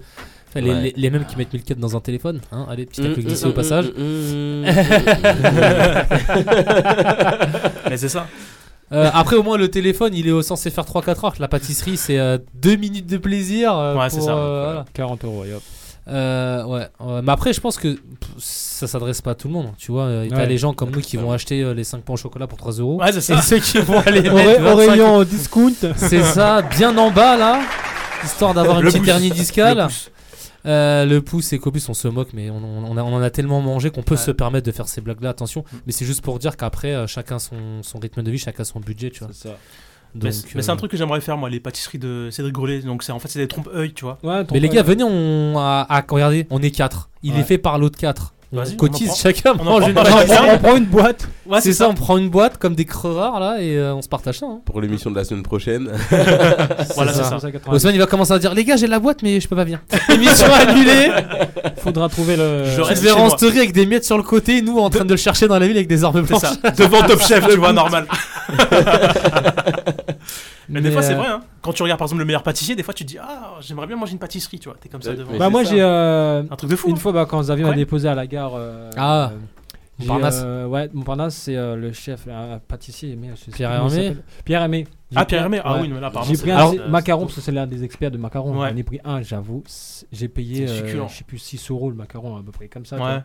Enfin, 0.49 0.59
les, 0.61 0.69
Ouais. 0.69 0.81
les- 0.81 0.93
les 0.97 1.09
mêmes 1.09 1.25
qui 1.25 1.37
mettent 1.37 1.53
1004 1.53 1.79
dans 1.79 1.95
un 1.95 2.01
téléphone. 2.01 2.41
Hein 2.51 2.65
Allez, 2.69 2.85
petit 2.85 3.01
Mm, 3.01 3.13
peu 3.13 3.21
mm, 3.21 3.25
glissé 3.25 3.45
mm, 3.45 3.49
au 3.49 3.53
passage. 3.53 3.85
mm, 3.97 4.01
mm, 4.01 4.65
Mais 7.89 7.97
c'est 7.97 8.09
ça. 8.09 8.27
Euh, 8.91 9.09
après, 9.13 9.37
au 9.37 9.43
moins, 9.43 9.57
le 9.57 9.69
téléphone, 9.71 10.11
il 10.13 10.27
est 10.27 10.41
censé 10.43 10.69
faire 10.69 10.83
3-4 10.85 11.23
heures. 11.25 11.33
La 11.39 11.47
pâtisserie, 11.47 11.95
c'est 11.95 12.19
2 12.55 12.75
minutes 12.75 13.07
de 13.07 13.15
plaisir. 13.17 13.73
euh, 13.77 13.95
Ouais, 13.97 14.09
c'est 14.09 14.19
ça. 14.21 14.35
euh, 14.35 14.63
voilà. 14.65 14.85
40 14.93 15.23
euros, 15.23 15.45
et 15.45 15.53
hop. 15.53 15.61
Euh, 16.07 16.63
ouais, 16.65 16.87
ouais. 16.99 17.21
mais 17.21 17.31
après, 17.31 17.53
je 17.53 17.61
pense 17.61 17.77
que 17.77 17.93
pff, 17.93 18.33
ça 18.37 18.87
s'adresse 18.87 19.21
pas 19.21 19.31
à 19.31 19.35
tout 19.35 19.47
le 19.47 19.53
monde. 19.53 19.67
Tu 19.77 19.91
vois, 19.91 20.05
Euh, 20.05 20.27
t'as 20.29 20.35
Ouais. 20.37 20.45
les 20.47 20.57
gens 20.57 20.73
comme 20.73 20.89
nous 20.91 21.01
qui 21.01 21.15
vont 21.17 21.31
acheter 21.31 21.61
euh, 21.61 21.73
les 21.73 21.83
5 21.83 22.01
pains 22.03 22.13
au 22.13 22.17
chocolat 22.17 22.47
pour 22.47 22.57
3 22.57 22.73
euros. 22.73 22.99
Ouais, 22.99 23.11
c'est 23.11 23.21
ça. 23.21 23.35
Et 23.35 23.41
ceux 23.41 23.59
qui 23.59 23.77
vont 23.79 23.99
aller 24.05 24.27
Au, 24.29 24.33
mettre 24.33 24.63
ra- 24.63 24.73
au 24.73 24.77
25 24.77 24.89
rayon 24.91 25.23
discount. 25.23 25.73
C'est 25.95 26.23
ça, 26.23 26.61
bien 26.63 26.97
en 26.97 27.11
bas 27.11 27.37
là, 27.37 27.61
histoire 28.23 28.53
d'avoir 28.53 28.79
une 28.79 28.85
petite 28.87 28.99
pouce. 29.01 29.09
hernie 29.09 29.29
discale. 29.31 29.77
Le 29.77 29.83
pouce. 29.85 30.11
Euh, 30.67 31.05
le 31.05 31.21
pouce 31.23 31.53
et 31.53 31.59
qu'au 31.59 31.71
plus 31.71 31.87
on 31.89 31.95
se 31.95 32.07
moque, 32.07 32.29
mais 32.33 32.49
on, 32.51 32.57
on- 32.57 32.91
on 32.91 32.97
a- 32.97 33.03
on 33.03 33.13
en 33.15 33.21
a 33.21 33.29
tellement 33.31 33.61
mangé 33.61 33.89
qu'on 33.89 34.03
peut 34.03 34.13
Ouais. 34.15 34.21
se 34.21 34.29
permettre 34.31 34.65
de 34.67 34.71
faire 34.71 34.87
ces 34.87 35.01
blagues 35.01 35.21
là. 35.21 35.29
Attention, 35.29 35.61
Mm. 35.71 35.77
mais 35.87 35.91
c'est 35.91 36.05
juste 36.05 36.21
pour 36.21 36.37
dire 36.39 36.55
qu'après, 36.57 36.93
euh, 36.93 37.07
chacun 37.07 37.39
son, 37.39 37.81
son 37.81 37.97
rythme 37.99 38.21
de 38.21 38.29
vie, 38.29 38.37
chacun 38.37 38.63
son 38.63 38.79
budget, 38.79 39.09
tu 39.11 39.23
vois. 39.23 39.33
Ça. 39.33 39.49
Mais 40.15 40.21
Donc, 40.21 40.33
c'est 40.33 40.55
mais 40.55 40.61
c'est 40.61 40.69
un 40.69 40.73
euh, 40.73 40.77
truc 40.77 40.91
que 40.91 40.97
j'aimerais 40.97 41.21
faire, 41.21 41.37
moi, 41.37 41.49
les 41.49 41.59
pâtisseries 41.59 41.99
de 41.99 42.29
Cédric 42.31 42.53
Grelet. 42.53 42.81
Donc, 42.81 43.03
c'est 43.03 43.11
en 43.11 43.19
fait, 43.19 43.27
c'est 43.29 43.39
des 43.39 43.47
trompes-œil, 43.47 43.93
tu 43.93 44.03
vois. 44.05 44.17
Ouais, 44.23 44.43
Mais 44.51 44.59
les 44.59 44.69
gars, 44.69 44.83
venez, 44.83 45.03
on 45.03 45.57
à, 45.57 45.85
à- 45.89 46.03
regardez, 46.09 46.47
on 46.49 46.61
est 46.61 46.71
4 46.71 47.09
Il 47.23 47.33
Ouais. 47.33 47.39
est 47.39 47.43
fait 47.43 47.57
par 47.57 47.77
l'autre 47.79 47.97
4 47.97 48.33
On 48.33 48.40
Vas-y, 48.53 48.75
cotise, 48.75 49.15
chacun 49.15 49.53
On 49.59 49.63
mange 49.63 49.79
prend 49.79 49.87
une 49.87 49.93
pas 49.93 50.01
on, 50.01 50.25
prend, 50.25 50.53
on 50.53 50.57
prend 50.57 50.75
une 50.75 50.85
boîte. 50.85 51.27
Ouais, 51.45 51.61
C'est 51.61 51.71
ça, 51.71 51.87
on 51.87 51.93
prend 51.93 52.17
une 52.17 52.29
boîte 52.29 52.57
comme 52.57 52.75
des 52.75 52.83
crevards 52.83 53.39
là 53.39 53.61
et 53.61 53.77
euh, 53.77 53.95
on 53.95 54.01
se 54.01 54.09
partage 54.09 54.39
ça. 54.39 54.45
hein. 54.45 54.59
Pour 54.65 54.81
l'émission 54.81 55.09
de 55.09 55.15
la 55.15 55.23
semaine 55.23 55.43
prochaine. 55.43 55.89
Voilà, 56.95 57.13
c'est 57.13 57.23
ça. 57.23 57.39
ça. 57.39 57.47
Osman 57.67 57.93
il 57.93 57.99
va 57.99 58.07
commencer 58.07 58.33
à 58.33 58.39
dire 58.39 58.53
les 58.53 58.65
gars 58.65 58.75
j'ai 58.75 58.87
la 58.87 58.99
boîte 58.99 59.23
mais 59.23 59.39
je 59.39 59.47
peux 59.47 59.55
pas 59.55 59.63
venir. 59.63 59.79
Émission 60.13 60.47
annulée. 60.53 61.11
Faudra 61.77 62.09
trouver 62.09 62.35
le. 62.35 62.65
Je 62.65 62.71
Je 62.75 62.81
reste 62.81 63.09
en 63.11 63.27
moi. 63.27 63.29
story 63.37 63.57
avec 63.59 63.71
des 63.71 63.85
miettes 63.85 64.03
sur 64.05 64.17
le 64.17 64.23
côté, 64.23 64.61
nous 64.61 64.77
en 64.79 64.89
train 64.89 65.05
de 65.05 65.11
le 65.11 65.17
chercher 65.17 65.47
dans 65.47 65.57
la 65.57 65.65
ville 65.67 65.77
avec 65.77 65.87
des 65.87 66.03
armes 66.03 66.21
blanches. 66.21 66.41
ça. 66.41 66.55
Devant 66.77 67.03
Top 67.03 67.21
Chef, 67.21 67.47
tu 67.47 67.55
vois, 67.57 67.71
normal. 67.71 68.05
Mais, 70.71 70.81
des 70.81 70.91
fois, 70.91 71.01
c'est 71.03 71.13
euh, 71.13 71.17
vrai, 71.17 71.27
hein. 71.27 71.41
Quand 71.61 71.73
tu 71.73 71.83
regardes 71.83 71.99
par 71.99 72.05
exemple 72.07 72.19
le 72.21 72.25
meilleur 72.25 72.43
pâtissier, 72.43 72.75
des 72.75 72.83
fois 72.83 72.93
tu 72.93 73.03
te 73.05 73.09
dis 73.09 73.17
Ah, 73.19 73.55
j'aimerais 73.61 73.87
bien 73.87 73.95
manger 73.97 74.13
une 74.13 74.19
pâtisserie, 74.19 74.57
tu 74.59 74.69
vois. 74.69 74.77
T'es 74.79 74.89
comme 74.89 75.01
ça 75.01 75.13
devant. 75.13 75.37
Bah 75.37 75.49
moi 75.49 75.63
j'ai 75.63 75.81
euh, 75.81 76.43
Un 76.49 76.55
truc 76.55 76.69
de 76.71 76.75
fou. 76.75 76.87
une 76.89 76.95
hein. 76.95 76.97
fois 76.97 77.11
bah, 77.11 77.25
quand 77.29 77.39
Xavier 77.41 77.65
m'a 77.65 77.73
déposé 77.73 78.07
à 78.07 78.15
la 78.15 78.25
gare. 78.27 78.53
euh, 78.55 78.89
Ah, 78.97 79.31
Montparnasse. 79.99 80.41
euh, 80.43 80.65
ouais, 80.65 80.89
Montparnasse, 80.93 81.35
c'est 81.35 81.55
euh, 81.55 81.75
le 81.75 81.91
chef, 81.91 82.27
un 82.27 82.57
pâtissier. 82.59 83.15
Mais, 83.15 83.29
je 83.35 83.41
sais 83.41 83.51
Pierre 83.51 83.71
Hermé 83.71 83.89
s'appelle. 83.91 84.23
Pierre 84.45 84.61
Hermé. 84.63 84.87
J'ai 85.11 85.17
Ah, 85.17 85.25
pris 85.25 85.25
Pierre 85.27 85.41
un- 85.41 85.43
Hermé. 85.43 85.61
Ah 85.63 85.73
ouais. 85.75 85.81
oui, 85.81 85.89
mais 85.93 85.99
là, 85.99 86.07
apparemment. 86.07 86.27
J'ai 86.31 86.35
c'est- 86.37 86.41
pris 86.41 86.51
un 86.51 86.87
macaron 86.87 87.23
parce 87.25 87.35
que 87.35 87.41
c'est 87.41 87.51
l'un 87.51 87.67
des 87.67 87.83
experts 87.83 88.09
de 88.09 88.17
macarons. 88.17 88.57
Ouais. 88.59 88.69
J'en 88.71 88.77
ai 88.77 88.83
pris 88.83 88.99
un, 89.03 89.21
j'avoue. 89.21 89.63
J'ai 90.11 90.27
payé, 90.27 90.65
C'est 90.65 90.73
euh, 90.73 90.77
succulent. 90.87 91.07
je 91.07 91.17
sais 91.17 91.23
plus, 91.23 91.37
6 91.37 91.69
euros 91.69 91.89
le 91.91 91.95
macaron 91.95 92.37
à 92.37 92.41
peu 92.41 92.51
près 92.51 92.67
comme 92.67 92.85
ça. 92.85 92.95
Ouais. 92.97 93.19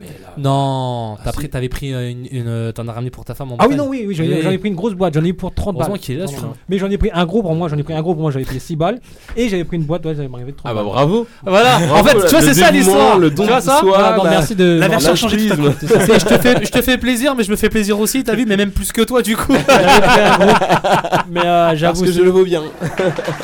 Mais 0.00 0.06
là- 0.06 0.34
Non, 0.38 1.14
Ah, 1.16 1.20
t'as 1.24 1.30
si. 1.30 1.36
pris, 1.36 1.48
t'avais 1.48 1.68
pris 1.68 1.94
euh, 1.94 2.10
une, 2.10 2.26
une- 2.30 2.48
euh, 2.48 2.72
t'en 2.72 2.88
as 2.88 2.92
ramené 2.92 3.10
pour 3.10 3.24
ta 3.24 3.34
femme 3.34 3.52
en 3.52 3.56
Ah 3.60 3.66
oui, 3.68 3.76
non, 3.76 3.86
oui, 3.88 4.04
oui 4.08 4.14
j'en 4.16 4.24
ai, 4.24 4.28
Oui. 4.34 4.40
j'en 4.42 4.50
ai 4.50 4.58
pris 4.58 4.68
une 4.68 4.74
grosse 4.74 4.94
boîte, 4.94 5.14
j'en 5.14 5.22
ai 5.24 5.28
eu 5.28 5.34
pour 5.34 5.54
30 5.54 5.78
balles. 5.78 5.88
Est 6.08 6.14
là. 6.14 6.26
Mais 6.68 6.78
j'en 6.78 6.90
ai 6.90 6.98
pris 6.98 7.10
un 7.14 7.24
gros 7.24 7.42
pour 7.42 7.54
moi, 7.54 7.68
j'en 7.68 7.78
ai 7.78 7.84
pris 7.84 7.94
un 7.94 8.02
gros 8.02 8.12
pour 8.14 8.22
moi, 8.22 8.32
j'avais 8.32 8.44
payé 8.44 8.58
6 8.58 8.74
balles. 8.74 8.98
Et 9.36 9.48
j'avais 9.48 9.62
pris 9.62 9.76
une 9.76 9.84
boîte, 9.84 10.04
ouais, 10.04 10.16
j'avais 10.16 10.26
m'arrivé 10.26 10.50
de 10.50 10.56
30 10.56 10.68
Ah 10.68 10.74
bah 10.74 10.80
balles. 10.82 10.90
bravo. 10.92 11.26
Voilà, 11.46 11.76
en 11.76 12.02
fait, 12.02 12.14
tu 12.26 12.28
vois, 12.28 12.42
c'est 12.42 12.54
ça 12.54 12.72
l'histoire. 12.72 13.18
le 13.18 13.30
don 13.30 13.44
tu 13.44 13.48
vois 13.48 13.60
de 13.60 13.64
ça 13.64 13.78
soi, 13.78 13.88
Voilà, 13.90 14.16
non, 14.16 14.24
la- 14.24 14.30
merci 14.30 14.56
de. 14.56 14.78
La 14.80 14.88
version 14.88 15.14
changée 15.14 15.46
tout 15.46 15.52
à 15.52 15.56
coup. 15.56 15.62
l'altruisme. 15.62 15.94
C'est, 16.00 16.18
je, 16.20 16.26
te 16.26 16.38
fais, 16.38 16.64
je 16.64 16.70
te 16.72 16.82
fais 16.82 16.98
plaisir, 16.98 17.34
mais 17.36 17.44
je 17.44 17.50
me 17.52 17.56
fais 17.56 17.68
plaisir 17.68 18.00
aussi, 18.00 18.24
t'as 18.24 18.34
vu, 18.34 18.46
mais 18.46 18.56
même 18.56 18.72
plus 18.72 18.90
que 18.90 19.02
toi 19.02 19.22
du 19.22 19.36
coup. 19.36 19.52
Mais 21.30 21.40
euh, 21.44 21.66
Parce 21.68 21.76
j'avoue, 21.78 22.00
que 22.02 22.06
c'est- 22.08 22.18
je 22.18 22.22
le 22.22 22.30
vaux 22.30 22.44
bien. 22.44 22.62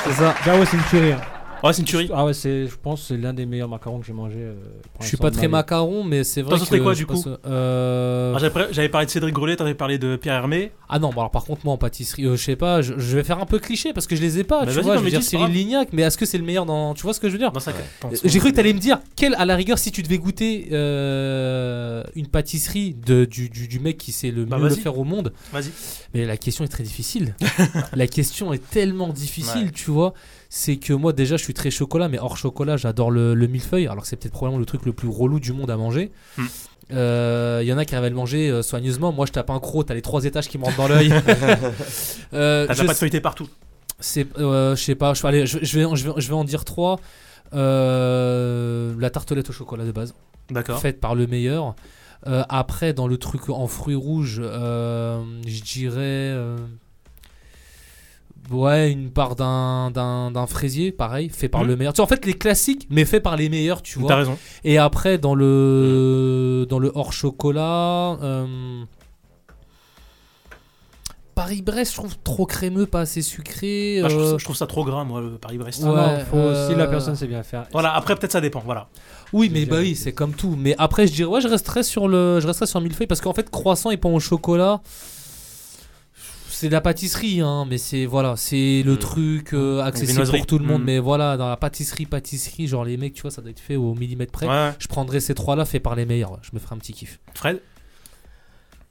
C'est 0.05 0.13
ça. 0.15 0.35
j'avoue, 0.45 0.65
c'est 0.65 0.77
une 0.77 0.83
tuerie. 0.91 1.15
Ouais, 1.63 1.73
c'est 1.73 1.81
une 1.83 1.87
tuerie. 1.89 2.11
Ah 2.13 2.25
ouais, 2.25 2.33
c'est, 2.33 2.67
je 2.67 2.77
pense 2.83 3.01
que 3.03 3.07
c'est 3.09 3.17
l'un 3.17 3.33
des 3.35 3.45
meilleurs 3.47 3.69
macarons 3.69 4.01
que 4.01 4.07
j'ai 4.07 4.13
mangé. 4.13 4.37
euh, 4.39 4.55
pour 4.95 5.03
Je 5.03 5.07
suis 5.09 5.17
l'instant 5.17 5.23
pas 5.25 5.31
de 5.31 5.35
très 5.37 5.47
vie. 5.47 5.53
macaron, 5.53 6.05
mais 6.05 6.25
c'est 6.25 6.43
vrai 6.43 6.51
Toi, 6.51 6.59
ce 6.59 6.65
serait 6.65 6.79
que 6.79 6.83
quoi, 6.85 6.95
je 6.95 6.99
du 6.99 7.07
coup 7.07 7.23
euh, 7.47 8.33
Ah, 8.35 8.39
j'avais, 8.39 8.73
j'avais 8.73 8.89
parlé 8.89 9.07
de 9.07 9.11
Cédric 9.11 9.35
Grelet, 9.35 9.57
t'avais 9.57 9.75
parlé 9.75 9.99
de 9.99 10.17
Pierre 10.17 10.35
Hermé. 10.35 10.73
Ah 10.89 10.99
non, 10.99 11.11
bon 11.11 11.21
alors 11.21 11.31
par 11.31 11.45
contre 11.45 11.61
moi 11.65 11.75
en 11.75 11.79
pâtisserie, 11.79 12.25
euh, 12.25 12.37
je 12.37 12.43
sais 12.43 12.57
pas, 12.57 12.83
je, 12.83 12.95
je 12.99 13.17
vais 13.17 13.23
faire 13.23 13.39
un 13.41 13.47
peu 13.47 13.59
cliché 13.61 13.93
parce 13.93 14.07
que 14.09 14.17
je 14.17 14.21
les 14.23 14.39
ai 14.41 14.45
pas, 14.45 14.61
Mais 14.63 14.69
tu 14.69 14.73
vas-y, 14.75 14.83
vois, 14.85 14.95
non, 14.95 14.99
je 15.01 15.05
veux 15.05 15.05
mais 15.05 15.11
dire 15.11 15.21
dis, 15.21 15.27
c'est 15.27 15.37
pas 15.37 15.45
Cyril 15.47 15.53
grave. 15.55 15.67
Lignac, 15.67 15.89
mais 15.93 16.03
est-ce 16.03 16.19
que 16.19 16.27
c'est 16.27 16.39
le 16.39 16.45
meilleur 16.45 16.67
dans, 16.67 16.95
tu 16.95 17.03
vois 17.03 17.15
ce 17.15 17.21
que 17.21 17.29
je 17.29 17.33
veux 17.35 17.39
dire 17.39 17.53
Dans 17.53 17.61
sa 17.61 17.71
Euh, 17.71 18.17
J'ai 18.25 18.39
cru 18.41 18.51
que 18.51 18.57
t'allais 18.57 18.73
me 18.73 18.79
dire, 18.81 18.99
quel 19.15 19.35
à 19.35 19.45
la 19.45 19.55
rigueur 19.55 19.79
si 19.79 19.93
tu 19.93 20.03
devais 20.03 20.19
goûter 20.19 20.69
euh, 20.73 22.03
une 22.17 22.27
pâtisserie 22.27 22.95
de, 23.07 23.25
du, 23.25 23.49
du, 23.49 23.69
du 23.69 23.81
mec 23.81 23.99
qui 23.99 24.13
sait 24.13 24.31
le 24.31 24.45
Bah, 24.45 24.57
mieux 24.57 24.65
le 24.65 24.69
vas-y. 24.71 24.81
faire 24.81 24.99
au 24.99 25.05
monde, 25.05 25.33
Vas-y. 25.53 25.71
mais 26.15 26.25
la 26.25 26.37
question 26.37 26.65
est 26.65 26.69
très 26.69 26.83
difficile. 26.85 27.35
la 27.93 28.07
question 28.07 28.53
est 28.53 28.71
tellement 28.71 29.09
difficile, 29.13 29.67
Ouais. 29.67 29.71
tu 29.73 29.91
vois. 29.91 30.15
C'est 30.53 30.77
que 30.79 30.93
moi 30.93 31.13
déjà 31.13 31.37
je 31.37 31.45
suis 31.45 31.55
très 31.55 31.71
chocolat, 31.71 32.09
mais 32.09 32.19
hors 32.19 32.37
chocolat 32.37 32.77
j'adore 32.77 33.11
le, 33.13 33.35
le 33.35 33.47
millefeuille, 33.47 33.87
alors 33.87 34.03
que 34.03 34.09
c'est 34.09 34.17
peut-être 34.17 34.33
probablement 34.33 34.59
le 34.59 34.67
truc 34.67 34.85
le 34.85 34.93
plus 34.93 35.07
relou 35.09 35.39
du 35.41 35.53
monde 35.53 35.71
à 35.71 35.77
manger. 35.77 36.11
Hmm. 36.37 36.45
Il 36.91 37.65
y 37.69 37.73
en 37.73 37.79
a 37.79 37.85
qui 37.85 37.95
arrivent 37.95 38.07
à 38.07 38.11
le 38.11 38.17
manger 38.17 38.51
euh, 38.51 38.63
soigneusement. 38.63 39.13
Moi, 39.13 39.25
je 39.27 39.31
tape 39.31 39.49
un 39.51 39.61
croc, 39.61 39.87
t'as 39.87 39.95
les 39.95 40.03
trois 40.03 40.25
étages 40.25 40.49
qui 40.49 40.59
me 40.59 40.65
rentrent 40.65 40.77
dans 40.79 40.89
l'œil. 40.89 41.13
Euh, 42.33 42.67
T'as 42.67 42.75
de 42.75 42.79
pâte 42.81 42.89
sais- 42.91 42.95
feuilletée 43.01 43.21
partout. 43.21 43.49
c'est, 44.01 44.27
euh, 44.39 44.75
je 44.77 44.83
sais 44.83 44.95
pas, 44.97 45.15
je 45.15 45.21
je, 45.47 45.59
je 45.63 45.79
vais, 45.79 45.97
je, 45.97 46.09
vais, 46.09 46.13
je 46.21 46.29
vais 46.29 46.35
en 46.35 46.45
dire 46.45 46.65
trois. 46.65 46.99
Euh, 47.55 48.95
la 48.99 49.11
tartelette 49.11 49.51
au 49.51 49.53
chocolat 49.53 49.85
de 49.85 49.93
base. 49.93 50.15
D'accord. 50.51 50.81
faite 50.81 51.01
par 51.01 51.15
le 51.15 51.27
meilleur. 51.29 51.75
Euh, 52.27 52.43
après, 52.49 52.93
dans 52.93 53.07
le 53.07 53.17
truc 53.19 53.49
en 53.51 53.67
fruits 53.69 53.95
rouges, 53.95 54.41
euh, 54.45 55.23
je 55.47 55.63
dirais. 55.63 56.37
Euh, 58.51 58.55
Ouais, 58.57 58.91
une 58.93 59.11
part 59.11 59.37
d'un, 59.37 59.91
d'un, 59.91 60.31
d'un 60.31 60.47
fraisier, 60.47 60.93
pareil, 60.93 61.29
fait 61.29 61.49
par 61.49 61.63
Mhm. 61.63 61.69
le 61.69 61.77
meilleur. 61.77 61.93
Tu 61.93 61.97
sais, 61.99 62.03
en 62.03 62.07
fait, 62.07 62.25
les 62.27 62.35
classiques, 62.35 62.87
mais 62.91 63.05
fait 63.05 63.21
par 63.21 63.37
les 63.37 63.49
meilleurs, 63.49 63.83
tu 63.83 63.99
vois. 63.99 64.09
T'as 64.09 64.17
raison. 64.17 64.39
Et 64.65 64.79
après, 64.79 65.19
dans 65.19 65.35
le, 65.35 66.67
dans 66.69 66.79
le 66.79 66.91
hors 66.95 67.13
chocolat, 67.13 68.19
euh, 68.23 68.85
Paris-Brest, 71.35 71.93
je 71.93 71.97
trouve 71.97 72.17
trop 72.23 72.45
crémeux, 72.45 72.85
pas 72.87 73.01
assez 73.01 73.23
sucré. 73.23 74.03
Ah, 74.05 74.09
je, 74.09 74.15
trouve 74.15 74.27
ça, 74.27 74.35
euh, 74.35 74.39
je 74.39 74.45
trouve 74.45 74.57
ça 74.57 74.67
trop 74.67 74.85
gras, 74.85 75.05
moi, 75.05 75.23
le 75.23 75.31
Paris-Brest. 75.39 75.83
Ah 75.85 75.87
non, 75.87 76.19
faut, 76.31 76.55
si 76.69 76.75
la 76.77 76.85
euh, 76.85 76.87
personne 76.91 77.17
sait 77.17 77.27
bien 77.27 77.43
faire. 77.43 77.65
Voilà, 77.73 77.95
après, 77.95 78.15
peut-être 78.15 78.33
ça 78.33 78.43
dépend. 78.43 78.61
Voilà. 78.65 78.89
Oui, 79.33 79.49
mais 79.51 79.65
bah 79.65 79.77
oui, 79.79 79.95
c'est 79.95 80.13
comme 80.13 80.33
tout. 80.35 80.55
Mais 80.59 80.75
après, 80.77 81.07
je 81.07 81.13
dirais, 81.15 81.31
ouais, 81.31 81.41
je 81.41 81.49
resterais 81.49 81.83
sur 81.83 82.09
le, 82.09 82.41
je 82.41 82.47
resterais 82.47 82.67
sur 82.67 82.81
millefeuille 82.83 83.07
parce 83.07 83.23
qu'en 83.23 83.33
fait, 83.33 83.49
croissant 83.49 83.91
et 83.91 83.97
pain 83.97 84.11
au 84.11 84.21
chocolat, 84.21 84.81
c'est 86.61 86.69
de 86.69 86.73
la 86.73 86.83
pâtisserie, 86.83 87.41
hein. 87.41 87.65
Mais 87.69 87.79
c'est 87.79 88.05
voilà, 88.05 88.37
c'est 88.37 88.83
le 88.85 88.99
truc 88.99 89.55
euh, 89.55 89.81
accessible 89.81 90.09
viennoiserie. 90.11 90.39
pour 90.41 90.47
tout 90.47 90.59
le 90.59 90.67
monde. 90.67 90.83
Mm. 90.83 90.85
Mais 90.85 90.99
voilà, 90.99 91.37
dans 91.39 91.49
la 91.49 91.57
pâtisserie, 91.57 92.05
pâtisserie, 92.05 92.67
genre 92.67 92.85
les 92.85 92.99
mecs, 92.99 93.15
tu 93.15 93.23
vois, 93.23 93.31
ça 93.31 93.41
doit 93.41 93.51
être 93.51 93.61
fait 93.61 93.77
au 93.77 93.95
millimètre 93.95 94.31
près. 94.31 94.47
Ouais. 94.47 94.73
Je 94.79 94.87
prendrais 94.87 95.21
ces 95.21 95.35
trois-là 95.35 95.65
faits 95.65 95.83
par 95.83 95.95
les 95.95 96.05
meilleurs. 96.05 96.33
ouais. 96.33 96.39
Je 96.43 96.51
me 96.53 96.59
ferais 96.59 96.75
un 96.75 96.79
petit 96.79 96.93
kiff. 96.93 97.19
Fred? 97.35 97.61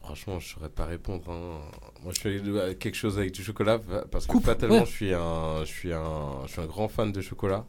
Franchement, 0.02 0.40
je 0.40 0.48
saurais 0.56 0.70
pas 0.70 0.86
répondre. 0.86 1.24
hein. 1.30 1.60
Moi, 2.04 2.12
je 2.16 2.20
fais 2.20 2.76
quelque 2.80 2.96
chose 2.96 3.20
avec 3.20 3.32
du 3.32 3.44
chocolat 3.44 3.80
parce 4.10 4.26
que 4.26 4.32
Coupe, 4.32 4.46
fatalement, 4.46 4.80
ouais. 4.80 4.86
je 4.86 4.92
suis 4.92 5.14
un, 5.14 5.60
je 5.64 5.72
suis 5.72 5.94
un, 5.94 6.48
je 6.48 6.52
suis 6.54 6.62
un 6.62 6.66
grand 6.66 6.88
fan 6.88 7.12
de 7.12 7.22
chocolat. 7.22 7.66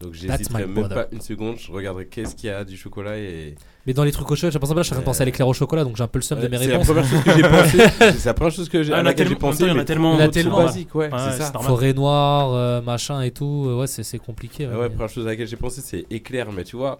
Donc, 0.00 0.12
j'hésiterai 0.12 0.66
même 0.66 0.74
brother. 0.74 0.94
pas 0.94 1.14
une 1.14 1.20
seconde. 1.20 1.56
Je 1.58 1.70
regarderai 1.70 2.06
qu'est-ce 2.06 2.34
qu'il 2.34 2.48
y 2.50 2.52
a 2.52 2.64
du 2.64 2.76
chocolat 2.76 3.16
et. 3.16 3.54
Mais 3.86 3.92
dans 3.94 4.02
les 4.04 4.12
trucs 4.12 4.30
au 4.30 4.34
chocolat, 4.34 4.50
j'ai 4.50 4.58
pensé, 4.58 4.74
là, 4.74 4.82
je 4.82 4.86
suis 4.86 4.92
en 4.92 4.96
train 4.96 5.00
de 5.02 5.04
penser 5.06 5.22
à 5.22 5.24
l'éclair 5.24 5.46
au 5.46 5.52
chocolat, 5.54 5.84
donc 5.84 5.96
j'ai 5.96 6.02
un 6.02 6.08
peu 6.08 6.18
le 6.18 6.22
seum 6.24 6.38
de 6.40 6.44
Ouais, 6.44 6.48
mes 6.50 6.58
c'est 6.58 6.66
la 6.66 6.78
réponses. 6.78 6.86
première 6.86 7.04
chose 7.08 7.22
que 7.22 7.32
j'ai 7.32 7.42
pensé. 7.42 7.78
C'est 8.18 8.24
la 8.26 8.34
première 8.34 8.52
chose 8.52 8.68
que 8.68 8.82
j'ai- 8.82 8.92
Ah, 8.92 8.96
à 8.96 8.98
il 8.98 9.00
y 9.00 9.02
en 9.02 9.06
a 9.06 9.10
laquelle 9.10 9.28
j'ai 9.28 9.36
pensé. 9.36 9.62
il 9.64 9.68
y 9.68 9.70
en 9.70 9.78
a 9.78 9.84
tellement 9.84 10.14
Il 10.14 10.20
y 10.20 10.22
en 10.22 10.26
a 10.26 10.28
tellement. 10.28 10.64
basique, 10.64 10.94
ouais, 10.94 11.10
Ouais, 11.12 11.18
c'est 11.30 11.42
ça. 11.42 11.52
Forêt 11.60 11.92
noire, 11.92 12.52
euh, 12.52 12.82
machin 12.82 13.22
et 13.22 13.30
tout, 13.30 13.66
euh, 13.68 13.80
ouais, 13.80 13.86
c'est, 13.86 14.18
compliqué. 14.18 14.66
Ah 14.70 14.74
ouais. 14.74 14.80
ouais, 14.82 14.88
première 14.90 15.08
chose 15.08 15.26
à 15.26 15.30
laquelle 15.30 15.46
j'ai 15.48 15.56
pensé, 15.56 15.80
c'est 15.82 16.06
éclair. 16.10 16.50
Mais 16.52 16.64
tu 16.64 16.76
vois, 16.76 16.98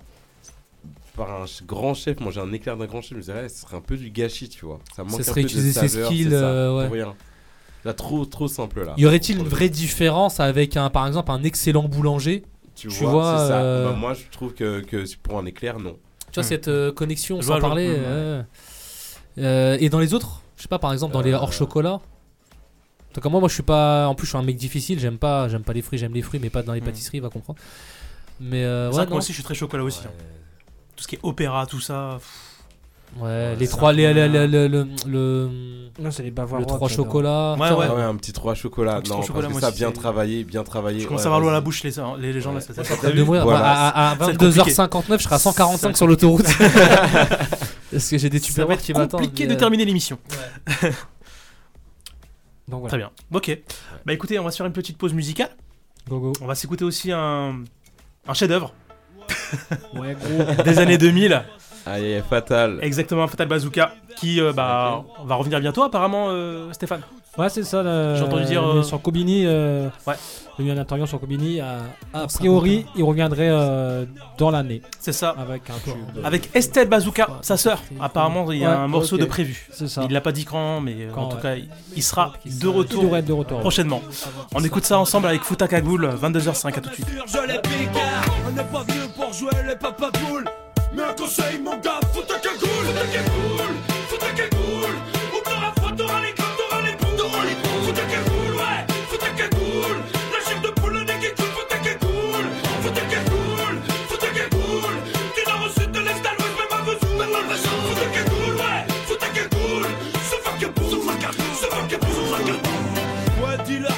par 1.17 1.31
un 1.31 1.45
grand 1.67 1.95
chef, 1.95 2.21
manger 2.21 2.41
un 2.41 2.53
éclair 2.53 2.77
d'un 2.77 2.87
grand 2.87 3.01
chef, 3.01 3.11
je 3.11 3.15
me 3.17 3.21
disais, 3.21 3.33
ouais, 3.35 3.49
ce 3.49 3.63
serait 3.63 3.77
un 3.77 3.81
peu 3.81 3.97
du 3.97 4.11
gâchis, 4.11 4.49
tu 4.49 4.65
vois. 4.67 4.79
Ça 4.97 5.03
manque 5.05 5.21
un 5.21 5.23
serait 5.23 5.43
peu 5.43 5.49
de 5.49 5.53
utiliser 5.53 5.73
ses 5.73 5.89
saveur, 5.89 6.09
skills, 6.11 6.25
c'est 6.25 6.31
ça, 6.31 6.37
euh, 6.45 6.77
ouais. 6.79 6.85
pour 6.87 6.95
rien. 6.95 7.15
Là, 7.85 7.93
trop, 7.93 8.25
trop 8.25 8.49
simple 8.49 8.83
là. 8.85 8.95
Y 8.97 9.05
aurait-il 9.07 9.39
une 9.39 9.45
vraie 9.49 9.69
différence 9.69 10.41
avec 10.41 10.77
un, 10.77 10.89
par 10.91 11.07
exemple, 11.07 11.31
un 11.31 11.43
excellent 11.43 11.83
boulanger 11.85 12.43
Tu, 12.75 12.89
vois, 12.89 13.39
c'est 13.39 13.49
ça. 13.49 13.61
euh, 13.63 13.91
Bah, 13.91 13.97
moi, 13.97 14.15
je 14.15 14.23
trouve 14.31 14.53
que, 14.55 14.81
que 14.81 15.05
pour 15.23 15.39
un 15.39 15.47
éclair, 15.47 15.79
non. 15.79 15.97
Tu 16.33 16.41
vois, 16.41 16.43
cette 16.43 16.69
euh, 16.69 16.91
connexion, 16.93 17.41
Je 17.41 17.47
sans 17.47 17.61
parler. 17.61 17.89
Mm, 17.89 18.03
euh, 18.05 18.43
euh, 19.39 19.77
et 19.81 19.89
dans 19.89 20.01
les 20.01 20.13
autres 20.15 20.43
Je 20.57 20.63
sais 20.63 20.69
pas, 20.69 20.79
par 20.79 20.93
exemple, 20.93 21.13
dans 21.13 21.21
les 21.23 21.33
Euh. 21.33 21.39
hors 21.39 21.53
chocolat 21.53 21.95
En 21.95 22.01
tout 23.15 23.21
cas, 23.21 23.29
moi, 23.29 23.39
moi, 23.41 23.49
je 23.49 23.55
suis 23.55 23.63
pas. 23.63 24.07
En 24.09 24.15
plus, 24.17 24.27
je 24.27 24.31
suis 24.31 24.39
un 24.39 24.43
mec 24.43 24.57
difficile. 24.57 24.99
J'aime 24.99 25.19
pas, 25.19 25.49
j'aime 25.49 25.63
pas 25.63 25.73
les 25.73 25.83
fruits. 25.83 25.99
J'aime 25.99 26.15
les 26.15 26.23
fruits, 26.23 26.41
mais 26.41 26.51
pas 26.51 26.63
dans 26.63 26.73
les 26.73 26.81
Mm. 26.81 26.85
pâtisseries. 26.85 27.21
Va 27.21 27.31
comprendre. 27.31 27.59
Mais 28.41 28.65
euh, 28.65 28.87
C'est 28.91 28.91
ouais, 28.91 28.97
vrai 28.97 29.05
que 29.07 29.11
moi 29.11 29.19
aussi, 29.19 29.29
je 29.33 29.35
suis 29.35 29.45
très 29.45 29.55
chocolat 29.55 29.85
aussi. 29.85 30.01
hein. 30.05 30.11
Tout 30.97 31.03
ce 31.05 31.09
qui 31.09 31.15
est 31.17 31.21
opéra, 31.23 31.67
tout 31.67 31.81
ça. 31.81 32.17
pff, 32.19 32.44
Ouais, 33.21 33.55
les 33.57 33.69
trois, 33.69 33.93
les, 33.93 34.13
le, 34.13 34.27
le, 34.27 34.47
le, 34.47 34.67
le, 34.67 34.89
le, 35.07 35.51
Non, 36.01 36.11
c'est 36.11 36.25
les 36.25 36.33
bavarois. 36.33 36.59
le 36.61 36.89
chocolats. 36.89 37.55
Ouais, 37.55 37.71
ouais. 37.71 37.89
Ouais, 37.95 38.03
un 38.03 38.17
petit 38.17 38.33
3 38.33 38.55
chocolat. 38.55 38.97
Un 38.97 39.01
petit 39.01 39.11
non, 39.11 39.17
trois 39.17 39.19
parce 39.19 39.27
chocolat, 39.29 39.47
que 39.49 39.53
moi 39.53 39.61
ça, 39.61 39.71
bien 39.71 39.89
c'est- 39.89 40.01
travaillé, 40.01 40.43
bien 40.45 40.65
travaillé. 40.65 41.01
Je 41.01 41.07
commence 41.07 41.21
ouais, 41.21 41.27
à 41.27 41.29
avoir 41.29 41.41
l'eau 41.41 41.49
à 41.49 41.53
la 41.53 41.61
bouche, 41.61 41.85
les, 41.85 41.93
les, 42.19 42.33
les 42.33 42.41
gens 42.41 42.53
là. 42.53 42.61
ça- 42.61 42.75
ça- 42.75 42.83
T'as 42.83 42.97
t'as 42.97 43.09
de 43.11 43.13
vu 43.13 43.23
mourir. 43.25 43.45
Voilà. 43.45 43.61
Bah, 43.61 43.71
à, 43.71 44.11
à 44.13 44.19
Ça 44.19 44.25
va 44.25 44.33
être 44.33 44.39
compliqué. 44.39 44.71
22h59, 44.73 45.19
je 45.19 45.23
serai 45.25 45.35
à 45.35 45.39
Ça 45.39 45.51
va 45.51 45.53
145 45.53 45.89
être 45.91 45.97
sur 45.97 46.07
l'autoroute. 46.09 46.47
Parce 47.93 48.09
que 48.11 48.19
j'ai 48.19 48.29
des 48.31 48.41
va 48.41 48.77
qui 48.77 48.91
être 48.91 48.99
m'attendent. 48.99 49.21
compliqué 49.21 49.45
mais, 49.45 49.51
de 49.51 49.55
euh, 49.55 49.59
terminer 49.59 49.85
l'émission. 49.85 50.19
Donc 52.69 52.81
voilà. 52.81 52.89
Très 52.89 52.97
bien. 52.99 53.11
Ok. 53.33 53.59
Bah 54.07 54.13
écoutez, 54.13 54.39
on 54.39 54.45
va 54.45 54.51
se 54.51 54.57
faire 54.57 54.67
une 54.67 54.73
petite 54.73 54.97
pause 54.99 55.13
musicale. 55.13 55.51
Go 56.09 56.19
go. 56.19 56.33
On 56.41 56.47
va 56.47 56.55
s'écouter 56.55 56.85
aussi 56.85 57.13
un, 57.13 57.63
un 58.27 58.35
chef-d'œuvre 58.35 58.73
Ouais, 59.95 60.17
gros. 60.21 60.63
des 60.65 60.79
années 60.79 60.99
2000. 60.99 61.43
Aïe, 61.87 62.15
aïe, 62.15 62.23
fatal. 62.29 62.79
Exactement, 62.83 63.27
Fatal 63.29 63.49
Bazooka. 63.49 63.93
Qui 64.17 64.41
euh, 64.41 64.53
bah, 64.53 65.03
on 65.21 65.25
va 65.25 65.35
revenir 65.35 65.59
bientôt, 65.61 65.83
apparemment, 65.83 66.27
euh, 66.29 66.73
Stéphane. 66.73 67.01
Ouais, 67.37 67.49
c'est 67.49 67.65
ça. 67.65 67.83
le- 67.83 68.15
J'ai 68.17 68.23
entendu 68.23 68.45
dire, 68.45 68.63
mais 68.63 68.79
euh, 68.79 68.83
Sur 68.85 69.03
Kobini, 69.03 69.43
euh, 69.45 69.89
Ouais. 70.07 70.15
il 70.61 70.65
y 70.67 70.71
a 70.71 70.73
eu 70.73 70.77
un 70.77 70.81
interview 70.81 71.05
sur 71.05 71.19
Kobini. 71.19 71.61
A, 71.61 71.79
priori, 72.33 72.87
il 72.95 73.03
reviendrait 73.03 73.49
euh, 73.51 74.05
dans 74.39 74.53
l'année 74.53 74.83
C'est 75.01 75.13
ça. 75.13 75.35
avec 75.37 75.69
un 75.69 75.75
tube. 75.83 75.95
Avec 76.25 76.49
Estelle 76.55 76.89
Bazooka, 76.89 77.27
sa 77.43 77.57
sœur. 77.57 77.83
Apparemment, 78.01 78.51
il 78.53 78.61
y 78.61 78.65
a 78.65 78.69
Ouais, 78.71 78.75
un 78.77 78.87
morceau 78.87 79.19
de 79.19 79.25
prévu. 79.25 79.67
C'est 79.73 79.89
ça. 79.89 80.03
Il 80.09 80.13
l'a 80.13 80.21
pas 80.21 80.31
dit 80.31 80.45
quand, 80.45 80.81
mais 80.81 81.09
en 81.17 81.27
tout 81.27 81.37
ouais. 81.37 81.43
cas, 81.43 81.55
il- 81.57 81.69
il 81.97 82.03
sera 82.05 82.35
de 82.47 82.51
Il 82.51 82.69
retour 82.69 83.03
devrait 83.03 83.19
être 83.19 83.27
de 83.27 83.33
retour. 83.33 83.59
prochainement. 83.59 84.01
On 84.55 84.63
écoute 84.63 84.85
ça 84.85 84.97
ensemble 85.01 85.27
avec 85.27 85.43
Fouta 85.43 85.67
Cagoule, 85.67 86.07
22h05, 86.15 86.79
à 86.79 86.81
tout 86.81 86.89
de 86.91 86.95
suite. 86.95 87.07
Je 87.27 87.39
les 87.53 87.59
pique, 87.59 87.91
on 88.49 88.53
n'est 88.53 88.63
pas 88.63 88.85
venu 88.85 89.01
pour 89.17 89.33
jouer 89.33 89.51
les 89.69 89.75
papa 89.75 90.11
poules. 90.13 90.45
Mais 90.95 91.03
un 91.03 91.13
conseil, 91.15 91.59
mon 91.59 91.77
gars, 91.79 91.99
fous 92.13 92.23
ta 92.23 92.39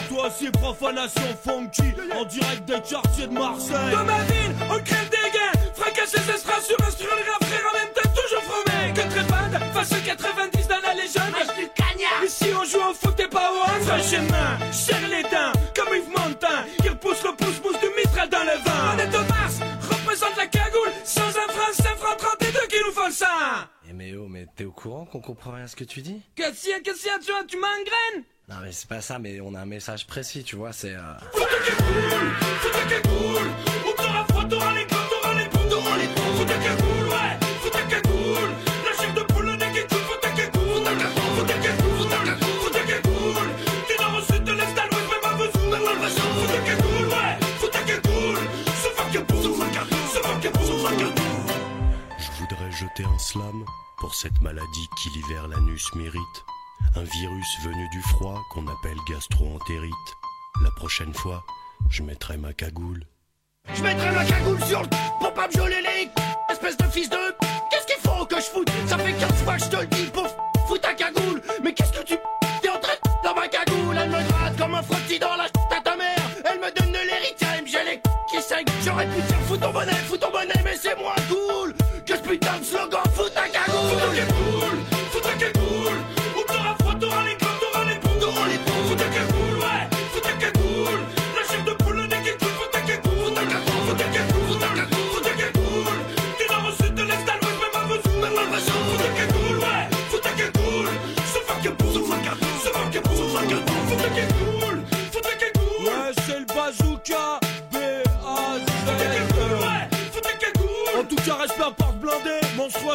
toi 0.08 0.26
aussi, 0.28 0.50
profanation 0.50 1.22
funky, 1.44 1.92
en 2.14 2.24
direct 2.24 2.64
des 2.66 2.80
quartiers 2.80 3.26
de 3.26 3.32
Marseille. 3.32 3.90
De 3.90 4.02
ma 4.04 4.22
ville, 4.24 4.54
on 4.70 4.78
crève 4.82 5.08
des 5.10 5.30
gains, 5.32 5.60
fracasser 5.74 6.18
ses 6.20 6.38
strass 6.38 6.66
sur 6.66 6.76
un 6.80 6.90
sur 6.90 7.06
le 7.06 7.30
rap, 7.30 7.44
frère, 7.44 7.62
en 7.70 7.78
même 7.78 7.92
temps, 7.94 8.10
toujours 8.14 8.42
fromé. 8.42 8.92
Que 8.94 9.00
trépade, 9.00 9.72
face 9.74 9.92
au 9.92 10.04
90 10.04 10.68
dans 10.68 10.80
la 10.82 10.94
légende. 10.94 11.56
du 11.58 11.68
cagnard. 11.74 12.24
Ici, 12.24 12.46
on 12.58 12.64
joue 12.64 12.90
au 12.90 12.94
foot 12.94 13.18
et 13.20 13.28
pas 13.28 13.50
au 13.52 13.62
hand. 13.62 13.82
Fâche 13.82 14.18
main, 14.30 14.72
serre 14.72 15.08
les 15.08 15.22
dents, 15.22 15.52
comme 15.74 15.94
Yves 15.94 16.08
Montand, 16.08 16.64
qui 16.82 16.88
repousse 16.88 17.22
le 17.24 17.32
pouce-pouce 17.36 17.80
du 17.80 17.88
mitral 17.96 18.28
dans 18.28 18.44
le 18.44 18.56
vent. 18.64 18.94
On 18.94 18.98
est 18.98 19.16
au 19.16 19.24
Mars, 19.28 19.60
représente 19.90 20.36
la 20.36 20.46
cagoule, 20.46 20.92
sans 21.04 21.28
un 21.28 21.48
franc, 21.52 21.72
5 21.72 21.96
francs 21.96 22.18
32 22.18 22.48
qui 22.68 22.76
nous 22.84 22.92
font 22.92 23.06
le 23.06 23.12
sang. 23.12 23.26
Eh 23.88 23.92
mais 23.92 24.14
oh, 24.16 24.26
mais 24.28 24.46
t'es 24.56 24.64
au 24.64 24.72
courant 24.72 25.04
qu'on 25.04 25.20
comprend 25.20 25.52
rien 25.52 25.64
à 25.64 25.68
ce 25.68 25.76
que 25.76 25.84
tu 25.84 26.00
dis? 26.02 26.20
Qu'est-ce 26.34 26.62
qu'il 26.62 26.70
y 26.70 26.74
a, 26.74 26.80
qu'est-ce 26.80 27.02
qu'il 27.02 27.10
y 27.10 27.14
a, 27.14 27.18
tu 27.18 27.46
tu 27.46 27.56
m'engraines 27.56 28.24
Non 28.48 28.56
mais 28.62 28.70
c'est 28.70 28.88
pas 28.88 29.00
ça, 29.00 29.18
mais 29.18 29.40
on 29.40 29.54
a 29.54 29.60
un 29.62 29.66
message 29.66 30.06
précis, 30.06 30.44
tu 30.44 30.54
vois, 30.54 30.72
c'est... 30.72 30.94
Euh... 30.94 31.00
Fous 31.32 31.40
ta 31.40 31.58
cagoule, 31.66 32.30
fous 32.60 32.70
ta 32.70 32.84
cagoule 32.86 33.50
Ou 33.84 33.92
t'auras 33.96 34.24
froid, 34.28 34.44
t'auras 34.44 34.72
les 34.74 34.84
gants, 34.86 34.96
t'auras 35.10 35.34
les 35.34 35.48
boules, 35.48 35.68
t'auras 35.68 35.96
les 35.96 36.06
boules 36.06 36.36
Fous 36.36 36.44
ta 36.44 36.54
cagoule, 36.54 37.08
ouais, 37.10 37.38
fous 37.60 37.70
ta 37.70 37.82
cagoule 37.82 38.50
La 38.84 39.02
chair 39.02 39.14
de 39.14 39.20
poule, 39.32 39.46
le 39.46 39.56
nez 39.56 39.72
qui 39.72 39.86
coule, 39.88 39.98
fous 39.98 40.20
ta 40.22 40.30
cagoule 40.30 40.62
Fous 40.62 40.84
ta 40.84 40.94
cagoule, 40.94 41.26
fous 41.34 41.42
ta 41.42 41.54
cagoule, 41.58 41.96
fous 41.98 42.08
ta 42.08 42.18
cagoule, 42.22 42.58
fous 42.62 42.70
ta 42.70 42.82
cagoule 42.86 43.50
Du 43.88 43.94
nord 43.98 44.14
au 44.14 44.22
sud, 44.32 44.44
de 44.44 44.52
l'est 44.52 44.78
à 44.78 44.86
l'ouest, 44.86 45.08
même 45.10 45.26
à 45.26 45.34
Vesoul, 45.34 45.68
même 45.68 45.88
à 45.90 45.94
Vesoul 46.06 46.32
Fous 46.38 46.46
ta 46.46 46.60
cagoule, 46.70 47.08
ouais, 47.10 47.34
fous 47.58 47.72
ta 47.74 47.80
cagoule 47.82 48.42
Se 48.78 48.88
fuck 48.94 49.16
a 49.16 49.20
boule, 49.26 49.42
se 49.42 49.50
fuck 49.58 49.74
a 49.74 49.82
boule, 49.90 50.06
se 50.06 50.18
fuck 50.22 50.44
a 50.46 50.50
boule, 50.54 50.66
se 50.70 50.76
fuck 50.86 51.02
a 51.02 51.10
boule 51.18 51.50
Je 52.16 52.30
voudrais 52.38 52.70
jeter 52.70 53.02
un 53.02 53.18
slam 53.18 53.64
pour 53.98 54.14
cette 54.14 54.40
maladie 54.40 54.88
qui 55.02 55.10
l'hiver 55.10 55.48
l'anus 55.48 55.92
mérite. 55.96 56.38
Un 56.96 57.02
virus 57.02 57.58
venu 57.62 57.86
du 57.90 58.00
froid 58.00 58.42
qu'on 58.50 58.66
appelle 58.68 58.96
gastro-entérite. 59.06 59.92
La 60.62 60.70
prochaine 60.70 61.12
fois, 61.12 61.44
je 61.90 62.02
mettrai 62.02 62.38
ma 62.38 62.54
cagoule. 62.54 63.04
Je 63.74 63.82
mettrai 63.82 64.10
ma 64.12 64.24
cagoule 64.24 64.64
sur 64.64 64.80
le 64.80 64.88
pour 65.20 65.34
pas 65.34 65.46
me 65.46 65.52
geler 65.52 65.82
les 65.82 66.10
espèce 66.50 66.76
de 66.78 66.84
fils 66.84 67.10
de 67.10 67.18
Qu'est-ce 67.70 67.86
qu'il 67.86 68.00
faut 68.02 68.24
que 68.24 68.36
je 68.36 68.46
foute? 68.46 68.70
Ça 68.86 68.96
fait 68.96 69.12
15 69.12 69.32
fois 69.44 69.56
que 69.56 69.64
je 69.64 69.68
te 69.68 69.76
le 69.76 69.86
dis 69.88 70.06
pour 70.06 70.26
fous 70.66 70.78
ta 70.78 70.94
cagoule. 70.94 71.42
Mais 71.62 71.74
qu'est-ce 71.74 71.92
que 71.92 72.02
tu 72.02 72.16
t'es 72.62 72.70
en 72.70 72.78
train 72.80 72.94
de 72.94 73.28
dans 73.28 73.34
ma 73.34 73.46
cagoule. 73.48 73.98
Elle 74.00 74.08
me 74.08 74.28
gratte 74.28 74.56
comme 74.56 74.74
un 74.74 74.82
frottis 74.82 75.18
dans 75.18 75.36
la 75.36 75.44
à 75.44 75.80
ta 75.82 75.96
mère 75.96 76.30
Elle 76.50 76.60
me 76.60 76.80
donne 76.80 76.92
de 76.92 77.06
l'héritage, 77.06 77.62
j'ai 77.66 77.84
les 77.84 78.00
qui 78.30 78.40
saignent 78.40 78.64
J'aurais 78.82 79.06
pu 79.06 79.20
dire 79.20 79.40
fous 79.46 79.58
ton 79.58 79.70
bonnet, 79.70 79.92
fous 80.08 80.16
ton 80.16 80.30
bonnet 80.30 80.62
Mais 80.64 80.76
c'est 80.76 80.96
moins 80.96 81.14
cool 81.28 81.74
que 82.06 82.16
ce 82.16 82.22
putain 82.22 82.58
de 82.58 82.64
slogan 82.64 83.02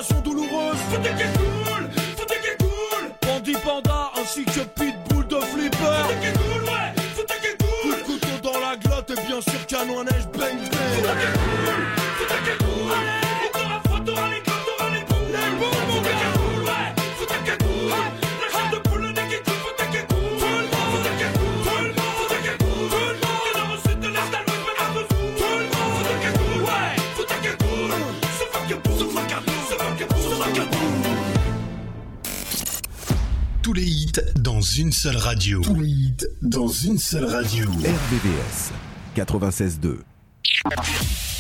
menstruation 0.02 0.22
douloureuse. 0.22 0.78
Foutez 0.90 1.10
qui 1.16 1.24
est 1.24 1.38
cool, 1.38 1.90
foutez 2.18 2.36
qui 2.42 2.48
est 2.48 2.58
cool. 2.58 3.12
Bandit 3.22 3.58
panda 3.64 4.12
ainsi 4.20 4.46
que 4.46 4.62
pitbull 4.62 4.91
Dans 34.36 34.62
une 34.62 34.92
seule 34.92 35.18
radio. 35.18 35.62
Hits 35.84 36.26
dans 36.42 36.68
une 36.68 36.98
seule 36.98 37.26
radio. 37.26 37.70
RVVS 37.70 38.72
96.2. 39.16 41.31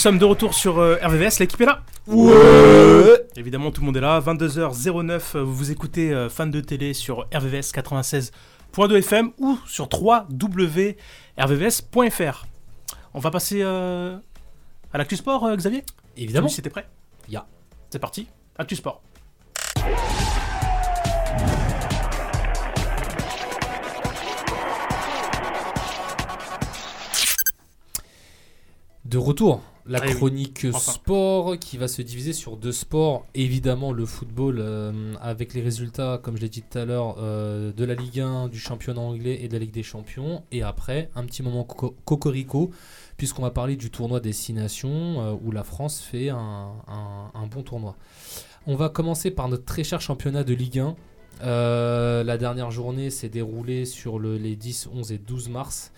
sommes 0.00 0.18
de 0.18 0.24
retour 0.24 0.54
sur 0.54 0.78
euh, 0.78 0.96
RVVS, 1.02 1.38
l'équipe 1.40 1.60
est 1.60 1.66
là 1.66 1.82
Ouais. 2.06 3.26
Évidemment, 3.36 3.70
tout 3.70 3.82
le 3.82 3.86
monde 3.86 3.98
est 3.98 4.00
là. 4.00 4.18
22h09, 4.20 5.36
euh, 5.36 5.42
vous 5.42 5.54
vous 5.54 5.70
écoutez 5.70 6.12
euh, 6.12 6.28
fan 6.30 6.50
de 6.50 6.60
télé 6.60 6.94
sur 6.94 7.28
RVVS 7.34 7.72
96.2 7.72 8.98
FM 8.98 9.30
ou 9.38 9.58
sur 9.66 9.88
www.rvvs.fr. 9.92 10.96
On 13.12 13.18
va 13.20 13.30
passer 13.30 13.60
euh, 13.62 14.16
à 14.92 14.98
l'actu 14.98 15.16
sport, 15.16 15.54
Xavier? 15.54 15.84
Évidemment. 16.16 16.48
Si 16.48 16.62
t'es 16.62 16.70
prêt? 16.70 16.88
Ya. 17.28 17.46
C'est 17.90 17.98
parti, 17.98 18.26
actu 18.58 18.76
sport. 18.76 19.02
De 29.04 29.18
retour, 29.18 29.60
la 29.86 29.98
Ah 30.02 30.06
oui, 30.06 30.14
chronique 30.14 30.66
enfin. 30.72 30.92
sport 30.92 31.58
qui 31.58 31.76
va 31.78 31.88
se 31.88 32.02
diviser 32.02 32.32
sur 32.32 32.56
deux 32.56 32.72
sports. 32.72 33.26
Évidemment, 33.34 33.92
le 33.92 34.04
football 34.06 34.56
euh, 34.60 35.14
avec 35.20 35.54
les 35.54 35.62
résultats, 35.62 36.20
comme 36.22 36.36
je 36.36 36.42
l'ai 36.42 36.48
dit 36.48 36.62
tout 36.62 36.78
à 36.78 36.84
l'heure, 36.84 37.16
euh, 37.18 37.72
de 37.72 37.84
la 37.84 37.94
Ligue 37.94 38.20
1, 38.20 38.48
du 38.48 38.58
championnat 38.58 39.00
anglais 39.00 39.38
et 39.42 39.48
de 39.48 39.52
la 39.54 39.58
Ligue 39.58 39.72
des 39.72 39.82
Champions. 39.82 40.42
Et 40.52 40.62
après, 40.62 41.10
un 41.16 41.24
petit 41.24 41.42
moment 41.42 41.64
co- 41.64 41.96
cocorico, 42.04 42.70
puisqu'on 43.16 43.42
va 43.42 43.50
parler 43.50 43.76
du 43.76 43.90
tournoi 43.90 44.20
Destination 44.20 44.90
euh, 45.20 45.34
où 45.42 45.50
la 45.50 45.64
France 45.64 46.00
fait 46.00 46.28
un, 46.30 46.72
un- 46.86 47.30
un 47.34 47.46
bon 47.46 47.62
tournoi. 47.62 47.96
On 48.66 48.76
va 48.76 48.90
commencer 48.90 49.30
par 49.30 49.48
notre 49.48 49.64
très 49.64 49.84
cher 49.84 50.00
championnat 50.00 50.44
de 50.44 50.52
Ligue 50.54 50.78
1. 50.80 50.94
Euh, 51.42 52.22
la 52.22 52.36
dernière 52.36 52.70
journée 52.70 53.08
s'est 53.10 53.30
déroulée 53.30 53.86
sur 53.86 54.18
le- 54.18 54.36
les 54.36 54.56
10, 54.56 54.88
11 54.92 55.10
et 55.12 55.18
12 55.18 55.48
mars. 55.48 55.90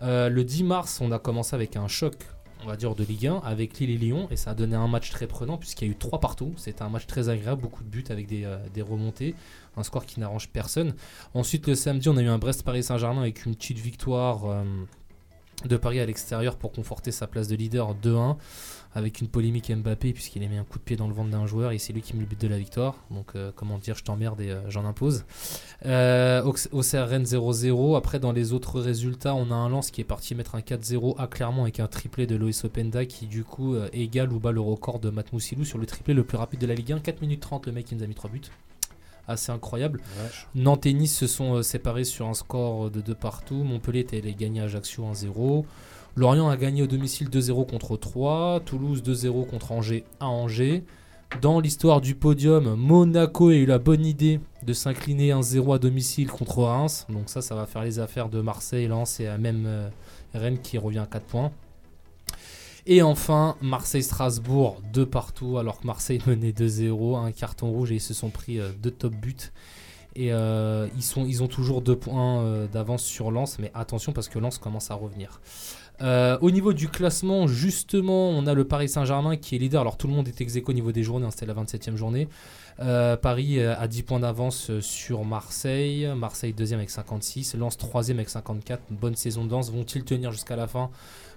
Le 0.00 0.42
10 0.42 0.64
mars, 0.64 1.00
on 1.00 1.10
a 1.12 1.18
commencé 1.18 1.54
avec 1.54 1.76
un 1.76 1.88
choc, 1.88 2.16
on 2.62 2.66
va 2.66 2.76
dire, 2.76 2.94
de 2.94 3.04
Ligue 3.04 3.26
1 3.26 3.42
avec 3.44 3.78
Lille 3.78 3.90
et 3.90 3.98
Lyon 3.98 4.28
et 4.30 4.36
ça 4.36 4.50
a 4.50 4.54
donné 4.54 4.76
un 4.76 4.88
match 4.88 5.10
très 5.10 5.26
prenant 5.26 5.58
puisqu'il 5.58 5.86
y 5.86 5.88
a 5.88 5.92
eu 5.92 5.96
3 5.96 6.20
partout. 6.20 6.52
C'était 6.56 6.82
un 6.82 6.88
match 6.88 7.06
très 7.06 7.28
agréable, 7.28 7.62
beaucoup 7.62 7.84
de 7.84 7.88
buts 7.88 8.04
avec 8.08 8.26
des, 8.26 8.44
euh, 8.44 8.58
remontées, 8.88 9.34
un 9.76 9.82
score 9.82 10.06
qui 10.06 10.20
n'arrange 10.20 10.48
personne. 10.48 10.94
Ensuite, 11.34 11.66
le 11.66 11.74
samedi, 11.74 12.08
on 12.08 12.16
a 12.16 12.22
eu 12.22 12.28
un 12.28 12.38
Brest-Paris 12.38 12.82
Saint-Germain 12.82 13.22
avec 13.22 13.44
une 13.44 13.54
petite 13.54 13.78
victoire 13.78 14.46
euh, 14.46 14.64
de 15.64 15.76
Paris 15.76 16.00
à 16.00 16.06
l'extérieur 16.06 16.56
pour 16.56 16.72
conforter 16.72 17.12
sa 17.12 17.26
place 17.26 17.48
de 17.48 17.56
leader 17.56 17.94
2-1 17.94 18.36
avec 18.96 19.20
une 19.20 19.28
polémique 19.28 19.70
Mbappé 19.70 20.12
puisqu'il 20.14 20.42
a 20.42 20.48
mis 20.48 20.56
un 20.56 20.64
coup 20.64 20.78
de 20.78 20.82
pied 20.82 20.96
dans 20.96 21.06
le 21.06 21.12
ventre 21.12 21.30
d'un 21.30 21.46
joueur 21.46 21.72
et 21.72 21.78
c'est 21.78 21.92
lui 21.92 22.00
qui 22.00 22.14
met 22.14 22.20
le 22.20 22.26
but 22.26 22.40
de 22.40 22.48
la 22.48 22.56
victoire. 22.58 22.94
Donc 23.10 23.32
euh, 23.36 23.52
comment 23.54 23.76
dire, 23.78 23.94
je 23.94 24.02
t'emmerde 24.02 24.40
et 24.40 24.50
euh, 24.50 24.60
j'en 24.70 24.86
impose. 24.86 25.24
Euh, 25.84 26.42
Aux- 26.42 26.54
Auxerre 26.72 27.06
Rennes 27.08 27.24
0-0. 27.24 27.96
Après 27.96 28.18
dans 28.18 28.32
les 28.32 28.52
autres 28.54 28.80
résultats, 28.80 29.34
on 29.34 29.50
a 29.50 29.54
un 29.54 29.68
Lens 29.68 29.90
qui 29.90 30.00
est 30.00 30.04
parti 30.04 30.34
mettre 30.34 30.54
un 30.54 30.60
4-0 30.60 31.14
à 31.18 31.26
Clermont 31.26 31.62
avec 31.64 31.78
un 31.78 31.86
triplé 31.88 32.26
de 32.26 32.36
Loïs 32.36 32.64
Openda 32.64 33.04
qui 33.04 33.26
du 33.26 33.44
coup 33.44 33.74
euh, 33.74 33.88
égale 33.92 34.32
ou 34.32 34.40
bat 34.40 34.50
le 34.52 34.60
record 34.62 34.98
de 34.98 35.10
Matt 35.10 35.32
Moussilou 35.32 35.64
sur 35.66 35.76
le 35.78 35.84
triplé 35.84 36.14
le 36.14 36.24
plus 36.24 36.38
rapide 36.38 36.60
de 36.60 36.66
la 36.66 36.74
Ligue 36.74 36.92
1. 36.92 37.00
4 37.00 37.20
minutes 37.20 37.40
30, 37.40 37.66
le 37.66 37.72
mec 37.72 37.90
il 37.92 37.98
nous 37.98 38.04
a 38.04 38.06
mis 38.06 38.14
3 38.14 38.30
buts. 38.30 38.40
Assez 39.28 39.50
incroyable. 39.52 40.00
Nantes 40.54 40.86
et 40.86 40.92
Nice 40.94 41.14
se 41.14 41.26
sont 41.26 41.56
euh, 41.56 41.62
séparés 41.62 42.04
sur 42.04 42.28
un 42.28 42.34
score 42.34 42.90
de 42.90 43.00
2 43.00 43.14
partout. 43.14 43.56
Montpellier 43.56 44.00
était 44.00 44.18
allé 44.18 44.34
gagner 44.34 44.60
à 44.60 44.64
Ajaccio 44.64 45.04
1-0. 45.04 45.64
Lorient 46.16 46.48
a 46.48 46.56
gagné 46.56 46.82
au 46.82 46.86
domicile 46.86 47.28
2-0 47.28 47.68
contre 47.68 47.98
3. 47.98 48.60
Toulouse 48.64 49.02
2-0 49.02 49.46
contre 49.46 49.72
Angers 49.72 50.04
à 50.18 50.26
Angers. 50.26 50.82
Dans 51.42 51.60
l'histoire 51.60 52.00
du 52.00 52.14
podium, 52.14 52.74
Monaco 52.74 53.48
a 53.48 53.54
eu 53.54 53.66
la 53.66 53.78
bonne 53.78 54.06
idée 54.06 54.40
de 54.62 54.72
s'incliner 54.72 55.32
1-0 55.32 55.74
à 55.74 55.78
domicile 55.78 56.30
contre 56.30 56.62
Reims. 56.62 57.06
Donc 57.10 57.28
ça, 57.28 57.42
ça 57.42 57.54
va 57.54 57.66
faire 57.66 57.82
les 57.82 57.98
affaires 57.98 58.30
de 58.30 58.40
Marseille, 58.40 58.86
Lens 58.86 59.20
et 59.20 59.28
même 59.36 59.64
euh, 59.66 59.90
Rennes 60.32 60.58
qui 60.58 60.78
revient 60.78 61.00
à 61.00 61.06
4 61.06 61.26
points. 61.26 61.52
Et 62.86 63.02
enfin, 63.02 63.56
Marseille-Strasbourg, 63.60 64.80
2 64.94 65.04
partout, 65.04 65.58
alors 65.58 65.80
que 65.80 65.86
Marseille 65.86 66.22
menait 66.26 66.52
2-0, 66.52 67.18
un 67.18 67.32
carton 67.32 67.70
rouge 67.70 67.92
et 67.92 67.96
ils 67.96 68.00
se 68.00 68.14
sont 68.14 68.30
pris 68.30 68.58
euh, 68.58 68.70
deux 68.80 68.90
top 68.90 69.14
buts. 69.14 69.52
Et 70.14 70.32
euh, 70.32 70.88
ils, 70.96 71.42
ont 71.42 71.48
toujours 71.48 71.82
2 71.82 71.94
points 71.94 72.66
d'avance 72.72 73.04
sur 73.04 73.30
Lens, 73.30 73.58
mais 73.58 73.70
attention 73.74 74.12
parce 74.12 74.30
que 74.30 74.38
Lens 74.38 74.56
commence 74.56 74.90
à 74.90 74.94
revenir. 74.94 75.42
Euh, 76.02 76.36
au 76.40 76.50
niveau 76.50 76.72
du 76.72 76.88
classement, 76.88 77.46
justement, 77.46 78.30
on 78.30 78.46
a 78.46 78.54
le 78.54 78.64
Paris 78.64 78.88
Saint-Germain 78.88 79.36
qui 79.36 79.56
est 79.56 79.58
leader. 79.58 79.80
Alors 79.80 79.96
tout 79.96 80.06
le 80.06 80.12
monde 80.12 80.28
est 80.28 80.40
ex 80.40 80.56
au 80.66 80.72
niveau 80.72 80.92
des 80.92 81.02
journées, 81.02 81.26
hein, 81.26 81.30
c'était 81.30 81.46
la 81.46 81.54
27e 81.54 81.96
journée. 81.96 82.28
Euh, 82.80 83.16
Paris 83.16 83.58
euh, 83.58 83.74
a 83.78 83.88
10 83.88 84.02
points 84.02 84.20
d'avance 84.20 84.80
sur 84.80 85.24
Marseille. 85.24 86.08
Marseille 86.14 86.52
deuxième 86.52 86.80
avec 86.80 86.90
56. 86.90 87.54
Lens 87.54 87.76
troisième 87.78 88.18
avec 88.18 88.28
54. 88.28 88.82
Une 88.90 88.96
bonne 88.96 89.16
saison 89.16 89.44
de 89.44 89.50
Lens. 89.50 89.70
Vont-ils 89.70 90.04
tenir 90.04 90.32
jusqu'à 90.32 90.56
la 90.56 90.66
fin? 90.66 90.90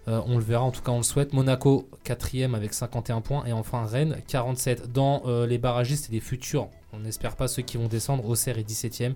On 0.07 0.39
le 0.39 0.43
verra, 0.43 0.63
en 0.63 0.71
tout 0.71 0.81
cas 0.81 0.91
on 0.91 0.97
le 0.97 1.03
souhaite. 1.03 1.33
Monaco 1.33 1.87
quatrième 2.03 2.55
avec 2.55 2.73
51 2.73 3.21
points. 3.21 3.45
Et 3.45 3.53
enfin 3.53 3.85
Rennes 3.85 4.17
47. 4.27 4.91
Dans 4.91 5.21
les 5.45 5.59
barragistes 5.59 6.09
et 6.09 6.13
les 6.13 6.19
futurs, 6.19 6.67
on 6.93 6.99
n'espère 6.99 7.35
pas 7.35 7.47
ceux 7.47 7.61
qui 7.61 7.77
vont 7.77 7.87
descendre. 7.87 8.27
Auxerre 8.27 8.57
est 8.57 8.67
17ème. 8.67 9.13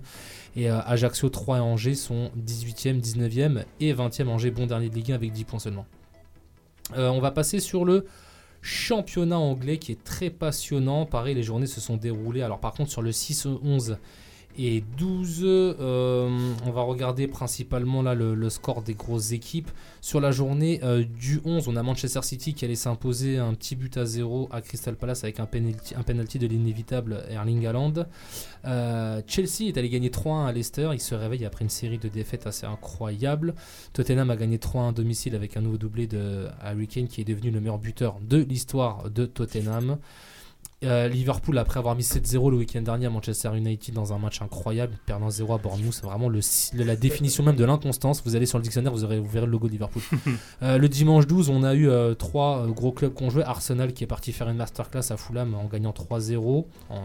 Et 0.56 0.70
euh, 0.70 0.80
Ajaccio 0.82 1.28
3 1.28 1.58
et 1.58 1.60
Angers 1.60 1.94
sont 1.94 2.30
18e, 2.38 3.00
19e 3.00 3.64
et 3.80 3.92
20e. 3.92 4.28
Angers 4.28 4.50
bon 4.50 4.66
dernier 4.66 4.88
de 4.88 4.94
Ligue 4.94 5.12
1 5.12 5.14
avec 5.16 5.32
10 5.32 5.44
points 5.44 5.58
seulement. 5.58 5.86
Euh, 6.96 7.08
on 7.08 7.20
va 7.20 7.30
passer 7.30 7.60
sur 7.60 7.84
le 7.84 8.06
championnat 8.62 9.38
anglais 9.38 9.78
qui 9.78 9.92
est 9.92 10.02
très 10.02 10.30
passionnant. 10.30 11.06
Pareil, 11.06 11.34
les 11.34 11.42
journées 11.42 11.66
se 11.66 11.80
sont 11.80 11.96
déroulées. 11.96 12.42
Alors 12.42 12.60
par 12.60 12.72
contre, 12.72 12.90
sur 12.90 13.02
le 13.02 13.10
6 13.10 13.46
au 13.46 13.60
11, 13.64 13.98
et 14.58 14.82
12. 14.96 15.40
Euh, 15.44 16.52
on 16.66 16.70
va 16.70 16.82
regarder 16.82 17.26
principalement 17.26 18.02
le, 18.02 18.48
score 18.48 18.82
des 18.82 18.94
grosses 18.94 19.32
équipes. 19.32 19.70
Sur 20.00 20.20
la 20.20 20.30
journée 20.30 20.80
euh, 20.82 21.04
du 21.04 21.40
11, 21.44 21.68
on 21.68 21.76
a 21.76 21.82
Manchester 21.82 22.22
City 22.22 22.54
qui 22.54 22.64
allait 22.64 22.74
s'imposer 22.74 23.38
un 23.38 23.54
petit 23.54 23.76
but 23.76 23.96
à 23.96 24.04
0 24.04 24.48
à 24.52 24.60
Crystal 24.60 24.94
Palace 24.96 25.24
avec 25.24 25.40
un 25.40 25.46
penalty, 25.46 25.94
un 25.94 26.02
penalty 26.02 26.38
de 26.38 26.46
l'inévitable 26.46 27.24
Erling 27.30 27.66
Haaland. 27.66 28.06
Euh, 28.64 29.22
Chelsea 29.26 29.68
est 29.68 29.78
allé 29.78 29.88
gagner 29.88 30.10
3-1 30.10 30.46
à 30.46 30.52
Leicester. 30.52 30.90
Il 30.92 31.00
se 31.00 31.14
réveille 31.14 31.44
après 31.44 31.64
une 31.64 31.70
série 31.70 31.98
de 31.98 32.08
défaites 32.08 32.46
assez 32.46 32.66
incroyables. 32.66 33.54
Tottenham 33.92 34.30
a 34.30 34.36
gagné 34.36 34.58
3-1 34.58 34.90
à 34.90 34.92
domicile 34.92 35.34
avec 35.34 35.56
un 35.56 35.60
nouveau 35.60 35.78
doublé 35.78 36.06
de 36.06 36.46
Harry 36.60 36.86
Kane 36.86 37.08
qui 37.08 37.20
est 37.20 37.24
devenu 37.24 37.50
le 37.50 37.60
meilleur 37.60 37.78
buteur 37.78 38.18
de 38.20 38.38
l'histoire 38.38 39.10
de 39.10 39.26
Tottenham. 39.26 39.98
Euh, 40.84 41.08
Liverpool, 41.08 41.56
après 41.58 41.78
avoir 41.78 41.96
mis 41.96 42.02
7-0 42.02 42.50
le 42.50 42.56
week-end 42.58 42.82
dernier 42.82 43.06
à 43.06 43.10
Manchester 43.10 43.50
United 43.56 43.94
dans 43.94 44.12
un 44.12 44.18
match 44.18 44.42
incroyable, 44.42 44.96
perdant 45.06 45.30
0 45.30 45.54
à 45.54 45.58
Bournemouth, 45.58 45.92
c'est 45.94 46.04
vraiment 46.04 46.28
le, 46.28 46.40
la 46.74 46.96
définition 46.96 47.42
même 47.42 47.56
de 47.56 47.64
l'inconstance. 47.64 48.22
Vous 48.24 48.36
allez 48.36 48.46
sur 48.46 48.58
le 48.58 48.62
dictionnaire, 48.62 48.92
vous, 48.92 49.04
aurez, 49.04 49.18
vous 49.18 49.28
verrez 49.28 49.46
le 49.46 49.52
logo 49.52 49.66
de 49.66 49.72
Liverpool. 49.72 50.02
Euh, 50.62 50.78
le 50.78 50.88
dimanche 50.88 51.26
12, 51.26 51.50
on 51.50 51.62
a 51.62 51.74
eu 51.74 51.88
euh, 51.88 52.14
trois 52.14 52.58
euh, 52.60 52.68
gros 52.68 52.92
clubs 52.92 53.12
qui 53.14 53.22
ont 53.24 53.30
joué. 53.30 53.42
Arsenal 53.42 53.92
qui 53.92 54.04
est 54.04 54.06
parti 54.06 54.32
faire 54.32 54.48
une 54.48 54.56
masterclass 54.56 55.10
à 55.10 55.16
Fulham 55.16 55.54
en 55.54 55.64
gagnant 55.66 55.90
3-0. 55.92 56.64
En- 56.90 56.96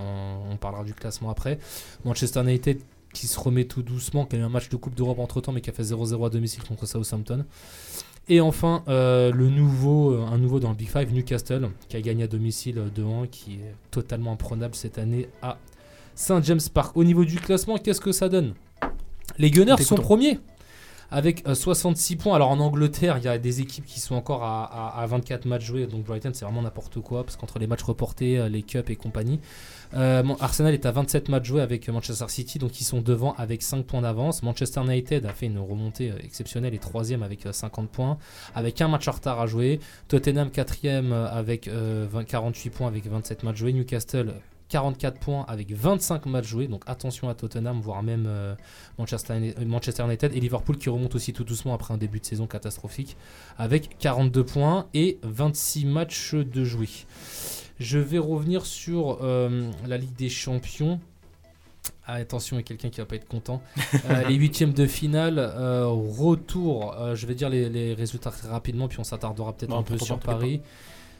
on 0.51 0.55
parlera 0.57 0.83
du 0.83 0.93
classement 0.93 1.29
après. 1.29 1.59
Manchester 2.05 2.41
United 2.41 2.79
qui 3.13 3.25
se 3.25 3.39
remet 3.39 3.65
tout 3.65 3.81
doucement, 3.81 4.25
qui 4.25 4.35
a 4.35 4.39
eu 4.39 4.43
un 4.43 4.49
match 4.49 4.69
de 4.69 4.75
Coupe 4.77 4.93
d'Europe 4.93 5.17
entre 5.19 5.41
temps, 5.41 5.51
mais 5.51 5.61
qui 5.61 5.69
a 5.71 5.73
fait 5.73 5.81
0-0 5.83 6.25
à 6.27 6.29
domicile 6.29 6.63
contre 6.63 6.85
Southampton. 6.85 7.43
Et 8.29 8.41
enfin, 8.41 8.83
euh, 8.87 9.31
le 9.31 9.49
nouveau, 9.49 10.11
euh, 10.13 10.25
un 10.31 10.37
nouveau 10.37 10.59
dans 10.59 10.69
le 10.69 10.75
Big 10.75 10.87
Five, 10.89 11.11
Newcastle, 11.11 11.69
qui 11.87 11.97
a 11.97 12.01
gagné 12.01 12.23
à 12.23 12.27
domicile 12.27 12.77
euh, 12.77 12.89
2-1, 13.23 13.27
qui 13.27 13.53
est 13.55 13.73
totalement 13.91 14.33
imprenable 14.33 14.75
cette 14.75 14.99
année 14.99 15.27
à 15.41 15.57
Saint 16.13 16.41
James 16.43 16.59
Park. 16.73 16.95
Au 16.95 17.03
niveau 17.03 17.25
du 17.25 17.37
classement, 17.37 17.77
qu'est-ce 17.77 18.01
que 18.01 18.11
ça 18.11 18.29
donne? 18.29 18.53
Les 19.39 19.49
Gunners 19.49 19.77
sont 19.83 19.95
premiers 20.01 20.39
avec 21.11 21.47
euh, 21.47 21.55
66 21.55 22.17
points. 22.17 22.35
Alors 22.35 22.51
en 22.51 22.59
Angleterre, 22.59 23.17
il 23.17 23.23
y 23.23 23.27
a 23.27 23.39
des 23.39 23.61
équipes 23.61 23.85
qui 23.85 23.99
sont 23.99 24.13
encore 24.13 24.43
à, 24.43 24.65
à- 24.65 25.01
à 25.01 25.05
24 25.07 25.45
matchs 25.45 25.65
joués. 25.65 25.87
Donc 25.87 26.03
Brighton, 26.03 26.29
c'est 26.33 26.45
vraiment 26.45 26.61
n'importe 26.61 26.99
quoi 27.01 27.23
parce 27.23 27.35
qu'entre 27.35 27.57
les 27.57 27.65
matchs 27.65 27.81
reportés, 27.83 28.37
euh, 28.37 28.47
les 28.47 28.61
cups 28.61 28.87
et 28.91 28.95
compagnie. 28.95 29.39
Euh, 29.95 30.23
Arsenal 30.39 30.73
est 30.73 30.85
à 30.85 30.91
27 30.91 31.29
matchs 31.29 31.45
joués 31.45 31.61
avec 31.61 31.89
Manchester 31.89 32.25
City, 32.27 32.59
donc 32.59 32.79
ils 32.79 32.83
sont 32.83 33.01
devant 33.01 33.33
avec 33.33 33.61
5 33.61 33.85
points 33.85 34.01
d'avance. 34.01 34.43
Manchester 34.43 34.81
United 34.81 35.25
a 35.25 35.33
fait 35.33 35.47
une 35.47 35.59
remontée 35.59 36.11
euh, 36.11 36.17
exceptionnelle 36.23 36.73
et 36.73 36.79
troisième 36.79 37.23
avec 37.23 37.45
euh, 37.45 37.51
50 37.51 37.89
points, 37.89 38.17
avec 38.53 38.81
un 38.81 38.87
match 38.87 39.07
en 39.07 39.11
retard 39.11 39.39
à 39.39 39.47
jouer. 39.47 39.79
Tottenham 40.07 40.51
quatrième 40.51 41.11
euh, 41.11 41.29
avec 41.29 41.67
euh, 41.67 42.07
20 42.11 42.23
48 42.25 42.69
points 42.69 42.87
avec 42.87 43.07
27 43.07 43.43
matchs 43.43 43.57
joués. 43.57 43.73
Newcastle 43.73 44.33
44 44.69 45.19
points 45.19 45.45
avec 45.47 45.71
25 45.71 46.25
matchs 46.27 46.47
joués. 46.47 46.67
Donc 46.67 46.83
attention 46.87 47.27
à 47.27 47.35
Tottenham, 47.35 47.81
voire 47.81 48.01
même 48.03 48.25
euh, 48.27 48.55
Manchester, 48.97 49.33
euh, 49.33 49.65
Manchester 49.65 50.03
United 50.03 50.33
et 50.33 50.39
Liverpool 50.39 50.77
qui 50.77 50.89
remonte 50.89 51.15
aussi 51.15 51.33
tout 51.33 51.43
doucement 51.43 51.73
après 51.73 51.93
un 51.93 51.97
début 51.97 52.19
de 52.19 52.25
saison 52.25 52.47
catastrophique 52.47 53.17
avec 53.57 53.97
42 53.97 54.45
points 54.45 54.87
et 54.93 55.19
26 55.23 55.85
matchs 55.85 56.35
de 56.35 56.63
joués. 56.63 56.89
Je 57.79 57.97
vais 57.97 58.17
revenir 58.17 58.65
sur 58.65 59.19
euh, 59.21 59.71
la 59.87 59.97
Ligue 59.97 60.15
des 60.15 60.29
Champions. 60.29 60.99
Ah, 62.05 62.15
attention, 62.15 62.57
il 62.57 62.59
y 62.59 62.61
a 62.61 62.63
quelqu'un 62.63 62.89
qui 62.89 62.99
va 62.99 63.05
pas 63.05 63.15
être 63.15 63.27
content. 63.27 63.61
Euh, 64.09 64.27
les 64.27 64.35
huitièmes 64.35 64.73
de 64.73 64.85
finale, 64.87 65.37
euh, 65.39 65.85
retour. 65.87 66.95
euh, 66.99 67.15
je 67.15 67.25
vais 67.27 67.35
dire 67.35 67.49
les, 67.49 67.69
les 67.69 67.93
résultats 67.93 68.31
très 68.31 68.47
rapidement, 68.49 68.87
puis 68.87 68.99
on 68.99 69.03
s'attardera 69.03 69.53
peut-être 69.53 69.73
un 69.75 69.83
peu 69.83 69.97
sur 69.97 70.19
Paris. 70.19 70.61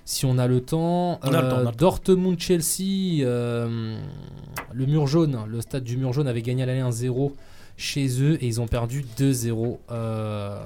Si 0.06 0.26
on 0.26 0.38
a 0.40 0.48
le 0.48 0.62
temps, 0.62 1.20
On 1.24 1.28
a 1.34 1.42
le 1.42 1.50
temps, 1.50 1.56
on 1.56 1.60
a 1.60 1.60
le 1.60 1.66
temps. 1.66 1.72
Dortmund-Chelsea, 1.78 3.24
le 3.24 4.86
mur 4.86 5.06
jaune, 5.08 5.40
le 5.48 5.62
stade 5.62 5.84
du 5.84 5.98
mur 5.98 6.14
jaune 6.14 6.28
avait 6.28 6.42
gagné 6.42 6.64
à 6.64 6.66
l'aller 6.66 6.82
1-0 6.82 7.32
chez 7.78 8.22
eux 8.22 8.44
et 8.44 8.48
ils 8.48 8.60
ont 8.60 8.68
perdu 8.68 9.06
2-0 9.18 9.78
euh, 9.92 10.60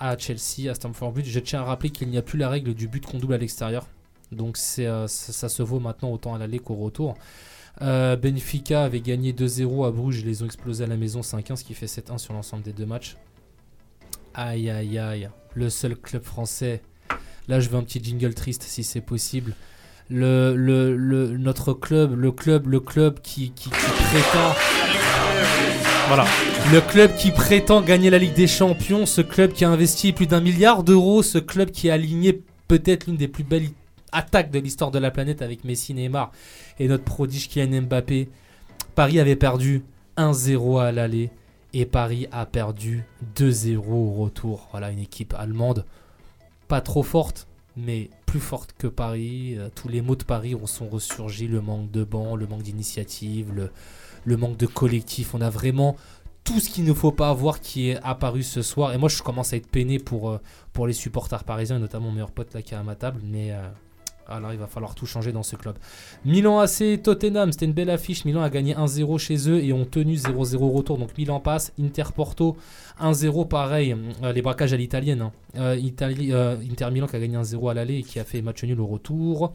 à 0.00 0.16
Chelsea, 0.18 0.70
à 0.70 0.74
Stamford 0.74 1.12
Bridge. 1.12 1.28
Je 1.28 1.38
tiens 1.40 1.60
à 1.60 1.64
rappeler 1.64 1.90
qu'il 1.90 2.08
n'y 2.08 2.16
a 2.18 2.22
plus 2.22 2.38
la 2.38 2.48
règle 2.48 2.74
du 2.74 2.88
but 2.88 3.04
qu'on 3.04 3.18
double 3.18 3.34
à 3.34 3.38
l'extérieur. 3.38 3.86
Donc 4.32 4.58
euh, 4.78 5.06
ça, 5.06 5.48
se 5.48 5.62
vaut 5.62 5.78
maintenant 5.78 6.10
autant 6.10 6.34
à 6.34 6.38
l'aller 6.38 6.58
qu'au 6.58 6.74
retour. 6.74 7.16
Euh, 7.80 8.16
Benfica 8.16 8.84
avait 8.84 9.00
gagné 9.00 9.32
2-0 9.32 9.86
à 9.86 9.90
Bruges, 9.90 10.20
ils 10.20 10.26
les 10.26 10.42
ont 10.42 10.46
explosé 10.46 10.84
à 10.84 10.86
la 10.86 10.96
maison 10.96 11.20
5-1, 11.20 11.56
ce 11.56 11.64
qui 11.64 11.74
fait 11.74 11.86
7-1 11.86 12.18
sur 12.18 12.34
l'ensemble 12.34 12.62
des 12.62 12.72
deux 12.72 12.86
matchs. 12.86 13.16
Aïe 14.34 14.70
aïe 14.70 14.98
aïe, 14.98 15.30
le 15.54 15.70
seul 15.70 15.96
club 15.96 16.22
français. 16.22 16.82
Là 17.48 17.60
je 17.60 17.68
veux 17.68 17.76
un 17.76 17.82
petit 17.82 18.02
jingle 18.02 18.34
triste 18.34 18.62
si 18.62 18.84
c'est 18.84 19.00
possible. 19.00 19.54
Le, 20.10 21.36
notre 21.38 21.72
club, 21.72 22.14
le 22.18 22.32
club, 22.32 22.66
le 22.66 22.80
club 22.80 23.20
qui, 23.20 23.52
qui, 23.52 23.70
qui 23.70 23.70
prétend. 23.70 24.54
Voilà. 26.08 26.26
Le 26.70 26.80
club 26.80 27.14
qui 27.16 27.30
prétend 27.30 27.80
gagner 27.80 28.10
la 28.10 28.18
Ligue 28.18 28.34
des 28.34 28.46
Champions, 28.46 29.06
ce 29.06 29.22
club 29.22 29.52
qui 29.52 29.64
a 29.64 29.70
investi 29.70 30.12
plus 30.12 30.26
d'un 30.26 30.40
milliard 30.40 30.82
d'euros, 30.82 31.22
ce 31.22 31.38
club 31.38 31.70
qui 31.70 31.88
a 31.88 31.94
aligné 31.94 32.42
peut-être 32.68 33.06
l'une 33.06 33.16
des 33.16 33.28
plus 33.28 33.44
belles 33.44 33.70
attaques 34.12 34.50
de 34.50 34.58
l'histoire 34.58 34.90
de 34.90 34.98
la 34.98 35.10
planète 35.10 35.42
avec 35.42 35.64
Messi, 35.64 35.94
Neymar 35.94 36.30
et 36.78 36.88
notre 36.88 37.04
prodige 37.04 37.48
Kylian 37.48 37.82
Mbappé. 37.82 38.28
Paris 38.94 39.18
avait 39.20 39.36
perdu 39.36 39.82
1-0 40.16 40.80
à 40.80 40.92
l'aller 40.92 41.30
et 41.72 41.86
Paris 41.86 42.26
a 42.32 42.44
perdu 42.46 43.04
2-0 43.36 43.78
au 43.90 44.10
retour. 44.22 44.68
Voilà 44.72 44.90
une 44.90 44.98
équipe 44.98 45.34
allemande 45.38 45.84
pas 46.68 46.80
trop 46.80 47.02
forte, 47.02 47.48
mais 47.76 48.08
plus 48.26 48.40
forte 48.40 48.74
que 48.78 48.86
Paris. 48.86 49.56
Euh, 49.58 49.68
tous 49.74 49.88
les 49.88 50.00
mots 50.02 50.16
de 50.16 50.24
Paris 50.24 50.54
ont- 50.54 50.66
sont 50.66 50.88
ressurgis, 50.88 51.48
le 51.48 51.60
manque 51.60 51.90
de 51.90 52.04
banc, 52.04 52.36
le 52.36 52.46
manque 52.46 52.62
d'initiative, 52.62 53.52
le, 54.24 54.36
manque 54.36 54.56
de 54.56 54.66
collectif. 54.66 55.34
On 55.34 55.40
a 55.40 55.50
vraiment 55.50 55.96
tout 56.44 56.60
ce 56.60 56.68
qu'il 56.70 56.84
ne 56.84 56.92
faut 56.94 57.12
pas 57.12 57.28
avoir 57.30 57.60
qui 57.60 57.90
est 57.90 57.98
apparu 58.02 58.42
ce 58.42 58.62
soir. 58.62 58.92
Et 58.94 58.98
moi, 58.98 59.08
je 59.08 59.22
commence 59.22 59.52
à 59.52 59.56
être 59.56 59.66
peiné 59.68 59.98
pour, 59.98 60.30
euh, 60.30 60.40
les 60.86 60.92
supporters 60.92 61.44
parisiens, 61.44 61.76
et 61.76 61.80
notamment 61.80 62.06
mon 62.06 62.12
meilleur 62.12 62.30
pote 62.32 62.52
là 62.54 62.62
qui 62.62 62.74
est 62.74 62.76
à 62.76 62.82
ma 62.82 62.94
table. 62.96 63.20
Mais 63.24 63.52
euh, 63.52 63.68
alors, 64.32 64.52
il 64.52 64.58
va 64.58 64.66
falloir 64.66 64.94
tout 64.94 65.06
changer 65.06 65.32
dans 65.32 65.42
ce 65.42 65.56
club. 65.56 65.76
Milan 66.24 66.58
AC, 66.58 67.02
Tottenham, 67.02 67.52
c'était 67.52 67.66
une 67.66 67.72
belle 67.72 67.90
affiche. 67.90 68.24
Milan 68.24 68.42
a 68.42 68.50
gagné 68.50 68.74
1-0 68.74 69.18
chez 69.18 69.48
eux 69.50 69.62
et 69.62 69.72
ont 69.72 69.84
tenu 69.84 70.14
0-0 70.14 70.56
au 70.56 70.70
retour. 70.70 70.98
Donc 70.98 71.16
Milan 71.16 71.40
passe. 71.40 71.72
Inter 71.80 72.04
Porto, 72.14 72.56
1-0 73.00 73.48
pareil. 73.48 73.96
Euh, 74.22 74.32
les 74.32 74.42
braquages 74.42 74.72
à 74.72 74.76
l'italienne. 74.76 75.20
hein. 75.22 75.32
Euh, 75.56 75.76
euh, 75.78 76.56
Inter 76.70 76.90
Milan 76.90 77.06
qui 77.06 77.16
a 77.16 77.20
gagné 77.20 77.36
1-0 77.36 77.70
à 77.70 77.74
l'aller 77.74 77.98
et 77.98 78.02
qui 78.02 78.18
a 78.18 78.24
fait 78.24 78.42
match 78.42 78.62
nul 78.64 78.80
au 78.80 78.86
retour. 78.86 79.54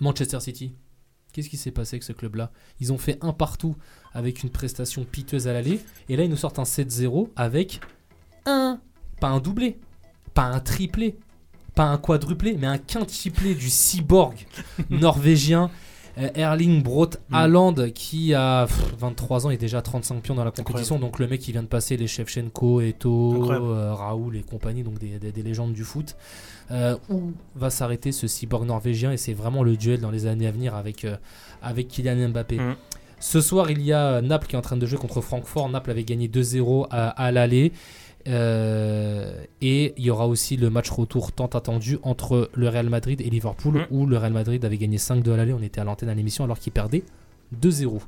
Manchester 0.00 0.40
City. 0.40 0.72
Qu'est-ce 1.32 1.48
qui 1.48 1.56
s'est 1.56 1.72
passé 1.72 1.96
avec 1.96 2.04
ce 2.04 2.12
club-là? 2.12 2.50
Ils 2.80 2.92
ont 2.92 2.98
fait 2.98 3.18
un 3.20 3.32
partout 3.32 3.74
avec 4.12 4.42
une 4.44 4.50
prestation 4.50 5.04
piteuse 5.04 5.48
à 5.48 5.52
l'aller. 5.52 5.80
Et 6.08 6.16
là, 6.16 6.22
ils 6.22 6.30
nous 6.30 6.36
sortent 6.36 6.60
un 6.60 6.64
7-0 6.64 7.30
avec 7.34 7.80
un, 8.46 8.78
pas 9.20 9.28
un 9.28 9.40
doublé, 9.40 9.78
pas 10.32 10.44
un 10.44 10.60
triplé, 10.60 11.16
pas 11.74 11.84
un 11.84 11.98
quadruplé, 11.98 12.56
mais 12.58 12.66
un 12.66 12.78
quintuplé 12.78 13.54
du 13.54 13.68
cyborg 13.70 14.34
norvégien. 14.90 15.70
euh, 16.18 16.28
Erling 16.36 16.80
Braut 16.82 17.10
Mm. 17.28 17.34
Haaland 17.34 17.74
qui 17.92 18.34
a 18.34 18.66
pff, 18.66 18.94
23 18.98 19.46
ans 19.46 19.50
et 19.50 19.56
déjà 19.56 19.82
35 19.82 20.22
pions 20.22 20.34
dans 20.36 20.44
la 20.44 20.52
compétition. 20.52 20.98
Donc 21.00 21.18
le 21.18 21.26
mec 21.26 21.40
qui 21.40 21.50
vient 21.50 21.62
de 21.64 21.66
passer 21.68 21.96
les 21.96 22.06
Shevchenko, 22.06 22.80
Eto, 22.82 23.50
euh, 23.50 23.92
Raoul 23.94 24.36
et 24.36 24.42
compagnie, 24.42 24.84
donc 24.84 24.98
des, 25.00 25.18
des- 25.18 25.32
des 25.32 25.42
légendes 25.42 25.72
du 25.72 25.82
foot. 25.82 26.14
Euh, 26.70 26.96
où 27.10 27.32
va 27.56 27.68
s'arrêter 27.70 28.12
ce 28.12 28.28
cyborg 28.28 28.64
norvégien? 28.64 29.10
Et 29.10 29.16
c'est 29.16 29.34
vraiment 29.34 29.64
le 29.64 29.76
duel 29.76 30.00
dans 30.00 30.12
les 30.12 30.26
années 30.26 30.46
à 30.46 30.52
venir 30.52 30.76
avec, 30.76 31.04
euh, 31.04 31.16
avec 31.62 31.88
Kylian 31.88 32.28
Mbappé. 32.28 32.58
Mm. 32.60 32.76
Ce 33.18 33.40
soir, 33.40 33.70
il 33.70 33.80
y 33.82 33.92
a 33.92 34.20
Naples 34.22 34.46
qui 34.46 34.54
est 34.54 34.58
en 34.58 34.62
train 34.62 34.76
de 34.76 34.86
jouer 34.86 34.98
contre 34.98 35.20
Francfort. 35.20 35.68
Naples 35.68 35.90
avait 35.90 36.04
gagné 36.04 36.28
2-0 36.28 36.86
à, 36.90 37.08
à 37.08 37.32
l'aller. 37.32 37.72
Euh, 38.26 39.32
et 39.60 39.94
il 39.96 40.04
y 40.04 40.10
aura 40.10 40.26
aussi 40.26 40.56
le 40.56 40.70
match 40.70 40.90
retour 40.90 41.32
tant 41.32 41.46
attendu 41.46 41.98
entre 42.02 42.50
le 42.54 42.68
Real 42.68 42.88
Madrid 42.88 43.20
et 43.20 43.30
Liverpool, 43.30 43.74
Mm. 43.78 43.86
où 43.90 44.06
le 44.06 44.16
Real 44.18 44.32
Madrid 44.32 44.64
avait 44.64 44.78
gagné 44.78 44.96
5-2 44.98 45.32
à 45.32 45.36
l'aller. 45.36 45.52
On 45.52 45.62
était 45.62 45.80
à 45.80 45.84
l'antenne 45.84 46.08
à 46.08 46.14
l'émission 46.14 46.44
alors 46.44 46.58
qu'il 46.58 46.72
perdait 46.72 47.02
2-0. 47.60 48.00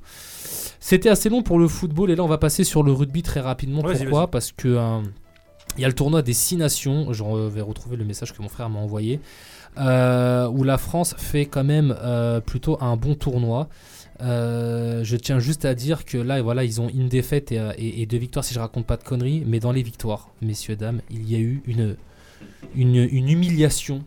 C'était 0.80 1.08
assez 1.08 1.28
long 1.28 1.42
pour 1.42 1.58
le 1.58 1.68
football 1.68 2.10
et 2.10 2.16
là 2.16 2.22
on 2.24 2.28
va 2.28 2.38
passer 2.38 2.64
sur 2.64 2.82
le 2.82 2.92
rugby 2.92 3.22
très 3.22 3.40
rapidement. 3.40 3.82
Pourquoi. 4.04 4.30
Parce 4.30 4.52
que 4.52 4.68
euh, 4.68 5.00
il 5.76 5.82
y 5.82 5.84
a 5.84 5.88
le 5.88 5.94
tournoi 5.94 6.22
des 6.22 6.32
6 6.32 6.56
nations. 6.56 7.12
Je 7.12 7.22
vais 7.48 7.60
retrouver 7.60 7.96
le 7.96 8.04
message 8.04 8.32
que 8.32 8.40
mon 8.42 8.48
frère 8.48 8.70
m'a 8.70 8.78
envoyé. 8.78 9.20
euh, 9.78 10.48
où 10.48 10.64
la 10.64 10.78
France 10.78 11.14
fait 11.18 11.44
quand 11.44 11.64
même 11.64 11.94
euh, 12.00 12.40
plutôt 12.40 12.78
un 12.82 12.96
bon 12.96 13.14
tournoi. 13.14 13.68
Euh, 14.22 15.04
je 15.04 15.16
tiens 15.16 15.38
juste 15.38 15.64
à 15.64 15.74
dire 15.74 16.04
que 16.04 16.16
là, 16.18 16.40
voilà, 16.42 16.64
ils 16.64 16.80
ont 16.80 16.88
une 16.88 17.08
défaite 17.08 17.52
et, 17.52 17.58
euh, 17.58 17.72
et- 17.76 18.02
et 18.02 18.06
deux 18.06 18.16
victoires, 18.18 18.44
si 18.44 18.54
je 18.54 18.60
raconte 18.60 18.86
pas 18.86 18.96
de 18.96 19.02
conneries. 19.04 19.42
Mais 19.46 19.60
dans 19.60 19.72
les 19.72 19.82
victoires, 19.82 20.30
messieurs, 20.40 20.76
dames, 20.76 21.00
il 21.10 21.30
y 21.30 21.34
a 21.36 21.38
eu 21.38 21.62
une, 21.66 21.96
une, 22.74 22.96
une 22.96 23.28
humiliation 23.28 24.04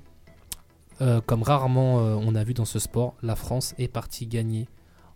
euh, 1.01 1.21
comme 1.25 1.43
rarement 1.43 1.99
euh, 1.99 2.15
on 2.19 2.35
a 2.35 2.43
vu 2.43 2.53
dans 2.53 2.65
ce 2.65 2.77
sport. 2.79 3.13
La 3.23 3.35
France 3.35 3.73
est 3.79 3.87
partie 3.87 4.25
gagner 4.27 4.67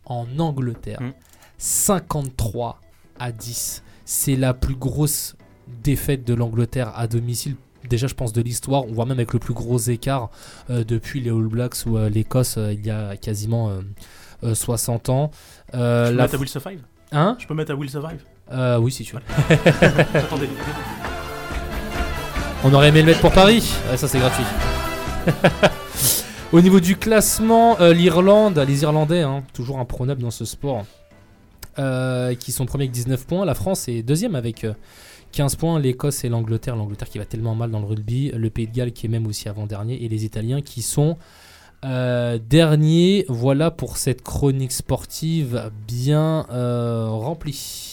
en 0.06 0.26
Angleterre 0.40 1.00
53 1.58 2.80
à 3.20 3.32
10. 3.32 3.84
C'est 4.06 4.36
la 4.36 4.54
plus 4.54 4.76
grosse 4.76 5.36
défaite 5.84 6.26
de 6.26 6.34
l'Angleterre 6.34 6.92
à 6.98 7.08
domicile. 7.08 7.56
Déjà, 7.90 8.08
je 8.08 8.14
pense 8.14 8.32
de 8.32 8.42
l'histoire, 8.42 8.86
on 8.86 8.94
voit 8.94 9.06
même 9.06 9.18
avec 9.18 9.34
le 9.34 9.40
plus 9.40 9.54
gros 9.54 9.78
écart 9.78 10.30
euh, 10.70 10.84
depuis 10.86 11.20
les 11.20 11.32
All 11.32 11.48
Blacks 11.48 11.86
ou 11.86 11.98
euh, 11.98 12.08
l'Écosse 12.10 12.56
euh, 12.58 12.72
il 12.74 12.86
y 12.86 12.90
a 12.90 13.18
quasiment 13.18 13.70
60 14.54 15.10
ans. 15.10 15.32
Euh, 15.74 16.10
Tu 16.12 16.16
la 16.16 16.28
la 16.28 16.38
Will 16.38 16.50
Survive? 16.50 16.82
Hein? 17.12 17.38
Je 17.40 17.48
peux 17.48 17.54
mettre 17.54 17.72
à 17.72 17.76
Will 17.76 17.90
Survive? 17.90 18.24
Euh, 18.52 18.78
oui, 18.78 18.92
si 18.92 19.04
tu 19.04 19.16
veux. 19.16 19.22
Attendez. 20.14 20.50
On 22.64 22.74
aurait 22.74 22.90
aimé 22.90 23.02
le 23.02 23.08
mettre 23.08 23.22
pour 23.22 23.32
Paris. 23.32 23.62
Ça, 23.96 24.08
c'est 24.08 24.20
gratuit. 24.20 24.46
Au 26.54 26.62
niveau 26.62 26.80
du 26.80 26.96
classement, 26.98 27.80
euh, 27.82 27.94
l'Irlande, 27.94 28.60
les 28.60 28.84
Irlandais, 28.84 29.22
hein, 29.22 29.44
toujours 29.54 29.80
imprenable 29.80 30.22
dans 30.22 30.32
ce 30.32 30.46
sport, 30.46 30.86
euh, 31.80 32.36
qui 32.36 32.52
sont 32.52 32.66
premiers 32.68 32.84
avec 32.84 32.92
19 32.92 33.26
points. 33.26 33.44
La 33.44 33.56
France 33.56 33.88
est 33.88 34.04
deuxième 34.04 34.36
avec 34.36 34.64
euh, 34.64 34.74
15 35.32 35.56
points. 35.56 35.80
L'Écosse 35.80 36.24
et 36.24 36.30
l'Angleterre. 36.30 36.76
L'Angleterre 36.76 37.10
qui 37.10 37.18
va 37.18 37.26
tellement 37.26 37.56
mal 37.56 37.72
dans 37.72 37.80
le 37.80 37.86
rugby. 37.86 38.32
Le 38.32 38.50
Pays 38.50 38.68
de 38.68 38.72
Galles 38.72 38.92
qui 38.92 39.08
est 39.08 39.10
même 39.10 39.26
aussi 39.26 39.50
avant-dernier. 39.50 40.04
Et 40.04 40.08
les 40.08 40.26
Italiens 40.26 40.62
qui 40.62 40.84
sont 40.84 41.18
euh, 41.84 42.38
derniers. 42.50 43.26
Voilà 43.30 43.72
pour 43.72 43.98
cette 43.98 44.22
chronique 44.22 44.72
sportive 44.72 45.72
bien 45.88 46.46
euh, 46.52 47.08
remplie. 47.10 47.90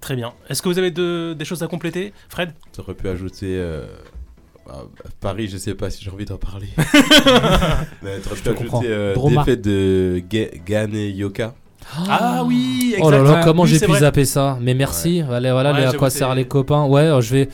Très 0.00 0.16
bien. 0.16 0.32
Est-ce 0.48 0.62
que 0.62 0.68
vous 0.68 0.78
avez 0.78 0.90
de- 0.90 1.34
des 1.38 1.44
choses 1.44 1.62
à 1.62 1.66
compléter, 1.66 2.12
Fred? 2.28 2.52
T'aurais 2.72 2.94
pu 2.94 3.08
ajouter. 3.08 3.56
euh, 3.58 3.84
ah, 4.68 4.82
Paris, 5.20 5.48
je 5.48 5.58
sais 5.58 5.74
pas 5.74 5.90
si 5.90 6.02
j'ai 6.02 6.10
envie 6.10 6.24
d'en 6.24 6.38
parler. 6.38 6.68
Mais 8.02 8.18
t'aurais 8.20 8.36
Je 8.36 8.42
pu 8.42 8.42
te 8.42 8.50
comprends. 8.50 8.78
ajouter 8.80 8.92
euh, 8.94 9.14
défaite 9.28 9.62
de 9.62 10.22
Ga- 10.28 10.50
Gan 10.66 10.94
et 10.94 11.10
Yoka. 11.10 11.54
Ah 12.08 12.44
oui, 12.46 12.92
exact. 12.94 13.04
Oh 13.06 13.10
là 13.10 13.22
là, 13.22 13.40
comment 13.44 13.62
Oui, 13.64 13.68
j'ai 13.68 13.80
pu 13.80 13.86
vrai. 13.86 14.00
zapper 14.00 14.24
ça 14.24 14.58
Mais 14.60 14.74
merci. 14.74 15.22
Voilà, 15.22 15.52
voilà 15.52 15.72
Ouais, 15.72 15.80
les- 15.80 15.86
à 15.86 15.92
quoi 15.94 16.08
servent 16.10 16.34
les 16.36 16.44
copains? 16.46 16.84
Ouais, 16.84 17.08
je 17.20 17.34
vais. 17.34 17.48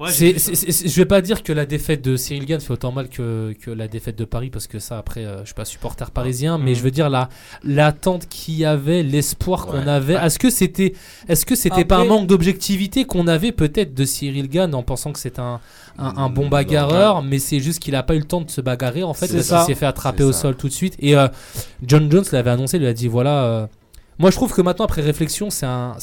Ouais, 0.00 0.10
C'est- 0.10 0.38
c'est- 0.38 0.54
c'est- 0.54 0.88
je 0.88 0.96
vais 0.96 1.04
pas 1.04 1.20
dire 1.20 1.42
que 1.42 1.52
la 1.52 1.66
défaite 1.66 2.02
de 2.02 2.16
Cyril 2.16 2.46
Gann 2.46 2.58
fait 2.58 2.72
autant 2.72 2.90
mal 2.90 3.10
que, 3.10 3.52
que 3.60 3.70
la 3.70 3.86
défaite 3.86 4.16
de 4.16 4.24
Paris 4.24 4.48
parce 4.48 4.66
que 4.66 4.78
ça 4.78 4.96
après 4.96 5.26
euh, 5.26 5.40
je 5.40 5.46
suis 5.46 5.54
pas 5.54 5.66
supporter 5.66 6.10
parisien 6.10 6.56
mais 6.56 6.74
je 6.74 6.82
veux 6.82 6.90
dire 6.90 7.10
la 7.10 7.28
l'attente 7.64 8.26
qu'il 8.28 8.54
y 8.54 8.64
avait 8.64 9.02
l'espoir 9.02 9.66
qu'on 9.66 9.86
avait 9.86 10.14
est-ce 10.14 10.38
que 10.38 10.48
c'était 10.48 10.94
est-ce 11.28 11.44
que 11.44 11.54
c'était 11.54 11.84
pas 11.84 11.98
un 11.98 12.04
manque 12.06 12.26
d'objectivité 12.26 13.04
qu'on 13.04 13.26
avait 13.26 13.52
peut-être 13.52 13.92
de 13.92 14.04
Cyril 14.06 14.48
Gann 14.48 14.74
en 14.74 14.82
pensant 14.82 15.12
que 15.12 15.18
c'est 15.18 15.38
un, 15.38 15.60
un, 15.98 16.16
un 16.16 16.30
bon 16.30 16.48
bagarreur 16.48 17.22
mais 17.22 17.38
c'est 17.38 17.60
juste 17.60 17.78
qu'il 17.80 17.94
a 17.94 18.02
pas 18.02 18.14
eu 18.14 18.20
le 18.20 18.24
temps 18.24 18.40
de 18.40 18.50
se 18.50 18.62
bagarrer 18.62 19.02
en 19.02 19.12
fait 19.12 19.26
C'est 19.26 19.34
parce 19.36 19.46
ça. 19.48 19.58
qu'il 19.66 19.74
s'est 19.74 19.78
fait 19.78 19.86
attraper 19.86 20.18
C'est 20.18 20.24
au 20.24 20.32
ça. 20.32 20.40
sol 20.40 20.56
tout 20.56 20.68
de 20.68 20.72
suite. 20.72 20.94
Et 21.00 21.14
euh, 21.14 21.28
John 21.86 22.10
Jones 22.10 22.24
l'avait 22.32 22.50
annoncé 22.50 22.78
il 22.78 22.80
lui 22.80 22.88
a 22.88 22.94
dit 22.94 23.06
voilà 23.08 23.44
euh, 23.44 23.66
moi, 24.20 24.30
je 24.30 24.36
trouve 24.36 24.52
que 24.54 24.62
maintenant, 24.62 24.84
après 24.84 25.02
réflexion, 25.02 25.50
c'est 25.50 25.66
un, 25.66 25.96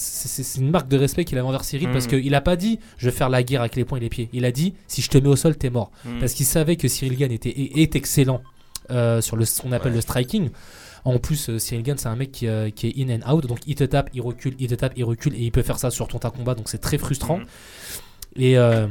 une 0.57 0.69
marque 0.71 0.89
de 0.89 0.97
respect 0.97 1.23
qu'il 1.23 1.37
avait 1.37 1.47
envers 1.47 1.63
Cyril 1.63 1.89
parce 1.91 2.05
Mhm. 2.11 2.21
qu'il 2.21 2.35
a 2.35 2.41
pas 2.41 2.55
dit 2.57 2.79
je 2.97 3.09
vais 3.09 3.15
faire 3.15 3.29
la 3.29 3.43
guerre 3.43 3.61
avec 3.61 3.75
les 3.77 3.85
poings 3.85 3.97
et 3.99 4.01
les 4.01 4.09
pieds. 4.09 4.29
Il 4.33 4.43
a 4.43 4.51
dit 4.51 4.73
si 4.87 5.01
je 5.01 5.09
te 5.09 5.17
mets 5.17 5.29
au 5.29 5.35
sol, 5.37 5.55
t'es 5.55 5.69
mort. 5.69 5.91
Mhm. 6.03 6.19
Parce 6.19 6.33
qu'il 6.33 6.45
savait 6.45 6.75
que 6.75 6.87
Cyril 6.89 7.15
Gann 7.17 7.31
était, 7.31 7.49
est, 7.49 7.95
excellent 7.95 8.41
euh, 8.91 9.21
sur 9.21 9.37
le, 9.37 9.45
ce 9.45 9.61
qu'on 9.61 9.71
appelle 9.71 9.93
le 9.93 10.01
striking. 10.01 10.49
En 11.05 11.19
plus, 11.19 11.49
euh, 11.49 11.59
Cyril 11.59 11.83
Gann, 11.83 11.97
c'est 11.97 12.09
un 12.09 12.15
mec 12.17 12.31
qui, 12.33 12.47
euh, 12.47 12.69
qui 12.69 12.87
est 12.87 12.93
in 13.01 13.09
and 13.21 13.33
out. 13.33 13.45
Donc, 13.47 13.59
il 13.65 13.75
te 13.75 13.83
tape, 13.85 14.09
il 14.13 14.21
recule, 14.21 14.55
il 14.59 14.67
te 14.67 14.75
tape, 14.75 14.93
il 14.97 15.03
recule. 15.05 15.33
Et 15.35 15.43
il 15.43 15.51
peut 15.51 15.61
faire 15.61 15.77
ça 15.79 15.89
sur 15.91 16.07
ton 16.09 16.17
tas 16.19 16.31
combat. 16.31 16.53
Donc, 16.55 16.67
c'est 16.69 16.79
très 16.79 16.97
frustrant. 16.97 17.39
Et 18.35 18.57
euh, 18.57 18.87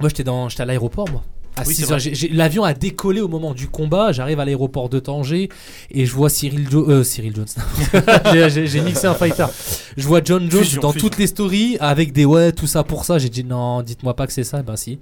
moi, 0.00 0.08
j'étais 0.08 0.24
dans- 0.24 0.48
j'étais 0.48 0.62
à 0.62 0.66
l'aéroport, 0.66 1.08
moi. 1.10 1.22
À 1.56 1.62
Oui, 1.64 1.72
6 1.74 1.84
c'est 1.84 1.92
heures. 1.92 2.28
L'avion 2.32 2.64
a 2.64 2.74
décollé 2.74 3.20
au 3.20 3.28
moment 3.28 3.54
du 3.54 3.68
combat. 3.68 4.10
J'arrive 4.10 4.40
à 4.40 4.44
l'aéroport 4.44 4.88
de 4.88 4.98
Tanger 4.98 5.48
et 5.92 6.04
je 6.04 6.12
vois 6.12 6.28
Cyril, 6.28 6.68
Jo- 6.68 6.90
euh, 6.90 7.04
Cyril 7.04 7.32
Jones. 7.36 7.46
J'ai- 8.66 8.80
mixé 8.80 9.06
un 9.06 9.14
fighter. 9.14 9.46
Je 9.96 10.06
vois 10.06 10.20
John 10.24 10.50
Jones 10.50 10.64
Fusion, 10.64 10.80
dans 10.82 10.90
fusion. 10.92 11.08
toutes 11.08 11.18
les 11.18 11.28
stories 11.28 11.76
avec 11.78 12.12
des 12.12 12.24
ouais, 12.24 12.50
tout 12.52 12.66
ça 12.66 12.82
pour 12.82 13.04
ça. 13.04 13.18
J'ai 13.18 13.28
dit 13.28 13.44
non, 13.44 13.82
dites-moi 13.82 14.14
pas 14.16 14.26
que 14.26 14.32
c'est 14.32 14.42
ça. 14.44 14.62
Ben 14.62 14.74
si. 14.76 14.98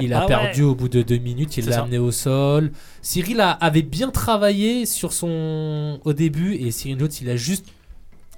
Il 0.00 0.12
a 0.12 0.22
Ah 0.22 0.26
perdu 0.26 0.62
ouais. 0.62 0.68
au 0.68 0.74
bout 0.74 0.88
de 0.88 1.02
deux 1.02 1.18
minutes. 1.18 1.56
Il 1.58 1.66
l'a 1.68 1.82
amené 1.82 1.98
au 1.98 2.10
sol. 2.10 2.72
Cyril 3.00 3.40
a- 3.40 3.50
avait 3.52 3.82
bien 3.82 4.10
travaillé 4.10 4.86
sur 4.86 5.12
son 5.12 6.00
au 6.04 6.12
début 6.12 6.54
et 6.54 6.70
Cyril 6.72 6.98
Jones, 6.98 7.08
il 7.20 7.30
a 7.30 7.36
juste 7.36 7.66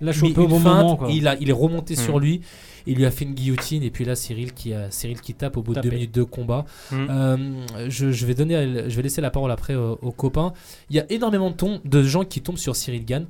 Il 0.03 0.09
a 0.09 0.13
mis 0.13 0.17
chopé 0.19 0.41
au 0.43 0.47
bon 0.47 0.59
moment, 0.61 0.97
quoi. 0.97 1.09
Il, 1.11 1.27
a, 1.27 1.37
il 1.41 1.49
est 1.49 1.53
remonté 1.55 1.95
Mhm. 1.97 2.03
sur 2.05 2.19
lui. 2.19 2.43
Il 2.87 2.97
lui 2.99 3.05
a 3.07 3.11
fait 3.11 3.25
une 3.25 3.35
guillotine 3.35 3.83
et 3.83 3.91
puis 3.91 4.05
là 4.05 4.15
Cyril 4.15 4.53
qui, 4.53 4.73
a- 4.73 4.91
Cyril 4.91 5.21
qui 5.21 5.35
tape 5.35 5.57
au 5.57 5.63
bout 5.63 5.73
de 5.73 5.77
Tapé. 5.77 5.89
deux 5.91 5.95
minutes 5.97 6.15
de 6.15 6.23
combat. 6.23 6.65
Mhm. 6.93 7.07
Euh, 7.11 7.89
je, 7.89 8.13
je 8.13 8.27
vais 8.27 8.35
donner, 8.35 8.89
je 8.89 8.97
vais 8.97 9.03
laisser 9.03 9.21
la 9.21 9.31
parole 9.31 9.51
après 9.51 9.75
aux, 9.75 9.99
aux 10.03 10.13
copains. 10.13 10.53
Il 10.91 10.97
y 10.97 11.01
a 11.01 11.11
énormément 11.11 11.51
de, 11.51 11.57
ton- 11.57 11.81
de 11.85 12.03
gens 12.03 12.25
qui 12.25 12.41
tombent 12.43 12.59
sur 12.59 12.77
Cyril 12.77 13.05
Gann. 13.05 13.27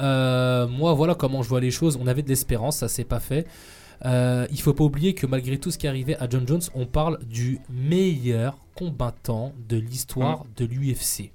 Euh, 0.00 0.66
moi, 0.68 0.92
voilà 0.94 1.14
comment 1.14 1.42
je 1.42 1.48
vois 1.48 1.60
les 1.60 1.70
choses. 1.70 1.98
On 2.00 2.06
avait 2.06 2.22
de 2.22 2.28
l'espérance, 2.28 2.78
ça 2.78 2.88
s'est 2.88 3.04
pas 3.04 3.20
fait. 3.20 3.46
Euh, 4.04 4.46
il 4.50 4.60
faut 4.60 4.74
pas 4.74 4.84
oublier 4.84 5.14
que 5.14 5.26
malgré 5.26 5.56
tout 5.56 5.70
ce 5.70 5.78
qui 5.78 5.86
est 5.86 5.88
arrivé 5.88 6.16
à 6.16 6.28
John 6.28 6.46
Jones, 6.46 6.60
on 6.74 6.84
parle 6.84 7.18
du 7.24 7.60
meilleur 7.70 8.58
combattant 8.74 9.52
de 9.70 9.78
l'histoire 9.78 10.44
de 10.56 10.66
l'UFC. 10.66 11.30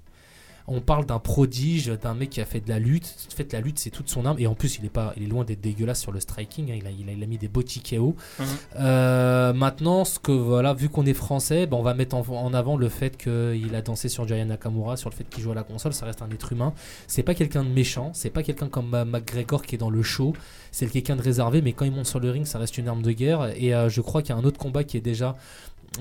On 0.73 0.79
parle 0.79 1.05
d'un 1.05 1.19
prodige, 1.19 1.87
d'un 2.01 2.13
mec 2.13 2.29
qui 2.29 2.39
a 2.39 2.45
fait 2.45 2.61
de 2.61 2.69
la 2.69 2.79
lutte. 2.79 3.13
En 3.31 3.35
fait, 3.35 3.51
la 3.51 3.59
lutte, 3.59 3.77
c'est 3.77 3.89
toute 3.89 4.07
son 4.09 4.25
âme. 4.25 4.37
Et 4.39 4.47
en 4.47 4.55
plus, 4.55 4.77
il 4.79 4.85
est, 4.85 4.89
pas, 4.89 5.13
il 5.17 5.23
est 5.23 5.27
loin 5.27 5.43
d'être 5.43 5.59
dégueulasse 5.59 5.99
sur 5.99 6.11
le 6.13 6.19
striking. 6.21 6.71
hein. 6.71 6.75
Il, 6.79 6.87
a, 6.87 6.91
il, 6.91 7.09
a, 7.09 7.11
il 7.11 7.21
a 7.23 7.27
mis 7.27 7.37
des 7.37 7.49
beaux 7.49 7.61
KO. 7.61 8.15
Mhm. 8.39 8.45
Euh, 8.79 9.53
maintenant, 9.53 10.05
ce 10.05 10.17
que, 10.19 10.31
voilà, 10.31 10.73
vu 10.73 10.87
qu'on 10.87 11.05
est 11.05 11.13
français, 11.13 11.67
ben, 11.67 11.75
on 11.77 11.81
va 11.81 11.93
mettre 11.93 12.15
en, 12.15 12.21
en 12.27 12.53
avant 12.53 12.77
le 12.77 12.87
fait 12.89 13.17
qu'il 13.17 13.75
a 13.75 13.81
dansé 13.81 14.07
sur 14.07 14.27
Jaya 14.27 14.45
Nakamura, 14.45 14.95
sur 14.97 15.09
le 15.09 15.15
fait 15.15 15.25
qu'il 15.29 15.43
joue 15.43 15.51
à 15.51 15.55
la 15.55 15.63
console. 15.63 15.93
Ça 15.93 16.05
reste 16.05 16.21
un 16.21 16.29
être 16.29 16.51
humain. 16.53 16.73
C'est 17.07 17.23
pas 17.23 17.33
quelqu'un 17.35 17.63
de 17.63 17.69
méchant. 17.69 18.11
C'est 18.13 18.29
pas 18.29 18.43
quelqu'un 18.43 18.69
comme 18.69 18.93
euh, 18.93 19.03
McGregor 19.05 19.63
qui 19.63 19.75
est 19.75 19.79
dans 19.79 19.89
le 19.89 20.03
show. 20.03 20.33
C'est 20.71 20.87
quelqu'un 20.87 21.17
de 21.17 21.21
réservé. 21.21 21.61
Mais 21.61 21.73
quand 21.73 21.83
il 21.85 21.91
monte 21.91 22.05
sur 22.07 22.19
le 22.21 22.31
ring, 22.31 22.45
ça 22.45 22.57
reste 22.59 22.77
une 22.77 22.87
arme 22.87 23.01
de 23.01 23.11
guerre. 23.11 23.51
Et 23.57 23.73
euh, 23.75 23.89
je 23.89 23.99
crois 23.99 24.21
qu'il 24.21 24.33
y 24.33 24.37
a 24.37 24.41
un 24.41 24.45
autre 24.45 24.59
combat 24.59 24.83
qui 24.83 24.95
est 24.97 25.01
déjà 25.01 25.35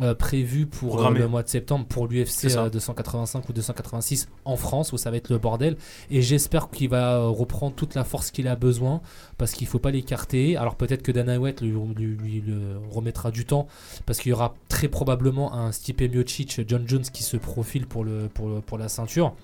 euh, 0.01 0.15
prévu 0.15 0.67
pour 0.67 1.01
euh, 1.01 1.11
le 1.19 1.27
mois 1.29 1.43
de 1.43 1.49
septembre 1.49 1.85
pour 1.85 2.07
l'UFC 2.07 2.29
C'est 2.29 2.49
ça. 2.51 2.63
euh, 2.67 2.71
285 2.71 3.49
ou 3.49 3.53
286 3.53 4.29
en 4.45 4.57
France 4.57 4.93
où 4.93 4.97
ça 4.99 5.11
va 5.11 5.17
être 5.17 5.31
le 5.31 5.39
bordel. 5.39 5.77
Et 6.13 6.23
j'espère 6.23 6.71
qu'il 6.71 6.91
va 6.91 7.27
reprendre 7.27 7.75
toute 7.75 7.97
la 7.97 8.05
force 8.05 8.31
qu'il 8.31 8.47
a 8.47 8.55
besoin 8.55 9.01
parce 9.37 9.51
qu'il 9.51 9.67
faut 9.67 9.81
pas 9.81 9.91
l'écarter. 9.91 10.57
Alors 10.57 10.77
peut-être 10.77 11.03
que 11.03 11.11
Dana 11.11 11.41
White 11.41 11.61
lui, 11.61 11.73
lui- 11.97 12.17
lui 12.17 12.41
le 12.41 12.79
remettra 12.93 13.33
du 13.33 13.45
temps 13.45 13.67
parce 14.07 14.21
qu'il 14.21 14.31
y 14.31 14.33
aura 14.33 14.55
très 14.69 14.87
probablement 14.87 15.55
un 15.55 15.73
Stipe 15.73 16.03
Miocic 16.03 16.61
John 16.69 16.85
Jones 16.87 17.03
qui 17.03 17.25
se 17.25 17.37
profile 17.37 17.87
pour, 17.89 18.05
le, 18.05 18.29
pour, 18.33 18.49
le- 18.49 18.61
pour 18.61 18.79
la 18.79 18.89
ceinture. 18.89 19.35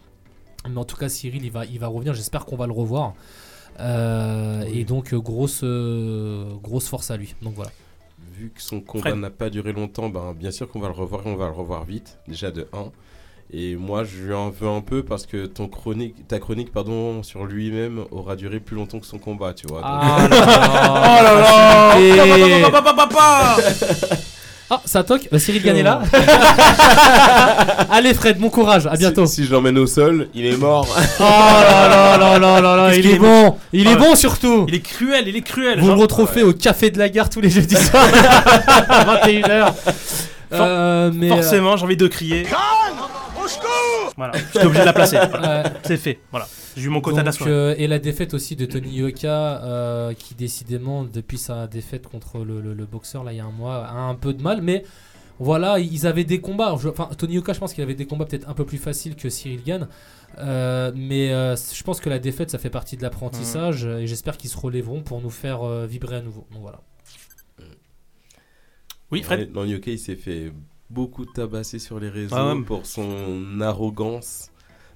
Mais 0.68 0.78
en 0.78 0.84
tout 0.84 0.96
cas 0.96 1.08
Cyril 1.08 1.44
il 1.44 1.50
va, 1.50 1.64
il 1.64 1.80
va 1.80 1.88
revenir. 1.88 2.14
J'espère 2.14 2.44
qu'on 2.44 2.56
va 2.56 2.66
le 2.68 2.72
revoir. 2.72 3.14
Et 3.80 4.84
donc 4.84 5.12
grosse, 5.14 5.64
grosse 6.62 6.88
force 6.88 7.10
à 7.10 7.16
lui. 7.16 7.34
Donc 7.42 7.54
voilà 7.54 7.70
Vu 8.38 8.50
que 8.54 8.60
son 8.62 8.80
combat 8.80 9.14
n'a 9.14 9.30
pas 9.30 9.48
duré 9.50 9.72
longtemps, 9.72 10.08
ben, 10.10 10.34
bien 10.34 10.50
sûr 10.50 10.68
qu'on 10.68 10.80
va 10.80 10.88
le 10.88 10.94
revoir 10.94 11.26
et 11.26 11.30
on 11.30 11.36
va 11.36 11.46
le 11.46 11.52
revoir 11.52 11.84
vite, 11.84 12.18
déjà 12.28 12.50
de 12.50 12.68
1. 12.72 12.90
Et 13.52 13.76
moi, 13.76 14.02
je 14.04 14.24
lui 14.24 14.34
en 14.34 14.50
veux 14.50 14.68
un 14.68 14.80
peu 14.80 15.02
parce 15.04 15.24
que 15.24 15.46
ton 15.46 15.68
chronique, 15.68 16.26
ta 16.28 16.38
chronique 16.40 16.72
pardon, 16.72 17.22
sur 17.22 17.44
lui-même 17.46 18.04
aura 18.10 18.34
duré 18.36 18.58
plus 18.60 18.76
longtemps 18.76 18.98
que 18.98 19.06
son 19.06 19.18
combat, 19.18 19.54
tu 19.54 19.66
vois. 19.68 19.80
Ah 19.84 20.18
Donc- 20.20 20.30
là 20.30 20.46
là. 20.46 21.94
Oh 21.96 22.02
là 22.02 22.02
là. 23.10 23.56
Ah, 24.68 24.80
ça 24.84 25.04
toque, 25.04 25.28
Euh, 25.32 25.38
Cyril 25.38 25.64
là. 25.82 26.00
Allez 27.90 28.14
Fred, 28.14 28.38
bon 28.38 28.50
courage, 28.50 28.88
à 28.88 28.96
bientôt. 28.96 29.24
Si, 29.26 29.36
si 29.36 29.44
je 29.44 29.52
l'emmène 29.52 29.78
au 29.78 29.86
sol, 29.86 30.28
il 30.34 30.44
est 30.44 30.56
mort. 30.56 30.88
Oh 31.20 31.22
là 31.22 31.88
là 31.88 32.18
là 32.18 32.38
là 32.38 32.60
là 32.60 32.76
là, 32.76 32.94
il 32.96 33.06
est 33.06 33.12
est 33.14 33.18
bon, 33.18 33.56
il 33.72 33.86
est 33.86 33.94
bon 33.96 34.16
surtout. 34.16 34.64
Il 34.66 34.74
est 34.74 34.80
cruel, 34.80 35.28
il 35.28 35.36
est 35.36 35.42
cruel. 35.42 35.78
Vous 35.80 35.88
le 35.88 35.94
retrouvez 35.94 36.42
au 36.42 36.52
café 36.52 36.90
de 36.90 36.98
la 36.98 37.08
gare 37.08 37.30
tous 37.30 37.40
les 37.40 37.50
jeudis 37.50 37.76
soirs 37.76 38.04
à 38.88 39.04
21h. 39.26 39.72
Euh, 40.52 41.10
mais 41.14 41.30
euh, 41.30 41.34
Forcément, 41.36 41.76
j'ai 41.76 41.84
envie 41.84 41.96
de 41.96 42.08
crier. 42.08 42.46
Voilà, 44.16 44.32
j'étais 44.38 44.64
obligé 44.64 44.80
de 44.80 44.86
la 44.86 44.92
placer. 44.92 45.18
Voilà. 45.30 45.72
C'est 45.84 45.96
fait. 45.98 46.18
Voilà, 46.30 46.48
j'ai 46.76 46.84
eu 46.84 46.88
mon 46.88 47.00
quota 47.00 47.20
de 47.20 47.26
la 47.26 47.30
donc, 47.32 47.38
soirée. 47.38 47.52
euh, 47.52 47.74
et 47.76 47.86
la 47.86 47.98
défaite 47.98 48.32
aussi 48.34 48.56
de 48.56 48.64
Tony 48.64 48.94
Yoka, 48.96 49.62
euh, 49.62 50.14
qui 50.14 50.34
décidément, 50.34 51.04
depuis 51.04 51.36
sa 51.38 51.66
défaite 51.66 52.06
contre 52.06 52.38
le, 52.44 52.60
le- 52.62 52.72
le 52.74 52.84
boxeur, 52.86 53.24
là, 53.24 53.32
il 53.32 53.36
y 53.36 53.40
a 53.40 53.44
un 53.44 53.50
mois, 53.50 53.84
a 53.86 53.92
un 53.94 54.14
peu 54.14 54.32
de 54.32 54.42
mal, 54.42 54.62
mais 54.62 54.84
voilà, 55.38 55.78
ils 55.78 56.06
avaient 56.06 56.24
des 56.24 56.40
combats. 56.40 56.72
Enfin, 56.72 57.10
Tony 57.18 57.34
Yoka, 57.34 57.52
je 57.52 57.58
pense 57.60 57.74
qu'il 57.74 57.82
avait 57.82 57.94
des 57.94 58.06
combats 58.06 58.24
peut-être 58.24 58.48
un 58.48 58.54
peu 58.54 58.64
plus 58.64 58.78
faciles 58.78 59.16
que 59.16 59.28
Cyril 59.28 59.62
Gann. 59.64 59.86
Euh, 60.38 60.92
mais 60.94 61.32
euh, 61.32 61.54
je 61.56 61.82
pense 61.82 62.00
que 62.00 62.08
la 62.08 62.18
défaite, 62.18 62.50
ça 62.50 62.58
fait 62.58 62.70
partie 62.70 62.96
de 62.96 63.02
l'apprentissage, 63.02 63.86
Mmh. 63.86 63.98
et 63.98 64.06
j'espère 64.06 64.36
qu'ils 64.38 64.50
se 64.50 64.56
relèveront 64.58 65.02
pour 65.02 65.20
nous 65.20 65.30
faire 65.30 65.62
euh, 65.62 65.86
vibrer 65.86 66.16
à 66.16 66.22
nouveau. 66.22 66.46
Donc 66.52 66.62
voilà. 66.62 66.80
Oui, 69.10 69.22
Fred? 69.22 69.52
Non, 69.54 69.64
Yoke, 69.64 69.86
il 69.86 69.98
s'est 69.98 70.16
fait 70.16 70.52
beaucoup 70.90 71.24
tabasser 71.26 71.78
sur 71.78 71.98
les 72.00 72.08
réseaux 72.08 72.36
Ah 72.36 72.54
ouais. 72.54 72.62
pour 72.62 72.86
son 72.86 73.60
arrogance 73.60 74.50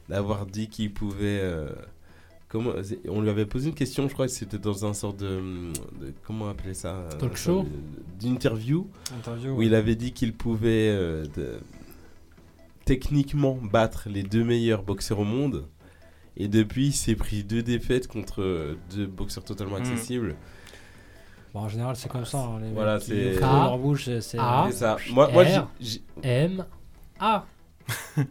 d'avoir 0.08 0.46
dit 0.46 0.68
qu'il 0.68 0.92
pouvait. 0.92 1.40
euh, 1.40 1.68
comment, 2.48 2.72
on 3.08 3.20
lui 3.20 3.30
avait 3.30 3.46
posé 3.46 3.68
une 3.68 3.74
question, 3.74 4.08
je 4.08 4.12
crois 4.12 4.26
que 4.26 4.32
c'était 4.32 4.58
dans 4.58 4.84
un 4.86 4.92
sort 4.94 5.14
de, 5.14 5.40
de- 6.00 6.12
comment 6.26 6.48
appeler 6.48 6.74
ça 6.74 6.94
euh, 6.96 7.10
Talk 7.18 7.36
show 7.36 7.64
D'interview. 8.20 8.88
Interview, 9.16 9.50
Où 9.52 9.58
ouais. 9.58 9.66
il 9.66 9.74
avait 9.74 9.96
dit 9.96 10.12
qu'il 10.12 10.32
pouvait 10.34 10.88
euh, 10.90 11.24
de- 11.36 11.58
techniquement 12.84 13.56
battre 13.70 14.08
les 14.08 14.22
deux 14.22 14.44
meilleurs 14.44 14.82
boxeurs 14.82 15.20
au 15.20 15.24
monde. 15.24 15.66
Et 16.36 16.48
depuis, 16.48 16.86
il 16.88 16.92
s'est 16.92 17.16
pris 17.16 17.44
deux 17.44 17.62
défaites 17.62 18.06
contre 18.08 18.76
deux 18.94 19.06
boxeurs 19.06 19.44
totalement 19.44 19.76
Mm. 19.78 19.82
accessibles. 19.82 20.36
Bon, 21.52 21.60
en 21.60 21.68
général, 21.68 21.96
c'est 21.96 22.08
comme 22.08 22.24
ça. 22.24 22.38
hein, 22.38 22.60
les 22.62 22.70
Voilà, 22.72 23.00
c'est- 23.00 23.32
ouvrent 23.38 23.40
leur 23.40 23.78
bouche, 23.78 24.04
c'est- 24.04 24.20
c'est. 24.20 24.38
A, 24.38 24.66
C'est 24.70 24.76
ça. 24.78 24.96
Moi- 25.10 25.28
moi, 25.32 25.42
R, 25.44 25.68
M, 26.22 26.64
A. 27.18 27.44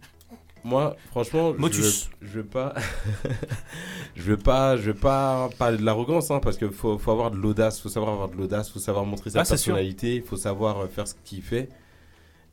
Moi, 0.65 0.95
franchement, 1.11 1.53
Motus. 1.57 2.09
je, 2.21 2.27
je 2.27 2.31
veux 2.39 2.43
pas, 2.45 2.73
je 4.15 4.21
veux 4.23 4.37
pas, 4.37 4.75
je 4.75 4.91
veux 4.91 4.93
pas 4.93 5.49
parler 5.57 5.77
de 5.77 5.83
l'arrogance, 5.85 6.31
hein, 6.31 6.39
parce 6.43 6.57
qu'il 6.57 6.69
faut, 6.71 6.97
faut 6.97 7.11
avoir 7.11 7.31
de 7.31 7.37
l'audace, 7.37 7.79
faut 7.79 7.87
savoir 7.87 8.11
avoir 8.11 8.27
de 8.29 8.35
l'audace, 8.35 8.69
faut 8.69 8.79
savoir 8.79 9.05
montrer 9.05 9.29
sa 9.29 9.39
Ah, 9.39 9.45
personnalité, 9.45 10.15
il 10.15 10.21
faut 10.21 10.35
savoir 10.35 10.79
euh, 10.79 10.87
faire 10.87 11.07
ce 11.07 11.15
qu'il 11.23 11.41
fait. 11.41 11.69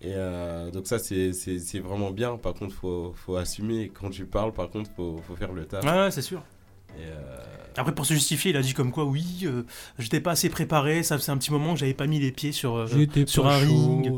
Et 0.01 0.13
euh, 0.15 0.71
donc 0.71 0.87
ça, 0.87 1.01
c'est 1.01 1.33
c'est- 1.33 1.59
c'est 1.59 1.81
vraiment 1.81 2.11
bien. 2.13 2.37
Par 2.37 2.55
contre, 2.55 2.75
faut, 2.77 3.13
faut 3.17 3.37
assumer. 3.37 3.91
Quand 3.93 4.11
tu 4.11 4.25
parles, 4.25 4.53
par 4.53 4.71
contre, 4.71 4.89
faut, 4.95 5.21
faut 5.27 5.35
faire 5.35 5.53
le 5.53 5.65
taf. 5.67 5.85
Ouais, 5.85 5.91
ouais, 5.91 6.11
c'est 6.13 6.23
sûr. 6.23 6.43
Et, 6.97 7.01
euh, 7.03 7.39
Après, 7.77 7.95
pour 7.95 8.07
se 8.07 8.15
justifier, 8.15 8.51
il 8.53 8.57
a 8.57 8.63
dit 8.63 8.73
comme 8.75 8.91
quoi, 8.93 9.05
oui, 9.05 9.25
euh, 9.45 9.63
j'étais 9.99 10.21
pas 10.21 10.33
assez 10.33 10.49
préparé, 10.49 11.03
ça 11.03 11.19
faisait 11.19 11.33
un 11.33 11.37
petit 11.39 11.51
moment 11.53 11.75
que 11.75 11.81
j'avais 11.81 11.95
pas 11.95 12.07
mis 12.07 12.19
les 12.19 12.33
pieds 12.33 12.53
sur, 12.53 12.77
euh, 12.77 12.87
sur 13.27 13.47
un 13.47 13.59
chaud. 13.59 13.67
ring. 13.67 14.13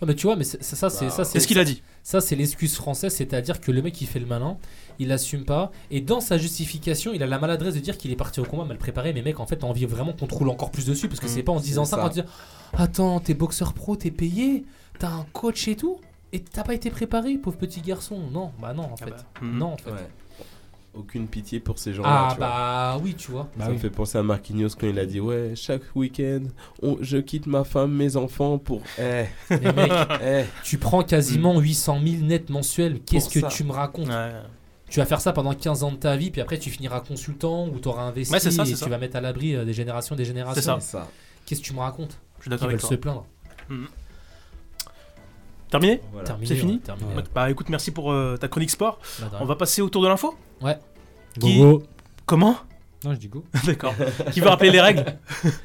Ouais, 0.00 0.06
mais 0.06 0.14
tu 0.14 0.26
vois, 0.28 0.36
mais 0.36 0.44
c'est- 0.44 0.62
ça, 0.62 0.76
ça, 0.76 0.90
c'est 0.90 1.06
Bah, 1.06 1.10
ça, 1.10 1.24
c'est 1.24 1.32
c'est 1.32 1.40
ce 1.40 1.46
qu'il 1.48 1.58
a 1.58 1.64
dit? 1.64 1.82
Ça, 2.04 2.20
c'est 2.20 2.36
l'excuse 2.36 2.74
française, 2.76 3.12
c'est-à-dire 3.12 3.60
que 3.60 3.72
le 3.72 3.82
mec, 3.82 4.00
il 4.00 4.06
fait 4.06 4.20
le 4.20 4.26
malin, 4.26 4.56
il 5.00 5.10
assume 5.10 5.44
pas, 5.44 5.72
et 5.90 6.00
dans 6.00 6.20
sa 6.20 6.38
justification, 6.38 7.12
il 7.12 7.22
a 7.22 7.26
la 7.26 7.38
maladresse 7.40 7.74
de 7.74 7.80
dire 7.80 7.98
qu'il 7.98 8.12
est 8.12 8.16
parti 8.16 8.38
au 8.38 8.44
combat 8.44 8.64
mal 8.64 8.78
préparé, 8.78 9.12
mais 9.12 9.22
mec, 9.22 9.40
en 9.40 9.46
fait, 9.46 9.56
t'as 9.56 9.66
envie 9.66 9.86
vraiment 9.86 10.12
qu'on 10.12 10.26
roule 10.26 10.50
encore 10.50 10.70
plus 10.70 10.86
dessus, 10.86 11.08
parce 11.08 11.18
que 11.20 11.26
Mm, 11.26 11.30
c'est 11.30 11.42
pas 11.42 11.52
en 11.52 11.58
disant 11.60 11.84
c'est 11.84 11.90
ça, 11.90 11.96
ça. 11.96 12.02
quand 12.02 12.08
tu 12.10 12.20
dis 12.22 12.26
Attends, 12.74 13.18
t'es 13.20 13.34
boxeur 13.34 13.72
pro, 13.72 13.96
t'es 13.96 14.10
payé, 14.12 14.64
t'as 15.00 15.08
un 15.08 15.26
coach 15.32 15.66
et 15.68 15.74
tout, 15.76 15.98
et 16.32 16.40
t'as 16.40 16.62
pas 16.62 16.74
été 16.74 16.90
préparé, 16.90 17.36
pauvre 17.36 17.56
petit 17.58 17.80
garçon. 17.80 18.20
Non, 18.32 18.52
bah 18.60 18.72
non, 18.74 18.84
en 18.84 18.96
fait. 18.96 19.14
mm. 19.42 19.58
Non, 19.58 19.72
en 19.72 19.76
fait. 19.78 19.90
ouais. 19.90 20.08
Aucune 20.94 21.28
pitié 21.28 21.60
pour 21.60 21.78
ces 21.78 21.92
gens-là. 21.94 22.08
Ah 22.10 22.28
tu 22.32 22.38
vois. 22.38 22.46
bah 22.48 22.98
oui, 23.02 23.14
tu 23.14 23.30
vois. 23.30 23.48
ça 23.58 23.68
me 23.68 23.78
fait 23.78 23.90
penser 23.90 24.18
à 24.18 24.22
Marquinhos 24.22 24.70
quand 24.78 24.86
il 24.88 24.98
a 24.98 25.06
dit 25.06 25.20
Ouais, 25.20 25.52
chaque 25.54 25.82
week-end, 25.94 26.42
on- 26.82 26.98
je 27.00 27.18
quitte 27.18 27.46
ma 27.46 27.62
femme, 27.64 27.92
mes 27.92 28.16
enfants 28.16 28.58
pour. 28.58 28.82
Eh, 28.98 29.24
Mais 29.50 29.72
mec, 29.76 29.92
eh. 30.24 30.44
tu 30.64 30.78
prends 30.78 31.02
quasiment 31.04 31.58
800 31.60 32.00
000 32.04 32.22
nets 32.24 32.50
mensuels, 32.50 33.00
qu'est-ce 33.00 33.28
que 33.28 33.40
ça. 33.40 33.48
tu 33.48 33.62
me 33.64 33.72
racontes 33.72 34.08
Tu 34.90 34.98
vas 34.98 35.06
faire 35.06 35.20
ça 35.20 35.32
pendant 35.32 35.54
15 35.54 35.84
ans 35.84 35.92
de 35.92 35.96
ta 35.98 36.16
vie, 36.16 36.30
puis 36.32 36.40
après 36.40 36.58
tu 36.58 36.70
finiras 36.70 37.00
consultant 37.00 37.68
ou 37.68 37.78
tu 37.78 37.86
auras 37.88 38.02
investi 38.02 38.32
Ouais, 38.32 38.40
c'est 38.40 38.50
ça, 38.50 38.62
et 38.64 38.66
tu 38.66 38.74
ça. 38.76 38.88
vas 38.88 38.98
mettre 38.98 39.16
à 39.16 39.20
l'abri 39.20 39.54
euh, 39.54 39.64
des 39.64 39.74
générations 39.74 40.16
des 40.16 40.24
générations. 40.24 40.78
C'est 40.80 40.90
ça. 40.90 41.06
Qu'est-ce 41.46 41.60
que 41.60 41.66
tu 41.66 41.74
me 41.74 41.80
racontes 41.80 42.18
Je 42.38 42.42
suis 42.44 42.50
d'accord 42.50 42.68
veulent 42.68 42.80
se 42.80 42.94
plaindre. 42.96 43.24
Mhm. 43.68 43.86
Terminé 45.70 46.00
Voilà. 46.12 46.26
Terminé, 46.26 46.46
C'est 46.48 46.54
fini 46.56 46.72
ouais, 46.72 46.78
terminé. 46.78 47.14
Ouais. 47.14 47.22
Bah 47.34 47.50
écoute, 47.50 47.68
merci 47.68 47.90
pour 47.90 48.10
euh, 48.10 48.36
ta 48.38 48.48
chronique 48.48 48.70
sport. 48.70 48.98
Bah. 49.20 49.30
On 49.40 49.44
va 49.44 49.54
passer 49.54 49.82
au 49.82 49.90
tour 49.90 50.02
de 50.02 50.08
l'info 50.08 50.34
Ouais. 50.60 50.78
Qui... 51.40 51.58
Go, 51.58 51.78
go. 51.78 51.82
Comment 52.26 52.56
Non, 53.04 53.14
je 53.14 53.18
dis 53.18 53.28
go. 53.28 53.44
D'accord. 53.66 53.94
Qui 54.32 54.40
va 54.40 54.50
rappeler 54.50 54.70
les 54.70 54.80
règles 54.80 55.04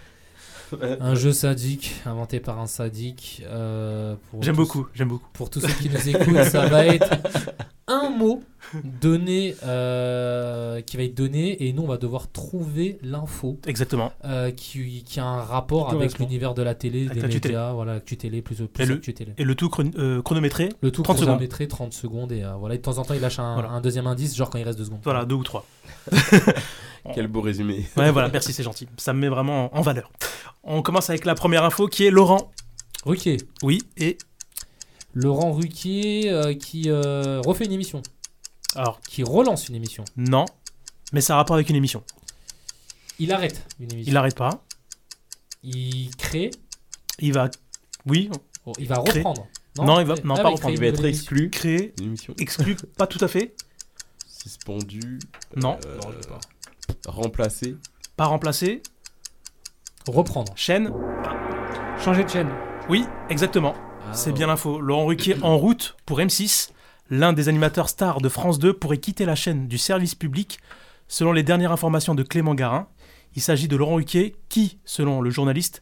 Un 0.99 1.14
jeu 1.14 1.34
sadique 1.34 1.94
inventé 2.06 2.40
par 2.40 2.60
un 2.60 2.65
sadique. 2.65 3.44
euh, 3.45 4.15
J'aime 4.41 4.56
beaucoup, 4.56 4.88
j'aime 4.95 5.10
beaucoup. 5.10 5.28
Pour 5.34 5.52
tous 5.52 5.60
ceux 5.60 5.68
qui 5.68 5.88
nous 5.88 6.10
écoutent, 6.10 6.44
ça 6.45 6.65
va 6.65 6.88
être 6.88 7.11
un 7.88 8.10
mot 8.10 8.41
donné 9.01 9.55
euh, 9.64 10.80
qui 10.81 10.95
va 10.95 11.03
être 11.03 11.15
donné 11.15 11.68
et 11.68 11.73
nous 11.73 11.84
on 11.84 11.88
va 11.88 11.97
devoir 11.97 12.31
trouver 12.31 12.97
l'info. 13.01 13.60
Exactement. 13.68 14.14
euh, 14.23 14.51
qui, 14.51 15.03
qui 15.03 15.19
a 15.19 15.26
un 15.26 15.41
rapport 15.41 15.89
avec 15.91 16.18
l'univers 16.19 16.53
de 16.53 16.61
la 16.61 16.76
télé, 16.76 17.07
Avec 17.10 17.15
des 17.23 17.39
télé. 17.39 17.53
médias, 17.55 17.73
voilà, 17.73 17.95
l'actu 17.95 18.15
télé, 18.15 18.41
plus, 18.41 18.55
plus 18.68 18.84
Et 18.84 18.85
le, 18.88 18.99
télé. 19.01 19.34
et 19.38 19.43
le 19.43 19.55
tout 19.55 19.68
chron- 19.69 19.91
euh, 19.97 20.22
chronométré 20.22 20.69
Le 20.81 20.91
tout 20.91 21.03
30 21.03 21.18
secondes. 21.18 21.34
chronométré 21.35 21.68
30 21.68 21.91
secondes 21.93 22.31
et 22.31 22.43
euh, 22.43 22.53
voilà. 22.53 22.76
Et 22.76 22.77
de 22.77 22.84
temps 22.84 22.97
en 22.97 23.03
temps 23.03 23.14
il 23.14 23.22
lâche 23.22 23.39
un, 23.39 23.53
Voilà. 23.55 23.69
un 23.72 23.81
deuxième 23.81 24.07
indice, 24.07 24.35
genre 24.35 24.49
quand 24.49 24.60
il 24.60 24.64
reste 24.64 24.77
deux 24.77 24.85
secondes. 24.85 25.01
Voilà, 25.03 25.26
deux 25.26 25.35
ou 25.35 25.43
trois. 25.43 25.65
Quel 27.14 27.27
beau 27.27 27.41
résumé. 27.41 27.85
Ouais, 27.97 28.11
voilà, 28.11 28.30
merci, 28.30 28.53
c'est 28.53 28.64
gentil. 28.64 28.88
Ça 28.97 29.11
me 29.14 29.19
met 29.19 29.27
vraiment 29.30 29.73
en, 29.76 29.80
en 29.80 29.81
valeur. 29.81 30.10
On 30.64 30.81
commence 30.81 31.10
avec 31.10 31.26
la 31.26 31.35
première 31.35 31.64
info 31.65 31.88
qui 31.88 32.05
est 32.05 32.11
Laurent. 32.11 32.51
Ruquier. 33.05 33.38
Oui, 33.61 33.81
et 33.97 34.18
Laurent 35.14 35.52
Ruquier 35.53 36.30
euh, 36.31 36.53
qui 36.53 36.90
euh, 36.90 37.41
refait 37.41 37.65
une 37.65 37.72
émission. 37.72 38.02
Alors, 38.76 38.99
qui 39.02 39.23
relance 39.23 39.69
une 39.69 39.76
émission. 39.76 40.03
non, 40.18 40.45
mais 41.11 41.22
ça 41.22 41.34
a 41.34 41.38
rapport 41.38 41.56
avec 41.56 41.69
une 41.69 41.76
émission. 41.76 42.03
Il 43.19 43.31
arrête 43.31 43.65
une 43.80 43.91
émission. 43.91 44.10
Il 44.10 44.14
n'arrête 44.15 44.35
pas. 44.35 44.64
Il 45.64 46.15
crée. 46.18 46.49
Il 47.19 47.34
va. 47.34 47.49
Oui. 48.07 48.30
Oh, 48.65 48.73
il 48.80 48.88
va 48.88 48.98
Créer. 49.03 49.19
reprendre. 49.19 49.48
Non, 49.77 49.99
il 49.99 50.06
va 50.07 50.15
Ah, 50.18 50.22
non, 50.23 50.35
il 50.35 50.38
pas 50.38 50.44
crée 50.44 50.52
reprendre. 50.53 50.68
une 50.69 50.73
nouvelle 50.76 50.94
émission. 50.94 51.07
exclu. 51.10 51.49
Créer. 51.52 51.94
Une 51.99 52.06
émission. 52.07 52.34
Exclu, 52.40 52.76
pas 52.98 53.06
tout 53.07 53.23
à 53.23 53.27
fait. 53.27 53.56
Suspendu. 54.27 55.19
Non. 55.56 55.77
euh, 55.85 55.98
Non, 56.03 56.11
pas. 56.27 56.40
remplacé. 57.11 57.76
Pas 58.18 58.26
remplacer. 58.26 58.81
Reprendre. 60.07 60.52
Chaîne. 60.56 60.91
Changer 62.03 62.23
de 62.23 62.30
chaîne. 62.30 62.49
Oui, 62.90 63.06
exactement. 63.30 63.73
C'est 64.14 64.31
bien 64.31 64.48
l'info. 64.48 64.80
Laurent 64.80 65.07
Ruquier 65.07 65.35
en 65.41 65.57
route 65.57 65.95
pour 66.06 66.19
M6. 66.19 66.69
L'un 67.10 67.34
des 67.34 67.49
animateurs 67.49 67.90
stars 67.90 68.22
de 68.22 68.30
France 68.30 68.60
2 68.60 68.73
pourrait 68.73 68.99
quitter 68.99 69.26
la 69.26 69.35
chaîne 69.35 69.68
du 69.68 69.77
service 69.77 70.14
public. 70.14 70.60
Selon 71.07 71.31
les 71.31 71.44
dernières 71.44 71.72
informations 71.72 72.14
de 72.14 72.23
Clément 72.23 72.53
Garin, 72.53 72.88
il 73.35 73.41
s'agit 73.41 73.68
de 73.68 73.76
Laurent 73.76 73.95
Ruquier 73.95 74.35
qui, 74.49 74.77
selon 74.85 75.19
le 75.19 75.31
journaliste, 75.31 75.81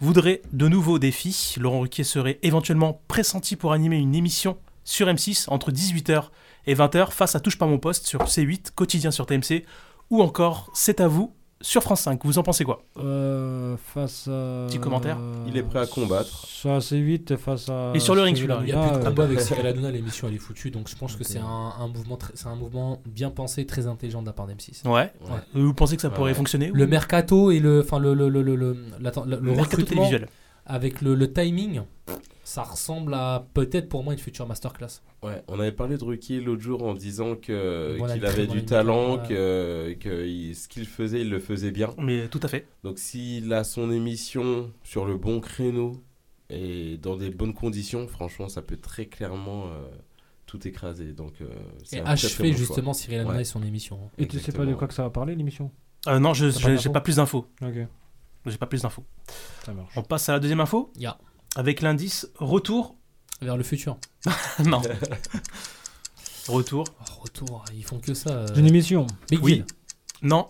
voudrait 0.00 0.42
de 0.52 0.68
nouveaux 0.68 0.98
défis. 0.98 1.56
Laurent 1.58 1.80
Ruquier 1.80 2.04
serait 2.04 2.38
éventuellement 2.42 3.02
pressenti 3.08 3.56
pour 3.56 3.72
animer 3.72 3.96
une 3.96 4.14
émission 4.14 4.58
sur 4.84 5.08
M6 5.08 5.46
entre 5.48 5.72
18h 5.72 6.26
et 6.66 6.74
20h 6.74 7.10
face 7.10 7.34
à 7.34 7.40
Touche 7.40 7.58
pas 7.58 7.66
mon 7.66 7.78
poste 7.78 8.06
sur 8.06 8.24
C8, 8.24 8.70
quotidien 8.74 9.10
sur 9.10 9.26
TMC 9.26 9.64
ou 10.10 10.22
encore 10.22 10.70
C'est 10.72 11.00
à 11.00 11.08
vous 11.08 11.34
sur 11.62 11.82
France 11.82 12.02
5. 12.02 12.20
Vous 12.24 12.38
en 12.38 12.42
pensez 12.42 12.64
quoi? 12.64 12.82
Euh, 12.98 13.76
face 13.94 14.28
à. 14.28 14.66
Petit 14.68 14.78
commentaire. 14.78 15.16
Il 15.46 15.56
est 15.56 15.62
prêt 15.62 15.78
à 15.80 15.86
combattre. 15.86 16.46
Ça, 16.46 16.80
c'est 16.80 17.00
vite 17.00 17.36
face 17.36 17.68
à. 17.68 17.92
Et 17.94 18.00
sur 18.00 18.14
le 18.14 18.22
ring, 18.22 18.36
celui-là, 18.36 18.58
Il 18.60 18.66
n'y 18.66 18.72
a 18.72 18.74
plus 18.80 18.90
de 18.90 18.94
Hanouna, 18.96 19.10
combat 19.10 19.22
euh, 19.22 19.26
avec 19.26 19.40
Cyril 19.46 19.66
Hanouna, 19.66 19.90
l'émission 19.90 20.28
elle 20.28 20.34
est 20.34 20.38
foutue, 20.38 20.70
donc 20.70 20.88
je 20.88 20.96
pense 20.96 21.16
que 21.16 21.24
c'est 21.24 21.38
un, 21.38 21.72
un 21.80 21.88
mouvement, 21.88 22.18
c'est 22.34 22.46
un 22.48 22.54
mouvement 22.56 23.00
bien 23.06 23.30
pensé, 23.30 23.64
très 23.66 23.86
intelligent 23.86 24.20
de 24.22 24.26
la 24.26 24.32
part 24.32 24.46
d'M6. 24.46 24.86
Ouais. 24.88 25.12
Vous 25.54 25.74
pensez 25.74 25.96
que 25.96 26.02
ça 26.02 26.10
pourrait 26.10 26.34
fonctionner 26.34 26.70
Le 26.72 26.86
mercato 26.86 27.50
et 27.50 27.58
le, 27.58 27.80
enfin 27.80 27.98
le, 27.98 28.14
le, 28.14 28.28
le, 28.28 28.42
le, 28.42 28.54
le, 28.56 28.76
l'atten- 29.00 29.24
le- 29.26 29.36
le 29.36 29.52
mercato 29.52 29.62
recrutement 29.78 30.02
télévisuel. 30.08 30.28
Avec 30.66 31.00
le, 31.02 31.14
le 31.14 31.32
timing, 31.32 31.82
ça 32.44 32.62
ressemble 32.62 33.14
à 33.14 33.46
peut-être 33.54 33.88
pour 33.88 34.02
moi 34.04 34.12
une 34.12 34.18
future 34.18 34.46
masterclass. 34.46 35.00
Ouais, 35.22 35.42
on 35.48 35.58
avait 35.60 35.72
parlé 35.72 35.96
de 35.98 36.04
Ruquier 36.04 36.40
l'autre 36.40 36.62
jour 36.62 36.82
en 36.82 36.94
disant 36.94 37.36
que 37.36 37.96
qu'il 38.12 38.26
avait 38.26 38.46
du 38.46 38.64
talent, 38.64 39.18
que, 39.18 39.94
que 40.00 40.26
il- 40.26 40.54
ce 40.56 40.66
qu'il 40.68 40.86
faisait, 40.86 41.20
il 41.20 41.30
le 41.30 41.38
faisait 41.38 41.70
bien. 41.70 41.94
Mais 41.98 42.28
tout 42.28 42.40
à 42.42 42.48
fait. 42.48 42.66
Donc 42.84 42.98
s'il 42.98 43.52
a 43.52 43.62
son 43.64 43.90
émission 43.92 44.72
sur 44.82 45.04
le 45.04 45.16
bon 45.16 45.40
créneau 45.40 46.02
et 46.50 46.96
dans 46.98 47.16
des 47.16 47.30
bonnes 47.30 47.54
conditions, 47.54 48.06
franchement, 48.08 48.48
ça 48.48 48.62
peut 48.62 48.76
très 48.76 49.06
clairement 49.06 49.66
euh, 49.68 49.88
tout 50.46 50.66
écraser. 50.66 51.12
Donc 51.12 51.34
euh, 51.40 51.46
Et 51.92 52.00
achever 52.00 52.50
bon 52.50 52.56
choix. 52.56 52.58
justement 52.66 52.92
Cyril 52.92 53.20
Hanouna 53.20 53.36
Ouais. 53.36 53.42
et 53.42 53.44
son 53.44 53.62
émission. 53.62 54.10
Et 54.18 54.26
tu 54.26 54.38
sais 54.40 54.52
pas 54.52 54.66
de 54.66 54.74
quoi 54.74 54.88
que 54.88 54.94
ça 54.94 55.04
va 55.04 55.10
parler 55.10 55.34
l'émission? 55.36 55.70
Euh, 56.08 56.18
non, 56.18 56.34
je 56.34 56.46
T'as 56.50 56.82
pas 56.88 56.90
pas 56.94 57.00
plus 57.00 57.16
d'infos. 57.16 57.46
Ok. 57.62 57.86
J'ai 58.46 58.58
pas 58.58 58.66
plus 58.66 58.82
d'infos. 58.82 59.04
Ça 59.64 59.72
marche. 59.72 59.92
On 59.96 60.02
passe 60.02 60.28
à 60.28 60.32
la 60.32 60.40
deuxième 60.40 60.60
info 60.60 60.92
Ya. 60.96 61.16
Avec 61.56 61.80
l'indice 61.80 62.28
retour. 62.36 62.96
Vers 63.40 63.56
le 63.56 63.62
futur. 63.62 63.96
non. 64.64 64.80
retour. 66.48 66.84
Retour, 67.20 67.64
ils 67.74 67.84
font 67.84 67.98
que 67.98 68.14
ça. 68.14 68.30
euh, 68.30 68.46
J'ai 68.54 68.60
une 68.60 68.66
émission. 68.68 69.06
Big 69.30 69.42
Oui. 69.42 69.52
Deal. 69.54 69.64
Non. 70.22 70.46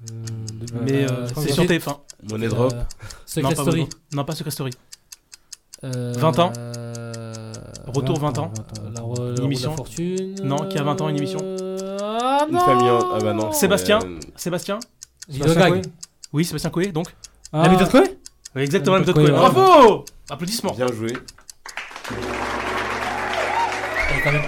de- 0.00 0.74
Mais 0.82 1.04
euh, 1.04 1.10
euh, 1.10 1.28
c'est 1.34 1.52
sur 1.52 1.62
Gilles. 1.64 1.78
TF1. 1.78 1.98
Money 2.30 2.46
Euh, 2.46 2.48
drop. 2.48 2.74
Secret 3.26 3.42
non, 3.50 3.54
pas 3.56 3.62
Story. 3.62 3.88
Non, 4.12 4.24
pas 4.24 4.34
Secret 4.34 4.50
Story. 4.50 4.70
Euh, 5.84 6.12
20 6.16 6.38
ans. 6.40 6.52
euh, 6.56 7.52
Retour 7.86 8.18
20 8.18 8.38
ans. 8.38 8.52
euh, 8.80 8.90
la, 8.94 9.00
re- 9.00 9.18
la 9.22 9.28
Une 9.28 9.34
de 9.34 9.38
la 9.40 9.44
émission. 9.44 9.76
fortune. 9.76 10.34
Non, 10.42 10.68
qui 10.68 10.78
a 10.78 10.82
20 10.82 11.00
ans, 11.00 11.08
une 11.08 11.16
émission. 11.16 11.38
Ah 11.40 12.46
Une 12.48 12.54
non 12.54 12.60
famille 12.64 12.90
en- 12.90 13.12
Ah 13.14 13.18
bah 13.20 13.32
non. 13.32 13.52
Sébastien 13.52 14.00
euh, 14.04 14.18
Sébastien 14.36 14.78
Gag. 15.30 15.84
Oui, 16.32 16.44
Sébastien 16.44 16.70
Coé, 16.70 16.88
donc. 16.92 17.08
Ah, 17.52 17.62
La 17.64 17.68
méthode 17.70 17.90
Coé 17.90 18.18
Oui, 18.54 18.62
exactement 18.62 18.94
la 18.94 19.00
méthode 19.00 19.14
Coé. 19.14 19.30
Bravo 19.30 20.04
Applaudissements. 20.30 20.72
Bien 20.74 20.86
joué. 20.88 21.12
Quand 24.24 24.32
même- 24.32 24.42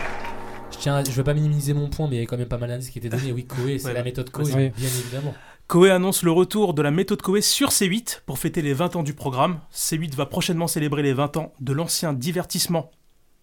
Je 0.73 0.79
tiens, 0.79 1.05
je 1.05 1.11
veux 1.13 1.25
pas 1.25 1.35
minimiser 1.35 1.73
mon 1.75 1.89
point, 1.89 2.09
mais 2.09 2.17
il 2.17 2.21
y 2.21 2.23
a 2.23 2.27
quand 2.27 2.37
même 2.39 2.49
pas 2.49 2.59
mal 2.59 2.69
d'indices 2.71 2.91
qui 2.91 2.99
étaient 2.99 3.09
donnés. 3.09 3.33
Oui, 3.33 3.47
Coé, 3.47 3.79
c'est 3.79 3.89
Ouais, 3.89 3.95
la 3.95 4.03
méthode 4.03 4.31
Coé, 4.31 4.45
Oui. 4.55 4.71
bien 4.71 4.89
évidemment. 4.89 5.35
Coé 5.69 5.91
annonce 5.91 6.23
le 6.25 6.33
retour 6.33 6.75
de 6.75 6.83
la 6.83 6.91
méthode 6.91 7.23
Coé 7.23 7.41
sur 7.41 7.71
C8 7.71 8.23
pour 8.27 8.39
fêter 8.39 8.61
les 8.61 8.73
20 8.75 8.97
ans 8.97 9.03
du 9.03 9.15
programme. 9.15 9.61
C8 9.73 10.15
va 10.17 10.27
prochainement 10.27 10.67
célébrer 10.67 11.03
les 11.03 11.13
20 11.13 11.37
ans 11.37 11.53
de 11.61 11.73
l'ancien 11.73 12.13
divertissement 12.13 12.91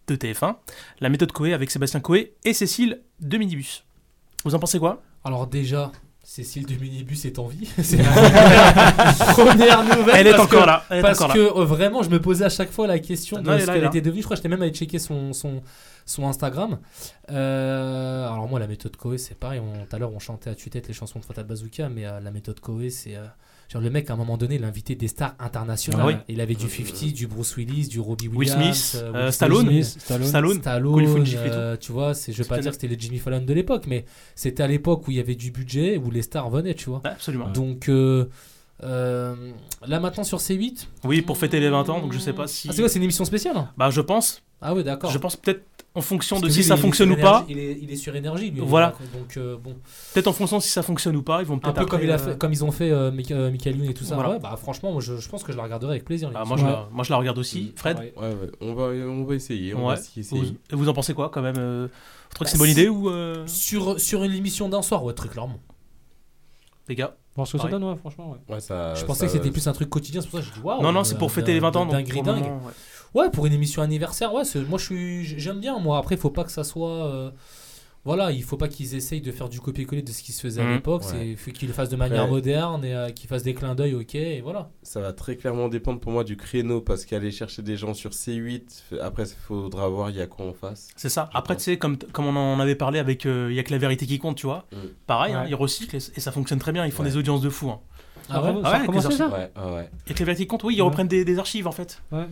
de 0.08 0.16
TF1. 0.16 0.58
La 1.00 1.10
méthode 1.10 1.32
Coé 1.32 1.54
avec 1.54 1.72
Sébastien 1.72 2.02
Coé 2.02 2.36
et 2.44 2.54
Cécile 2.54 3.02
de 3.22 3.38
Minibus. 3.38 3.86
Vous 4.44 4.56
en 4.56 4.60
pensez 4.60 4.78
quoi? 4.80 5.02
Alors 5.24 5.48
déjà, 5.48 5.92
Cécile 6.30 6.66
de 6.66 6.76
Minibus 6.76 7.24
est 7.24 7.40
en 7.40 7.48
vie. 7.48 7.70
C'est 7.82 7.96
la 8.04 8.04
première 9.34 9.82
nouvelle. 9.84 10.16
Elle 10.18 10.28
est 10.28 10.34
encore 10.36 10.50
que- 10.62 10.68
là, 10.68 10.84
elle 10.90 10.98
est 11.00 11.02
parce 11.02 11.22
encore 11.22 11.34
que 11.34 11.40
euh, 11.40 11.64
vraiment, 11.64 12.04
je 12.04 12.10
me 12.10 12.20
posais 12.22 12.44
à 12.44 12.50
chaque 12.50 12.70
fois 12.70 12.86
la 12.86 13.00
question 13.00 13.42
de 13.42 13.50
Non, 13.50 13.58
ce 13.58 13.66
qu'elle 13.66 13.86
était 13.86 14.02
devenue. 14.02 14.20
Je 14.22 14.26
crois 14.26 14.36
que 14.36 14.40
j'étais 14.40 14.50
même 14.50 14.62
allé 14.62 14.74
checker 14.74 15.00
son, 15.00 15.32
son, 15.32 15.62
son 16.06 16.28
Instagram. 16.28 16.80
Euh, 17.32 18.28
alors 18.28 18.46
moi, 18.50 18.60
la 18.60 18.68
méthode 18.68 18.98
Coé, 18.98 19.18
c'est 19.18 19.36
pareil. 19.36 19.62
Tout 19.90 19.96
à 19.96 20.00
l'heure, 20.00 20.12
on 20.14 20.20
chantait 20.20 20.50
à 20.50 20.56
tue-tête 20.56 20.90
les 20.90 20.94
chansons 20.94 21.20
de 21.20 21.24
Fatal 21.26 21.46
Bazooka, 21.46 21.88
mais 21.88 22.06
euh, 22.06 22.20
la 22.20 22.32
méthode 22.32 22.60
Coé, 22.60 22.90
c'est... 22.90 23.16
euh, 23.16 23.26
Genre, 23.72 23.82
le 23.82 23.90
mec, 23.90 24.10
à 24.10 24.14
un 24.14 24.16
moment 24.16 24.38
donné, 24.38 24.56
il 24.56 24.64
a 24.64 24.68
invité 24.68 24.96
des 24.96 25.08
stars 25.10 25.36
internationales. 25.40 26.02
Ah 26.02 26.08
oui. 26.08 26.14
Il 26.30 26.40
avait 26.40 26.56
du 26.56 26.70
50, 26.70 27.12
du 27.14 27.28
Bruce 27.28 27.56
Willis, 27.58 27.88
du 27.90 28.00
Robbie 28.00 28.28
Will 28.30 28.38
Williams. 28.50 28.76
Smith, 28.78 29.02
euh, 29.04 29.14
euh, 29.14 29.24
Will 29.26 29.34
Stallone. 29.34 29.66
Smith, 29.68 29.86
Stallone. 29.86 30.28
Stallone. 30.28 30.58
Stallone. 30.60 31.26
Et 31.28 31.36
euh, 31.36 31.76
tu 31.78 31.92
vois, 31.92 32.14
c'est, 32.14 32.32
je 32.32 32.38
veux 32.38 32.44
pas 32.44 32.56
Stallone. 32.56 32.62
dire 32.64 32.72
que 32.72 32.76
c'était 32.82 32.88
les 32.96 33.00
Jimmy 33.00 33.18
Fallon 33.18 33.42
de 33.44 33.54
l'époque, 33.54 33.84
mais 33.88 34.06
c'était 34.36 34.64
à 34.64 34.68
l'époque 34.68 35.08
où 35.08 35.12
il 35.12 35.18
y 35.18 35.20
avait 35.20 35.36
du 35.36 35.52
budget, 35.52 35.98
où 35.98 36.10
les 36.12 36.22
stars 36.22 36.50
venaient, 36.50 36.76
tu 36.76 36.90
vois. 36.90 37.02
absolument. 37.04 37.50
Donc, 37.50 37.90
euh, 37.90 38.30
euh, 38.84 39.36
là 39.86 40.00
maintenant 40.00 40.24
sur 40.24 40.38
C8. 40.38 40.88
Oui, 41.04 41.22
pour 41.22 41.38
fêter 41.38 41.60
les 41.60 41.70
20 41.70 41.90
ans, 41.90 42.00
donc 42.00 42.14
je 42.14 42.20
sais 42.20 42.34
pas 42.34 42.48
si. 42.48 42.68
Ah, 42.70 42.74
c'est 42.74 42.82
quoi, 42.82 42.90
c'est 42.90 43.00
une 43.00 43.04
émission 43.04 43.26
spéciale? 43.26 43.58
Hein 43.58 43.70
Bah, 43.76 43.90
je 43.90 44.02
pense. 44.02 44.44
Ah 44.62 44.74
oui, 44.74 44.84
d'accord. 44.84 45.12
Je 45.12 45.18
pense 45.18 45.36
peut-être 45.36 45.64
en 45.98 46.02
fonction 46.02 46.36
Parce 46.36 46.48
de 46.48 46.50
si 46.52 46.58
lui, 46.60 46.64
ça 46.66 46.78
fonctionne 46.78 47.10
ou 47.12 47.16
sur 47.16 47.24
pas. 47.24 47.46
Il 47.50 47.58
est, 47.58 47.78
il 47.82 47.92
est 47.92 47.96
sur 47.96 48.16
énergie, 48.16 48.52
lui. 48.52 48.62
Voilà. 48.64 48.94
Donc, 49.14 49.36
euh, 49.38 49.58
bon. 49.58 49.76
Peut-être 50.14 50.28
en 50.28 50.34
fonction 50.34 50.58
de 50.58 50.62
si 50.64 50.70
ça 50.70 50.84
fonctionne 50.84 51.16
ou 51.16 51.24
pas, 51.24 51.42
ils 51.42 51.46
vont 51.48 51.56
Un 51.56 51.58
peut-être. 51.58 51.76
peu 51.80 51.86
comme, 51.86 51.96
après, 52.00 52.06
il 52.08 52.12
a 52.12 52.16
euh, 52.16 52.18
fait, 52.34 52.38
comme 52.38 52.54
ils 52.54 52.64
ont 52.64 52.72
fait 52.72 52.92
euh, 52.92 53.10
euh, 53.32 53.52
Michael 53.52 53.76
Youn 53.78 53.90
et 53.90 53.94
tout 53.94 54.04
ça. 54.04 54.16
Voilà. 54.16 54.30
Ouais, 54.32 54.40
bah, 54.40 54.56
franchement, 54.58 54.92
moi, 54.92 55.02
je, 55.02 55.18
je 55.18 55.28
pense 55.30 55.44
que 55.44 55.52
je 55.52 55.58
la 55.58 55.64
regarderai 55.64 55.92
avec 55.94 56.06
plaisir. 56.06 56.32
Ah, 56.36 56.46
moi, 56.46 56.56
je 56.58 56.64
Ouais. 56.64 56.70
la, 56.72 56.88
moi 56.92 57.04
je 57.04 57.12
la 57.12 57.18
regarde 57.18 57.38
aussi. 57.40 57.74
Fred 57.76 57.98
Ouais, 57.98 58.14
ouais, 58.16 58.36
on 58.62 58.74
va, 58.74 58.84
on 58.84 59.24
va 59.24 59.36
essayer. 59.36 59.74
On 59.74 59.88
Ouais. 59.88 59.96
va 59.96 60.00
essayer. 60.00 60.24
Vous, 60.30 60.46
et 60.46 60.76
vous 60.76 60.88
en 60.90 60.94
pensez 60.94 61.14
quoi 61.14 61.30
quand 61.30 61.42
même 61.42 61.56
euh, 61.58 61.88
Vous 62.30 62.36
trouvez 62.36 62.46
que 62.46 62.52
c'est 62.52 62.56
une 62.58 62.60
Bah, 62.60 62.66
bonne 62.66 62.72
idée 62.72 62.90
ou. 62.90 63.10
euh, 63.10 63.44
Sur, 63.48 64.00
sur 64.00 64.24
une 64.24 64.34
émission 64.34 64.70
d'un 64.70 64.82
soir, 64.84 65.04
ouais, 65.04 65.14
très 65.14 65.30
clairement. 65.30 65.60
Les 66.88 66.96
gars 66.96 67.16
Voir 67.36 67.46
ce 67.46 67.54
que 67.58 67.62
ça 67.62 67.68
donne, 67.68 67.84
ouais, 67.84 67.96
franchement. 67.98 68.32
Ouais. 68.48 68.56
Ouais, 68.56 68.60
ça, 68.60 68.96
Je 68.96 69.06
pensais 69.06 69.26
que 69.28 69.32
c'était 69.32 69.52
plus 69.52 69.68
un 69.68 69.74
truc 69.74 69.90
quotidien, 69.90 70.22
c'est 70.22 70.28
pour 70.30 70.40
ça 70.40 70.46
que 70.46 70.52
je 70.52 70.60
dis 70.60 70.66
waouh. 70.66 70.82
Non, 70.82 70.92
non, 70.92 71.04
c'est 71.04 71.18
pour 71.20 71.32
fêter 71.32 71.54
les 71.54 71.60
20 71.60 71.76
ans, 71.76 71.86
le 71.86 71.92
dingue. 71.92 72.08
Ouais. 73.14 73.22
Ouais, 73.24 73.30
pour 73.32 73.46
une 73.46 73.54
émission 73.54 73.82
anniversaire, 73.82 74.34
ouais, 74.34 74.46
c'est- 74.46 74.62
moi 74.62 74.78
je 74.80 74.86
suis, 74.86 75.26
j'aime 75.40 75.60
bien. 75.60 75.80
Moi, 75.80 75.98
après, 75.98 76.16
il 76.16 76.22
faut 76.22 76.30
pas 76.30 76.44
que 76.44 76.52
ça 76.52 76.64
soit. 76.64 77.06
euh, 77.08 77.32
voilà, 78.06 78.32
il 78.32 78.42
faut 78.42 78.56
pas 78.56 78.70
qu'ils 78.70 78.96
essayent 78.96 79.20
de 79.20 79.34
faire 79.34 79.50
du 79.50 79.60
copier-coller 79.60 80.02
de 80.02 80.12
ce 80.14 80.24
qui 80.24 80.32
se 80.32 80.40
faisait 80.42 80.62
à 80.62 80.64
Mhm. 80.64 80.74
l'époque. 80.76 81.02
Ouais. 81.02 81.08
C'est, 81.12 81.28
il 81.32 81.36
faut 81.36 81.52
qu'ils 81.52 81.68
le 81.68 81.74
fassent 81.74 81.90
de 81.90 81.98
manière 81.98 82.24
Ouais. 82.24 82.30
moderne 82.30 82.86
et 82.86 82.96
euh, 82.96 83.10
qu'ils 83.10 83.28
fassent 83.28 83.44
des 83.44 83.54
clins 83.54 83.76
d'œil, 83.76 83.96
ok, 83.96 84.16
et 84.16 84.40
voilà. 84.40 84.70
Ça 84.82 85.02
va 85.02 85.12
très 85.12 85.36
clairement 85.36 85.68
dépendre 85.68 86.00
pour 86.00 86.14
moi 86.14 86.24
du 86.24 86.38
créneau 86.38 86.80
parce 86.80 87.04
qu'aller 87.04 87.32
chercher 87.32 87.64
des 87.64 87.76
gens 87.76 87.94
sur 87.94 88.12
C8, 88.12 88.84
f- 88.94 89.00
après 89.02 89.24
il 89.24 89.36
faudra 89.46 89.90
voir 89.90 90.10
il 90.10 90.16
y 90.16 90.22
a 90.22 90.28
quoi 90.28 90.46
en 90.46 90.54
face. 90.54 90.88
C'est 90.96 91.10
ça. 91.10 91.30
Après, 91.34 91.58
tu 91.58 91.64
sais, 91.64 91.78
comme, 91.78 91.98
comme 91.98 92.28
on 92.28 92.36
en 92.38 92.60
avait 92.62 92.76
parlé 92.76 93.00
avec 93.00 93.26
euh, 93.26 93.48
Il 93.50 93.56
y 93.56 93.60
a 93.60 93.64
que 93.64 93.72
la 93.72 93.78
vérité 93.78 94.06
qui 94.06 94.20
compte, 94.20 94.38
tu 94.38 94.46
vois. 94.46 94.66
Mm. 94.72 94.78
Pareil, 95.06 95.34
hein, 95.34 95.42
Ouais. 95.44 95.50
ils 95.50 95.56
recyclent 95.56 95.96
et, 95.98 96.00
et 96.16 96.20
ça 96.22 96.32
fonctionne 96.32 96.60
très 96.60 96.72
bien. 96.72 96.86
Ils 96.86 96.94
font 96.94 97.04
Ouais. 97.04 97.10
des 97.10 97.18
audiences 97.18 97.42
de 97.42 97.50
fou. 97.50 97.70
Hein. 97.72 97.82
Ah 98.30 98.42
ouais 98.42 98.62
Ça 98.62 98.68
a 98.68 98.76
avec 98.76 98.82
les 98.84 98.88
recommencé, 99.00 99.06
archives. 99.08 99.18
ça 99.20 99.28
Ouais, 99.28 99.52
ouais, 99.70 99.76
ouais. 99.76 99.90
Il 100.06 100.10
y 100.10 100.12
a 100.12 100.16
que 100.16 100.20
la 100.20 100.26
vérité 100.26 100.44
qui 100.44 100.48
compte, 100.48 100.64
oui, 100.64 100.76
ils 100.76 100.82
Ouais. 100.82 100.88
reprennent 100.88 101.08
des, 101.10 101.26
des 101.26 101.40
archives 101.40 101.68
en 101.68 101.72
fait. 101.74 102.02
Ouais. 102.14 102.26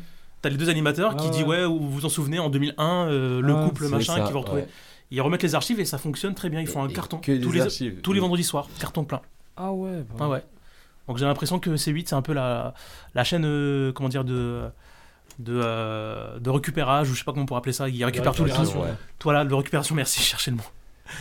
T'as 0.45 0.51
les 0.51 0.57
deux 0.57 0.69
animateurs 0.69 1.15
qui 1.15 1.27
disent 1.31 1.41
ouais. 1.41 1.65
vous 1.65 1.89
vous 1.89 2.05
en 2.05 2.09
souvenez 2.09 2.37
en 2.37 2.49
2001, 2.51 3.07
euh, 3.07 3.41
le 3.41 3.55
couple 3.55 3.85
c'est 3.85 3.89
machin 3.89 4.15
ça, 4.17 4.21
qui 4.21 4.31
vont 4.31 4.41
retrouver. 4.41 4.61
ouais. 4.61 4.67
Ils 5.09 5.19
remettent 5.21 5.41
les 5.41 5.55
archives 5.55 5.79
et 5.79 5.85
ça 5.85 5.97
fonctionne 5.97 6.35
très 6.35 6.49
bien. 6.49 6.61
Ils 6.61 6.67
font 6.67 6.83
un 6.83 6.87
Et- 6.87 6.93
carton 6.93 7.17
que 7.17 7.31
des 7.31 7.39
tous 7.39 7.51
les 7.51 7.61
archives. 7.61 7.99
tous 8.01 8.13
les 8.13 8.19
Oui. 8.19 8.21
vendredis 8.21 8.43
soirs, 8.43 8.67
carton 8.79 9.05
plein. 9.05 9.21
Ah 9.57 9.71
ouais. 9.71 10.03
bah, 10.11 10.15
Ah 10.19 10.29
ouais. 10.29 10.43
Donc 11.07 11.17
j'ai 11.17 11.25
l'impression 11.25 11.57
que 11.57 11.71
C8 11.71 12.05
c'est 12.09 12.13
un 12.13 12.21
peu 12.21 12.33
la, 12.33 12.75
la 13.15 13.23
chaîne 13.23 13.43
euh, 13.45 13.91
comment 13.91 14.07
dire 14.09 14.23
de 14.23 14.65
de, 15.39 15.59
euh, 15.63 16.37
de 16.39 16.49
récupérage 16.51 17.09
ou 17.09 17.13
je 17.15 17.19
sais 17.19 17.25
pas 17.25 17.31
comment 17.31 17.41
on 17.43 17.45
pourrait 17.47 17.57
appeler 17.57 17.73
ça. 17.73 17.89
Ils 17.89 18.05
récupèrent 18.05 18.33
tout 18.35 18.43
le 18.43 18.51
temps. 18.51 18.57
récupération, 18.61 18.83
ouais. 18.89 18.95
Voilà, 19.23 19.45
de 19.45 19.53
récupération. 19.55 19.95
Merci, 19.95 20.19
cherchez 20.21 20.51
le 20.51 20.57
mot. 20.57 20.63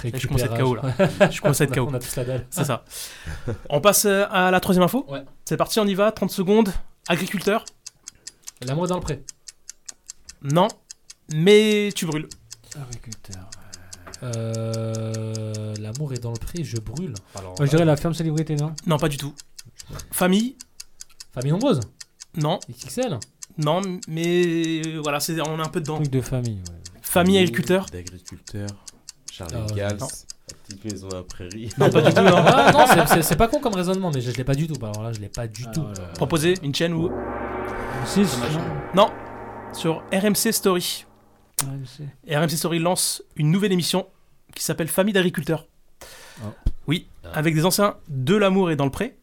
Là, 0.04 0.10
je 0.18 0.26
commence 0.26 0.42
à 0.42 0.46
être 0.46 0.58
KO 0.58 0.74
là. 0.74 1.30
Je 1.30 1.40
commence 1.40 1.60
à 1.62 1.64
être 1.64 1.74
KO. 1.74 1.86
On 1.90 1.94
a 1.94 1.98
tous 1.98 2.14
la 2.16 2.24
dalle. 2.24 2.46
C'est 2.50 2.64
ça. 2.64 2.84
On 3.70 3.80
passe 3.80 4.04
euh, 4.04 4.26
à 4.30 4.50
la 4.50 4.60
troisième 4.60 4.84
info. 4.84 5.06
Ouais. 5.08 5.22
C'est 5.46 5.56
parti, 5.56 5.80
on 5.80 5.86
y 5.86 5.94
va. 5.94 6.12
30 6.12 6.30
secondes. 6.30 6.68
Agriculteur. 7.08 7.64
L'amour 8.62 8.84
est 8.86 8.88
dans 8.88 8.94
le 8.96 9.00
pré. 9.02 9.22
Non. 10.42 10.68
Mais 11.32 11.90
tu 11.94 12.06
brûles. 12.06 12.28
Agriculteur. 12.76 13.48
Euh, 14.22 15.74
L'amour 15.80 16.12
est 16.12 16.18
dans 16.22 16.32
le 16.32 16.38
pré, 16.38 16.64
je 16.64 16.78
brûle. 16.78 17.14
Alors, 17.34 17.54
Moi, 17.58 17.66
je 17.66 17.70
dirais 17.70 17.84
la 17.84 17.96
ferme 17.96 18.14
célébrité, 18.14 18.56
non? 18.56 18.74
Non, 18.86 18.96
pas 18.98 19.08
du 19.08 19.16
tout. 19.16 19.34
Famille? 20.10 20.56
Famille 21.32 21.52
nombreuse? 21.52 21.80
Non. 22.36 22.58
XXL. 22.70 23.18
Non, 23.58 23.80
mais 24.08 24.82
euh, 24.86 25.00
voilà, 25.02 25.20
c'est 25.20 25.40
on 25.40 25.58
est 25.58 25.62
un 25.62 25.68
peu 25.68 25.80
dedans. 25.80 25.96
Truc 25.96 26.10
de 26.10 26.20
famille, 26.20 26.58
ouais. 26.68 26.80
Famille 27.02 27.38
agriculteur? 27.38 27.86
D'agriculteur. 27.86 28.68
Charles 29.30 29.54
Euh, 29.54 29.66
Gals. 29.74 29.96
non. 29.98 30.06
La 30.48 30.54
petite 30.66 30.84
maison 30.84 31.08
à 31.10 31.14
la 31.16 31.22
prairie. 31.22 31.70
Non, 31.78 31.90
pas 31.90 32.00
du 32.02 32.12
tout, 32.14 32.20
non. 32.22 32.36
Ah, 32.46 32.72
non, 32.72 32.84
c'est- 32.86 33.14
c'est- 33.14 33.22
c'est 33.22 33.36
pas 33.36 33.48
con 33.48 33.60
comme 33.60 33.74
raisonnement, 33.74 34.10
mais 34.12 34.20
je, 34.20 34.30
je 34.30 34.36
l'ai 34.36 34.44
pas 34.44 34.54
du 34.54 34.66
tout. 34.66 34.74
Alors 34.84 35.02
là, 35.02 35.12
je 35.12 35.20
l'ai 35.20 35.28
pas 35.28 35.46
du 35.46 35.64
tout. 35.72 35.84
Proposer 36.14 36.54
une 36.62 36.74
chaîne 36.74 36.92
ou 36.94 37.10
6 38.06 38.38
non 38.94 39.10
sur 39.72 40.02
RMC 40.12 40.52
Story. 40.52 41.04
AMC. 41.66 42.08
RMC 42.30 42.50
Story 42.50 42.78
lance 42.78 43.22
une 43.36 43.50
nouvelle 43.50 43.72
émission 43.72 44.06
qui 44.54 44.62
s'appelle 44.62 44.88
Famille 44.88 45.12
d'agriculteurs. 45.14 45.66
Ah. 46.42 46.52
Oui, 46.86 47.06
avec 47.32 47.54
des 47.54 47.64
anciens 47.64 47.96
de 48.08 48.34
l'amour 48.36 48.70
et 48.70 48.76
dans 48.76 48.84
le 48.84 48.90
pré. 48.90 49.16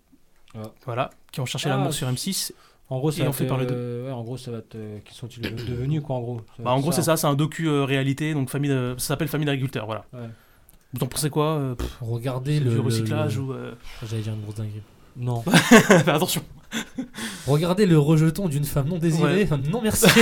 Ah. 0.55 0.63
Voilà, 0.85 1.09
qui 1.31 1.39
ont 1.39 1.45
cherché 1.45 1.69
Ah, 1.69 1.77
l'amour 1.77 1.93
sur 1.93 2.07
M6. 2.09 2.51
En 2.89 2.97
gros, 2.99 3.11
Et 3.11 3.15
ça 3.17 3.23
on 3.23 3.25
va 3.27 3.31
fait 3.31 3.45
parler 3.47 3.67
euh, 3.71 4.07
ouais, 4.07 4.11
en 4.11 4.21
gros, 4.23 4.35
ça 4.37 4.51
va 4.51 4.57
être. 4.57 4.75
euh, 4.75 4.99
qui 5.05 5.13
sont-ils 5.15 5.41
devenus, 5.41 6.01
quoi, 6.01 6.17
en 6.17 6.21
gros 6.21 6.41
Bah, 6.59 6.71
en 6.71 6.81
gros, 6.81 6.91
c'est 6.91 7.03
ça, 7.03 7.15
c'est 7.15 7.27
un 7.27 7.35
docu 7.35 7.67
euh, 7.69 7.85
réalité, 7.85 8.33
donc 8.33 8.49
famille, 8.49 8.69
de- 8.69 8.95
ça 8.97 9.07
s'appelle 9.09 9.29
Famille 9.29 9.45
d'agriculteurs, 9.45 9.85
voilà. 9.85 10.03
Ouais. 10.11 10.27
Vous 10.93 11.01
en 11.01 11.07
pensez 11.07 11.29
quoi 11.29 11.51
euh, 11.53 11.75
pff, 11.75 11.97
Regardez 12.01 12.59
le. 12.59 12.69
du 12.71 12.79
recyclage 12.79 13.37
le- 13.37 13.41
ou. 13.43 13.53
euh, 13.53 13.73
J'allais 14.05 14.23
dire 14.23 14.33
une 14.33 14.41
grosse 14.41 14.55
dinguerie. 14.55 14.81
Non. 15.17 15.43
Fais 15.69 16.09
attention. 16.09 16.41
Regardez 17.47 17.85
le 17.85 17.99
rejeton 17.99 18.47
d'une 18.47 18.63
femme 18.63 18.87
non 18.87 18.97
désirée. 18.97 19.47
Non, 19.69 19.81
merci. 19.81 20.05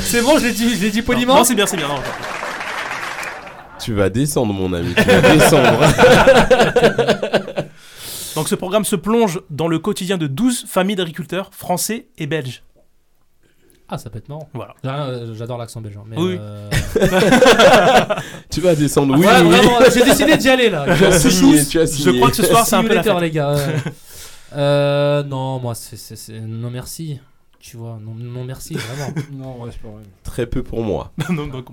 c'est 0.00 0.22
bon, 0.22 0.38
je 0.38 0.46
l'ai 0.46 0.52
dit, 0.52 0.76
je 0.76 0.82
l'ai 0.82 0.90
dit 0.90 1.02
poliment. 1.02 1.36
Non, 1.36 1.44
c'est 1.44 1.54
bien, 1.54 1.66
c'est 1.66 1.76
bien. 1.76 1.86
non, 1.88 1.94
Tu 3.78 3.94
vas 3.94 4.10
descendre, 4.10 4.52
mon 4.52 4.72
ami. 4.72 4.92
Tu 4.94 5.02
vas 5.04 5.20
descendre. 5.20 5.78
Donc 8.34 8.48
ce 8.48 8.54
programme 8.54 8.84
se 8.84 8.96
plonge 8.96 9.40
dans 9.48 9.68
le 9.68 9.78
quotidien 9.78 10.18
de 10.18 10.26
12 10.26 10.66
familles 10.68 10.96
d'agriculteurs 10.96 11.50
français 11.54 12.08
et 12.18 12.26
belges. 12.26 12.62
Ah, 13.88 13.98
ça 13.98 14.10
peut 14.10 14.18
être 14.18 14.28
marrant. 14.28 14.48
Voilà. 14.52 14.74
Ah, 14.84 15.06
euh, 15.06 15.34
J'adore 15.34 15.58
l'accent 15.58 15.80
belge. 15.80 15.96
hein, 15.96 16.04
Mais 16.08 16.16
Oui. 16.18 16.36
euh, 16.40 16.68
tu 18.50 18.60
vas 18.60 18.74
descendre. 18.74 19.14
Oui, 19.16 19.24
ouais, 19.24 19.32
oui. 19.42 19.48
vraiment, 19.48 19.78
j'ai 19.94 20.02
décidé 20.04 20.36
d'y 20.36 20.48
aller 20.48 20.70
là. 20.70 20.84
Tu 20.96 21.04
as 21.04 21.18
signé, 21.20 21.64
tu 21.64 21.78
as 21.80 21.86
Je 21.86 22.10
crois 22.10 22.30
que 22.30 22.36
ce 22.36 22.42
soir, 22.44 22.66
c'est 22.66 22.76
un 22.76 22.82
peu 22.82 22.94
la 22.94 23.02
Simulator, 23.02 23.20
fête. 23.20 23.22
les 23.22 23.30
gars. 23.30 23.56
Euh, 24.56 25.22
non, 25.24 25.58
moi, 25.58 25.74
c'est, 25.74 25.96
c'est- 25.96 26.16
c'est- 26.16 26.40
non 26.40 26.70
merci. 26.70 27.18
Tu 27.58 27.76
vois, 27.76 27.98
non, 28.00 28.14
non 28.14 28.44
merci, 28.44 28.74
vraiment. 28.74 29.12
Non, 29.32 29.62
ouais, 29.64 29.70
c'est 29.72 29.82
pas 29.82 29.88
vrai. 29.88 30.02
Très 30.22 30.46
peu 30.46 30.62
pour 30.62 30.82
moi. 30.82 31.12
non, 31.30 31.46
donc, 31.48 31.66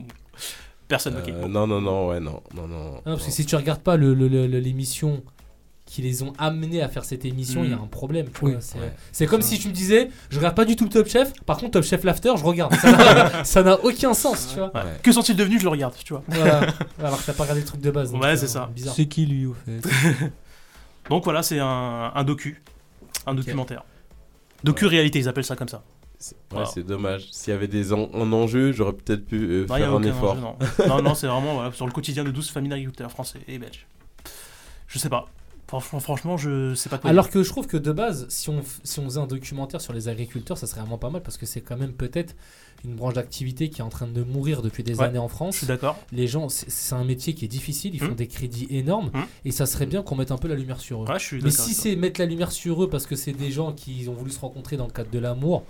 personne. 0.88 1.16
ok. 1.16 1.30
Euh, 1.30 1.48
non, 1.48 1.68
non, 1.68 1.80
non, 1.80 2.08
ouais, 2.10 2.20
non, 2.20 2.42
non, 2.56 2.68
non. 2.68 2.84
Non, 2.96 3.02
parce 3.06 3.26
que 3.26 3.32
si 3.32 3.46
tu 3.46 3.56
regardes 3.56 3.82
pas 3.82 3.96
le- 3.96 4.14
le- 4.16 4.28
le- 4.28 4.48
le- 4.48 4.60
l'émission 4.60 5.24
qui 5.94 6.02
les 6.02 6.24
ont 6.24 6.34
amenés 6.40 6.82
à 6.82 6.88
faire 6.90 7.06
cette 7.06 7.24
émission, 7.24 7.64
il 7.64 7.70
y 7.70 7.74
a 7.74 7.76
Mm. 7.76 7.84
un 7.84 7.88
problème. 7.88 8.26
Oui. 8.42 8.56
c'est, 8.62 8.80
Ouais. 8.80 8.92
c'est 9.12 9.28
comme 9.28 9.44
si 9.44 9.60
tu 9.60 9.68
me 9.68 9.74
disais, 9.74 10.10
je 10.32 10.38
regarde 10.38 10.56
pas 10.56 10.66
du 10.66 10.76
tout 10.76 10.88
Top 10.88 11.08
Chef, 11.08 11.32
par 11.46 11.58
contre 11.58 11.74
Top 11.74 11.84
Chef 11.84 12.04
l'after, 12.04 12.34
je 12.36 12.44
regarde. 12.44 12.74
Ça 13.44 13.62
n'a, 13.62 13.80
aucun 13.84 14.16
sens, 14.16 14.50
tu 14.52 14.58
vois. 14.58 14.72
Ouais. 14.74 14.98
Que 15.04 15.12
sont-ils 15.12 15.36
devenus 15.36 15.60
Je 15.60 15.66
le 15.66 15.70
regarde, 15.70 15.94
tu 16.04 16.14
vois. 16.14 16.24
Voilà. 16.28 16.62
Alors 17.00 17.20
que 17.20 17.26
t'as 17.28 17.34
pas 17.34 17.44
regardé 17.44 17.62
le 17.62 17.68
truc 17.68 17.80
de 17.80 17.92
base. 17.92 18.12
donc 18.12 18.24
Ouais, 18.24 18.36
c'est 18.36 18.48
ça. 18.48 18.72
Bizarre. 18.74 18.96
C'est 18.96 19.06
qui 19.06 19.28
lui, 19.28 19.46
au 19.46 19.54
fait 19.54 19.82
Donc 21.12 21.26
voilà, 21.26 21.44
c'est 21.44 21.60
un, 21.60 22.12
un 22.16 22.24
docu, 22.24 22.64
un 23.28 23.36
documentaire. 23.36 23.84
Docu-réalité, 24.64 25.20
ils 25.20 25.28
appellent 25.30 25.44
ça 25.46 25.56
comme 25.56 25.68
ça. 25.70 25.84
C'est- 26.18 26.36
Ouais, 26.56 26.64
c'est 26.74 26.84
dommage. 26.84 27.28
S'il 27.32 27.52
y 27.54 27.56
avait 27.56 27.68
des 27.68 27.94
en, 27.94 28.10
en 28.14 28.32
enjeu, 28.34 28.72
j'aurais 28.72 28.94
peut-être 28.94 29.26
pu 29.28 29.36
euh, 29.38 29.66
Non, 29.70 29.76
faire 29.76 29.94
un 29.94 30.02
effort. 30.04 30.32
enjeu, 30.32 30.42
non, 30.42 30.56
non, 30.88 31.02
non, 31.04 31.14
c'est 31.14 31.28
vraiment 31.28 31.54
voilà, 31.56 31.72
sur 31.72 31.86
le 31.86 31.92
quotidien 31.92 32.24
de 32.24 32.32
12 32.32 32.50
familles 32.50 32.70
d'agriculteurs 32.72 33.12
français 33.12 33.40
et 33.48 33.60
belges. 33.60 33.86
Je 34.88 34.98
sais 35.00 35.10
pas. 35.10 35.28
Franchement, 35.80 36.00
franchement 36.00 36.38
je 36.38 36.76
sais 36.76 36.90
pas 36.90 36.98
quoi. 36.98 37.10
Alors 37.10 37.30
que 37.30 37.42
je 37.44 37.50
trouve 37.50 37.68
que 37.68 37.78
de 37.78 37.92
base, 37.92 38.26
si 38.30 38.50
on, 38.50 38.62
si 38.84 39.00
on 39.00 39.04
faisait 39.06 39.20
un 39.20 39.28
documentaire 39.28 39.82
sur 39.82 39.94
les 39.94 40.08
agriculteurs, 40.08 40.58
ça 40.58 40.68
serait 40.68 40.82
vraiment 40.82 40.98
pas 40.98 41.10
mal 41.10 41.22
parce 41.24 41.38
que 41.38 41.46
c'est 41.46 41.62
quand 41.62 41.78
même 41.78 41.94
peut-être 41.94 42.36
une 42.86 42.96
branche 42.96 43.14
d'activité 43.14 43.70
qui 43.70 43.80
est 43.80 43.84
en 43.84 43.90
train 43.90 44.08
de 44.08 44.24
mourir 44.24 44.62
depuis 44.62 44.84
des 44.84 44.96
Ouais, 45.00 45.06
années 45.06 45.18
en. 45.18 45.28
France. 45.30 45.54
Je 45.54 45.58
suis 45.60 45.68
d'accord. 45.68 45.98
Les 46.12 46.28
gens, 46.28 46.50
c'est- 46.50 46.94
un 46.94 47.04
métier 47.06 47.34
qui 47.34 47.46
est 47.46 47.48
difficile, 47.48 47.96
ils 47.96 48.00
font 48.00 48.08
Hum. 48.08 48.16
des 48.16 48.28
crédits 48.28 48.68
énormes 48.70 49.10
Hum. 49.14 49.24
et 49.46 49.52
ça 49.52 49.66
serait 49.66 49.86
bien 49.86 50.02
qu'on 50.04 50.16
mette 50.16 50.32
un 50.32 50.38
peu 50.38 50.48
la 50.50 50.56
lumière 50.56 50.80
sur 50.80 51.04
eux. 51.04 51.08
Ouais, 51.08 51.18
je 51.20 51.24
suis 51.26 51.42
Mais 51.42 51.50
si 51.50 51.74
c'est 51.74 51.96
mettre 51.96 52.20
la 52.20 52.26
lumière 52.28 52.52
sur 52.52 52.84
eux 52.84 52.90
parce 52.90 53.06
que 53.06 53.16
c'est 53.16 53.32
des 53.32 53.52
gens 53.52 53.72
qui 53.72 54.06
ont 54.10 54.14
voulu 54.14 54.32
se 54.32 54.40
rencontrer 54.40 54.76
dans 54.78 54.86
le 54.86 54.92
cadre 54.92 55.10
de 55.10 55.20
l'amour, 55.20 55.64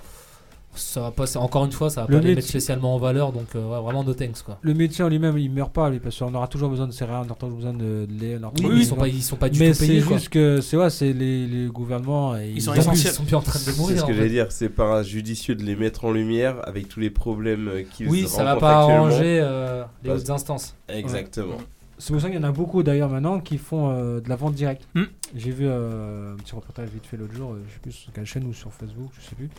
ça 0.76 1.02
va 1.02 1.12
pas, 1.12 1.26
c'est- 1.28 1.38
encore 1.38 1.66
une 1.66 1.72
fois, 1.72 1.90
ça 1.90 2.02
va 2.02 2.08
Le 2.10 2.20
pas 2.22 2.28
les 2.28 2.36
mettre 2.36 2.48
spécialement 2.48 2.96
en 2.96 2.98
valeur, 2.98 3.32
donc 3.32 3.48
euh, 3.56 3.60
ouais, 3.70 3.82
vraiment 3.84 4.04
no 4.04 4.14
thanks 4.14 4.42
quoi. 4.44 4.58
Le 4.62 4.74
métier 4.74 5.04
en 5.04 5.10
lui-même, 5.10 5.38
il 5.38 5.52
meurt 5.52 5.72
pas, 5.74 5.90
lui, 5.90 6.00
parce 6.00 6.18
qu'on 6.20 6.34
aura 6.34 6.48
toujours 6.48 6.70
besoin 6.70 6.88
de 6.88 6.92
céréales, 6.92 7.24
on 7.26 7.30
aura 7.30 7.36
toujours 7.36 7.56
besoin 7.58 7.74
de 7.74 8.06
de 8.06 8.20
lait. 8.20 8.38
on 8.40 8.44
aura 8.44 8.54
Oui, 8.56 8.62
toujours 8.62 8.70
mais 8.72 8.76
ils 8.76 8.80
besoin 8.80 8.90
sont 8.90 8.96
pas, 8.96 9.08
ils 9.08 9.24
sont 9.24 9.36
pas 9.36 9.50
du 9.50 9.60
Mais 9.60 9.72
tout 9.74 9.80
payés 9.80 10.02
c'est 10.02 10.08
quoi. 10.08 10.18
juste 10.18 10.30
que 10.30 10.62
c'est 10.62 10.78
ouais, 10.78 10.90
c'est 10.90 11.14
les, 11.14 11.46
les 11.48 11.68
gouvernements. 11.68 12.36
et 12.38 12.52
Ils 12.56 12.62
sont 12.62 12.72
abusent. 12.72 12.86
Ils 12.86 12.90
essentiels. 12.92 13.14
sont 13.14 13.24
bien 13.24 13.38
en 13.38 13.42
train 13.42 13.60
de 13.60 13.64
C'est 13.64 13.78
mourir. 13.78 13.98
ce 14.00 14.04
en 14.04 14.08
que 14.08 14.14
j'allais 14.14 14.30
dire, 14.30 14.52
c'est 14.52 14.70
pas 14.70 15.04
judicieux 15.04 15.56
de 15.56 15.64
les 15.64 15.76
mettre 15.76 16.06
en 16.06 16.12
lumière 16.12 16.56
avec 16.68 16.88
tous 16.88 17.00
les 17.00 17.10
problèmes 17.10 17.68
euh, 17.68 17.84
qu'ils 17.84 18.08
Oui, 18.10 18.28
ça 18.28 18.44
va 18.44 18.54
rencontrent 18.54 18.62
pas 18.68 18.80
arranger 18.96 19.40
euh, 19.42 19.84
les 20.04 20.12
hautes 20.12 20.30
instances. 20.30 20.76
Exactement. 20.90 21.58
C'est 22.00 22.12
pour 22.12 22.22
ça 22.22 22.28
qu'il 22.30 22.38
y 22.38 22.40
en 22.40 22.44
a 22.48 22.52
beaucoup 22.52 22.84
d'ailleurs 22.84 23.10
maintenant 23.10 23.40
qui 23.40 23.58
font 23.58 23.90
euh, 23.92 24.20
de 24.20 24.28
la 24.28 24.36
vente 24.36 24.56
directe. 24.56 24.88
Hmm. 24.96 25.04
J'ai 25.36 25.52
vu 25.52 25.66
euh, 25.68 26.34
un 26.34 26.38
petit 26.38 26.54
reportage 26.56 26.90
vite 26.90 27.06
fait 27.06 27.16
l'autre 27.18 27.34
jour, 27.34 27.52
euh, 27.54 27.62
je 27.68 27.74
sais 27.74 27.80
plus 27.80 27.92
sur 27.92 28.12
quelle 28.12 28.26
chaîne 28.26 28.46
ou 28.46 28.54
sur 28.54 28.74
Facebook, 28.74 29.12
je 29.20 29.30
sais 29.30 29.36
plus. 29.36 29.50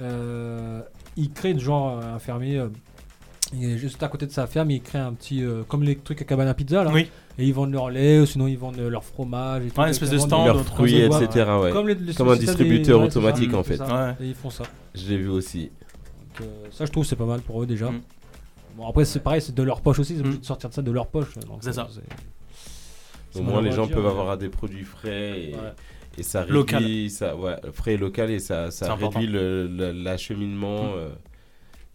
Euh, 0.00 0.80
ils 1.16 1.30
créent 1.32 1.58
genre 1.58 1.98
un 2.02 2.18
fermier, 2.18 2.58
euh, 2.58 2.68
Il 3.52 3.64
est 3.64 3.78
juste 3.78 4.00
à 4.02 4.08
côté 4.08 4.26
de 4.26 4.30
sa 4.30 4.46
ferme, 4.46 4.70
il 4.70 4.80
crée 4.80 4.98
un 4.98 5.12
petit. 5.12 5.42
euh, 5.42 5.62
comme 5.66 5.82
les 5.82 5.96
trucs 5.96 6.22
à 6.22 6.24
cabane 6.24 6.46
à 6.46 6.54
pizza 6.54 6.84
là. 6.84 6.90
Oui. 6.92 7.10
Et 7.38 7.44
ils 7.46 7.52
vendent 7.54 7.72
leur 7.72 7.90
lait, 7.90 8.20
ou 8.20 8.26
sinon 8.26 8.46
ils 8.46 8.56
vendent 8.58 8.76
leur 8.78 9.02
fromage. 9.02 9.64
Et 9.64 9.70
tout, 9.70 9.78
Ouais, 9.80 9.86
une 9.86 9.90
espèce 9.90 10.10
de 10.10 10.18
stand, 10.18 10.46
leurs 10.46 10.54
Leurs 10.56 10.64
fruits, 10.64 11.00
etc., 11.00 11.50
ouais. 11.60 11.72
Comme, 11.72 11.88
les- 11.88 11.94
les 11.96 12.14
Comme 12.14 12.28
un 12.28 12.36
distributeur 12.36 13.00
des- 13.00 13.06
automatique, 13.06 13.50
ça, 13.50 13.56
en 13.58 13.62
fait. 13.64 13.80
Ouais. 13.80 14.14
Et 14.20 14.26
ils 14.28 14.34
font 14.34 14.50
ça. 14.50 14.64
Je 14.94 15.08
l'ai 15.08 15.16
vu 15.16 15.28
aussi. 15.28 15.64
Donc, 16.38 16.42
euh, 16.46 16.66
ça, 16.70 16.84
je 16.86 16.92
trouve, 16.92 17.04
c'est 17.04 17.16
pas 17.16 17.24
mal 17.24 17.40
pour 17.40 17.62
eux 17.62 17.66
déjà. 17.66 17.90
Mm. 17.90 18.00
Bon, 18.76 18.86
après, 18.88 19.04
c'est 19.04 19.20
pareil, 19.20 19.40
c'est 19.42 19.54
de 19.54 19.62
leur 19.64 19.80
poche 19.80 19.98
aussi. 19.98 20.14
Ils 20.14 20.18
ont 20.20 20.24
obligés 20.24 20.38
de 20.38 20.44
sortir 20.44 20.68
de 20.70 20.74
ça 20.74 20.82
de 20.82 20.90
leur 20.92 21.08
poche. 21.08 21.34
donc, 21.48 21.58
C'est 21.62 21.72
ça. 21.72 21.88
Au 23.34 23.42
moins, 23.42 23.62
les 23.62 23.72
gens 23.72 23.86
dire, 23.86 23.96
peuvent 23.96 24.06
avoir 24.06 24.36
des 24.38 24.48
produits 24.48 24.84
frais 24.84 25.40
et, 25.50 25.54
Ouais. 25.54 25.60
Et 26.18 26.22
ça 26.22 26.40
réduit, 26.40 26.54
Local. 26.54 27.10
ça, 27.10 27.36
ouais, 27.36 27.56
frais 27.72 27.94
et 27.94 27.96
local 27.96 28.30
et 28.30 28.38
ça, 28.38 28.70
ça 28.70 28.94
réduit 28.94 29.26
le- 29.26 29.66
le- 29.68 29.92
l'acheminement 29.92 30.84
Mm. 30.84 30.96
euh, 30.96 31.08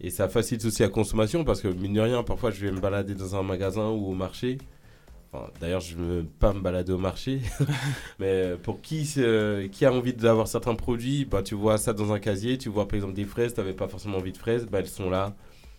et 0.00 0.10
ça 0.10 0.28
facilite 0.28 0.64
aussi 0.64 0.82
la 0.82 0.88
consommation 0.88 1.44
parce 1.44 1.60
que 1.60 1.68
mine 1.68 1.94
de 1.94 2.00
rien, 2.00 2.22
parfois 2.22 2.50
je 2.50 2.60
vais 2.64 2.70
me 2.72 2.80
balader 2.80 3.14
dans 3.14 3.36
un 3.36 3.42
magasin 3.42 3.88
ou 3.88 4.06
au 4.10 4.14
marché. 4.14 4.58
Enfin, 5.32 5.50
D'ailleurs, 5.60 5.80
je 5.80 5.96
ne 5.96 6.04
veux 6.04 6.24
pas 6.24 6.52
me 6.52 6.60
balader 6.60 6.92
au 6.92 6.98
marché, 6.98 7.40
mais 8.18 8.54
pour 8.62 8.80
qui, 8.80 9.04
se- 9.04 9.66
qui 9.66 9.84
a 9.84 9.92
envie 9.92 10.12
d'avoir 10.14 10.48
certains 10.48 10.74
produits, 10.74 11.24
bah, 11.24 11.42
tu 11.42 11.54
vois 11.54 11.78
ça 11.78 11.92
dans 11.92 12.12
un 12.12 12.18
casier, 12.20 12.58
tu 12.58 12.68
vois 12.68 12.86
par 12.88 12.96
exemple 12.96 13.14
des 13.14 13.24
fraises, 13.24 13.52
tu 13.54 13.60
n'avais 13.60 13.72
pas 13.74 13.88
forcément 13.88 14.18
envie 14.18 14.32
de 14.32 14.38
fraises, 14.38 14.66
bah, 14.66 14.78
elles 14.80 14.86
sont 14.88 15.10
là. 15.10 15.34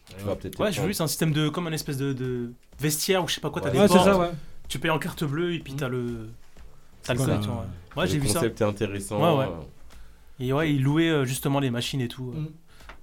Tu 0.09 0.15
peut-être 0.23 0.59
Ouais, 0.59 0.72
prendre. 0.72 0.88
vu, 0.88 0.93
c'est 0.93 1.03
un 1.03 1.07
système 1.07 1.31
de. 1.34 1.49
comme 1.49 1.68
un 1.68 1.72
espèce 1.73 1.97
de, 1.97 2.14
de 2.14 2.51
vestiaire 2.80 3.23
ou 3.23 3.27
je 3.27 3.35
sais 3.35 3.41
pas 3.41 3.49
quoi, 3.49 3.61
t'as 3.61 3.72
Ouais. 3.72 3.81
des 3.81 3.88
portes, 3.88 4.05
ça, 4.05 4.18
ouais. 4.18 4.30
Tu 4.69 4.80
payes 4.80 4.91
en 4.91 4.99
carte 4.99 5.23
bleue 5.26 5.53
et 5.53 5.59
puis 5.59 5.73
t'as 5.73 5.89
le. 5.89 6.30
T'as 7.07 7.13
le 7.13 7.19
Voilà. 7.19 7.34
code, 7.35 7.43
tu 7.43 7.49
vois, 7.49 7.61
ouais. 7.61 8.01
Ouais, 8.01 8.07
j'ai 8.07 8.17
le 8.17 8.21
vu 8.21 8.27
ça. 8.27 8.34
concept 8.35 8.61
est 8.61 8.63
intéressant. 8.65 9.38
Ouais, 9.39 9.45
ouais. 9.45 9.53
Et 10.39 10.53
ouais, 10.53 10.71
ils 10.73 10.84
louaient 10.84 11.09
euh, 11.09 11.25
justement 11.25 11.59
les 11.59 11.71
machines 11.71 12.01
et 12.01 12.07
tout. 12.07 12.31
euh. 12.35 12.39
Mm. 12.41 12.45
Ouais, 12.45 12.51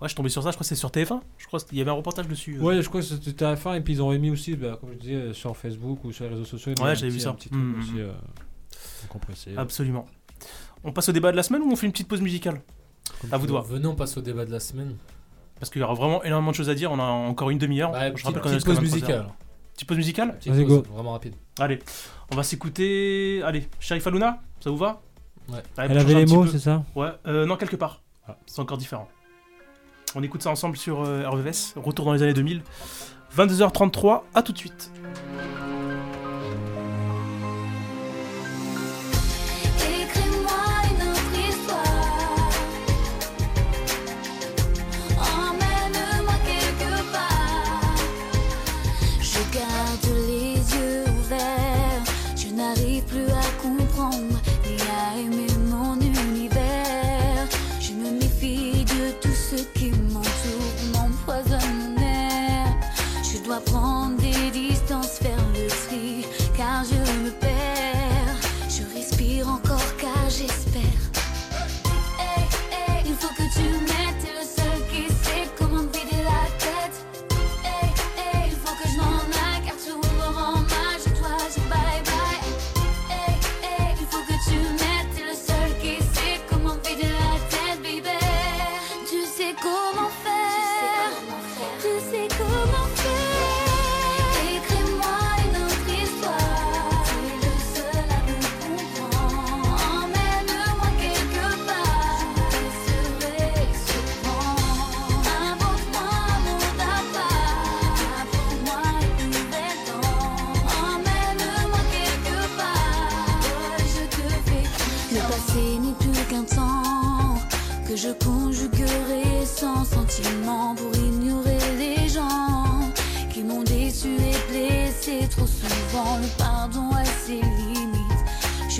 je 0.02 0.08
suis 0.08 0.14
tombé 0.16 0.28
sur 0.28 0.42
ça, 0.42 0.50
je 0.50 0.54
crois 0.56 0.64
que 0.64 0.68
c'est 0.68 0.74
sur 0.74 0.90
TF1. 0.90 1.20
Je 1.38 1.46
crois 1.46 1.60
qu'il 1.60 1.78
y 1.78 1.80
avait 1.80 1.90
un 1.90 1.94
reportage 1.94 2.28
dessus. 2.28 2.56
euh. 2.58 2.62
Ouais, 2.62 2.82
je 2.82 2.88
crois 2.88 3.00
que 3.00 3.06
c'était 3.06 3.30
TF1 3.32 3.76
et 3.76 3.80
puis 3.80 3.94
ils 3.94 4.02
ont 4.02 4.08
remis 4.08 4.30
aussi, 4.30 4.54
bah, 4.56 4.76
comme 4.80 4.90
je 4.92 4.98
disais, 4.98 5.32
sur 5.32 5.56
Facebook 5.56 6.04
ou 6.04 6.12
sur 6.12 6.24
les 6.24 6.30
réseaux 6.30 6.44
sociaux. 6.44 6.72
Ouais, 6.82 6.94
j'avais 6.94 7.10
vu 7.10 7.20
ça. 7.20 7.30
Un 7.30 7.34
petit 7.34 7.48
truc 7.48 7.60
Mm, 7.62 7.80
aussi 7.80 7.92
mm. 7.92 7.98
euh, 7.98 8.12
compressé. 9.08 9.50
Absolument. 9.56 10.06
On 10.82 10.92
passe 10.92 11.08
au 11.08 11.12
débat 11.12 11.32
de 11.32 11.36
la 11.36 11.42
semaine 11.42 11.62
ou 11.62 11.70
on 11.72 11.76
fait 11.76 11.86
une 11.86 11.92
petite 11.92 12.08
pause 12.08 12.20
musicale? 12.20 12.60
À 13.32 13.38
vous 13.38 13.46
de 13.46 13.50
voir. 13.52 13.62
Venons, 13.64 13.90
on 13.90 13.94
passe 13.94 14.16
au 14.16 14.20
débat 14.20 14.44
de 14.44 14.50
la 14.52 14.60
semaine. 14.60 14.96
Parce 15.58 15.70
qu'il 15.70 15.80
y 15.80 15.84
aura 15.84 15.94
vraiment 15.94 16.22
énormément 16.24 16.50
de 16.50 16.56
choses 16.56 16.68
à 16.68 16.74
dire. 16.74 16.90
On 16.92 16.98
a 16.98 17.04
encore 17.04 17.48
une 17.50 17.58
demi-heure. 17.58 17.92
Ouais, 17.92 18.08
je 18.08 18.12
petite- 18.12 18.26
rappelle 18.26 18.42
qu'on 18.42 18.48
est 18.50 18.52
petite 18.54 18.66
pause 18.66 18.74
23 18.76 18.82
musicale. 18.98 19.26
Petite 19.74 19.88
pause 19.88 19.96
musicale? 19.96 20.36
Petite 20.36 20.52
Vas-y, 20.52 20.64
pause, 20.66 20.82
go. 20.82 20.94
Vraiment 20.94 21.12
rapide. 21.12 21.34
Allez, 21.58 21.78
on 22.32 22.36
va 22.36 22.42
s'écouter. 22.42 23.42
Allez, 23.44 23.68
Sharif 23.80 24.06
Aluna, 24.06 24.40
ça 24.60 24.70
vous 24.70 24.76
va 24.76 25.00
Ouais. 25.48 25.58
Allez, 25.76 25.92
Elle 25.92 26.00
avait 26.00 26.14
les 26.14 26.26
mots, 26.26 26.46
c'est 26.46 26.58
ça 26.58 26.82
Ouais, 26.94 27.10
euh, 27.26 27.44
non, 27.44 27.56
quelque 27.56 27.76
part. 27.76 28.00
Ah. 28.26 28.36
C'est 28.46 28.60
encore 28.60 28.78
différent. 28.78 29.08
On 30.14 30.22
écoute 30.22 30.42
ça 30.42 30.50
ensemble 30.50 30.76
sur 30.76 31.02
euh, 31.02 31.28
RVVS. 31.28 31.74
Retour 31.76 32.06
dans 32.06 32.12
les 32.12 32.22
années 32.22 32.32
2000. 32.34 32.62
22h33, 33.36 34.22
à 34.34 34.42
tout 34.42 34.52
de 34.52 34.58
suite. 34.58 34.90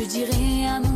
Je 0.05 0.09
dirais 0.11 0.67
à 0.67 0.81
mon 0.81 0.94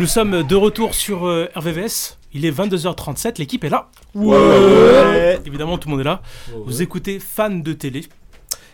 nous 0.00 0.06
sommes 0.06 0.44
de 0.44 0.56
retour 0.56 0.94
sur 0.94 1.26
euh, 1.26 1.50
RVVS. 1.54 2.16
Il 2.32 2.46
est 2.46 2.50
22h37, 2.50 3.36
l'équipe 3.36 3.62
est 3.64 3.68
là. 3.68 3.90
Ouais. 4.14 5.38
Évidemment, 5.44 5.76
tout 5.76 5.88
le 5.88 5.90
monde 5.90 6.00
est 6.00 6.08
là. 6.08 6.22
Ouais. 6.48 6.62
Vous 6.64 6.80
écoutez 6.80 7.20
Fan 7.20 7.62
de 7.62 7.74
télé. 7.74 8.06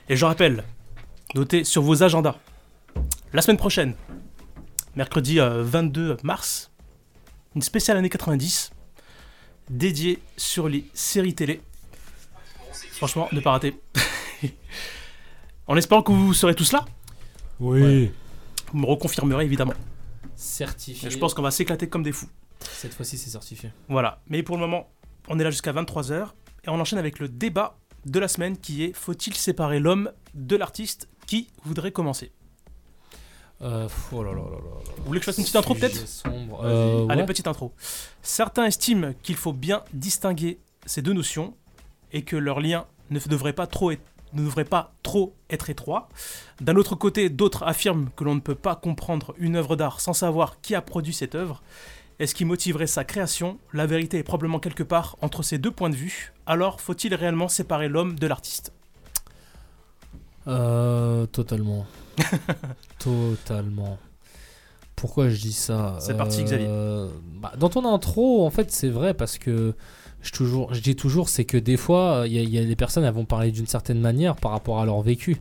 Et 0.09 0.15
je 0.15 0.25
rappelle, 0.25 0.63
notez 1.35 1.65
sur 1.65 1.83
vos 1.83 2.05
agendas. 2.05 2.37
La 3.33 3.43
semaine 3.43 3.57
prochaine, 3.57 3.97
mercredi 4.95 5.41
euh, 5.41 5.65
22 5.65 6.19
mars, 6.23 6.71
une 7.57 7.63
spéciale 7.63 7.97
année 7.97 8.09
90 8.09 8.71
dédiée 9.69 10.21
sur 10.37 10.69
les 10.69 10.85
séries 10.95 11.35
télé. 11.35 11.61
Franchement, 12.93 13.29
ne 13.33 13.41
pas 13.41 13.51
rater. 13.51 13.77
en 15.67 15.77
espérant 15.77 16.03
que 16.03 16.13
vous 16.13 16.35
serez 16.35 16.55
tous 16.55 16.71
là. 16.71 16.85
Oui. 17.59 18.13
Vous 18.73 18.79
me 18.79 18.87
reconfirmerez 18.87 19.45
évidemment. 19.45 19.75
Certifié. 20.37 21.09
Et 21.09 21.11
je 21.11 21.19
pense 21.19 21.35
qu'on 21.35 21.43
va 21.43 21.51
s'éclater 21.51 21.89
comme 21.89 22.03
des 22.03 22.13
fous. 22.13 22.29
Cette 22.61 22.95
fois-ci, 22.95 23.19
c'est 23.19 23.31
certifié. 23.31 23.73
Voilà. 23.89 24.21
Mais 24.29 24.43
pour 24.43 24.57
le 24.57 24.61
moment, 24.61 24.89
on 25.29 25.39
est 25.39 25.45
là 25.45 25.51
jusqu'à 25.51 25.73
23h. 25.73 26.29
Et 26.65 26.69
on 26.69 26.81
enchaîne 26.81 26.99
avec 26.99 27.19
le 27.19 27.29
débat 27.29 27.79
de 28.05 28.21
la 28.21 28.29
semaine 28.29 28.57
qui 28.57 28.85
est 28.85 28.93
Faut-il 28.93 29.35
séparer 29.35 29.81
l'homme 29.81 30.13
de 30.35 30.57
l'artiste 30.57 31.09
Qui 31.27 31.49
voudrait 31.65 31.93
commencer? 31.93 32.33
Euh, 33.63 33.89
oh 34.13 34.23
là 34.23 34.33
là 34.33 34.37
là 34.37 34.43
là 34.43 34.57
là. 34.57 34.93
Vous 34.99 35.05
voulez 35.05 35.19
que 35.21 35.25
je 35.25 35.31
fasse 35.31 35.39
une 35.39 35.45
petite 35.45 35.57
intro 35.57 35.75
peut-être? 35.75 36.05
Euh, 36.63 37.07
Allez, 37.09 37.23
ouais. 37.23 37.27
petite 37.27 37.47
intro. 37.47 37.73
Certains 38.21 38.67
estiment 38.67 39.15
qu'il 39.23 39.37
faut 39.37 39.55
bien 39.55 39.83
distinguer 39.95 40.59
ces 40.85 41.01
deux 41.01 41.15
notions 41.15 41.55
et 42.13 42.23
que 42.23 42.37
leur 42.37 42.61
lien 42.61 42.87
ne 43.11 43.19
devrait 43.19 43.55
pas 43.55 43.67
trop 43.67 43.93
être, 43.93 44.03
ne 44.33 44.43
devrait 44.45 44.65
pas 44.65 44.93
trop 45.03 45.35
être 45.51 45.71
étroit. 45.71 46.09
D'un 46.61 46.77
autre 46.77 46.95
côté, 46.95 47.31
d'autres 47.31 47.63
affirment 47.65 48.09
que 48.17 48.25
l'on 48.25 48.35
ne 48.35 48.41
peut 48.41 48.55
pas 48.55 48.77
comprendre 48.77 49.35
une 49.39 49.57
œuvre 49.57 49.77
d'art 49.77 50.01
sans 50.01 50.13
savoir 50.13 50.61
qui 50.61 50.75
a 50.75 50.83
produit 50.83 51.15
cette 51.15 51.35
œuvre 51.35 51.63
et 52.19 52.27
ce 52.27 52.35
qui 52.35 52.45
motiverait 52.45 52.87
sa 52.87 53.05
création? 53.05 53.59
La 53.73 53.87
vérité 53.87 54.19
est 54.19 54.23
probablement 54.23 54.59
quelque 54.59 54.83
part 54.83 55.17
entre 55.21 55.43
ces 55.43 55.59
deux 55.59 55.71
points 55.71 55.91
de 55.91 55.97
vue. 55.97 56.33
Alors, 56.47 56.81
faut-il 56.81 57.15
réellement 57.15 57.49
séparer 57.49 57.89
l'homme 57.89 58.19
de 58.19 58.27
l'artiste? 58.27 58.73
Euh, 60.47 61.27
totalement. 61.27 61.87
totalement. 62.99 63.99
Pourquoi 64.95 65.29
je 65.29 65.39
dis 65.41 65.53
ça? 65.53 65.97
C'est 66.01 66.17
parti, 66.17 66.43
Xavier. 66.43 66.69
bah, 67.35 67.53
Dans 67.59 67.69
ton 67.69 67.85
intro, 67.85 68.47
en 68.47 68.51
fait, 68.51 68.71
c'est 68.71 68.89
vrai 68.89 69.13
parce 69.13 69.37
que 69.37 69.75
je, 70.27 70.33
toujours, 70.33 70.75
je 70.75 70.81
dis 70.81 70.97
toujours, 70.97 71.29
c'est 71.29 71.45
que 71.45 71.57
des 71.57 71.77
fois, 71.77 72.25
il 72.27 72.33
y, 72.33 72.39
a- 72.39 72.43
y 72.43 72.59
a 72.59 72.65
des 72.65 72.77
personnes, 72.77 73.05
elles 73.05 73.15
vont 73.15 73.25
parler 73.25 73.51
d'une 73.53 73.67
certaine 73.67 74.01
manière 74.01 74.37
par 74.37 74.51
rapport 74.51 74.81
à 74.81 74.85
leur 74.87 75.01
vécu. 75.03 75.37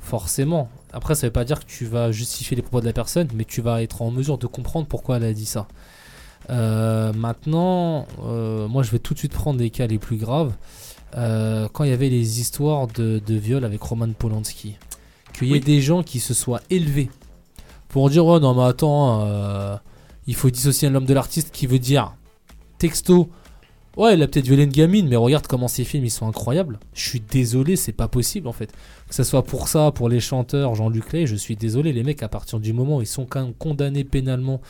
Forcément. 0.00 0.68
Après, 0.92 1.14
ça 1.16 1.26
veut 1.26 1.32
pas 1.32 1.44
dire 1.44 1.58
que 1.58 1.66
tu 1.66 1.84
vas 1.84 2.12
justifier 2.12 2.54
les 2.56 2.62
propos 2.62 2.80
de 2.80 2.86
la 2.86 2.92
personne, 2.92 3.28
mais 3.34 3.44
tu 3.44 3.60
vas 3.60 3.82
être 3.82 4.00
en 4.02 4.10
mesure 4.12 4.38
de 4.38 4.46
comprendre 4.46 4.86
pourquoi 4.86 5.16
elle 5.16 5.24
a 5.24 5.32
dit 5.32 5.44
ça. 5.46 5.66
Euh, 6.50 7.12
maintenant, 7.12 8.06
euh, 8.24 8.68
moi, 8.68 8.82
je 8.82 8.90
vais 8.90 8.98
tout 9.00 9.12
de 9.14 9.18
suite 9.18 9.32
prendre 9.32 9.58
des 9.58 9.70
cas 9.70 9.86
les 9.86 9.98
plus 9.98 10.16
graves. 10.16 10.52
Euh, 11.16 11.68
quand 11.72 11.84
il 11.84 11.90
y 11.90 11.92
avait 11.92 12.08
les 12.10 12.40
histoires 12.40 12.86
de, 12.86 13.20
de 13.26 13.34
viol 13.34 13.64
avec 13.64 13.82
Roman 13.82 14.08
Polanski, 14.16 14.76
qu'il 15.32 15.48
y 15.48 15.50
ait 15.50 15.54
Oui. 15.54 15.60
des 15.60 15.80
gens 15.80 16.02
qui 16.02 16.20
se 16.20 16.34
soient 16.34 16.60
élevés 16.70 17.10
pour 17.88 18.10
dire 18.10 18.26
ouais 18.26 18.38
non 18.40 18.54
mais 18.54 18.64
attends 18.64 19.22
euh, 19.26 19.74
il 20.26 20.34
faut 20.34 20.50
dissocier 20.50 20.90
l'homme 20.90 21.06
de 21.06 21.14
l'artiste 21.14 21.50
qui 21.50 21.66
veut 21.66 21.78
dire 21.78 22.12
texto 22.76 23.30
ouais 23.98 24.14
il 24.14 24.22
a 24.22 24.26
peut-être 24.26 24.46
violé 24.46 24.62
une 24.64 24.70
gamine 24.70 25.06
mais 25.08 25.16
regarde 25.16 25.46
comment 25.46 25.68
ces 25.68 25.84
films 25.84 26.04
ils 26.06 26.10
sont 26.10 26.26
incroyables 26.26 26.78
je 26.94 27.06
suis 27.08 27.20
désolé 27.20 27.76
c'est 27.76 27.92
pas 27.92 28.08
possible 28.08 28.48
en 28.48 28.52
fait 28.52 28.72
que 29.08 29.14
ce 29.14 29.24
soit 29.24 29.42
pour 29.42 29.68
ça 29.68 29.90
pour 29.92 30.08
les 30.08 30.20
chanteurs 30.20 30.74
Jean-Luc 30.74 31.12
Lay 31.12 31.26
je 31.26 31.34
suis 31.36 31.56
désolé 31.56 31.92
les 31.92 32.02
mecs 32.04 32.22
à 32.22 32.28
partir 32.28 32.60
du 32.60 32.72
moment 32.72 32.96
où 32.98 33.02
ils 33.02 33.06
sont 33.06 33.26
quand 33.26 33.42
même 33.42 33.52
condamnés 33.54 34.04
pénalement 34.04 34.60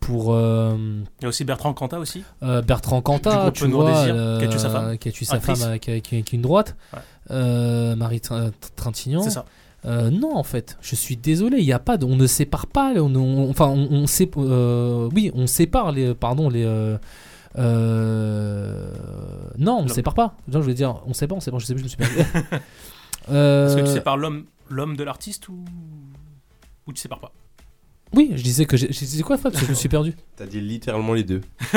pour 0.00 0.32
euh, 0.32 0.74
Il 1.20 1.22
y 1.22 1.26
a 1.26 1.28
aussi 1.28 1.44
Bertrand 1.44 1.74
Cantat 1.74 1.98
aussi. 1.98 2.24
euh, 2.42 2.62
Bertrand 2.62 3.02
Cantat, 3.02 3.50
tu 3.52 3.66
vois, 3.66 3.90
Désir, 3.92 4.14
euh, 4.16 4.38
qui 4.38 4.44
a 4.46 4.48
tué 4.48 4.58
sa 4.58 4.70
femme. 4.70 4.96
qui 4.98 5.08
a 5.10 5.12
tué 5.12 5.24
sa 5.26 5.40
femme, 5.40 5.56
euh, 5.62 5.76
qui, 5.76 5.90
a- 5.90 6.00
qui 6.00 6.16
a- 6.16 6.22
qui 6.22 6.34
a 6.34 6.36
une 6.36 6.40
droite, 6.42 6.74
Ouais. 6.94 6.98
Euh, 7.32 7.94
Marie 7.96 8.16
Tr- 8.20 8.50
Trintignant. 8.76 9.20
C'est 9.22 9.28
ça. 9.28 9.44
Euh, 9.84 10.08
non, 10.10 10.34
en 10.36 10.42
fait, 10.42 10.78
je 10.80 10.94
suis 10.94 11.18
désolé, 11.18 11.58
il 11.58 11.64
y 11.66 11.72
a 11.74 11.78
pas, 11.78 11.98
de- 11.98 12.06
on 12.06 12.16
ne 12.16 12.26
sépare 12.26 12.66
pas, 12.66 12.94
on, 12.96 13.14
on- 13.14 13.50
enfin, 13.50 13.66
on, 13.66 14.04
on 14.04 14.06
euh, 14.38 15.08
oui, 15.14 15.30
on 15.34 15.46
sépare 15.46 15.92
les, 15.92 16.14
pardon, 16.14 16.48
les. 16.48 16.64
Euh, 17.58 18.92
euh, 18.94 19.50
non, 19.58 19.78
on 19.80 19.82
ne 19.84 19.88
sépare 19.88 20.14
pas. 20.14 20.36
Non, 20.48 20.62
je 20.62 20.66
veux 20.68 20.74
dire, 20.74 21.00
on 21.06 21.12
sépare, 21.14 21.36
on 21.38 21.40
sépare, 21.40 21.60
je 21.60 21.66
sais 21.66 21.74
plus, 21.74 21.80
je 21.80 21.84
me 21.84 21.88
suis 21.88 21.98
perdu. 21.98 22.16
Euh, 23.30 23.66
Est-ce 23.68 23.76
que 23.76 23.80
tu 23.86 23.92
sépares 23.92 24.16
l'homme, 24.16 24.46
l'homme 24.70 24.96
de 24.96 25.04
l'artiste 25.04 25.48
ou 25.50 25.62
ou 26.86 26.92
tu 26.92 27.00
sépares 27.00 27.20
pas? 27.20 27.30
Oui, 28.14 28.32
je 28.34 28.42
disais 28.42 28.64
que 28.64 28.76
je 28.76 28.86
disais 28.86 29.22
quoi, 29.22 29.36
Fab, 29.36 29.52
parce 29.52 29.60
que 29.60 29.66
je 29.66 29.70
me 29.70 29.76
suis 29.76 29.90
perdu. 29.90 30.14
T'as 30.36 30.46
dit 30.46 30.60
littéralement 30.60 31.12
les 31.12 31.22
deux. 31.22 31.42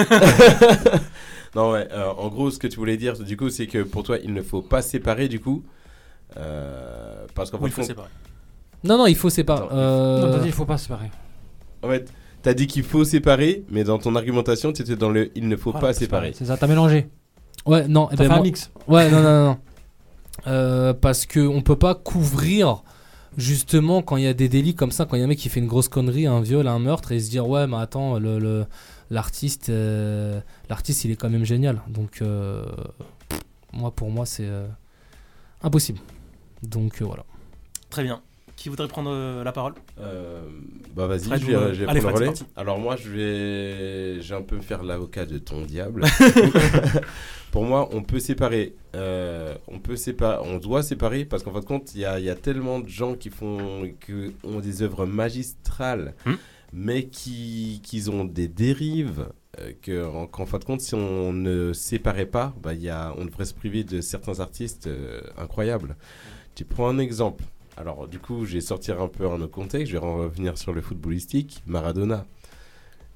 non, 1.55 1.71
ouais, 1.71 1.87
euh, 1.91 2.09
en 2.17 2.29
gros, 2.29 2.49
ce 2.49 2.57
que 2.57 2.65
tu 2.67 2.77
voulais 2.77 2.97
dire, 2.97 3.13
du 3.19 3.37
coup, 3.37 3.49
c'est 3.49 3.67
que 3.67 3.83
pour 3.83 4.03
toi, 4.03 4.17
il 4.23 4.33
ne 4.33 4.41
faut 4.41 4.61
pas 4.61 4.81
séparer, 4.81 5.27
du 5.27 5.39
coup. 5.39 5.63
euh, 6.37 7.25
parce 7.35 7.51
qu'en 7.51 7.59
Ou 7.59 7.67
il 7.67 7.71
fin 7.71 7.75
faut 7.75 7.81
compte- 7.81 7.87
séparer 7.89 8.09
Non, 8.83 8.97
non, 8.97 9.05
il 9.07 9.15
faut 9.15 9.29
séparer. 9.29 9.67
Euh, 9.71 10.21
Non, 10.21 10.31
t'as 10.31 10.39
dit, 10.39 10.47
il 10.47 10.53
faut 10.53 10.65
pas 10.65 10.77
séparer. 10.79 11.11
En 11.83 11.89
fait, 11.89 12.11
t'as 12.43 12.53
dit 12.53 12.67
qu'il 12.67 12.83
faut 12.83 13.03
séparer, 13.03 13.63
mais 13.71 13.83
dans 13.83 13.97
ton 13.97 14.15
argumentation, 14.15 14.71
tu 14.71 14.83
étais 14.83 14.95
dans 14.95 15.09
le 15.09 15.31
il 15.35 15.47
ne 15.47 15.55
faut 15.55 15.71
Voilà, 15.71 15.87
pas 15.87 15.93
séparer. 15.93 16.33
C'est 16.35 16.45
ça, 16.45 16.57
t'as 16.57 16.67
mélangé. 16.67 17.07
Ouais, 17.65 17.87
non, 17.87 18.09
eh 18.11 18.15
T'as 18.15 18.23
ben, 18.27 18.29
fait 18.33 18.39
un 18.39 18.43
mix. 18.43 18.71
Ouais, 18.87 19.09
non, 19.09 19.21
non, 19.23 19.45
non. 19.45 19.57
Euh, 20.47 20.93
parce 20.93 21.25
que 21.25 21.39
on 21.39 21.61
peut 21.61 21.77
pas 21.77 21.95
couvrir 21.95 22.83
justement 23.37 24.01
quand 24.01 24.17
il 24.17 24.23
y 24.23 24.27
a 24.27 24.33
des 24.33 24.49
délits 24.49 24.75
comme 24.75 24.91
ça, 24.91 25.05
quand 25.05 25.15
il 25.15 25.19
y 25.19 25.21
a 25.21 25.25
un 25.25 25.29
mec 25.29 25.39
qui 25.39 25.49
fait 25.49 25.59
une 25.59 25.67
grosse 25.67 25.87
connerie, 25.87 26.27
un 26.27 26.41
viol, 26.41 26.67
un 26.67 26.79
meurtre, 26.79 27.11
et 27.13 27.19
se 27.19 27.29
dire 27.29 27.47
ouais, 27.47 27.65
mais 27.67 27.77
attends, 27.77 28.19
le, 28.19 28.37
le- 28.39 28.65
l'artiste, 29.09 29.69
euh, 29.69 30.39
l'artiste, 30.69 31.05
il 31.05 31.11
est 31.11 31.15
quand 31.15 31.29
même 31.29 31.45
génial. 31.45 31.81
Donc 31.87 32.21
euh, 32.21 32.65
moi, 33.71 33.91
pour 33.91 34.09
moi, 34.11 34.25
c'est 34.25 34.45
euh, 34.45 34.67
impossible. 35.61 35.99
Donc 36.63 37.01
euh, 37.01 37.05
voilà. 37.05 37.23
Très 37.89 38.03
bien. 38.03 38.21
Qui 38.63 38.69
voudrait 38.69 38.87
prendre 38.87 39.11
euh, 39.11 39.43
la 39.43 39.51
parole 39.51 39.73
Euh, 39.99 40.41
bah 40.95 41.05
vas-y, 41.05 41.23
je 41.37 41.45
vais, 41.47 41.53
euh, 41.53 41.73
je 41.73 41.83
vais 41.83 41.89
allez, 41.89 41.99
prendre 41.99 42.17
le 42.17 42.25
Fred, 42.27 42.37
c'est 42.37 42.43
relais. 42.43 42.51
Alors 42.55 42.79
moi, 42.79 42.95
je 42.95 43.09
vais, 43.09 44.21
je 44.21 44.29
vais 44.29 44.39
un 44.39 44.41
peu 44.41 44.55
me 44.55 44.61
faire 44.61 44.83
l'avocat 44.83 45.25
de 45.25 45.37
ton 45.37 45.63
diable. 45.63 46.05
Pour 47.51 47.65
moi, 47.65 47.89
on 47.91 48.01
peut 48.03 48.19
séparer, 48.19 48.73
on 48.93 49.79
peut 49.83 49.97
séparer, 49.97 50.37
on 50.47 50.59
doit 50.59 50.81
séparer 50.81 51.25
parce 51.25 51.43
qu'en 51.43 51.51
fin 51.51 51.59
de 51.59 51.65
compte, 51.65 51.93
il 51.93 52.01
y 52.01 52.05
a, 52.05 52.19
il 52.19 52.25
y 52.25 52.29
a 52.29 52.35
tellement 52.35 52.79
de 52.79 52.87
gens 52.87 53.15
qui 53.15 53.29
font, 53.29 53.91
qui 54.05 54.33
ont 54.45 54.59
des 54.61 54.81
œuvres 54.81 55.05
magistrales, 55.05 56.13
Hmm. 56.25 56.35
mais 56.71 57.07
qui, 57.07 57.81
qui 57.83 58.07
ont 58.09 58.23
des 58.23 58.47
dérives. 58.47 59.27
euh, 59.59 59.71
que, 59.81 60.05
en, 60.05 60.25
qu'en 60.25 60.45
fin 60.47 60.57
de 60.57 60.63
compte, 60.63 60.79
si 60.81 60.95
on 60.95 61.33
ne 61.33 61.73
séparait 61.73 62.25
pas, 62.27 62.55
bah, 62.63 62.73
y 62.73 62.87
a, 62.89 63.13
on 63.17 63.25
devrait 63.25 63.45
se 63.45 63.53
priver 63.53 63.83
de 63.83 63.99
certains 64.01 64.39
artistes 64.39 64.87
euh, 64.87 65.21
incroyables. 65.37 65.95
Tu 66.55 66.63
prends 66.65 66.87
un 66.87 66.97
exemple. 66.97 67.43
Alors, 67.77 68.07
du 68.07 68.19
coup, 68.19 68.45
je 68.45 68.53
vais 68.53 68.61
sortir 68.61 69.01
un 69.01 69.07
peu 69.07 69.27
en 69.27 69.41
autre 69.41 69.51
contexte. 69.51 69.91
Je 69.91 69.97
vais 69.97 70.05
revenir 70.05 70.57
sur 70.57 70.73
le 70.73 70.81
footballistique. 70.81 71.63
Maradona. 71.65 72.25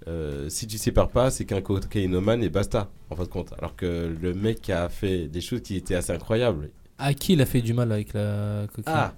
Euh, 0.08 0.50
si 0.50 0.68
tu 0.68 0.78
sépares 0.78 1.10
pas, 1.10 1.32
c'est 1.32 1.46
qu'un 1.46 1.62
cocaïnomane 1.62 2.44
et 2.44 2.50
basta, 2.50 2.90
en 3.10 3.16
fin 3.16 3.24
de 3.24 3.28
compte. 3.28 3.54
Alors 3.58 3.76
que 3.76 4.16
le 4.20 4.34
mec 4.34 4.70
a 4.70 4.90
fait 4.90 5.28
des 5.28 5.42
choses 5.42 5.62
qui 5.62 5.76
étaient 5.76 5.96
assez 5.96 6.12
incroyables. 6.14 6.70
À 6.98 7.14
qui 7.14 7.34
il 7.34 7.42
a 7.42 7.46
fait 7.46 7.62
du 7.62 7.74
mal 7.74 7.92
avec 7.92 8.14
la 8.14 8.68
cocaïne 8.68 8.96
Ah 8.98 9.14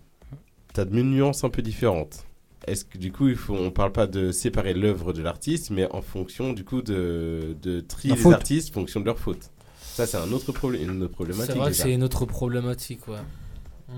T'as 0.74 0.86
de 0.86 1.02
nuances 1.02 1.44
un 1.44 1.50
peu 1.50 1.62
différentes. 1.62 2.26
Est-ce 2.68 2.86
que 2.86 2.98
du 2.98 3.12
coup, 3.12 3.28
il 3.30 3.36
faut, 3.36 3.56
on 3.56 3.72
parle 3.72 3.92
pas 3.92 4.08
de 4.08 4.32
séparer 4.32 4.74
l'œuvre 4.74 5.14
de 5.14 5.22
l'artiste, 5.22 5.70
mais 5.70 5.88
en 5.92 6.02
fonction 6.02 6.54
du 6.54 6.64
coup 6.64 6.82
de, 6.82 7.56
de 7.62 7.80
trier 7.80 8.16
les 8.16 8.28
artistes 8.28 8.70
en 8.72 8.82
fonction 8.82 9.00
de 9.00 9.06
leur 9.06 9.18
faute 9.18 9.50
Ça, 9.82 10.06
c'est 10.06 10.18
un 10.18 10.32
autre 10.32 10.52
problème, 10.52 10.84
une 10.84 11.04
autre 11.04 11.14
problématique. 11.14 11.54
C'est 11.54 11.58
vrai 11.58 11.72
que 11.72 11.78
c'est 11.78 11.94
une 11.94 12.04
autre 12.04 12.26
problématique, 12.26 13.08
ouais. 13.08 13.18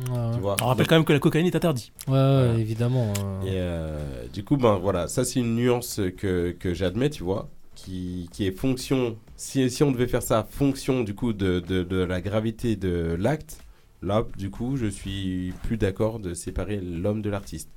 Ouais, 0.09 0.31
Tu 0.34 0.39
vois. 0.39 0.55
On 0.61 0.68
rappelle 0.68 0.84
Donc- 0.85 0.89
quand 0.89 0.95
même 0.95 1.05
que 1.05 1.13
la 1.13 1.19
cocaïne 1.19 1.45
est 1.45 1.55
interdite. 1.55 1.91
ouais, 2.07 2.13
ouais, 2.13 2.55
évidemment. 2.59 3.11
euh. 3.19 3.41
Et 3.45 3.51
euh, 3.55 3.97
du 4.34 4.43
coup, 4.43 4.57
ben 4.57 4.76
voilà, 4.77 5.07
ça 5.07 5.23
c'est 5.26 5.39
une 5.39 5.55
nuance 5.55 5.99
que, 6.18 6.51
que 6.51 6.73
j'admets, 6.73 7.09
tu 7.09 7.23
vois, 7.23 7.49
qui, 7.76 8.30
qui 8.31 8.45
est 8.47 8.51
fonction. 8.51 9.18
Si, 9.35 9.69
si 9.69 9.84
on 9.84 9.91
devait 9.91 10.07
faire 10.07 10.23
ça 10.23 10.47
fonction 10.49 11.03
du 11.03 11.13
coup 11.15 11.34
de, 11.34 11.59
de, 11.59 11.84
de 11.84 11.97
la 11.97 12.22
gravité 12.22 12.76
de 12.76 13.15
l'acte, 13.19 13.59
là, 14.01 14.26
du 14.38 14.49
coup, 14.49 14.77
je 14.77 14.85
suis 14.88 15.53
plus 15.63 15.77
d'accord 15.77 16.19
de 16.19 16.34
séparer 16.34 16.80
l'homme 16.80 17.22
de 17.22 17.30
l'artiste. 17.30 17.69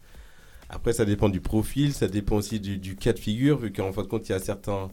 Après, 0.71 0.93
ça 0.93 1.05
dépend 1.05 1.29
du 1.29 1.41
profil, 1.41 1.93
ça 1.93 2.09
dépend 2.09 2.37
aussi 2.37 2.59
du, 2.61 2.79
du 2.79 2.97
cas 2.97 3.13
de 3.13 3.19
figure, 3.19 3.59
vu 3.59 3.73
qu'en 3.73 3.93
fin 3.93 4.03
de 4.03 4.07
compte, 4.09 4.29
il 4.29 4.33
y 4.33 4.35
a 4.35 4.39
certains, 4.41 4.89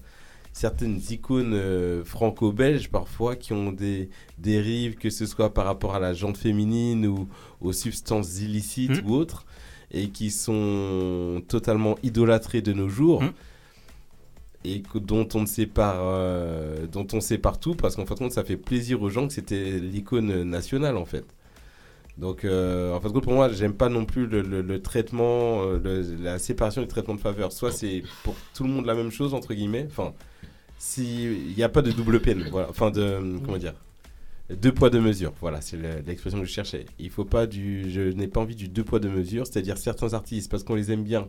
certaines 0.53 0.99
icônes 1.10 1.53
euh, 1.53 2.03
franco-belges 2.03 2.90
parfois 2.90 3.36
qui 3.36 3.53
ont 3.53 3.72
des 3.72 4.10
dérives, 4.38 4.95
que 4.95 5.10
ce 5.10 5.26
soit 5.26 5.53
par 5.53 5.65
rapport 5.65 5.95
à 5.95 5.99
la 5.99 6.14
jante 6.14 6.38
féminine 6.38 7.06
ou 7.07 7.28
aux 7.61 7.73
substances 7.73 8.40
illicites 8.41 9.02
Mhm. 9.03 9.10
ou 9.10 9.14
autres, 9.15 9.45
et 9.91 10.10
qui 10.10 10.30
sont 10.32 11.41
totalement 11.48 11.95
idolâtrées 12.03 12.61
de 12.61 12.73
nos 12.73 12.90
jours. 12.90 13.23
Mhm. 13.23 13.32
Et 14.64 14.82
que- 14.84 14.99
dont 14.99 15.28
on 15.34 15.41
ne 15.41 15.45
sépare, 15.48 16.02
euh, 16.03 16.86
dont 16.86 17.07
on 17.14 17.19
sépare 17.19 17.60
tout 17.60 17.73
parce 17.73 17.95
qu'en 17.95 18.06
fin 18.06 18.14
de 18.14 18.19
compte, 18.19 18.32
ça 18.32 18.44
fait 18.44 18.57
plaisir 18.57 19.02
aux 19.02 19.10
gens 19.10 19.28
que 19.28 19.34
c'était 19.34 19.80
l'icône 19.80 20.44
nationale 20.44 20.98
en 20.98 21.06
fait. 21.06 21.26
Donc, 22.18 22.44
euh, 22.45 22.94
en 22.94 22.99
fait, 23.02 23.10
pour 23.10 23.34
moi, 23.34 23.49
j'aime 23.49 23.73
pas 23.73 23.90
non 23.90 24.06
plus 24.06 24.28
le, 24.28 24.41
le- 24.41 24.61
le 24.61 24.82
traitement, 24.82 25.64
euh, 25.64 25.80
le- 25.84 26.23
la 26.23 26.38
séparation 26.38 26.82
du 26.82 26.88
traitement 26.88 27.15
de 27.15 27.19
faveur. 27.19 27.52
Soit 27.52 27.72
c'est 27.72 28.03
pour 28.23 28.36
tout 28.53 28.64
le 28.64 28.69
monde 28.69 28.86
la 28.86 28.94
même 28.94 29.10
chose, 29.11 29.34
entre 29.34 29.53
guillemets. 29.56 29.88
Enfin, 29.90 30.14
s'il 30.84 31.53
n'y 31.56 31.62
a 31.64 31.70
pas 31.70 31.84
de 31.84 31.91
double 31.91 32.20
peine, 32.22 32.44
voilà. 32.49 32.68
Enfin, 32.70 32.90
de. 32.90 33.38
Comment 33.45 33.58
dire? 33.58 33.74
Deux 34.49 34.74
poids, 34.74 34.90
deux 34.90 34.99
mesures. 34.99 35.32
Voilà, 35.40 35.62
c'est 35.62 35.78
le- 35.78 36.02
l'expression 36.06 36.40
que 36.40 36.45
je 36.45 36.52
cherchais. 36.52 36.86
Il 36.99 37.10
faut 37.12 37.24
pas 37.24 37.45
du. 37.45 37.90
Je 37.91 38.02
n'ai 38.02 38.28
pas 38.28 38.41
envie 38.41 38.56
du 38.56 38.68
deux 38.68 38.84
poids, 38.84 38.99
deux 38.99 39.10
mesures. 39.10 39.45
C'est-à-dire 39.45 39.78
certains 39.78 40.14
artistes, 40.14 40.49
parce 40.49 40.64
qu'on 40.64 40.76
les 40.76 40.91
aime 40.91 41.03
bien. 41.03 41.28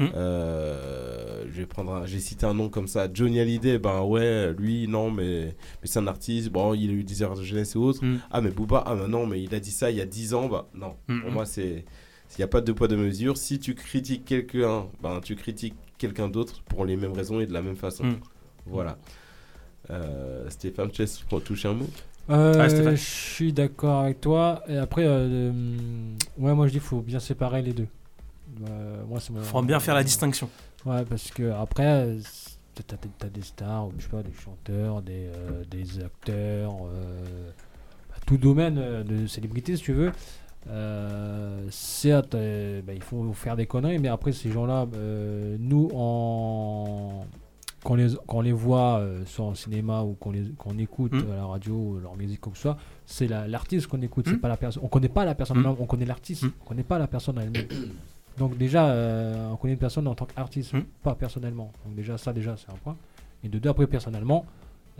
euh, 0.00 1.44
je 1.50 1.56
vais 1.58 1.66
prendre 1.66 1.92
un, 1.94 2.06
j'ai 2.06 2.20
cité 2.20 2.46
un 2.46 2.54
nom 2.54 2.68
comme 2.68 2.86
ça 2.86 3.08
Johnny 3.12 3.38
Hallyday 3.40 3.78
ben 3.78 4.00
ouais 4.02 4.52
lui 4.58 4.88
non 4.88 5.10
mais 5.10 5.46
mais 5.82 5.88
c'est 5.88 5.98
un 5.98 6.06
artiste 6.06 6.48
bon 6.50 6.72
il 6.72 6.88
a 6.88 6.92
eu 6.94 7.04
des 7.04 7.22
erreurs 7.22 7.36
de 7.36 7.42
jeunesse 7.42 7.74
et 7.74 7.78
autres 7.78 8.00
ah 8.30 8.40
mais 8.40 8.50
Booba 8.50 8.82
ah 8.86 8.94
ben 8.94 9.08
non 9.08 9.26
mais 9.26 9.42
il 9.42 9.54
a 9.54 9.60
dit 9.60 9.70
ça 9.72 9.90
il 9.90 9.98
y 9.98 10.00
a 10.00 10.06
10 10.06 10.32
ans 10.32 10.48
bah 10.48 10.68
non 10.74 10.94
Mm, 11.08 11.20
pour 11.20 11.30
moi 11.32 11.44
c'est 11.44 11.84
il 12.30 12.38
n'y 12.38 12.44
a 12.44 12.48
pas 12.48 12.60
de 12.62 12.66
deux 12.66 12.74
poids 12.74 12.88
deux 12.88 12.96
mesures 12.96 13.36
si 13.36 13.58
tu 13.58 13.74
critiques 13.74 14.24
quelqu'un 14.24 14.86
ben 15.02 15.20
tu 15.22 15.36
critiques 15.36 15.74
quelqu'un 15.98 16.28
d'autre 16.28 16.62
pour 16.62 16.86
les 16.86 16.96
mêmes 16.96 17.12
raisons 17.12 17.40
et 17.40 17.46
de 17.46 17.52
la 17.52 17.60
même 17.60 17.76
façon. 17.76 18.04
Voilà 18.70 18.96
Euh, 19.90 20.48
Stéphane 20.50 20.90
tu 20.90 21.04
pour 21.28 21.42
toucher 21.42 21.68
un 21.68 21.74
mot? 21.74 21.86
Euh, 22.30 22.54
Ah, 22.60 22.68
Stéphane. 22.68 22.96
je 22.96 23.02
suis 23.02 23.52
d'accord 23.52 24.02
avec 24.02 24.20
toi. 24.20 24.62
Et 24.68 24.76
après, 24.76 25.04
euh, 25.04 25.50
ouais, 26.38 26.54
moi 26.54 26.66
je 26.66 26.72
dis 26.72 26.78
qu'il 26.78 26.86
faut 26.86 27.00
bien 27.00 27.18
séparer 27.18 27.62
les 27.62 27.72
deux. 27.72 27.88
Euh, 28.68 29.02
moi, 29.08 29.18
mon- 29.30 29.40
Faut 29.42 29.62
bien 29.62 29.80
faire 29.80 29.94
la 29.94 30.04
distinction. 30.04 30.48
Ouais, 30.84 31.04
parce 31.04 31.30
que 31.30 31.50
après, 31.50 31.86
euh, 31.86 32.18
t'as, 32.86 33.28
des 33.28 33.42
stars, 33.42 33.86
ou 33.88 33.92
je 33.98 34.04
sais 34.04 34.08
pas, 34.10 34.22
des 34.22 34.32
chanteurs, 34.32 35.02
des, 35.02 35.26
euh, 35.26 35.64
des 35.70 36.02
acteurs, 36.02 36.72
euh, 36.86 37.50
bah, 38.08 38.16
tout 38.26 38.36
domaine 38.38 39.02
de 39.02 39.26
célébrité, 39.26 39.76
si 39.76 39.82
tu 39.82 39.92
veux. 39.92 40.12
Euh, 40.68 41.66
certes, 41.70 42.34
euh, 42.34 42.82
bah, 42.82 42.92
il 42.94 43.02
faut 43.02 43.32
faire 43.32 43.56
des 43.56 43.66
conneries, 43.66 43.98
mais 43.98 44.08
après, 44.08 44.32
ces 44.32 44.50
gens-là, 44.52 44.86
euh, 44.94 45.56
nous, 45.58 45.88
en... 45.94 47.24
quand, 47.84 47.94
on 47.94 47.96
les, 47.96 48.50
les 48.50 48.52
voit, 48.52 48.98
euh, 48.98 49.24
soit 49.26 49.44
en 49.46 49.54
cinéma 49.54 50.02
ou 50.02 50.14
qu'on, 50.14 50.30
les, 50.32 50.44
qu'on 50.58 50.76
écoute 50.78 51.12
Mm. 51.12 51.32
à 51.32 51.36
la 51.36 51.44
radio, 51.46 51.74
ou 51.74 51.98
leur 52.00 52.16
musique, 52.16 52.40
comme 52.40 52.54
ça, 52.54 52.76
c'est 53.06 53.26
la- 53.26 53.46
l'artiste 53.48 53.86
qu'on 53.86 54.00
écoute, 54.02 54.26
c'est 54.28 54.34
Mm. 54.34 54.40
pas 54.40 54.48
la 54.48 54.56
personne. 54.56 54.82
On 54.84 54.88
connaît 54.88 55.08
pas 55.08 55.24
la 55.24 55.34
personne, 55.34 55.58
Mm. 55.58 55.60
elle-même, 55.66 55.76
on 55.80 55.86
connaît 55.86 56.04
l'artiste, 56.06 56.44
on 56.44 56.68
connaît 56.68 56.82
pas 56.82 56.98
la 56.98 57.06
personne 57.06 57.38
elle-même. 57.38 57.66
Donc 58.38 58.56
déjà, 58.56 58.88
euh, 58.90 59.50
on 59.52 59.56
connaît 59.56 59.72
une 59.74 59.78
personne 59.78 60.06
en 60.06 60.14
tant 60.14 60.24
qu'artiste, 60.26 60.72
pas 61.02 61.14
personnellement. 61.14 61.72
Donc 61.84 61.94
déjà, 61.94 62.16
ça 62.18 62.32
déjà, 62.32 62.56
c'est 62.56 62.70
un 62.70 62.76
point. 62.76 62.96
Et 63.44 63.48
de 63.48 63.58
deux, 63.58 63.68
après, 63.68 63.86
personnellement, 63.86 64.46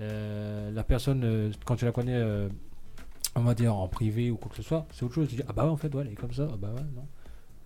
euh, 0.00 0.70
la 0.72 0.82
personne, 0.84 1.52
quand 1.64 1.76
tu 1.76 1.84
la 1.84 1.92
connais, 1.92 2.20
on 3.36 3.40
va 3.42 3.54
dire 3.54 3.74
en 3.76 3.86
privé 3.88 4.30
ou 4.30 4.36
quoi 4.36 4.50
que 4.50 4.56
ce 4.56 4.62
soit, 4.62 4.86
c'est 4.92 5.04
autre 5.04 5.14
chose. 5.14 5.28
Tu 5.28 5.36
dis, 5.36 5.42
ah 5.48 5.52
bah 5.52 5.64
ouais, 5.64 5.70
en 5.70 5.76
fait, 5.76 5.94
ouais, 5.94 6.02
elle 6.06 6.12
est 6.12 6.16
comme 6.16 6.32
ça, 6.32 6.48
ah 6.52 6.56
bah 6.60 6.68
ouais, 6.74 6.82
non. 6.96 7.04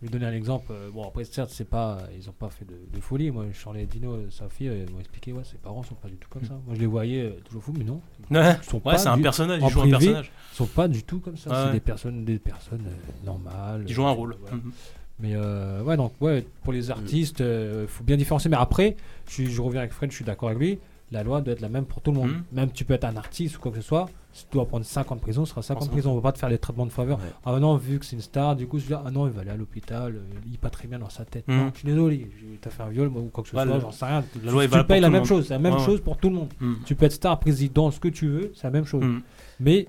Je 0.02 0.06
vais 0.08 0.12
donner 0.12 0.26
un 0.26 0.32
exemple. 0.36 0.66
euh, 0.70 0.90
bon, 0.92 1.06
après, 1.06 1.24
certes, 1.24 1.50
c'est 1.50 1.64
pas, 1.68 1.98
ils 2.18 2.28
ont 2.28 2.32
pas 2.38 2.50
fait 2.50 2.64
de, 2.66 2.74
de 2.92 3.00
folie. 3.00 3.30
Moi, 3.30 3.46
Charlie 3.54 3.86
Dino, 3.86 4.12
euh, 4.12 4.26
sa 4.30 4.48
fille, 4.48 4.68
euh, 4.68 4.84
ils 4.86 4.92
m'ont 4.92 5.00
expliqué, 5.00 5.32
ouais, 5.32 5.44
ses 5.44 5.56
parents 5.56 5.82
sont 5.82 5.94
pas 5.94 6.08
du 6.08 6.16
tout 6.16 6.28
comme 6.28 6.44
ça. 6.44 6.54
Moi, 6.66 6.74
je 6.74 6.80
les 6.80 6.86
voyais 6.86 7.22
euh, 7.22 7.30
toujours 7.44 7.62
fous, 7.64 7.74
mais 7.78 7.84
non. 7.84 8.00
Ouais. 8.30 8.56
Ils 8.62 8.64
sont 8.68 8.76
Ouais, 8.78 8.82
pas 8.82 8.98
c'est 8.98 9.08
un 9.08 9.18
personnage, 9.18 9.60
ils 9.60 9.64
en 9.64 9.68
jouent 9.70 9.82
un 9.82 9.90
personnage. 9.90 10.32
Ils 10.52 10.56
sont 10.56 10.66
pas 10.66 10.88
du 10.88 11.02
tout 11.04 11.20
comme 11.20 11.36
ça. 11.38 11.50
Ouais, 11.50 11.56
c'est 11.66 11.72
des 11.72 11.80
personnes, 11.80 12.24
des 12.24 12.38
personnes 12.38 12.84
euh, 12.86 13.24
normales. 13.26 13.84
Ils 13.88 13.94
jouent 13.94 14.04
un 14.06 14.10
rôle. 14.10 14.36
voilà. 14.40 14.56
Mhm. 14.56 14.72
Mais 15.20 15.30
euh, 15.36 15.80
ouais, 15.84 15.96
donc 15.96 16.12
ouais, 16.20 16.44
pour 16.64 16.72
les 16.72 16.90
artistes, 16.90 17.40
il 17.40 17.86
faut 17.88 18.02
bien 18.04 18.16
différencier. 18.16 18.50
Mais 18.50 18.56
après, 18.58 18.96
je, 19.28 19.32
suis- 19.32 19.46
je 19.50 19.62
reviens 19.62 19.80
avec 19.80 19.92
Fred, 19.92 20.10
je 20.10 20.16
suis 20.16 20.24
d'accord 20.24 20.48
avec 20.50 20.60
lui. 20.60 20.78
La 21.12 21.22
loi 21.22 21.40
doit 21.40 21.52
être 21.54 21.60
la 21.60 21.68
même 21.68 21.84
pour 21.86 22.02
tout 22.02 22.10
le 22.10 22.18
monde. 22.18 22.30
Mhm. 22.30 22.42
Même 22.52 22.70
tu 22.72 22.84
peux 22.84 22.94
être 22.94 23.04
un 23.04 23.16
artiste 23.16 23.56
ou 23.56 23.60
quoi 23.60 23.70
que 23.70 23.78
ce 23.78 23.86
soit. 23.86 24.10
Si 24.36 24.44
tu 24.46 24.54
dois 24.54 24.66
prendre 24.66 24.84
50 24.84 25.20
prisons, 25.20 25.44
ce 25.44 25.50
sera 25.50 25.62
50 25.62 25.84
Forcément. 25.84 25.92
prisons. 25.92 26.10
On 26.10 26.14
va 26.16 26.20
pas 26.22 26.32
te 26.32 26.38
faire 26.40 26.48
les 26.48 26.58
traitements 26.58 26.86
de 26.86 26.90
faveur. 26.90 27.20
Ah 27.46 27.56
non, 27.60 27.76
vu 27.76 28.00
que 28.00 28.04
c'est 28.04 28.16
une 28.16 28.20
star, 28.22 28.56
du 28.56 28.66
coup, 28.66 28.80
je 28.80 28.86
dis, 28.86 28.92
ah 28.92 29.08
non, 29.12 29.28
il 29.28 29.32
va 29.32 29.42
aller 29.42 29.50
à 29.50 29.56
l'hôpital, 29.56 30.16
euh, 30.16 30.20
il 30.46 30.54
est 30.54 30.58
pas 30.58 30.70
très 30.70 30.88
bien 30.88 30.98
dans 30.98 31.08
sa 31.08 31.24
tête. 31.24 31.46
Mhm. 31.46 31.56
Non, 31.56 31.70
je 31.72 31.78
suis 31.78 31.86
désolé, 31.86 32.28
t'as 32.60 32.70
fait 32.70 32.82
un 32.82 32.88
viol 32.88 33.08
moi, 33.10 33.22
ou 33.22 33.26
quoi 33.28 33.42
que 33.44 33.48
ce 33.50 33.54
soit, 33.56 33.64
j'en 33.78 33.92
sais 33.92 34.04
rien. 34.04 34.16
la 34.16 34.22
Tu- 34.22 34.38
loi 34.50 34.64
tu 34.64 34.68
valable 34.70 34.88
payes 34.88 35.00
la 35.00 35.08
même 35.08 35.20
monde. 35.20 35.28
chose, 35.28 35.46
c'est 35.46 35.54
la 35.54 35.60
même 35.60 35.74
Ouais, 35.74 35.84
chose 35.84 36.00
pour 36.00 36.16
tout 36.16 36.30
le 36.30 36.34
monde. 36.34 36.48
Mhm. 36.60 36.78
Tu 36.84 36.96
peux 36.96 37.06
être 37.06 37.12
star, 37.12 37.38
président, 37.38 37.92
ce 37.92 38.00
que 38.00 38.08
tu 38.08 38.26
veux, 38.26 38.50
c'est 38.56 38.64
la 38.64 38.70
même 38.72 38.86
chose. 38.86 39.04
Mhm. 39.04 39.22
Mais 39.60 39.86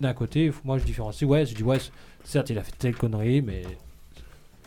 d'un 0.00 0.14
côté, 0.14 0.50
moi 0.64 0.78
je 0.78 0.84
différencie. 0.84 1.28
Ouais, 1.28 1.44
je 1.44 1.54
dis, 1.54 1.62
ouais, 1.62 1.78
certes, 2.24 2.48
il 2.48 2.58
a 2.58 2.62
fait 2.62 2.72
telle 2.78 2.96
connerie, 2.96 3.42
mais 3.42 3.64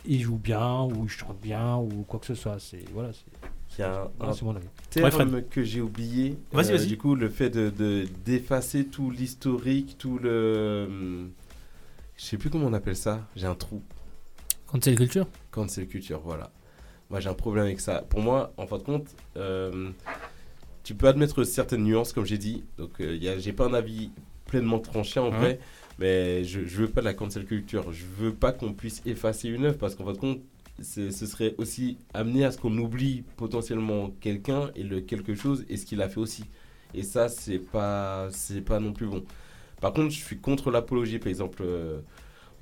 il 0.06 0.20
joue 0.22 0.36
bien, 0.38 0.82
ou 0.84 1.04
il 1.04 1.08
chante 1.10 1.40
bien, 1.42 1.76
ou 1.76 1.88
quoi 2.06 2.20
que 2.20 2.26
ce 2.26 2.36
soit. 2.36 2.56
C'est 2.60 2.84
voilà, 2.94 3.12
c'est- 3.12 3.24
y 3.80 3.82
a 3.84 4.02
un, 4.20 4.26
un 4.28 4.32
terme 4.90 5.42
que 5.42 5.62
j'ai 5.62 5.80
oublié. 5.80 6.36
Vas-y, 6.52 6.70
euh, 6.72 6.76
vas-y. 6.76 6.86
Du 6.86 6.98
coup, 6.98 7.14
le 7.14 7.28
fait 7.28 7.50
de 7.50 7.70
de- 7.70 8.06
d'effacer 8.24 8.86
tout 8.86 9.10
l'historique, 9.10 9.96
tout 9.98 10.18
le. 10.18 11.28
Je 12.16 12.24
sais 12.24 12.36
plus 12.36 12.50
comment 12.50 12.66
on 12.66 12.72
appelle 12.72 12.96
ça. 12.96 13.26
J'ai 13.36 13.46
un 13.46 13.54
trou. 13.54 13.82
Cancel 14.66 14.96
culture 14.96 15.26
Cancel 15.50 15.86
culture, 15.86 16.20
voilà. 16.20 16.50
Moi, 17.10 17.20
j'ai 17.20 17.28
un 17.28 17.34
problème 17.34 17.64
avec 17.64 17.80
ça. 17.80 18.02
Pour 18.08 18.20
moi, 18.20 18.52
en 18.58 18.66
fin 18.66 18.76
de 18.78 18.82
compte, 18.82 19.06
euh, 19.36 19.90
tu 20.84 20.94
peux 20.94 21.08
admettre 21.08 21.44
certaines 21.44 21.84
nuances, 21.84 22.12
comme 22.12 22.26
j'ai 22.26 22.36
dit. 22.38 22.64
Donc, 22.76 23.00
euh, 23.00 23.16
y 23.16 23.40
j'ai 23.40 23.52
pas 23.52 23.66
un 23.66 23.74
avis 23.74 24.10
pleinement 24.46 24.78
tranché 24.78 25.20
en 25.20 25.30
vrai. 25.30 25.58
Mais 25.98 26.44
je, 26.44 26.64
je 26.66 26.76
veux 26.82 26.88
pas 26.88 27.00
de 27.00 27.06
la 27.06 27.14
cancel 27.14 27.44
culture. 27.44 27.92
Je 27.92 28.04
veux 28.18 28.32
pas 28.34 28.52
qu'on 28.52 28.72
puisse 28.72 29.02
effacer 29.06 29.48
une 29.48 29.64
œuvre 29.64 29.78
parce 29.78 29.94
qu'en 29.94 30.04
fin 30.04 30.12
de 30.12 30.18
compte, 30.18 30.40
ce 30.82 31.10
serait 31.10 31.54
aussi 31.58 31.98
amené 32.14 32.44
à 32.44 32.50
ce 32.52 32.58
qu'on 32.58 32.76
oublie 32.78 33.24
potentiellement 33.36 34.10
quelqu'un 34.20 34.70
et 34.76 34.82
le 34.84 35.00
quelque 35.00 35.34
chose 35.34 35.64
et 35.68 35.76
ce 35.76 35.86
qu'il 35.86 36.00
a 36.02 36.08
fait 36.08 36.20
aussi. 36.20 36.44
Et 36.94 37.02
ça, 37.02 37.28
c'est 37.28 37.58
pas, 37.58 38.28
c'est 38.30 38.60
pas 38.62 38.80
non 38.80 38.92
plus 38.92 39.06
bon. 39.06 39.24
Par 39.80 39.92
contre, 39.92 40.10
je 40.10 40.18
suis 40.24 40.38
contre 40.38 40.70
l'apologie. 40.70 41.18
Par 41.18 41.28
exemple, 41.28 41.62
euh, 41.64 42.00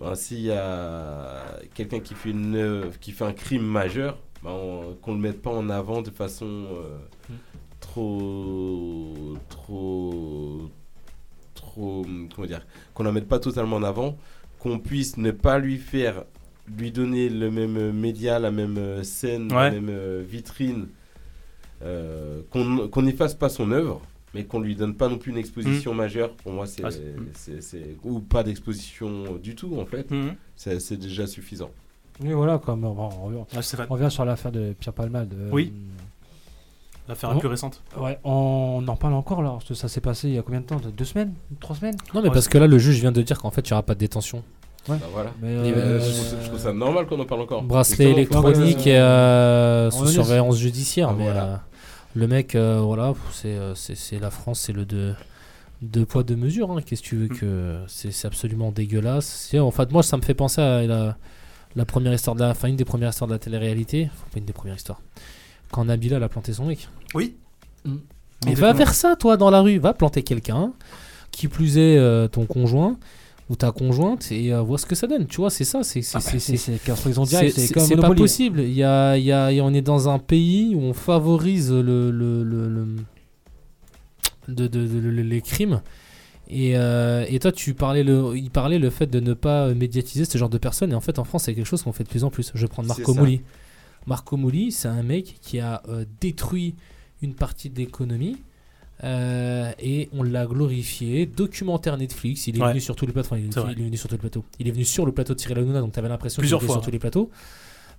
ben, 0.00 0.14
s'il 0.14 0.40
y 0.40 0.50
a 0.52 1.58
quelqu'un 1.74 2.00
qui 2.00 2.14
fait 2.14 2.30
une 2.30 2.90
qui 3.00 3.12
fait 3.12 3.24
un 3.24 3.32
crime 3.32 3.64
majeur, 3.66 4.18
ben, 4.42 4.50
on- 4.50 4.94
qu'on 4.94 5.12
le 5.14 5.20
mette 5.20 5.42
pas 5.42 5.50
en 5.50 5.70
avant 5.70 6.02
de 6.02 6.10
façon 6.10 6.46
euh, 6.46 6.98
trop, 7.80 9.34
trop, 9.48 10.70
trop, 11.54 12.04
comment 12.34 12.46
dire, 12.46 12.66
qu'on 12.94 13.04
la 13.04 13.12
mette 13.12 13.28
pas 13.28 13.38
totalement 13.38 13.76
en 13.76 13.82
avant, 13.82 14.18
qu'on 14.58 14.78
puisse 14.78 15.16
ne 15.16 15.30
pas 15.30 15.58
lui 15.58 15.78
faire, 15.78 16.24
lui 16.78 16.90
donner 16.90 17.28
le 17.28 17.50
même 17.50 17.92
média, 17.92 18.38
la 18.38 18.50
même 18.50 18.76
euh, 18.78 19.02
scène, 19.02 19.48
la 19.52 19.70
même 19.70 19.88
euh, 19.90 20.22
vitrine, 20.28 20.86
euh, 21.82 22.40
qu'on 22.50 22.88
qu'on 22.88 23.02
n'efface 23.02 23.34
pas 23.34 23.48
son 23.48 23.70
œuvre, 23.70 24.00
mais 24.34 24.44
qu'on 24.44 24.60
lui 24.60 24.74
donne 24.76 24.94
pas 24.94 25.08
non 25.08 25.18
plus 25.18 25.30
une 25.32 25.38
exposition 25.38 25.94
majeure. 25.94 26.32
Pour 26.32 26.52
moi, 26.52 26.66
c'est, 26.66 26.82
Ah, 26.84 26.88
c'est- 26.90 27.96
ou 28.04 28.20
pas 28.20 28.42
d'exposition 28.42 29.36
du 29.42 29.54
tout 29.54 29.76
en 29.78 29.86
fait. 29.86 30.10
Mhm. 30.10 30.34
C'est 30.56 30.96
déjà 30.98 31.26
suffisant. 31.26 31.70
Oui, 32.20 32.32
voilà, 32.32 32.58
comme 32.58 32.84
on, 32.84 32.98
on 32.98 33.08
revient, 33.26 33.38
Ah, 33.54 33.60
on 33.90 33.94
revient 33.94 34.10
sur 34.10 34.24
l'affaire 34.24 34.50
de 34.52 34.74
Pierre 34.80 34.94
Palmade. 34.94 35.34
euh, 35.34 35.50
Oui. 35.52 35.72
L'affaire 37.08 37.32
la 37.32 37.38
plus 37.38 37.46
récente. 37.48 37.82
Ouais, 38.00 38.18
on 38.24 38.82
en 38.88 38.96
parle 38.96 39.14
encore 39.14 39.40
là. 39.40 39.50
parce 39.50 39.66
que 39.66 39.74
Ça 39.74 39.86
s'est 39.86 40.00
passé 40.00 40.28
il 40.28 40.34
y 40.34 40.38
a 40.38 40.42
combien 40.42 40.60
de 40.60 40.66
temps? 40.66 40.80
Deux 40.80 41.04
semaines? 41.04 41.34
Trois 41.60 41.76
semaines? 41.76 41.96
Non, 42.14 42.20
mais 42.22 42.30
parce 42.30 42.48
que 42.48 42.58
là, 42.58 42.66
le 42.66 42.78
juge 42.78 42.98
vient 43.00 43.12
de 43.12 43.22
dire 43.22 43.38
qu'en 43.38 43.52
fait, 43.52 43.60
il 43.68 43.72
n'y 43.72 43.74
aura 43.74 43.84
pas 43.84 43.94
de 43.94 44.00
détention. 44.00 44.42
Ouais. 44.88 44.96
Bah 44.98 45.06
voilà. 45.12 45.30
Mais, 45.42 45.48
euh, 45.48 45.64
euh, 45.76 46.00
je, 46.00 46.10
trouve, 46.12 46.24
ça- 46.26 46.36
je 46.42 46.46
trouve 46.48 46.58
ça 46.60 46.72
normal 46.72 47.06
qu'on 47.06 47.18
en 47.20 47.24
parle 47.24 47.40
encore. 47.42 47.62
Bracelet 47.62 48.10
électronique 48.12 48.86
et 48.86 48.96
euh, 48.96 49.90
sous 49.90 50.06
surveillance 50.06 50.56
judiciaire. 50.58 51.08
Ah, 51.10 51.14
mais 51.16 51.24
voilà. 51.24 51.44
euh, 51.44 51.56
le 52.14 52.26
mec, 52.28 52.54
euh, 52.54 52.80
voilà, 52.82 53.14
c'est 53.32 54.18
la 54.20 54.30
France, 54.30 54.60
c'est 54.60 54.72
le 54.72 54.84
deux, 54.84 55.14
deux 55.82 56.06
poids, 56.06 56.22
deux 56.22 56.36
mesures. 56.36 56.70
hein. 56.70 56.78
Qu'est-ce 56.84 57.02
que 57.02 57.06
tu 57.08 57.16
veux 57.16 57.26
Mm. 57.26 57.36
que. 57.38 57.76
C'est 57.88 58.24
absolument 58.26 58.70
dégueulasse. 58.72 59.54
En 59.58 59.70
fait, 59.70 59.90
moi, 59.92 60.02
ça 60.02 60.16
me 60.16 60.22
fait 60.22 60.34
penser 60.34 60.60
à 60.60 60.82
la, 60.86 61.16
la 61.74 61.84
première 61.84 62.12
histoire 62.14 62.36
de 62.36 62.40
la. 62.42 62.50
Enfin, 62.50 62.68
une 62.68 62.76
des 62.76 62.84
premières 62.84 63.10
histoires 63.10 63.28
de 63.28 63.34
la 63.34 63.38
télé-réalité. 63.38 64.08
Enfin, 64.14 64.24
pas 64.32 64.38
une 64.38 64.44
des 64.46 64.52
premières 64.52 64.76
histoires. 64.76 65.00
Quand 65.72 65.84
Nabila 65.84 66.24
a 66.24 66.28
planté 66.28 66.52
son 66.52 66.66
mec. 66.66 66.88
Oui. 67.14 67.34
Mais 67.84 67.92
Exactement. 68.52 68.72
va 68.72 68.74
faire 68.78 68.94
ça, 68.94 69.16
toi, 69.16 69.36
dans 69.36 69.50
la 69.50 69.60
rue. 69.60 69.78
Va 69.78 69.92
planter 69.94 70.22
quelqu'un. 70.22 70.72
Qui 71.32 71.48
plus 71.48 71.76
est, 71.76 71.98
euh, 71.98 72.28
ton 72.28 72.46
conjoint 72.46 72.96
ou 73.48 73.54
ta 73.56 73.70
conjointe 73.70 74.32
et 74.32 74.52
euh, 74.52 74.60
vois 74.62 74.76
ce 74.78 74.86
que 74.86 74.94
ça 74.96 75.06
donne. 75.06 75.26
Tu 75.26 75.36
vois, 75.36 75.50
c'est 75.50 75.64
ça. 75.64 75.82
C'est 75.84 76.00
Ah 76.00 76.18
bah, 76.18 76.20
c'est- 76.20 76.38
c'est- 76.40 76.56
c'est- 76.56 77.94
pas 78.00 78.08
possible. 78.22 78.60
Il 78.60 78.72
y 78.72 78.82
a, 78.82 79.16
y 79.16 79.30
a- 79.32 79.52
y 79.52 79.60
a- 79.60 79.64
on 79.64 79.72
est 79.72 79.82
dans 79.82 80.08
un 80.08 80.18
pays 80.18 80.74
où 80.74 80.80
on 80.80 80.92
favorise 80.92 81.70
le, 81.72 82.10
le- 82.10 82.42
le- 82.42 82.68
le- 82.68 82.96
de, 84.48 84.66
de- 84.66 84.86
de- 84.86 84.98
le- 84.98 85.22
les 85.22 85.40
crimes. 85.42 85.80
Et, 86.48 86.76
euh, 86.76 87.24
et 87.28 87.38
toi, 87.40 87.50
tu 87.50 87.74
parlais 87.74 88.04
le, 88.04 88.36
il 88.36 88.50
parlait 88.50 88.78
le 88.78 88.90
fait 88.90 89.06
de 89.06 89.18
ne 89.20 89.34
pas 89.34 89.74
médiatiser 89.74 90.24
ce 90.24 90.38
genre 90.38 90.48
de 90.48 90.58
personnes. 90.58 90.92
Et 90.92 90.94
en 90.94 91.00
fait, 91.00 91.18
en 91.18 91.24
France, 91.24 91.44
c'est 91.44 91.54
quelque 91.54 91.66
chose 91.66 91.82
qu'on 91.82 91.92
fait 91.92 92.04
de 92.04 92.08
plus 92.08 92.22
en 92.24 92.30
plus. 92.30 92.52
Je 92.54 92.60
vais 92.62 92.68
prendre 92.68 92.88
Marco. 92.88 93.14
Mouli. 93.14 93.40
Marco 94.06 94.36
Mouli, 94.36 94.70
c'est 94.70 94.86
un 94.88 95.02
mec 95.02 95.36
qui 95.40 95.58
a 95.58 95.82
euh, 95.88 96.04
détruit 96.20 96.76
une 97.22 97.34
partie 97.34 97.70
de 97.70 97.78
l'économie. 97.78 98.36
Euh, 99.04 99.70
et 99.78 100.08
on 100.12 100.22
l'a 100.22 100.46
glorifié. 100.46 101.26
Documentaire 101.26 101.96
Netflix, 101.96 102.46
il 102.46 102.56
est 102.56 102.62
Ouais. 102.62 102.68
venu 102.70 102.80
sur 102.80 102.96
tous 102.96 103.06
les 103.06 103.12
plateaux. 103.12 103.28
Enfin, 103.34 103.36
il, 103.38 103.46
est 103.80 103.84
venu 103.84 103.96
sur 103.96 104.08
tous 104.08 104.14
les 104.14 104.18
plateaux. 104.20 104.44
Il 104.58 104.68
est 104.68 104.70
venu 104.70 104.84
sur 104.84 105.04
le 105.06 105.12
plateau 105.12 105.34
de 105.34 105.40
Cyril 105.40 105.58
Hanouna, 105.58 105.80
donc 105.80 105.92
tu 105.92 105.98
avais 105.98 106.08
l'impression 106.08 106.36
qu'il 106.36 106.42
Plusieurs 106.42 106.60
était 106.60 106.66
fois, 106.66 106.74
sur 106.76 106.82
hein. 106.82 106.84
tous 106.84 106.90
les 106.90 106.98
plateaux. 106.98 107.30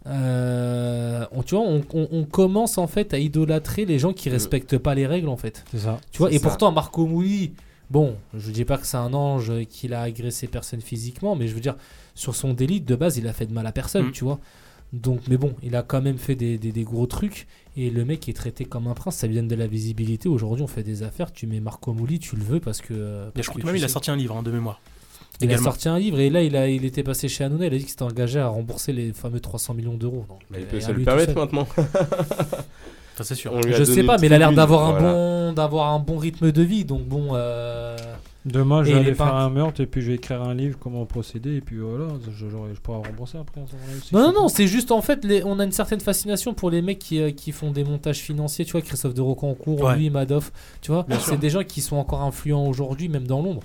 Euh, 0.07 1.26
on, 1.32 1.44
tu 1.44 1.56
vois, 1.56 1.64
on, 1.65 1.84
on- 1.94 2.07
on 2.11 2.24
commence 2.24 2.78
en 2.78 2.88
fait 2.88 3.14
à 3.14 3.19
idolâtrer 3.19 3.86
les 3.86 3.99
gens 3.99 4.14
qui 4.14 4.30
respectent 4.30 4.78
pas 4.78 4.95
les 4.95 5.06
règles 5.06 5.28
en 5.30 5.38
fait. 5.38 5.64
C'est 5.72 5.80
ça. 5.80 5.99
Tu 6.11 6.19
vois, 6.19 6.32
et 6.32 6.38
ça. 6.40 6.48
pourtant 6.48 6.72
Marco 6.72 7.06
Mouli, 7.06 7.53
Bon, 7.90 8.15
je 8.38 8.52
dis 8.52 8.65
pas 8.65 8.78
que 8.78 8.86
c'est 8.86 8.98
un 8.98 9.14
ange 9.14 9.49
euh, 9.49 9.64
qu'il 9.64 9.94
a 9.94 10.02
agressé 10.02 10.48
personne 10.48 10.82
physiquement, 10.82 11.38
mais 11.38 11.48
je 11.48 11.53
veux 11.56 11.61
dire, 11.61 11.78
sur 12.15 12.36
son 12.36 12.52
délit, 12.53 12.82
de 12.82 12.95
base, 12.98 13.15
il 13.15 13.26
a 13.30 13.32
fait 13.34 13.45
de 13.45 13.53
mal 13.53 13.65
à 13.65 13.72
personne, 13.72 14.07
Mm. 14.07 14.11
tu 14.11 14.26
vois. 14.26 14.40
Donc, 14.93 15.19
mais 15.27 15.38
bon, 15.38 15.53
il 15.64 15.76
a 15.76 15.81
quand 15.84 16.01
même 16.01 16.18
fait 16.18 16.35
des, 16.35 16.57
des- 16.57 16.72
des 16.72 16.84
gros 16.84 17.05
trucs. 17.07 17.47
Et 17.76 17.89
le 17.89 18.05
mec 18.05 18.27
est 18.30 18.34
traité 18.34 18.65
comme 18.65 18.88
un 18.88 18.93
prince, 18.93 19.18
ça 19.18 19.27
lui 19.27 19.35
donne 19.35 19.47
de 19.47 19.55
la 19.55 19.68
visibilité. 19.68 20.30
Aujourd'hui, 20.30 20.64
on 20.64 20.68
fait 20.68 20.84
des 20.84 21.03
affaires, 21.03 21.31
tu 21.31 21.45
mets 21.45 21.59
Marco 21.59 21.93
Mouli, 21.93 22.19
tu 22.19 22.35
le 22.35 22.43
veux 22.43 22.59
parce 22.59 22.81
que. 22.81 22.93
euh, 22.93 23.27
Et 23.30 23.31
parce 23.34 23.45
je 23.45 23.49
crois 23.49 23.59
que 23.59 23.61
que 23.64 23.68
même 23.68 23.76
il 23.76 23.84
a 23.84 23.88
sorti 23.89 24.09
un 24.11 24.15
livre 24.15 24.35
hein, 24.38 24.43
de 24.43 24.51
mémoire. 24.51 24.80
il 25.41 25.53
a 25.53 25.57
sorti 25.57 25.88
un 25.89 25.99
livre 25.99 26.19
et 26.19 26.30
là, 26.30 26.41
il, 26.41 26.55
a, 26.55 26.68
il 26.69 26.85
était 26.85 27.03
passé 27.03 27.27
chez 27.27 27.43
Hanouna. 27.43 27.65
Il 27.68 27.73
a 27.73 27.77
dit 27.77 27.80
qu'il 27.84 27.89
s'était 27.89 28.03
engagé 28.03 28.39
à 28.39 28.47
rembourser 28.47 28.93
les 28.93 29.11
fameux 29.14 29.39
300 29.41 29.73
millions 29.76 29.95
d'euros. 29.95 30.26
Mais 30.49 30.59
il 30.61 30.64
euh, 30.64 30.68
peut 30.68 30.80
se 30.81 30.91
le 30.91 31.03
permettre 31.03 31.35
maintenant. 31.35 31.68
Ça, 33.18 33.23
c'est 33.23 33.35
sûr. 33.35 33.51
Je 33.68 33.84
sais 33.84 34.03
pas, 34.03 34.18
mais 34.19 34.27
il 34.27 34.34
a 34.34 34.38
l'air 34.38 34.51
d'avoir 34.53 34.85
un 34.85 34.91
voilà. 34.91 35.14
bon, 35.14 35.53
d'avoir 35.53 35.91
un 35.93 35.99
bon 35.99 36.18
rythme 36.18 36.51
de 36.51 36.61
vie. 36.61 36.85
Donc 36.85 37.03
bon. 37.03 37.30
euh, 37.34 37.97
Demain, 38.48 38.84
je 38.84 38.91
vais 38.91 38.99
aller 38.99 39.14
faire 39.14 39.36
un 39.36 39.49
meurtre 39.49 39.82
et 39.82 39.86
puis 39.88 40.02
je 40.02 40.07
vais 40.07 40.15
écrire 40.15 40.41
un 40.41 40.53
livre, 40.53 40.78
comment 40.80 41.06
procéder, 41.06 41.56
et 41.57 41.61
puis 41.61 41.78
voilà, 41.78 42.07
je, 42.32 42.45
je 42.49 42.80
pourrai 42.82 42.98
rembourser 43.07 43.38
après. 43.38 43.61
moment-là 43.61 43.98
aussi. 43.98 44.15
Non, 44.15 44.22
non, 44.32 44.34
non, 44.44 44.48
c'est 44.48 44.68
juste 44.68 44.91
en 44.91 45.02
fait, 45.02 45.24
les- 45.26 45.44
on 45.44 45.60
a 45.60 45.64
une 45.65 45.72
certaine 45.72 45.99
fascination 45.99 46.53
pour 46.53 46.69
les 46.72 46.82
mecs 46.82 46.99
qui, 46.99 47.22
euh, 47.22 47.32
qui 47.32 47.52
font 47.52 47.72
des 47.72 47.84
montages 47.84 48.19
financiers. 48.19 48.65
Tu 48.65 48.72
vois, 48.72 48.82
Christophe 48.82 49.14
de 49.14 49.22
Rocancourt, 49.22 49.82
Ouais. 49.82 49.98
lui, 49.98 50.10
Madoff. 50.10 50.52
Tu 50.82 50.91
vois, 50.91 51.06
c'est 51.19 51.38
des 51.40 51.49
gens 51.49 51.64
qui 51.64 51.82
sont 51.82 51.98
encore 51.98 52.22
influents 52.22 52.65
aujourd'hui, 52.68 53.10
même 53.10 53.28
dans 53.28 53.41
l'ombre. 53.41 53.61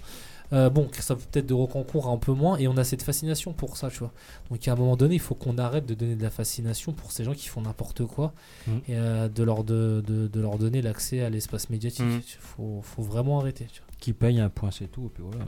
Euh, 0.52 0.68
bon, 0.68 0.86
Christophe 0.86 1.26
peut-être 1.28 1.46
de 1.46 1.54
Rocancourt 1.54 2.08
un 2.08 2.18
peu 2.18 2.32
moins, 2.32 2.58
et 2.58 2.68
on 2.68 2.76
a 2.76 2.84
cette 2.84 3.02
fascination 3.02 3.54
pour 3.54 3.78
ça, 3.78 3.88
tu 3.88 4.00
vois. 4.00 4.12
Donc 4.50 4.68
à 4.68 4.72
un 4.72 4.74
moment 4.74 4.96
donné, 4.96 5.14
il 5.14 5.18
faut 5.20 5.34
qu'on 5.34 5.56
arrête 5.56 5.86
de 5.86 5.94
donner 5.94 6.14
de 6.14 6.22
la 6.22 6.28
fascination 6.28 6.92
pour 6.92 7.10
ces 7.10 7.24
gens 7.24 7.32
qui 7.32 7.48
font 7.48 7.62
n'importe 7.62 8.04
quoi 8.04 8.34
Mm. 8.66 8.70
et 8.70 8.80
euh, 8.90 9.28
de, 9.28 9.42
leur 9.44 9.64
de, 9.64 10.02
de, 10.06 10.26
de 10.28 10.40
leur 10.40 10.58
donner 10.58 10.82
l'accès 10.82 11.22
à 11.22 11.30
l'espace 11.30 11.70
médiatique. 11.70 12.04
Mm. 12.04 12.20
Il 12.26 12.36
faut, 12.40 12.80
faut 12.82 13.00
vraiment 13.02 13.40
arrêter. 13.40 13.66
Tu 13.72 13.80
vois. 13.80 13.88
Qui 14.02 14.12
paye 14.12 14.40
un 14.40 14.48
point, 14.48 14.72
c'est 14.72 14.88
tout, 14.88 15.06
et 15.06 15.10
puis 15.10 15.22
voilà. 15.22 15.44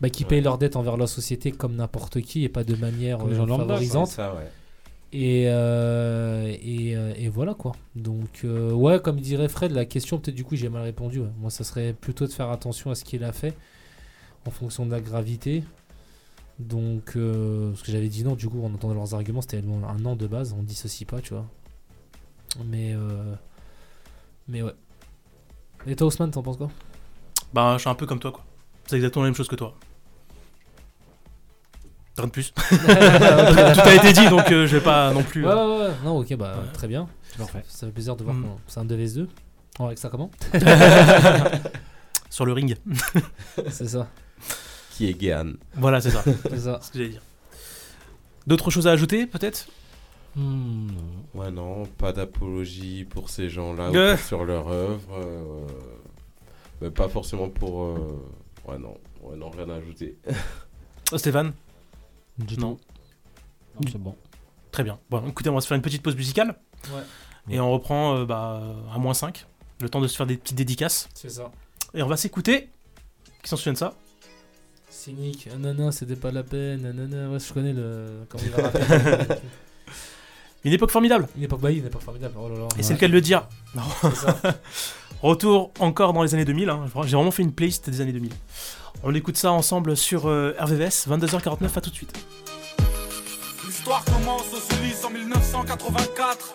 Bah, 0.00 0.08
qui 0.08 0.24
payent 0.24 0.40
leurs 0.40 0.56
dettes 0.56 0.74
envers 0.76 0.96
la 0.96 1.06
société 1.06 1.52
comme 1.52 1.76
n'importe 1.76 2.22
qui 2.22 2.42
et 2.42 2.48
pas 2.48 2.64
de 2.64 2.74
manière 2.76 3.20
euh, 3.20 3.46
favorisante. 3.46 4.08
Ça, 4.08 4.34
ouais. 4.34 4.50
Et, 5.12 5.44
euh, 5.48 6.46
et, 6.62 6.96
euh, 6.96 7.12
et 7.16 7.28
voilà 7.28 7.52
quoi. 7.52 7.72
Donc, 7.94 8.40
euh, 8.44 8.72
ouais, 8.72 9.00
comme 9.00 9.20
dirait 9.20 9.48
Fred, 9.50 9.70
la 9.72 9.84
question, 9.84 10.18
peut-être 10.18 10.34
du 10.34 10.44
coup, 10.44 10.56
j'ai 10.56 10.70
mal 10.70 10.82
répondu. 10.82 11.20
ouais. 11.20 11.28
Moi, 11.38 11.50
ça 11.50 11.62
serait 11.62 11.92
plutôt 11.92 12.26
de 12.26 12.32
faire 12.32 12.48
attention 12.48 12.90
à 12.90 12.94
ce 12.94 13.04
qu'il 13.04 13.22
a 13.22 13.32
fait 13.32 13.54
en 14.46 14.50
fonction 14.50 14.86
de 14.86 14.90
la 14.90 15.02
gravité. 15.02 15.62
Donc, 16.58 17.16
euh, 17.16 17.74
ce 17.74 17.82
que 17.84 17.92
j'avais 17.92 18.08
dit 18.08 18.24
non, 18.24 18.34
du 18.34 18.48
coup, 18.48 18.64
en 18.64 18.72
entendant 18.72 18.94
leurs 18.94 19.12
arguments, 19.14 19.42
c'était 19.42 19.62
un 19.62 20.04
an 20.06 20.16
de 20.16 20.26
base, 20.26 20.54
on 20.58 20.62
dissocie 20.62 21.06
pas, 21.06 21.20
tu 21.20 21.34
vois. 21.34 21.44
Mais, 22.64 22.94
euh, 22.94 23.34
mais 24.48 24.62
ouais. 24.62 24.72
Et 25.86 25.96
toi, 25.96 26.06
Ousmane, 26.06 26.30
t'en 26.30 26.42
penses 26.42 26.56
quoi? 26.56 26.70
Bah, 27.54 27.74
je 27.76 27.80
suis 27.82 27.88
un 27.88 27.94
peu 27.94 28.04
comme 28.06 28.18
toi, 28.18 28.32
quoi. 28.32 28.44
C'est 28.86 28.96
exactement 28.96 29.22
la 29.22 29.28
même 29.30 29.36
chose 29.36 29.48
que 29.48 29.54
toi. 29.56 29.74
Rien 32.18 32.26
de 32.26 32.32
plus. 32.32 32.52
Tout 32.70 32.76
a 33.80 33.94
été 33.94 34.12
dit, 34.12 34.28
donc 34.28 34.50
euh, 34.52 34.66
je 34.66 34.76
vais 34.76 34.82
pas 34.84 35.12
non 35.12 35.22
plus. 35.22 35.44
Ouais, 35.44 35.50
euh, 35.52 35.78
ouais, 35.78 35.84
ouais. 35.88 35.94
Non, 36.04 36.18
ok, 36.18 36.34
bah, 36.36 36.54
très 36.72 36.86
bien. 36.88 37.08
Parfait. 37.38 37.64
Ça 37.66 37.86
fait 37.86 37.92
plaisir 37.92 38.14
de 38.16 38.22
voir 38.24 38.36
Mm. 38.36 38.42
qu'on- 38.42 38.58
c'est 38.68 38.80
un 38.80 38.84
2vs2. 38.84 39.26
On 39.80 39.86
règle 39.86 39.98
ça 40.00 40.08
comment 40.08 40.30
Sur 42.30 42.44
le 42.46 42.52
ring. 42.52 42.76
C'est 43.70 43.88
ça. 43.88 44.08
Qui 44.92 45.08
est 45.08 45.14
Guéhan 45.14 45.52
Voilà, 45.74 46.00
c'est 46.00 46.10
ça. 46.10 46.22
C'est 46.24 46.58
ça. 46.60 46.78
ce 46.82 46.90
que 46.92 46.98
j'allais 46.98 47.10
dire. 47.10 47.22
D'autres 48.46 48.70
choses 48.70 48.86
à 48.86 48.92
ajouter, 48.92 49.26
peut-être? 49.26 49.66
Hmm, 50.36 50.88
Ouais, 51.34 51.50
non, 51.50 51.84
pas 51.98 52.12
d'apologie 52.12 53.04
pour 53.04 53.28
ces 53.30 53.48
gens-là 53.48 53.90
ou 53.90 53.94
Ouais. 53.94 54.14
pour- 54.16 54.24
sur 54.24 54.44
leur 54.44 54.68
œuvre. 54.68 55.00
euh, 55.16 55.66
mais 56.80 56.90
pas 56.90 57.08
forcément 57.08 57.48
pour. 57.48 57.82
euh, 57.84 58.20
Ouais, 58.66 58.78
non, 58.78 58.96
ouais, 59.22 59.36
non, 59.36 59.50
rien 59.50 59.68
à 59.70 59.74
ajouter. 59.74 60.16
Oh, 61.12 61.18
Stéphane 61.18 61.52
Du 62.38 62.56
Non. 62.58 62.78
Non, 63.74 63.88
c'est 63.92 63.98
bon. 64.00 64.16
Très 64.72 64.82
bien. 64.82 64.98
Bon, 65.10 65.22
écoutez, 65.28 65.50
on 65.50 65.54
va 65.54 65.60
se 65.60 65.66
faire 65.66 65.76
une 65.76 65.82
petite 65.82 66.02
pause 66.02 66.16
musicale. 66.16 66.56
Ouais. 66.92 67.02
Et 67.50 67.60
on 67.60 67.70
reprend 67.70 68.16
euh, 68.16 68.24
bah, 68.24 68.62
à 68.92 68.98
moins 68.98 69.12
5. 69.12 69.46
Le 69.80 69.88
temps 69.90 70.00
de 70.00 70.08
se 70.08 70.16
faire 70.16 70.26
des 70.26 70.38
petites 70.38 70.56
dédicaces. 70.56 71.08
C'est 71.14 71.28
ça. 71.28 71.50
Et 71.92 72.02
on 72.02 72.06
va 72.06 72.16
s'écouter. 72.16 72.70
Qui 73.42 73.50
s'en 73.50 73.56
souvient 73.56 73.74
de 73.74 73.78
ça? 73.78 73.94
Cynique, 74.88 75.48
ah, 75.52 75.58
non, 75.58 75.74
non, 75.74 75.90
c'était 75.90 76.16
pas 76.16 76.30
la 76.30 76.42
peine, 76.42 76.80
nanana, 76.82 77.28
ouais, 77.30 77.38
je 77.38 77.52
connais 77.52 77.72
le. 77.74 78.24
Comment 78.30 78.44
il 78.44 78.50
va. 78.62 79.36
Une 80.64 80.72
époque 80.72 80.90
formidable. 80.90 81.28
Une 81.36 81.42
époque, 81.44 81.60
bah 81.60 81.70
une 81.70 81.86
époque 81.86 82.02
formidable, 82.02 82.34
oh 82.38 82.48
là 82.48 82.58
là. 82.58 82.68
Et 82.78 82.82
c'est 82.82 82.94
le 82.94 82.98
cas 82.98 83.08
de 83.08 83.12
le 83.12 83.20
dire. 83.20 83.46
Non. 83.74 83.82
Ça. 84.14 84.36
Retour 85.22 85.72
encore 85.80 86.12
dans 86.12 86.22
les 86.22 86.34
années 86.34 86.44
2000. 86.44 86.68
hein. 86.70 86.84
J'ai 87.04 87.16
vraiment 87.16 87.30
fait 87.30 87.42
une 87.42 87.52
playlist 87.52 87.88
des 87.90 88.00
années 88.00 88.12
2000. 88.12 88.30
On 89.02 89.14
écoute 89.14 89.36
ça 89.36 89.52
ensemble 89.52 89.96
sur 89.96 90.28
euh, 90.28 90.54
RVVS, 90.58 91.08
22h49, 91.08 91.66
à 91.76 91.80
tout 91.80 91.90
de 91.90 91.94
suite. 91.94 92.12
L'histoire 93.66 94.04
commence 94.04 94.44
au 94.52 94.74
Sulis 94.74 94.94
en 95.04 95.10
1984. 95.10 96.54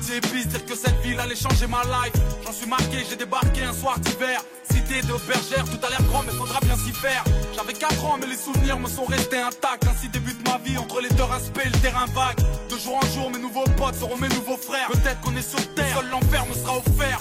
Petit 0.00 0.14
épice, 0.14 0.46
dire 0.48 0.64
que 0.64 0.74
cette 0.74 0.98
ville 1.02 1.20
allait 1.20 1.36
changer 1.36 1.66
ma 1.66 1.82
life. 1.82 2.14
J'en 2.46 2.52
suis 2.52 2.66
marqué, 2.66 3.04
j'ai 3.08 3.16
débarqué 3.16 3.64
un 3.64 3.74
soir 3.74 3.98
d'hiver. 3.98 4.40
Cité 4.70 5.02
de 5.02 5.12
bergère, 5.28 5.64
tout 5.64 5.84
a 5.84 5.90
l'air 5.90 6.02
grand, 6.04 6.22
mais 6.22 6.32
faudra 6.32 6.58
bien 6.60 6.74
s'y 6.76 6.92
faire. 6.92 7.22
J'avais 7.54 7.74
4 7.74 8.04
ans, 8.06 8.16
mais 8.18 8.26
les 8.26 8.36
souvenirs 8.36 8.78
me 8.78 8.88
sont 8.88 9.04
restés 9.04 9.38
intacts. 9.38 9.86
Ainsi 9.86 10.08
débute 10.08 10.40
ma 10.48 10.56
vie 10.58 10.78
entre 10.78 11.02
les 11.02 11.10
deux 11.10 11.24
aspects, 11.24 11.64
le 11.64 11.78
terrain 11.80 12.06
vague. 12.14 12.38
De 12.70 12.78
jour 12.78 12.96
en 12.96 13.06
jour, 13.12 13.30
mes 13.30 13.38
nouveaux 13.38 13.68
potes 13.76 13.96
seront 13.96 14.16
mes 14.16 14.28
nouveaux 14.28 14.56
frères. 14.56 14.88
Peut-être 14.88 15.20
qu'on 15.20 15.36
est 15.36 15.48
sur 15.48 15.60
terre, 15.74 15.98
seul 15.98 16.08
l'enfer 16.08 16.46
me 16.46 16.54
sera 16.54 16.78
offert. 16.78 17.20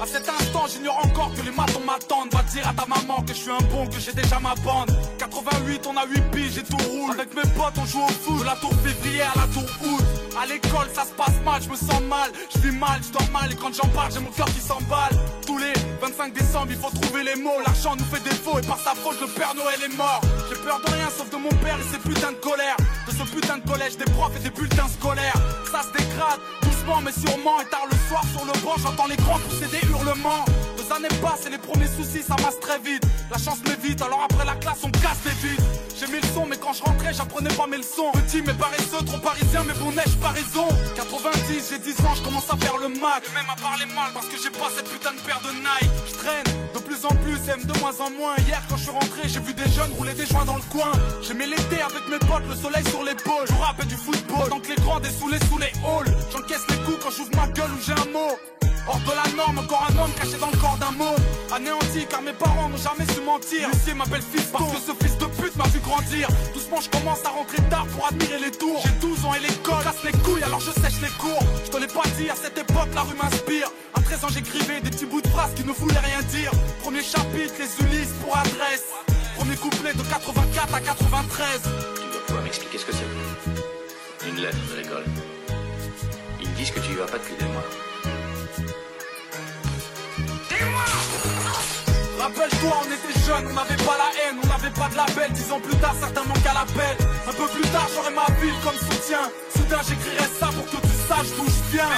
À 0.00 0.06
cet 0.06 0.28
instant, 0.28 0.66
j'ignore 0.68 0.98
encore 1.04 1.32
que 1.34 1.40
les 1.40 1.50
matons 1.50 1.80
m'attendent. 1.80 2.30
Va 2.32 2.42
dire 2.42 2.68
à 2.68 2.74
ta 2.74 2.84
maman 2.86 3.22
que 3.22 3.32
je 3.32 3.38
suis 3.38 3.50
un 3.50 3.64
bon, 3.72 3.86
que 3.86 3.98
j'ai 3.98 4.12
déjà 4.12 4.38
ma 4.38 4.54
bande. 4.56 4.90
88, 5.18 5.86
on 5.86 5.96
a 5.96 6.04
8 6.04 6.20
piges 6.32 6.58
et 6.58 6.62
tout 6.62 6.76
roule. 6.76 7.12
Avec 7.12 7.34
mes 7.34 7.48
potes, 7.52 7.78
on 7.78 7.86
joue 7.86 8.02
au 8.02 8.08
foot. 8.08 8.40
De 8.40 8.44
la 8.44 8.56
tour 8.56 8.72
février 8.84 9.22
à 9.22 9.32
la 9.34 9.46
tour 9.54 9.64
août. 9.84 10.04
À 10.40 10.46
l'école, 10.46 10.88
ça 10.94 11.04
se 11.04 11.12
passe 11.16 11.40
mal, 11.44 11.62
je 11.62 11.70
me 11.70 11.76
sens 11.76 12.02
mal. 12.02 12.30
Je 12.54 12.58
vis 12.58 12.76
mal, 12.76 13.00
je 13.02 13.10
dors 13.10 13.30
mal. 13.32 13.50
Et 13.50 13.56
quand 13.56 13.72
j'en 13.74 13.88
parle, 13.88 14.12
j'ai 14.12 14.20
mon 14.20 14.30
cœur 14.30 14.46
qui 14.46 14.60
s'emballe. 14.60 15.16
Tous 15.46 15.56
les 15.56 15.72
25 16.02 16.34
décembre, 16.34 16.68
il 16.70 16.76
faut 16.76 16.90
trouver 16.90 17.24
les 17.24 17.36
mots. 17.36 17.60
L'argent 17.64 17.96
nous 17.96 18.04
fait 18.04 18.22
défaut 18.22 18.58
et 18.58 18.66
par 18.66 18.78
sa 18.78 18.94
faute, 18.94 19.18
le 19.20 19.28
Père 19.28 19.54
Noël 19.54 19.80
est 19.82 19.96
mort. 19.96 20.20
J'ai 20.50 20.56
peur 20.60 20.78
de 20.84 20.92
rien 20.92 21.08
sauf 21.08 21.30
de 21.30 21.36
mon 21.36 21.48
père 21.64 21.78
et 21.80 21.88
ses 21.90 21.98
putains 21.98 22.32
de 22.32 22.42
colère. 22.44 22.76
De 23.08 23.12
ce 23.12 23.24
putain 23.32 23.56
de 23.58 23.66
collège, 23.66 23.96
des 23.96 24.10
profs 24.12 24.36
et 24.36 24.40
des 24.40 24.50
bulletins 24.50 24.88
scolaires. 24.88 25.40
Ça 25.72 25.80
se 25.82 25.92
dégrade, 25.96 26.40
mais 27.02 27.12
sûrement. 27.12 27.60
Et 27.60 27.68
tard 27.70 27.86
le 27.90 27.96
soir 28.08 28.24
sur 28.32 28.44
le 28.44 28.52
banc, 28.62 28.74
j'entends 28.82 29.06
les 29.06 29.16
grands 29.16 29.38
pousser 29.38 29.66
des 29.66 29.86
hurlements. 29.88 30.44
Deux 30.76 30.94
années 30.94 31.08
passent 31.20 31.46
et 31.46 31.50
les 31.50 31.58
premiers 31.58 31.86
soucis 31.88 32.22
s'amassent 32.22 32.60
très 32.60 32.78
vite. 32.78 33.04
La 33.30 33.38
chance 33.38 33.58
m'évite, 33.64 34.00
alors 34.02 34.26
après 34.30 34.44
la 34.44 34.54
classe, 34.54 34.82
on 34.84 34.90
casse 34.90 35.24
les 35.24 35.48
vides. 35.48 35.85
Mais 36.48 36.56
quand 36.58 36.72
je 36.72 36.82
rentrais, 36.82 37.12
j'apprenais 37.12 37.52
pas 37.54 37.66
mes 37.66 37.78
leçons. 37.78 38.10
Petit 38.12 38.42
mais 38.42 38.54
paresseux, 38.54 39.04
trop 39.04 39.18
parisien, 39.18 39.64
mais 39.66 39.74
bon 39.74 39.90
neige, 39.90 40.14
pas 40.20 40.28
raison. 40.28 40.68
90, 40.94 41.70
j'ai 41.70 41.78
10 41.78 42.00
ans, 42.06 42.14
je 42.14 42.22
commence 42.22 42.48
à 42.50 42.56
faire 42.56 42.76
le 42.78 42.88
Mac. 42.88 43.24
Et 43.26 43.34
même 43.34 43.50
à 43.50 43.60
parler 43.60 43.86
mal 43.86 44.12
parce 44.14 44.26
que 44.26 44.36
j'ai 44.36 44.50
pas 44.50 44.70
cette 44.74 44.88
putain 44.88 45.12
de 45.12 45.20
paire 45.20 45.40
de 45.42 45.50
Nike. 45.50 45.90
Je 46.06 46.14
traîne 46.14 46.44
de 46.74 46.78
plus 46.78 47.04
en 47.04 47.14
plus, 47.24 47.38
aime 47.50 47.64
de 47.64 47.78
moins 47.80 47.98
en 48.00 48.10
moins. 48.10 48.36
Hier, 48.46 48.62
quand 48.68 48.76
je 48.76 48.82
suis 48.82 48.92
rentré, 48.92 49.22
j'ai 49.26 49.40
vu 49.40 49.54
des 49.54 49.68
jeunes 49.70 49.92
rouler 49.96 50.14
des 50.14 50.26
joints 50.26 50.44
dans 50.44 50.56
le 50.56 50.66
coin. 50.70 50.92
J'ai 51.22 51.34
mis 51.34 51.46
l'été 51.46 51.80
avec 51.80 52.06
mes 52.08 52.18
potes, 52.20 52.46
le 52.48 52.54
soleil 52.54 52.84
sur 52.88 53.02
l'épaule. 53.02 53.46
Je 53.48 53.54
rappelle 53.54 53.88
du 53.88 53.96
football, 53.96 54.48
tant 54.48 54.60
que 54.60 54.68
les 54.68 54.76
grands 54.76 55.00
dessoulés 55.00 55.40
sous 55.48 55.58
les 55.58 55.72
halls. 55.82 56.14
J'encaisse 56.30 56.66
les 56.70 56.78
coups 56.84 56.98
quand 57.02 57.10
j'ouvre 57.10 57.34
ma 57.34 57.48
gueule 57.48 57.72
ou 57.72 57.80
j'ai 57.84 57.92
un 57.92 58.12
mot. 58.12 58.36
Hors 58.88 59.00
de 59.00 59.10
la 59.10 59.36
norme, 59.36 59.58
encore 59.58 59.84
un 59.90 59.98
homme 59.98 60.12
caché 60.12 60.38
dans 60.38 60.50
le 60.50 60.56
corps 60.58 60.76
d'un 60.78 60.92
mot. 60.92 61.16
Anéanti, 61.52 62.06
car 62.08 62.22
mes 62.22 62.32
parents 62.32 62.68
n'ont 62.68 62.76
jamais 62.76 63.04
su 63.12 63.20
mentir. 63.20 63.68
L'huissier 63.68 63.94
m'appelle 63.94 64.22
fils 64.22 64.46
parce 64.52 64.64
que 64.72 64.78
ce 64.78 64.92
fils 65.04 65.18
de 65.18 65.26
pute 65.26 65.56
m'a 65.56 65.66
vu 65.68 65.80
grandir. 65.80 66.28
Doucement, 66.54 66.80
je 66.80 66.88
commence 66.90 67.24
à 67.24 67.30
rentrer 67.30 67.60
tard 67.68 67.86
pour 67.88 68.06
admirer 68.06 68.38
les 68.38 68.52
tours. 68.52 68.80
J'ai 68.84 68.92
12 69.00 69.24
ans 69.24 69.34
et 69.34 69.40
l'école 69.40 69.82
casse 69.82 70.04
les 70.04 70.12
couilles, 70.12 70.42
alors 70.44 70.60
je 70.60 70.70
sèche 70.70 71.00
les 71.02 71.10
cours. 71.18 71.42
Je 71.64 71.70
te 71.70 71.76
l'ai 71.78 71.88
pas 71.88 72.06
dit, 72.16 72.30
à 72.30 72.36
cette 72.36 72.58
époque, 72.58 72.88
la 72.94 73.02
rue 73.02 73.16
m'inspire. 73.20 73.70
À 73.94 74.00
13 74.00 74.24
ans, 74.24 74.28
j'écrivais 74.32 74.80
des 74.80 74.90
petits 74.90 75.06
bouts 75.06 75.22
de 75.22 75.28
phrases 75.28 75.54
qui 75.54 75.64
ne 75.64 75.72
voulaient 75.72 75.98
rien 75.98 76.22
dire. 76.30 76.52
Premier 76.82 77.02
chapitre, 77.02 77.54
les 77.58 77.86
Ulysses 77.86 78.14
pour 78.22 78.36
adresse. 78.36 78.86
Premier 79.36 79.56
couplet 79.56 79.94
de 79.94 80.02
84 80.02 80.74
à 80.74 80.80
93. 80.80 81.60
Tu 81.62 82.12
dois 82.12 82.26
pouvoir 82.26 82.44
m'expliquer 82.44 82.78
ce 82.78 82.86
que 82.86 82.92
c'est. 82.92 84.28
Une 84.28 84.36
lettre 84.36 84.58
de 84.70 84.76
l'école. 84.80 85.04
Ils 86.40 86.52
disent 86.54 86.70
que 86.70 86.80
tu 86.80 86.92
y 86.92 86.94
vas 86.94 87.06
pas 87.06 87.18
depuis 87.18 87.34
des 87.36 87.50
mois. 87.50 87.64
Rappelle-toi, 92.18 92.74
on 92.82 92.90
était 92.90 93.18
jeunes, 93.26 93.46
on 93.50 93.54
n'avait 93.54 93.76
pas 93.76 93.96
la 93.98 94.10
haine, 94.18 94.38
on 94.42 94.46
n'avait 94.46 94.74
pas 94.74 94.88
de 94.88 94.96
label. 94.96 95.30
Dix 95.32 95.52
ans 95.52 95.60
plus 95.60 95.76
tard, 95.76 95.94
certains 96.00 96.24
manquent 96.24 96.46
à 96.46 96.54
l'appel. 96.54 96.96
Un 97.28 97.32
peu 97.32 97.46
plus 97.54 97.68
tard, 97.70 97.86
j'aurai 97.94 98.10
ma 98.10 98.26
ville 98.40 98.58
comme 98.64 98.74
soutien. 98.74 99.30
Soudain, 99.54 99.80
j'écrirai 99.86 100.26
ça 100.40 100.48
pour 100.50 100.66
que 100.66 100.80
tu 100.82 100.94
saches 101.06 101.32
d'où 101.36 101.46
je 101.46 101.62
viens. 101.70 101.92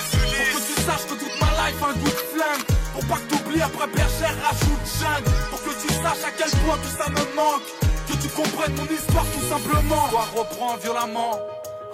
Pour 0.53 0.61
que 0.61 0.67
tu 0.69 0.77
saches 0.85 1.07
que 1.09 1.17
toute 1.17 1.37
ma 1.41 1.51
life 1.61 1.81
a 1.81 1.87
un 1.89 1.97
goût 1.97 2.13
de 2.13 2.25
flingue. 2.35 2.65
Pour 2.93 3.05
pas 3.07 3.17
que 3.17 3.29
t'oublies 3.31 3.63
après 3.63 3.87
bergère, 3.89 4.37
rajoute 4.45 4.85
jungle. 5.01 5.31
Pour 5.51 5.63
que 5.63 5.73
tu 5.81 5.89
saches 5.89 6.25
à 6.29 6.33
quel 6.37 6.51
point 6.61 6.77
tout 6.77 6.95
ça 6.99 7.09
me 7.09 7.25
manque. 7.35 7.69
Que 8.09 8.17
tu 8.21 8.29
comprennes 8.29 8.77
mon 8.77 8.89
histoire 8.93 9.25
tout 9.33 9.47
simplement. 9.49 10.03
L'histoire 10.05 10.33
reprend 10.37 10.77
violemment. 10.77 11.41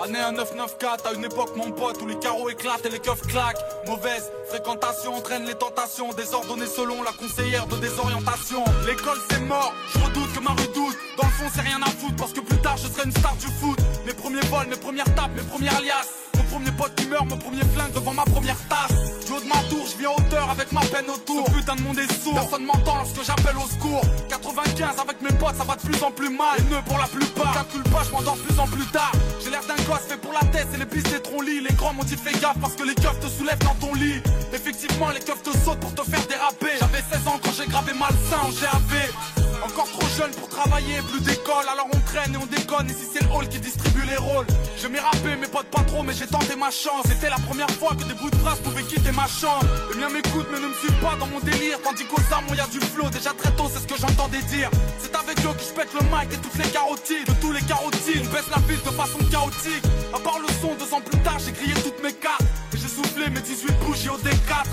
Année 0.02 0.18
1994, 0.18 1.06
à 1.06 1.12
une 1.14 1.24
époque 1.24 1.54
mon 1.56 1.70
pote 1.70 2.02
où 2.02 2.06
les 2.06 2.18
carreaux 2.18 2.50
éclatent 2.50 2.84
et 2.84 2.90
les 2.90 2.98
keufs 2.98 3.22
claquent. 3.28 3.62
Mauvaise 3.86 4.30
fréquentation 4.48 5.14
entraîne 5.14 5.44
les 5.44 5.54
tentations 5.54 6.12
Désordonnées 6.12 6.66
selon 6.66 7.02
la 7.02 7.12
conseillère 7.12 7.66
de 7.68 7.76
désorientation. 7.76 8.64
L'école 8.86 9.18
c'est 9.30 9.40
mort, 9.40 9.72
je 9.92 9.98
redoute 10.00 10.32
que 10.34 10.40
ma 10.40 10.50
redoute. 10.50 10.96
Dans 11.16 11.26
le 11.26 11.32
fond 11.32 11.50
c'est 11.54 11.60
rien 11.60 11.80
à 11.80 11.86
foutre 11.86 12.16
parce 12.16 12.32
que 12.32 12.40
plus 12.40 12.58
tard 12.58 12.76
je 12.76 12.88
serai 12.88 13.04
une 13.04 13.12
star 13.12 13.36
du 13.36 13.46
foot. 13.46 13.78
Mes 14.04 14.14
premiers 14.14 14.44
vols, 14.50 14.66
mes 14.68 14.76
premières 14.76 15.14
tapes, 15.14 15.30
mes 15.36 15.42
premières 15.42 15.76
alias. 15.76 16.08
Mon 16.36 16.42
premier 16.44 16.72
pote 16.72 16.94
qui 16.96 17.06
meurt, 17.06 17.26
mon 17.28 17.38
premier 17.38 17.62
flingue 17.62 17.92
devant 17.92 18.14
ma 18.14 18.24
première 18.24 18.58
tasse 18.68 19.23
De 19.34 19.48
ma 19.48 19.56
tour, 19.68 19.84
je 19.90 19.98
viens 19.98 20.10
en 20.10 20.14
hauteur 20.14 20.48
avec 20.48 20.70
ma 20.70 20.80
peine 20.82 21.10
autour. 21.10 21.44
Ce 21.48 21.52
putain 21.52 21.74
de 21.74 21.82
monde 21.82 21.98
est 21.98 22.22
sourd, 22.22 22.34
personne 22.34 22.64
m'entend 22.64 22.94
lorsque 22.98 23.24
j'appelle 23.26 23.56
au 23.56 23.66
secours. 23.68 24.00
95 24.28 24.94
avec 25.00 25.20
mes 25.22 25.36
potes 25.36 25.56
ça 25.56 25.64
va 25.64 25.74
de 25.74 25.80
plus 25.80 26.00
en 26.04 26.12
plus 26.12 26.30
mal. 26.30 26.54
Et 26.58 26.62
nœuds 26.70 26.82
pour 26.86 26.98
la 26.98 27.06
plupart, 27.06 27.52
calcule 27.52 27.82
pas, 27.90 28.04
je 28.06 28.12
m'endors 28.12 28.36
plus 28.36 28.56
en 28.60 28.66
plus 28.68 28.86
tard. 28.86 29.10
J'ai 29.42 29.50
l'air 29.50 29.62
d'un 29.66 29.82
gosse 29.90 30.06
fait 30.08 30.18
pour 30.18 30.32
la 30.32 30.46
tête, 30.52 30.68
c'est 30.70 30.78
les 30.78 30.86
pistes 30.86 31.10
des 31.10 31.44
lit 31.44 31.60
Les 31.68 31.74
grands 31.74 31.92
m'ont 31.92 32.04
dit 32.04 32.16
fais 32.16 32.38
gaffe 32.38 32.58
parce 32.60 32.74
que 32.74 32.84
les 32.84 32.94
keufs 32.94 33.18
te 33.18 33.26
soulèvent 33.26 33.58
dans 33.58 33.74
ton 33.74 33.92
lit. 33.94 34.22
Effectivement 34.52 35.10
les 35.10 35.20
keufs 35.20 35.42
te 35.42 35.50
sautent 35.50 35.80
pour 35.80 35.94
te 35.94 36.08
faire 36.08 36.24
déraper. 36.28 36.78
J'avais 36.78 37.02
16 37.10 37.26
ans 37.26 37.40
quand 37.42 37.52
j'ai 37.58 37.66
gravé 37.66 37.92
malsain 37.92 38.38
en 38.40 38.50
GAV 38.50 39.10
encore 39.64 39.90
trop 39.90 40.06
jeune 40.16 40.30
pour 40.32 40.48
travailler, 40.48 41.00
plus 41.10 41.20
d'école, 41.20 41.66
alors 41.70 41.88
on 41.92 42.00
traîne 42.00 42.34
et 42.34 42.36
on 42.36 42.46
déconne. 42.46 42.88
Et 42.90 42.92
si 42.92 43.06
c'est 43.12 43.22
le 43.22 43.30
hall 43.30 43.48
qui 43.48 43.58
distribue 43.58 44.04
les 44.06 44.16
rôles, 44.16 44.46
je 44.76 44.86
m'ai 44.88 44.98
rappé, 44.98 45.36
mes 45.36 45.46
potes 45.46 45.66
pas 45.66 45.82
trop, 45.82 46.02
mais 46.02 46.12
j'ai 46.12 46.26
tenté 46.26 46.54
ma 46.56 46.70
chance. 46.70 47.04
C'était 47.08 47.30
la 47.30 47.38
première 47.38 47.70
fois 47.70 47.94
que 47.96 48.04
des 48.04 48.14
bouts 48.14 48.30
de 48.30 48.36
phrases 48.36 48.60
pouvaient 48.60 48.82
quitter 48.82 49.12
ma 49.12 49.23
chambre. 49.26 49.66
Les 49.92 49.98
miens 49.98 50.08
m'écoutent, 50.08 50.46
mais 50.52 50.60
ne 50.60 50.68
me 50.68 50.74
suivent 50.74 51.00
pas 51.00 51.16
dans 51.18 51.26
mon 51.26 51.40
délire. 51.40 51.78
Tandis 51.82 52.04
qu'aux 52.04 52.22
armes, 52.30 52.46
y 52.54 52.60
a 52.60 52.66
du 52.66 52.80
flow, 52.80 53.08
déjà 53.10 53.30
très 53.30 53.50
tôt, 53.52 53.70
c'est 53.72 53.80
ce 53.80 53.86
que 53.86 53.98
j'entendais 53.98 54.42
dire. 54.42 54.70
C'est 54.98 55.14
avec 55.14 55.38
eux 55.40 55.54
que 55.54 55.64
je 55.64 55.72
pète 55.74 55.92
le 55.94 56.04
mic 56.06 56.32
et 56.32 56.38
toutes 56.38 56.58
les 56.58 56.70
carotides. 56.70 57.26
De 57.26 57.34
tous 57.40 57.52
les 57.52 57.62
carotides, 57.62 58.28
baisse 58.30 58.50
la 58.50 58.60
piste 58.62 58.84
de 58.84 58.90
façon 58.90 59.18
chaotique. 59.30 59.84
À 60.14 60.18
part 60.18 60.38
le 60.38 60.48
son, 60.60 60.74
deux 60.74 60.92
ans 60.94 61.00
plus 61.00 61.18
tard, 61.20 61.38
j'ai 61.38 61.52
grillé 61.52 61.74
toutes 61.82 62.02
mes 62.02 62.12
cartes. 62.12 62.42
Et 62.72 62.76
j'ai 62.76 62.88
soufflé 62.88 63.30
mes 63.30 63.40
18 63.40 63.72
bougies 63.84 64.08
au 64.08 64.18
D4. 64.18 64.64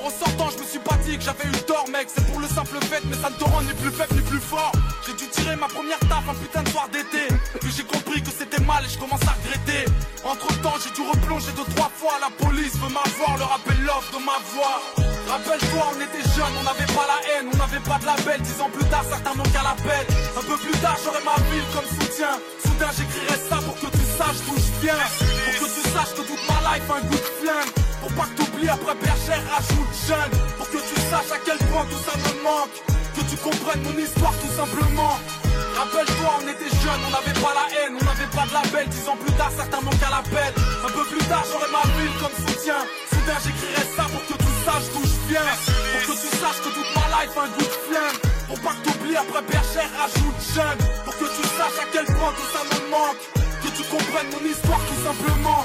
En 0.00 0.04
ressortant, 0.04 0.48
je 0.48 0.62
me 0.62 0.66
suis 0.66 0.78
pas 0.78 0.96
dit 1.04 1.18
que 1.18 1.24
j'avais 1.24 1.44
eu 1.44 1.60
tort, 1.68 1.84
mec. 1.92 2.08
C'est 2.08 2.24
pour 2.32 2.40
le 2.40 2.48
simple 2.48 2.80
fait, 2.88 3.02
mais 3.04 3.16
ça 3.20 3.28
ne 3.28 3.34
te 3.36 3.44
rend 3.44 3.60
ni 3.60 3.74
plus 3.74 3.90
faible 3.90 4.14
ni 4.14 4.22
plus 4.22 4.40
fort. 4.40 4.72
J'ai 5.04 5.12
dû 5.12 5.28
tirer 5.28 5.56
ma 5.56 5.68
première 5.68 6.00
taf 6.08 6.24
un 6.24 6.32
putain 6.32 6.62
de 6.62 6.68
soir 6.70 6.88
d'été. 6.88 7.28
Puis 7.60 7.70
j'ai 7.76 7.84
compris 7.84 8.22
que 8.22 8.30
c'était 8.30 8.62
mal 8.64 8.82
et 8.84 8.88
je 8.88 8.98
commence 8.98 9.20
à 9.28 9.36
regretter. 9.36 9.84
Entre 10.24 10.48
temps, 10.62 10.76
j'ai 10.80 10.88
dû 10.96 11.04
replonger 11.04 11.52
deux, 11.52 11.68
trois 11.76 11.92
fois. 11.92 12.16
La 12.16 12.32
police 12.32 12.72
veut 12.80 12.88
m'avoir, 12.88 13.36
le 13.36 13.44
rappel 13.44 13.76
l'offre 13.84 14.08
de 14.16 14.24
ma 14.24 14.40
voix. 14.56 14.80
Rappelle-toi, 15.28 15.84
on 15.92 16.00
était 16.00 16.24
jeunes, 16.32 16.56
on 16.56 16.64
n'avait 16.64 16.92
pas 16.96 17.04
la 17.04 17.20
haine, 17.28 17.46
on 17.52 17.56
n'avait 17.60 17.84
pas 17.84 17.98
de 18.00 18.06
label. 18.08 18.40
Dix 18.40 18.56
ans 18.56 18.72
plus 18.72 18.88
tard, 18.88 19.04
certains 19.04 19.34
manquent 19.36 19.60
à 19.60 19.64
l'appel. 19.68 20.04
Un 20.32 20.44
peu 20.48 20.56
plus 20.56 20.76
tard, 20.80 20.96
j'aurai 21.04 21.20
ma 21.28 21.36
ville 21.52 21.68
comme 21.76 21.88
soutien. 22.00 22.40
Soudain, 22.64 22.88
j'écrirai 22.96 23.36
ça 23.36 23.60
pour 23.60 23.76
que 23.76 23.92
tu 23.92 24.04
saches 24.16 24.40
d'où 24.48 24.56
je 24.56 24.72
viens. 24.80 25.04
Pour 25.44 25.54
que 25.60 25.68
tu 25.76 25.82
saches 25.92 26.14
que 26.16 26.24
toute 26.24 26.44
ma 26.48 26.58
life 26.72 26.88
a 26.88 26.94
un 26.96 27.04
goût 27.04 27.20
de 27.20 27.30
flingue. 27.44 27.79
Pour 28.00 28.12
pas 28.12 28.26
que 28.32 28.42
t'oublies 28.42 28.68
après 28.68 28.94
bergère, 28.94 29.42
rajoute 29.52 29.92
jeune. 30.08 30.32
Pour 30.56 30.68
que 30.68 30.78
tu 30.78 30.96
saches 31.10 31.32
à 31.32 31.38
quel 31.44 31.58
point 31.68 31.84
tout 31.84 32.02
ça 32.08 32.16
me 32.16 32.42
manque. 32.42 32.76
Que 33.14 33.22
tu 33.28 33.36
comprennes 33.36 33.82
mon 33.82 33.96
histoire 33.98 34.32
tout 34.40 34.54
simplement. 34.56 35.20
Rappelle-toi, 35.76 36.32
on 36.40 36.48
était 36.48 36.72
jeunes, 36.80 37.02
on 37.06 37.12
n'avait 37.12 37.38
pas 37.40 37.52
la 37.56 37.66
haine, 37.76 37.96
on 38.00 38.04
n'avait 38.04 38.30
pas 38.32 38.44
de 38.48 38.52
label. 38.52 38.88
Dix 38.88 39.08
ans 39.08 39.16
plus 39.16 39.32
tard, 39.36 39.52
certains 39.56 39.80
manquent 39.80 40.06
à 40.06 40.10
l'appel. 40.16 40.52
Un 40.84 40.90
peu 40.92 41.04
plus 41.12 41.24
tard, 41.28 41.44
j'aurai 41.48 41.68
ma 41.72 41.84
ville 41.96 42.16
comme 42.20 42.36
soutien. 42.40 42.80
Soudain, 43.12 43.38
j'écrirai 43.44 43.84
ça 43.96 44.04
pour 44.08 44.22
que 44.24 44.36
tu 44.36 44.50
saches 44.64 44.88
d'où 44.92 45.02
je 45.04 45.18
viens. 45.28 45.50
Pour 45.92 46.02
que 46.08 46.14
tu 46.20 46.28
saches 46.40 46.60
que 46.64 46.70
toute 46.72 46.90
ma 46.96 47.06
life 47.20 47.34
a 47.36 47.42
un 47.44 47.50
goût 47.52 47.68
de 47.68 47.78
flingue. 47.84 48.20
Pour 48.48 48.58
pas 48.60 48.74
que 48.76 48.82
t'oublies 48.88 49.16
après 49.16 49.42
bergère, 49.44 49.90
rajoute 50.00 50.40
jeune. 50.56 50.80
Pour 51.04 51.16
que 51.16 51.28
tu 51.28 51.42
saches 51.56 51.80
à 51.80 51.86
quel 51.92 52.06
point 52.16 52.32
tout 52.32 52.50
ça 52.52 52.62
me 52.64 52.78
manque. 52.88 53.20
Que 53.60 53.70
tu 53.76 53.84
comprennes 53.92 54.30
mon 54.32 54.44
histoire 54.48 54.80
tout 54.88 55.00
simplement. 55.04 55.64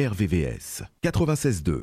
RVVS 0.00 0.82
96.2. 1.04 1.82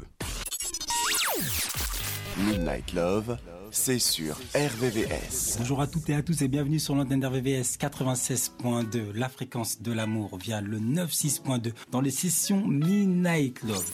Midnight 2.39 2.93
Love, 2.93 3.37
c'est 3.69 3.99
sur 3.99 4.39
RVVS. 4.55 5.57
Bonjour 5.59 5.81
à 5.81 5.85
toutes 5.85 6.09
et 6.09 6.15
à 6.15 6.23
tous 6.23 6.41
et 6.41 6.47
bienvenue 6.47 6.79
sur 6.79 6.95
l'antenne 6.95 7.19
d'RVVS 7.19 7.77
96.2, 7.79 9.11
la 9.13 9.29
fréquence 9.29 9.83
de 9.83 9.91
l'amour 9.91 10.35
via 10.39 10.61
le 10.61 10.79
96.2 10.79 11.73
dans 11.91 12.01
les 12.01 12.09
sessions 12.09 12.65
Midnight 12.65 13.61
Love. 13.61 13.85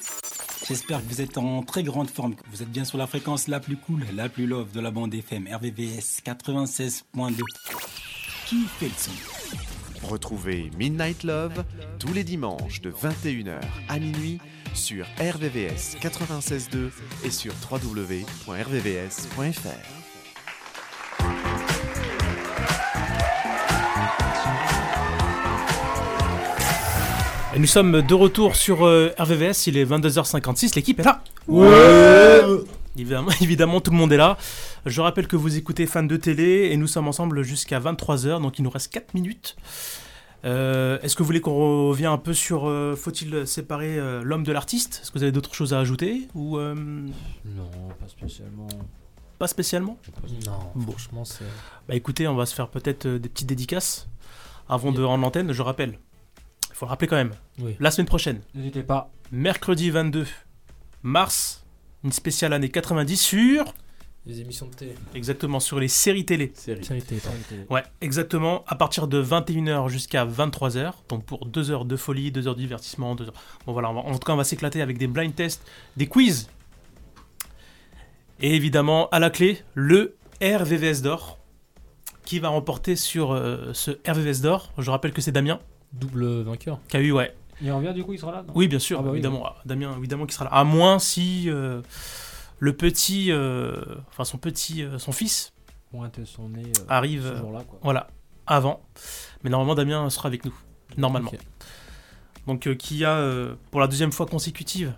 J'espère 0.70 1.02
que 1.04 1.10
vous 1.10 1.20
êtes 1.20 1.38
en 1.38 1.62
très 1.64 1.84
grande 1.84 2.10
forme, 2.10 2.36
que 2.36 2.44
vous 2.50 2.64
êtes 2.64 2.72
bien 2.72 2.86
sur 2.86 2.98
la 2.98 3.08
fréquence 3.08 3.50
la 3.50 3.60
plus 3.60 3.76
cool, 3.76 4.06
la 4.16 4.30
plus 4.30 4.48
love 4.48 4.72
de 4.72 4.80
la 4.80 4.92
bande 4.92 5.14
FM 5.14 5.50
RVVS 5.54 6.22
96.2. 6.26 7.42
Qui 8.46 8.64
fait 8.80 8.86
le 8.86 8.94
son? 8.96 9.33
Retrouvez 10.04 10.70
Midnight 10.78 11.24
Love 11.24 11.64
tous 12.00 12.14
les 12.14 12.24
dimanches 12.24 12.82
de 12.82 12.92
21h 12.92 13.60
à 13.90 14.00
minuit 14.00 14.40
sur 14.74 15.06
RVVS 15.20 15.98
96.2 16.02 16.90
et 17.24 17.32
sur 17.32 17.54
www.rvvs.fr. 17.72 18.54
Et 27.56 27.60
nous 27.60 27.68
sommes 27.68 28.02
de 28.02 28.14
retour 28.16 28.56
sur 28.56 28.86
euh, 28.86 29.14
RVVS, 29.20 29.68
il 29.68 29.78
est 29.78 29.86
22h56, 29.86 30.76
l'équipe 30.76 31.00
est 31.00 31.04
là 31.04 31.22
Ouais. 31.48 32.42
évidemment, 32.98 33.30
évidemment, 33.42 33.80
tout 33.80 33.92
le 33.92 33.98
monde 33.98 34.12
est 34.12 34.18
là. 34.18 34.38
Je 34.86 35.02
rappelle 35.02 35.28
que 35.28 35.36
vous 35.36 35.58
écoutez 35.58 35.86
Fan 35.86 36.08
de 36.08 36.18
télé 36.18 36.70
et 36.72 36.78
nous 36.78 36.88
sommes 36.88 37.08
ensemble 37.08 37.42
jusqu'à 37.44 37.80
23h, 37.80 38.42
donc 38.42 38.60
il 38.60 38.64
nous 38.64 38.70
reste 38.70 38.92
4 38.92 39.14
minutes. 39.14 39.56
Euh, 40.44 41.00
Est-ce 41.02 41.16
que 41.16 41.24
vous 41.24 41.28
voulez 41.28 41.40
qu'on 41.40 41.88
revienne 41.90 42.12
un 42.12 42.18
peu 42.18 42.34
sur 42.34 42.68
euh, 42.68 42.96
faut-il 42.98 43.48
séparer 43.48 43.98
euh, 43.98 44.22
l'homme 44.24 44.44
de 44.44 44.52
l'artiste? 44.52 45.00
Est-ce 45.02 45.12
que 45.12 45.18
vous 45.18 45.24
avez 45.24 45.32
d'autres 45.32 45.54
choses 45.56 45.74
à 45.74 45.80
ajouter 45.80 46.28
ou 46.36 46.58
euh, 46.58 46.76
Non, 46.76 47.70
pas 47.98 48.10
spécialement. 48.10 48.68
Pas 49.40 49.48
spécialement? 49.48 49.98
Non, 50.46 50.52
Bon. 50.76 50.92
franchement, 50.92 51.24
c'est. 51.24 51.46
Bah 51.88 51.96
écoutez, 51.96 52.28
on 52.28 52.36
va 52.36 52.46
se 52.46 52.54
faire 52.54 52.68
peut-être 52.68 53.08
des 53.08 53.30
petites 53.30 53.48
dédicaces 53.48 54.10
avant 54.68 54.92
de 54.92 55.02
rendre 55.02 55.24
l'antenne. 55.24 55.54
Je 55.54 55.62
rappelle, 55.62 55.98
il 56.72 56.76
faut 56.76 56.86
le 56.86 56.90
rappeler 56.90 57.08
quand 57.08 57.16
même. 57.16 57.32
Oui. 57.60 57.78
La 57.80 57.90
semaine 57.90 58.08
prochaine, 58.08 58.42
N'hésitez 58.54 58.84
pas. 58.84 59.12
mercredi 59.32 59.92
22 59.92 60.28
mars, 61.04 61.64
une 62.04 62.12
spéciale 62.12 62.52
année 62.52 62.70
90 62.70 63.16
sur. 63.16 63.74
Les 64.26 64.40
émissions 64.40 64.68
de 64.68 64.74
télé. 64.74 64.96
Exactement, 65.16 65.60
sur 65.60 65.80
les 65.82 65.90
séries 65.90 66.24
télé. 66.26 66.54
Série 66.56 66.80
télé, 67.02 67.20
pardon. 67.22 67.38
Ouais, 67.70 67.84
exactement. 68.00 68.64
À 68.68 68.76
partir 68.76 69.08
de 69.10 69.22
21h 69.22 69.90
jusqu'à 69.90 70.26
23h. 70.26 70.94
Donc 71.10 71.26
pour 71.26 71.46
2 71.46 71.72
heures 71.72 71.84
de 71.84 71.98
folie, 71.98 72.32
2 72.32 72.48
heures 72.48 72.56
de 72.56 72.62
divertissement. 72.62 73.16
deux 73.16 73.26
heures- 73.26 73.34
Bon 73.66 73.74
voilà, 73.74 73.90
va- 73.92 74.00
en 74.00 74.14
tout 74.14 74.20
cas, 74.26 74.32
on 74.32 74.38
va 74.38 74.46
s'éclater 74.46 74.82
avec 74.82 74.98
des 74.98 75.08
blind 75.08 75.36
tests, 75.36 75.66
des 75.98 76.08
quiz. 76.08 76.48
Et 78.40 78.56
évidemment, 78.56 79.10
à 79.10 79.20
la 79.20 79.30
clé, 79.30 79.60
le 79.74 80.16
RVVS 80.42 81.02
d'or. 81.02 81.40
Qui 82.26 82.40
va 82.40 82.48
remporter 82.48 82.96
sur 82.96 83.34
euh, 83.34 83.72
ce 83.74 83.92
RVVS 84.10 84.40
d'or 84.42 84.72
Je 84.78 84.90
rappelle 84.90 85.12
que 85.12 85.20
c'est 85.20 85.34
Damien. 85.34 85.60
Double 85.92 86.44
vainqueur. 86.44 86.80
Qui 86.88 86.96
a 86.96 87.02
eu, 87.02 87.12
ouais. 87.12 87.36
Il 87.62 87.70
revient 87.74 87.94
du 87.94 88.04
coup, 88.06 88.14
il 88.14 88.20
sera 88.20 88.32
là 88.32 88.44
non? 88.48 88.54
Oui, 88.56 88.70
bien 88.70 88.80
sûr, 88.80 89.00
Ah 89.00 89.04
bah 89.04 89.10
oui, 89.12 89.18
évidemment. 89.18 89.46
Damien, 89.66 89.94
évidemment, 89.98 90.26
qui 90.26 90.34
sera 90.34 90.46
là. 90.46 90.52
À 90.52 90.64
moins 90.64 91.00
si 91.00 91.50
euh, 91.50 91.82
le 92.64 92.72
petit, 92.72 93.30
euh, 93.30 93.76
enfin 94.08 94.24
son 94.24 94.38
petit, 94.38 94.84
euh, 94.84 94.98
son 94.98 95.12
fils 95.12 95.52
Pointe 95.92 96.24
son 96.24 96.48
nez. 96.48 96.64
euh, 96.64 96.86
arrive, 96.88 97.30
ce 97.34 97.38
jour-là, 97.38 97.64
quoi. 97.68 97.78
voilà, 97.84 98.08
avant. 98.48 98.82
Mais 99.44 99.50
normalement, 99.50 99.76
Damien 99.76 100.10
sera 100.10 100.28
avec 100.28 100.46
nous, 100.46 100.54
normalement. 100.96 101.32
Donc, 102.48 102.66
euh, 102.68 102.74
qui 102.76 103.04
a 103.04 103.18
euh, 103.18 103.56
pour 103.70 103.82
la 103.82 103.88
deuxième 103.88 104.14
fois 104.14 104.26
consécutive 104.28 104.94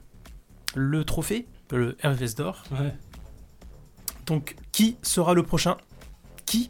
le 0.75 1.03
trophée, 1.05 1.47
le 1.71 1.97
RVS 2.03 2.35
d'or. 2.35 2.61
Ouais. 2.71 2.93
Donc, 4.27 4.55
qui 4.71 4.97
sera 5.01 5.33
le 5.33 5.41
prochain? 5.41 5.75
Qui? 6.45 6.69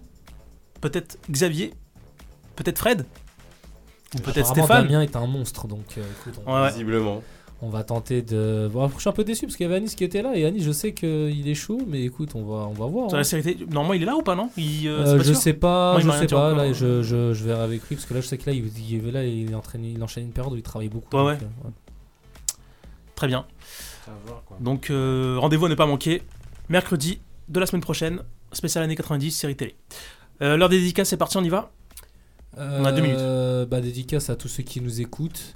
Peut-être 0.79 1.17
Xavier? 1.29 1.73
Peut-être 2.55 2.79
Fred? 2.79 3.05
Ou 4.15 4.19
peut-être 4.19 4.47
Stéphane? 4.47 4.83
Damien 4.85 5.01
est 5.01 5.15
un 5.17 5.27
monstre, 5.27 5.67
donc 5.67 5.97
euh, 5.97 6.05
écoute, 6.21 6.41
on, 6.45 6.53
Ouais, 6.55 6.61
ouais. 6.61 6.69
Visiblement. 6.71 7.21
On 7.61 7.69
va 7.69 7.83
tenter 7.83 8.21
de. 8.21 8.69
Bon, 8.71 8.89
je 8.89 8.99
suis 8.99 9.09
un 9.09 9.13
peu 9.13 9.23
déçu 9.23 9.45
parce 9.45 9.55
qu'il 9.55 9.65
y 9.65 9.67
avait 9.67 9.77
Anis 9.77 9.95
qui 9.95 10.03
était 10.03 10.21
là 10.21 10.35
et 10.35 10.45
Anis, 10.45 10.63
je 10.63 10.71
sais 10.71 10.93
qu'il 10.93 11.47
est 11.47 11.55
chaud, 11.55 11.79
mais 11.87 12.03
écoute, 12.03 12.31
on 12.35 12.43
va, 12.43 12.67
on 12.67 12.73
va 12.73 12.85
voir. 12.85 13.09
Sur 13.09 13.15
hein. 13.15 13.19
la 13.19 13.23
série 13.23 13.43
télé- 13.43 13.65
Normalement, 13.65 13.93
il 13.93 14.03
est 14.03 14.05
là 14.05 14.15
ou 14.15 14.21
pas, 14.21 14.35
non? 14.35 14.49
Il, 14.57 14.87
euh, 14.87 14.99
Euh, 15.05 15.17
pas 15.17 15.23
je 15.23 15.33
sûr? 15.33 15.41
sais 15.41 15.53
pas, 15.53 15.93
Moi, 15.93 16.01
je 16.01 16.11
sais 16.19 16.27
pas. 16.27 16.53
Là, 16.53 16.73
je, 16.73 17.01
je, 17.01 17.33
je 17.33 17.43
verrai 17.45 17.61
avec 17.63 17.81
lui 17.87 17.95
parce 17.95 18.05
que 18.07 18.13
là, 18.13 18.21
je 18.21 18.27
sais 18.27 18.37
que 18.37 18.49
là, 18.49 18.55
il, 18.55 18.65
il, 18.91 19.11
là, 19.11 19.23
il, 19.25 19.55
entraîne, 19.55 19.83
il 19.85 20.03
enchaîne 20.03 20.25
une 20.25 20.31
période 20.31 20.53
où 20.53 20.57
il 20.57 20.63
travaille 20.63 20.89
beaucoup. 20.89 21.15
Ouais, 21.15 21.23
donc, 21.33 21.41
ouais. 21.41 21.47
euh, 21.63 21.67
ouais. 21.67 21.73
Très 23.15 23.27
bien. 23.27 23.45
Voir, 24.27 24.43
quoi. 24.45 24.57
Donc, 24.59 24.89
euh, 24.89 25.37
rendez-vous 25.39 25.65
à 25.65 25.69
ne 25.69 25.75
pas 25.75 25.85
manquer. 25.87 26.21
Mercredi 26.69 27.19
de 27.47 27.59
la 27.59 27.65
semaine 27.65 27.81
prochaine, 27.81 28.19
spécial 28.51 28.83
année 28.83 28.95
90, 28.95 29.31
série 29.31 29.55
télé. 29.55 29.75
Euh, 30.41 30.57
L'heure 30.57 30.69
des 30.69 30.79
dédicaces, 30.79 31.09
c'est 31.09 31.17
parti, 31.17 31.37
on 31.37 31.43
y 31.43 31.49
va? 31.49 31.71
On 32.57 32.85
a 32.85 32.91
deux 32.91 33.01
minutes. 33.01 33.69
Bah, 33.69 33.81
dédicace 33.81 34.29
à 34.29 34.35
tous 34.35 34.47
ceux 34.47 34.63
qui 34.63 34.81
nous 34.81 35.01
écoutent. 35.01 35.55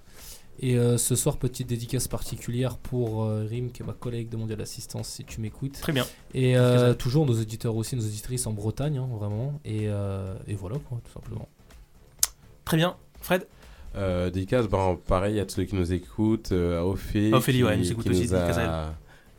Et 0.62 0.78
euh, 0.78 0.98
ce 0.98 1.16
soir, 1.16 1.38
petite 1.38 1.68
dédicace 1.68 2.08
particulière 2.10 2.78
pour 2.78 3.24
euh, 3.24 3.46
Rim, 3.50 3.70
qui 3.72 3.82
est 3.82 3.86
ma 3.86 3.94
collègue 3.94 4.28
de 4.30 4.36
Mondial 4.38 4.60
Assistance, 4.62 5.08
si 5.08 5.24
tu 5.24 5.40
m'écoutes. 5.40 5.80
Très 5.80 5.94
bien. 5.94 6.06
Et 6.34 6.58
euh, 6.58 6.94
toujours 6.94 7.26
nos 7.26 7.34
auditeurs 7.40 7.76
aussi, 7.76 7.96
nos 7.96 8.02
auditrices 8.04 8.46
en 8.46 8.52
Bretagne, 8.52 8.98
hein, 8.98 9.08
vraiment. 9.18 9.60
Et, 9.64 9.84
euh, 9.88 10.34
et 10.48 10.56
voilà, 10.56 10.76
quoi, 10.90 11.00
tout 11.06 11.12
simplement. 11.14 11.48
Très 12.66 12.78
bien. 12.78 12.96
Fred? 13.22 13.48
Euh, 13.96 14.30
dédicace, 14.30 14.68
ben, 14.68 14.98
pareil 15.08 15.40
à 15.40 15.46
tous 15.46 15.56
ceux 15.56 15.64
qui 15.64 15.76
nous 15.76 15.94
écoutent, 15.94 16.52
à 16.52 16.86
Ophélie, 16.86 17.34
À 17.34 17.38
Ophélie, 17.38 17.58
qui, 17.60 17.64
ouais, 17.64 17.78
nous 17.78 17.92
écoute 17.92 18.04
qui 18.04 18.10
aussi, 18.12 18.20
nous 18.24 18.28
dédicace 18.28 18.58
à 18.58 18.88
a, 18.90 18.94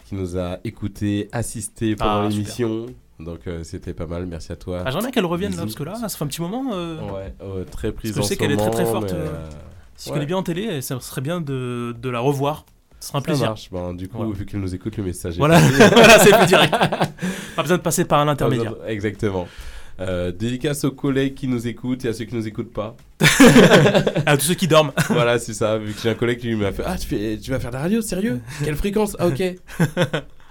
qui 0.06 0.14
nous 0.14 0.38
a 0.38 0.58
écouté, 0.64 1.28
assisté 1.32 1.96
pendant 1.96 2.24
Ah, 2.24 2.28
l'émission. 2.28 2.86
Donc 3.20 3.46
euh, 3.46 3.62
c'était 3.62 3.92
pas 3.92 4.06
mal, 4.06 4.24
merci 4.26 4.50
à 4.50 4.56
toi. 4.56 4.78
Ah, 4.84 4.90
J'aimerais 4.90 5.02
bien 5.02 5.10
qu'elle 5.12 5.26
revienne 5.26 5.52
là, 5.54 5.58
parce 5.62 5.74
que 5.74 5.82
là, 5.84 5.94
ça 5.96 6.08
fait 6.08 6.24
un 6.24 6.28
petit 6.28 6.40
moment. 6.40 6.72
euh, 6.72 6.98
Ouais, 7.12 7.34
euh, 7.42 7.64
très 7.64 7.92
prise 7.92 8.12
parce 8.14 8.14
que 8.14 8.22
je 8.22 8.26
en 8.26 8.28
sais 8.28 8.36
qu'elle 8.38 8.52
est 8.52 8.56
très 8.56 8.70
très 8.70 8.86
forte. 8.86 9.12
mais, 9.12 9.18
euh, 9.18 9.26
euh, 9.28 9.50
Si 10.00 10.10
ouais. 10.10 10.22
est 10.22 10.26
bien 10.26 10.38
en 10.38 10.42
télé, 10.42 10.62
et 10.62 10.80
ça 10.80 10.98
serait 11.00 11.20
bien 11.20 11.40
de, 11.42 11.94
de 12.00 12.08
la 12.08 12.20
revoir. 12.20 12.64
Ce 13.00 13.08
serait 13.08 13.18
un 13.18 13.20
Ça 13.20 13.24
plaisir. 13.24 13.46
marche. 13.48 13.68
Ben, 13.70 13.92
du 13.94 14.08
coup, 14.08 14.16
Voilà. 14.16 14.32
vu 14.32 14.46
qu'elle 14.46 14.60
nous 14.60 14.74
écoute, 14.74 14.96
le 14.96 15.04
message 15.04 15.34
est 15.34 15.38
Voilà, 15.38 15.60
c'est 15.60 16.36
plus 16.36 16.46
direct. 16.46 16.72
Pas 16.72 17.62
besoin 17.62 17.76
de 17.76 17.82
passer 17.82 18.04
par 18.06 18.18
un 18.20 18.28
intermédiaire. 18.28 18.74
Exactement. 18.86 19.46
Euh, 20.00 20.32
dédicace 20.32 20.84
aux 20.84 20.92
collègues 20.92 21.34
qui 21.34 21.46
nous 21.46 21.66
écoutent 21.66 22.06
et 22.06 22.08
à 22.08 22.14
ceux 22.14 22.24
qui 22.24 22.34
nous 22.34 22.46
écoutent 22.48 22.72
pas. 22.72 22.96
à 24.26 24.36
tous 24.38 24.46
ceux 24.46 24.54
qui 24.54 24.66
dorment. 24.66 24.92
voilà, 25.10 25.38
c'est 25.38 25.52
ça. 25.52 25.76
Vu 25.76 25.92
que 25.92 26.00
j'ai 26.00 26.08
un 26.08 26.14
collègue 26.14 26.38
qui 26.38 26.54
m'a 26.54 26.72
fait 26.72 26.82
Ah, 26.86 26.96
tu, 26.96 27.06
fais, 27.06 27.38
tu 27.38 27.50
vas 27.50 27.60
faire 27.60 27.70
de 27.70 27.76
la 27.76 27.82
radio, 27.82 28.00
sérieux? 28.00 28.40
Quelle 28.64 28.76
fréquence? 28.76 29.14
Ah, 29.18 29.26
ok. 29.26 29.34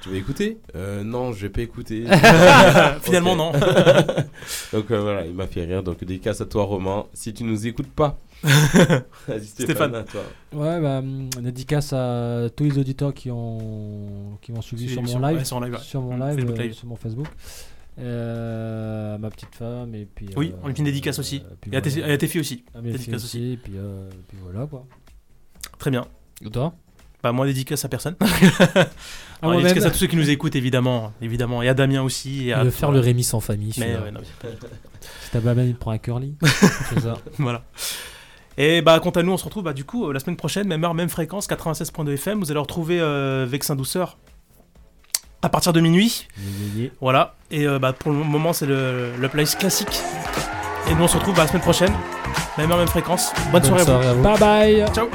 tu 0.03 0.09
vas 0.09 0.15
écouter? 0.15 0.59
Euh, 0.75 1.03
Non, 1.03 1.31
je 1.33 1.41
vais 1.41 1.49
pas 1.49 1.61
écouter. 1.61 2.03
Finalement, 3.01 3.35
non. 3.35 3.51
donc 4.73 4.91
euh, 4.91 5.01
voilà, 5.01 5.25
il 5.25 5.33
m'a 5.33 5.47
fait 5.47 5.65
rire. 5.65 5.81
Donc 5.81 5.99
dédicace 5.99 6.41
à 6.41 6.45
toi, 6.45 6.63
Romain. 6.65 7.05
Si 7.13 7.33
tu 7.33 7.43
nous 7.43 7.65
écoutes 7.65 7.89
pas, 7.89 8.19
vas-y, 8.43 9.45
Stéphane, 9.45 9.45
Stéphane. 9.45 9.95
à 9.95 10.03
toi. 10.03 10.21
Ouais, 10.53 10.79
bah, 10.81 10.99
hum, 10.99 11.29
dédicace 11.41 11.93
à 11.93 12.47
tous 12.55 12.63
les 12.63 12.77
auditeurs 12.77 13.13
qui 13.13 13.29
ont 13.31 14.37
qui 14.41 14.51
m'ont 14.51 14.61
suivi 14.61 14.89
sur 14.89 15.01
mon 15.01 15.19
live, 15.19 15.37
ouais, 15.39 15.45
sur 15.45 15.59
mon 15.59 15.65
live, 15.65 15.73
ouais. 15.75 15.79
sur 15.81 16.01
mon 16.01 16.17
live, 16.17 16.35
Facebook 16.35 16.59
euh, 16.59 16.63
Live. 16.63 16.73
sur 16.73 16.87
mon 16.87 16.95
Facebook, 16.95 17.27
Euh, 17.99 19.15
à 19.15 19.17
ma 19.17 19.29
petite 19.29 19.53
femme 19.55 19.93
et 19.93 20.05
puis. 20.05 20.29
Oui, 20.37 20.51
euh, 20.53 20.59
on 20.63 20.67
lui 20.67 20.73
fait 20.73 20.79
une 20.79 20.85
dédicace 20.85 21.19
aussi. 21.19 21.43
Et 21.71 21.75
à 21.75 21.81
tes- 21.81 22.01
à 22.03 22.17
filles 22.17 22.39
aussi. 22.41 22.63
À 22.73 22.77
mes 22.81 22.89
filles 22.91 22.97
Dédicace 22.99 23.23
aussi, 23.25 23.37
aussi. 23.39 23.51
et 23.53 23.57
puis, 23.57 23.73
euh, 23.75 24.09
puis 24.29 24.37
voilà 24.41 24.65
quoi. 24.67 24.85
Très 25.77 25.91
bien. 25.91 26.05
Et 26.45 26.49
toi? 26.49 26.73
Bah 27.21 27.33
moi 27.33 27.45
dédicace 27.45 27.83
à 27.83 27.89
personne. 27.89 28.15
À 28.21 28.23
Alors, 28.23 28.87
moi-même. 29.43 29.63
dédicace 29.63 29.85
à 29.85 29.91
tous 29.91 29.97
ceux 29.97 30.07
qui 30.07 30.15
nous 30.15 30.29
écoutent 30.29 30.55
évidemment, 30.55 31.11
évidemment, 31.21 31.61
et 31.61 31.67
à 31.67 31.73
Damien 31.73 32.01
aussi. 32.01 32.47
Et 32.47 32.53
à 32.53 32.69
faire 32.71 32.91
le 32.93 32.99
Rémi 33.01 33.23
sans 33.25 33.41
famille. 33.41 33.73
Mais 33.77 33.97
ouais, 33.97 34.11
non, 34.11 34.21
Si 34.23 35.31
ta 35.31 35.41
maman 35.41 35.63
il 35.63 35.73
te 35.73 35.79
prend 35.79 35.91
un 35.91 35.97
curly. 35.97 36.35
C'est 36.89 37.01
ça. 37.01 37.15
voilà. 37.37 37.65
Et 38.61 38.81
bah 38.81 38.99
quant 38.99 39.09
à 39.11 39.23
nous, 39.23 39.31
on 39.31 39.37
se 39.37 39.45
retrouve 39.45 39.63
bah, 39.63 39.71
du 39.71 39.85
coup 39.85 40.05
euh, 40.05 40.13
la 40.13 40.19
semaine 40.19 40.35
prochaine, 40.35 40.67
même 40.67 40.83
heure, 40.83 40.93
même 40.93 41.07
fréquence, 41.07 41.47
96.2 41.47 42.13
FM. 42.13 42.39
Vous 42.39 42.51
allez 42.51 42.59
retrouver 42.59 42.99
euh, 42.99 43.45
Vexin 43.47 43.73
Douceur 43.73 44.17
à 45.41 45.47
partir 45.47 45.71
de 45.71 45.79
minuit. 45.79 46.27
Voilà. 46.99 47.35
Et 47.51 47.65
euh, 47.65 47.79
bah, 47.79 47.93
pour 47.93 48.11
le 48.11 48.17
moment, 48.17 48.51
c'est 48.51 48.65
le, 48.65 49.15
le 49.17 49.29
playlist 49.29 49.57
classique. 49.57 50.01
Et 50.89 50.93
nous, 50.93 51.03
on 51.03 51.07
se 51.07 51.15
retrouve 51.15 51.35
bah, 51.35 51.43
la 51.43 51.47
semaine 51.47 51.61
prochaine, 51.61 51.93
même 52.57 52.69
heure, 52.69 52.77
même 52.77 52.87
fréquence. 52.89 53.31
Bonne, 53.43 53.61
Bonne 53.61 53.63
soirée, 53.63 53.85
soirée 53.85 54.07
à 54.07 54.13
vous. 54.13 54.23
Bye 54.23 54.39
bye. 54.39 54.85
Ciao. 54.93 55.07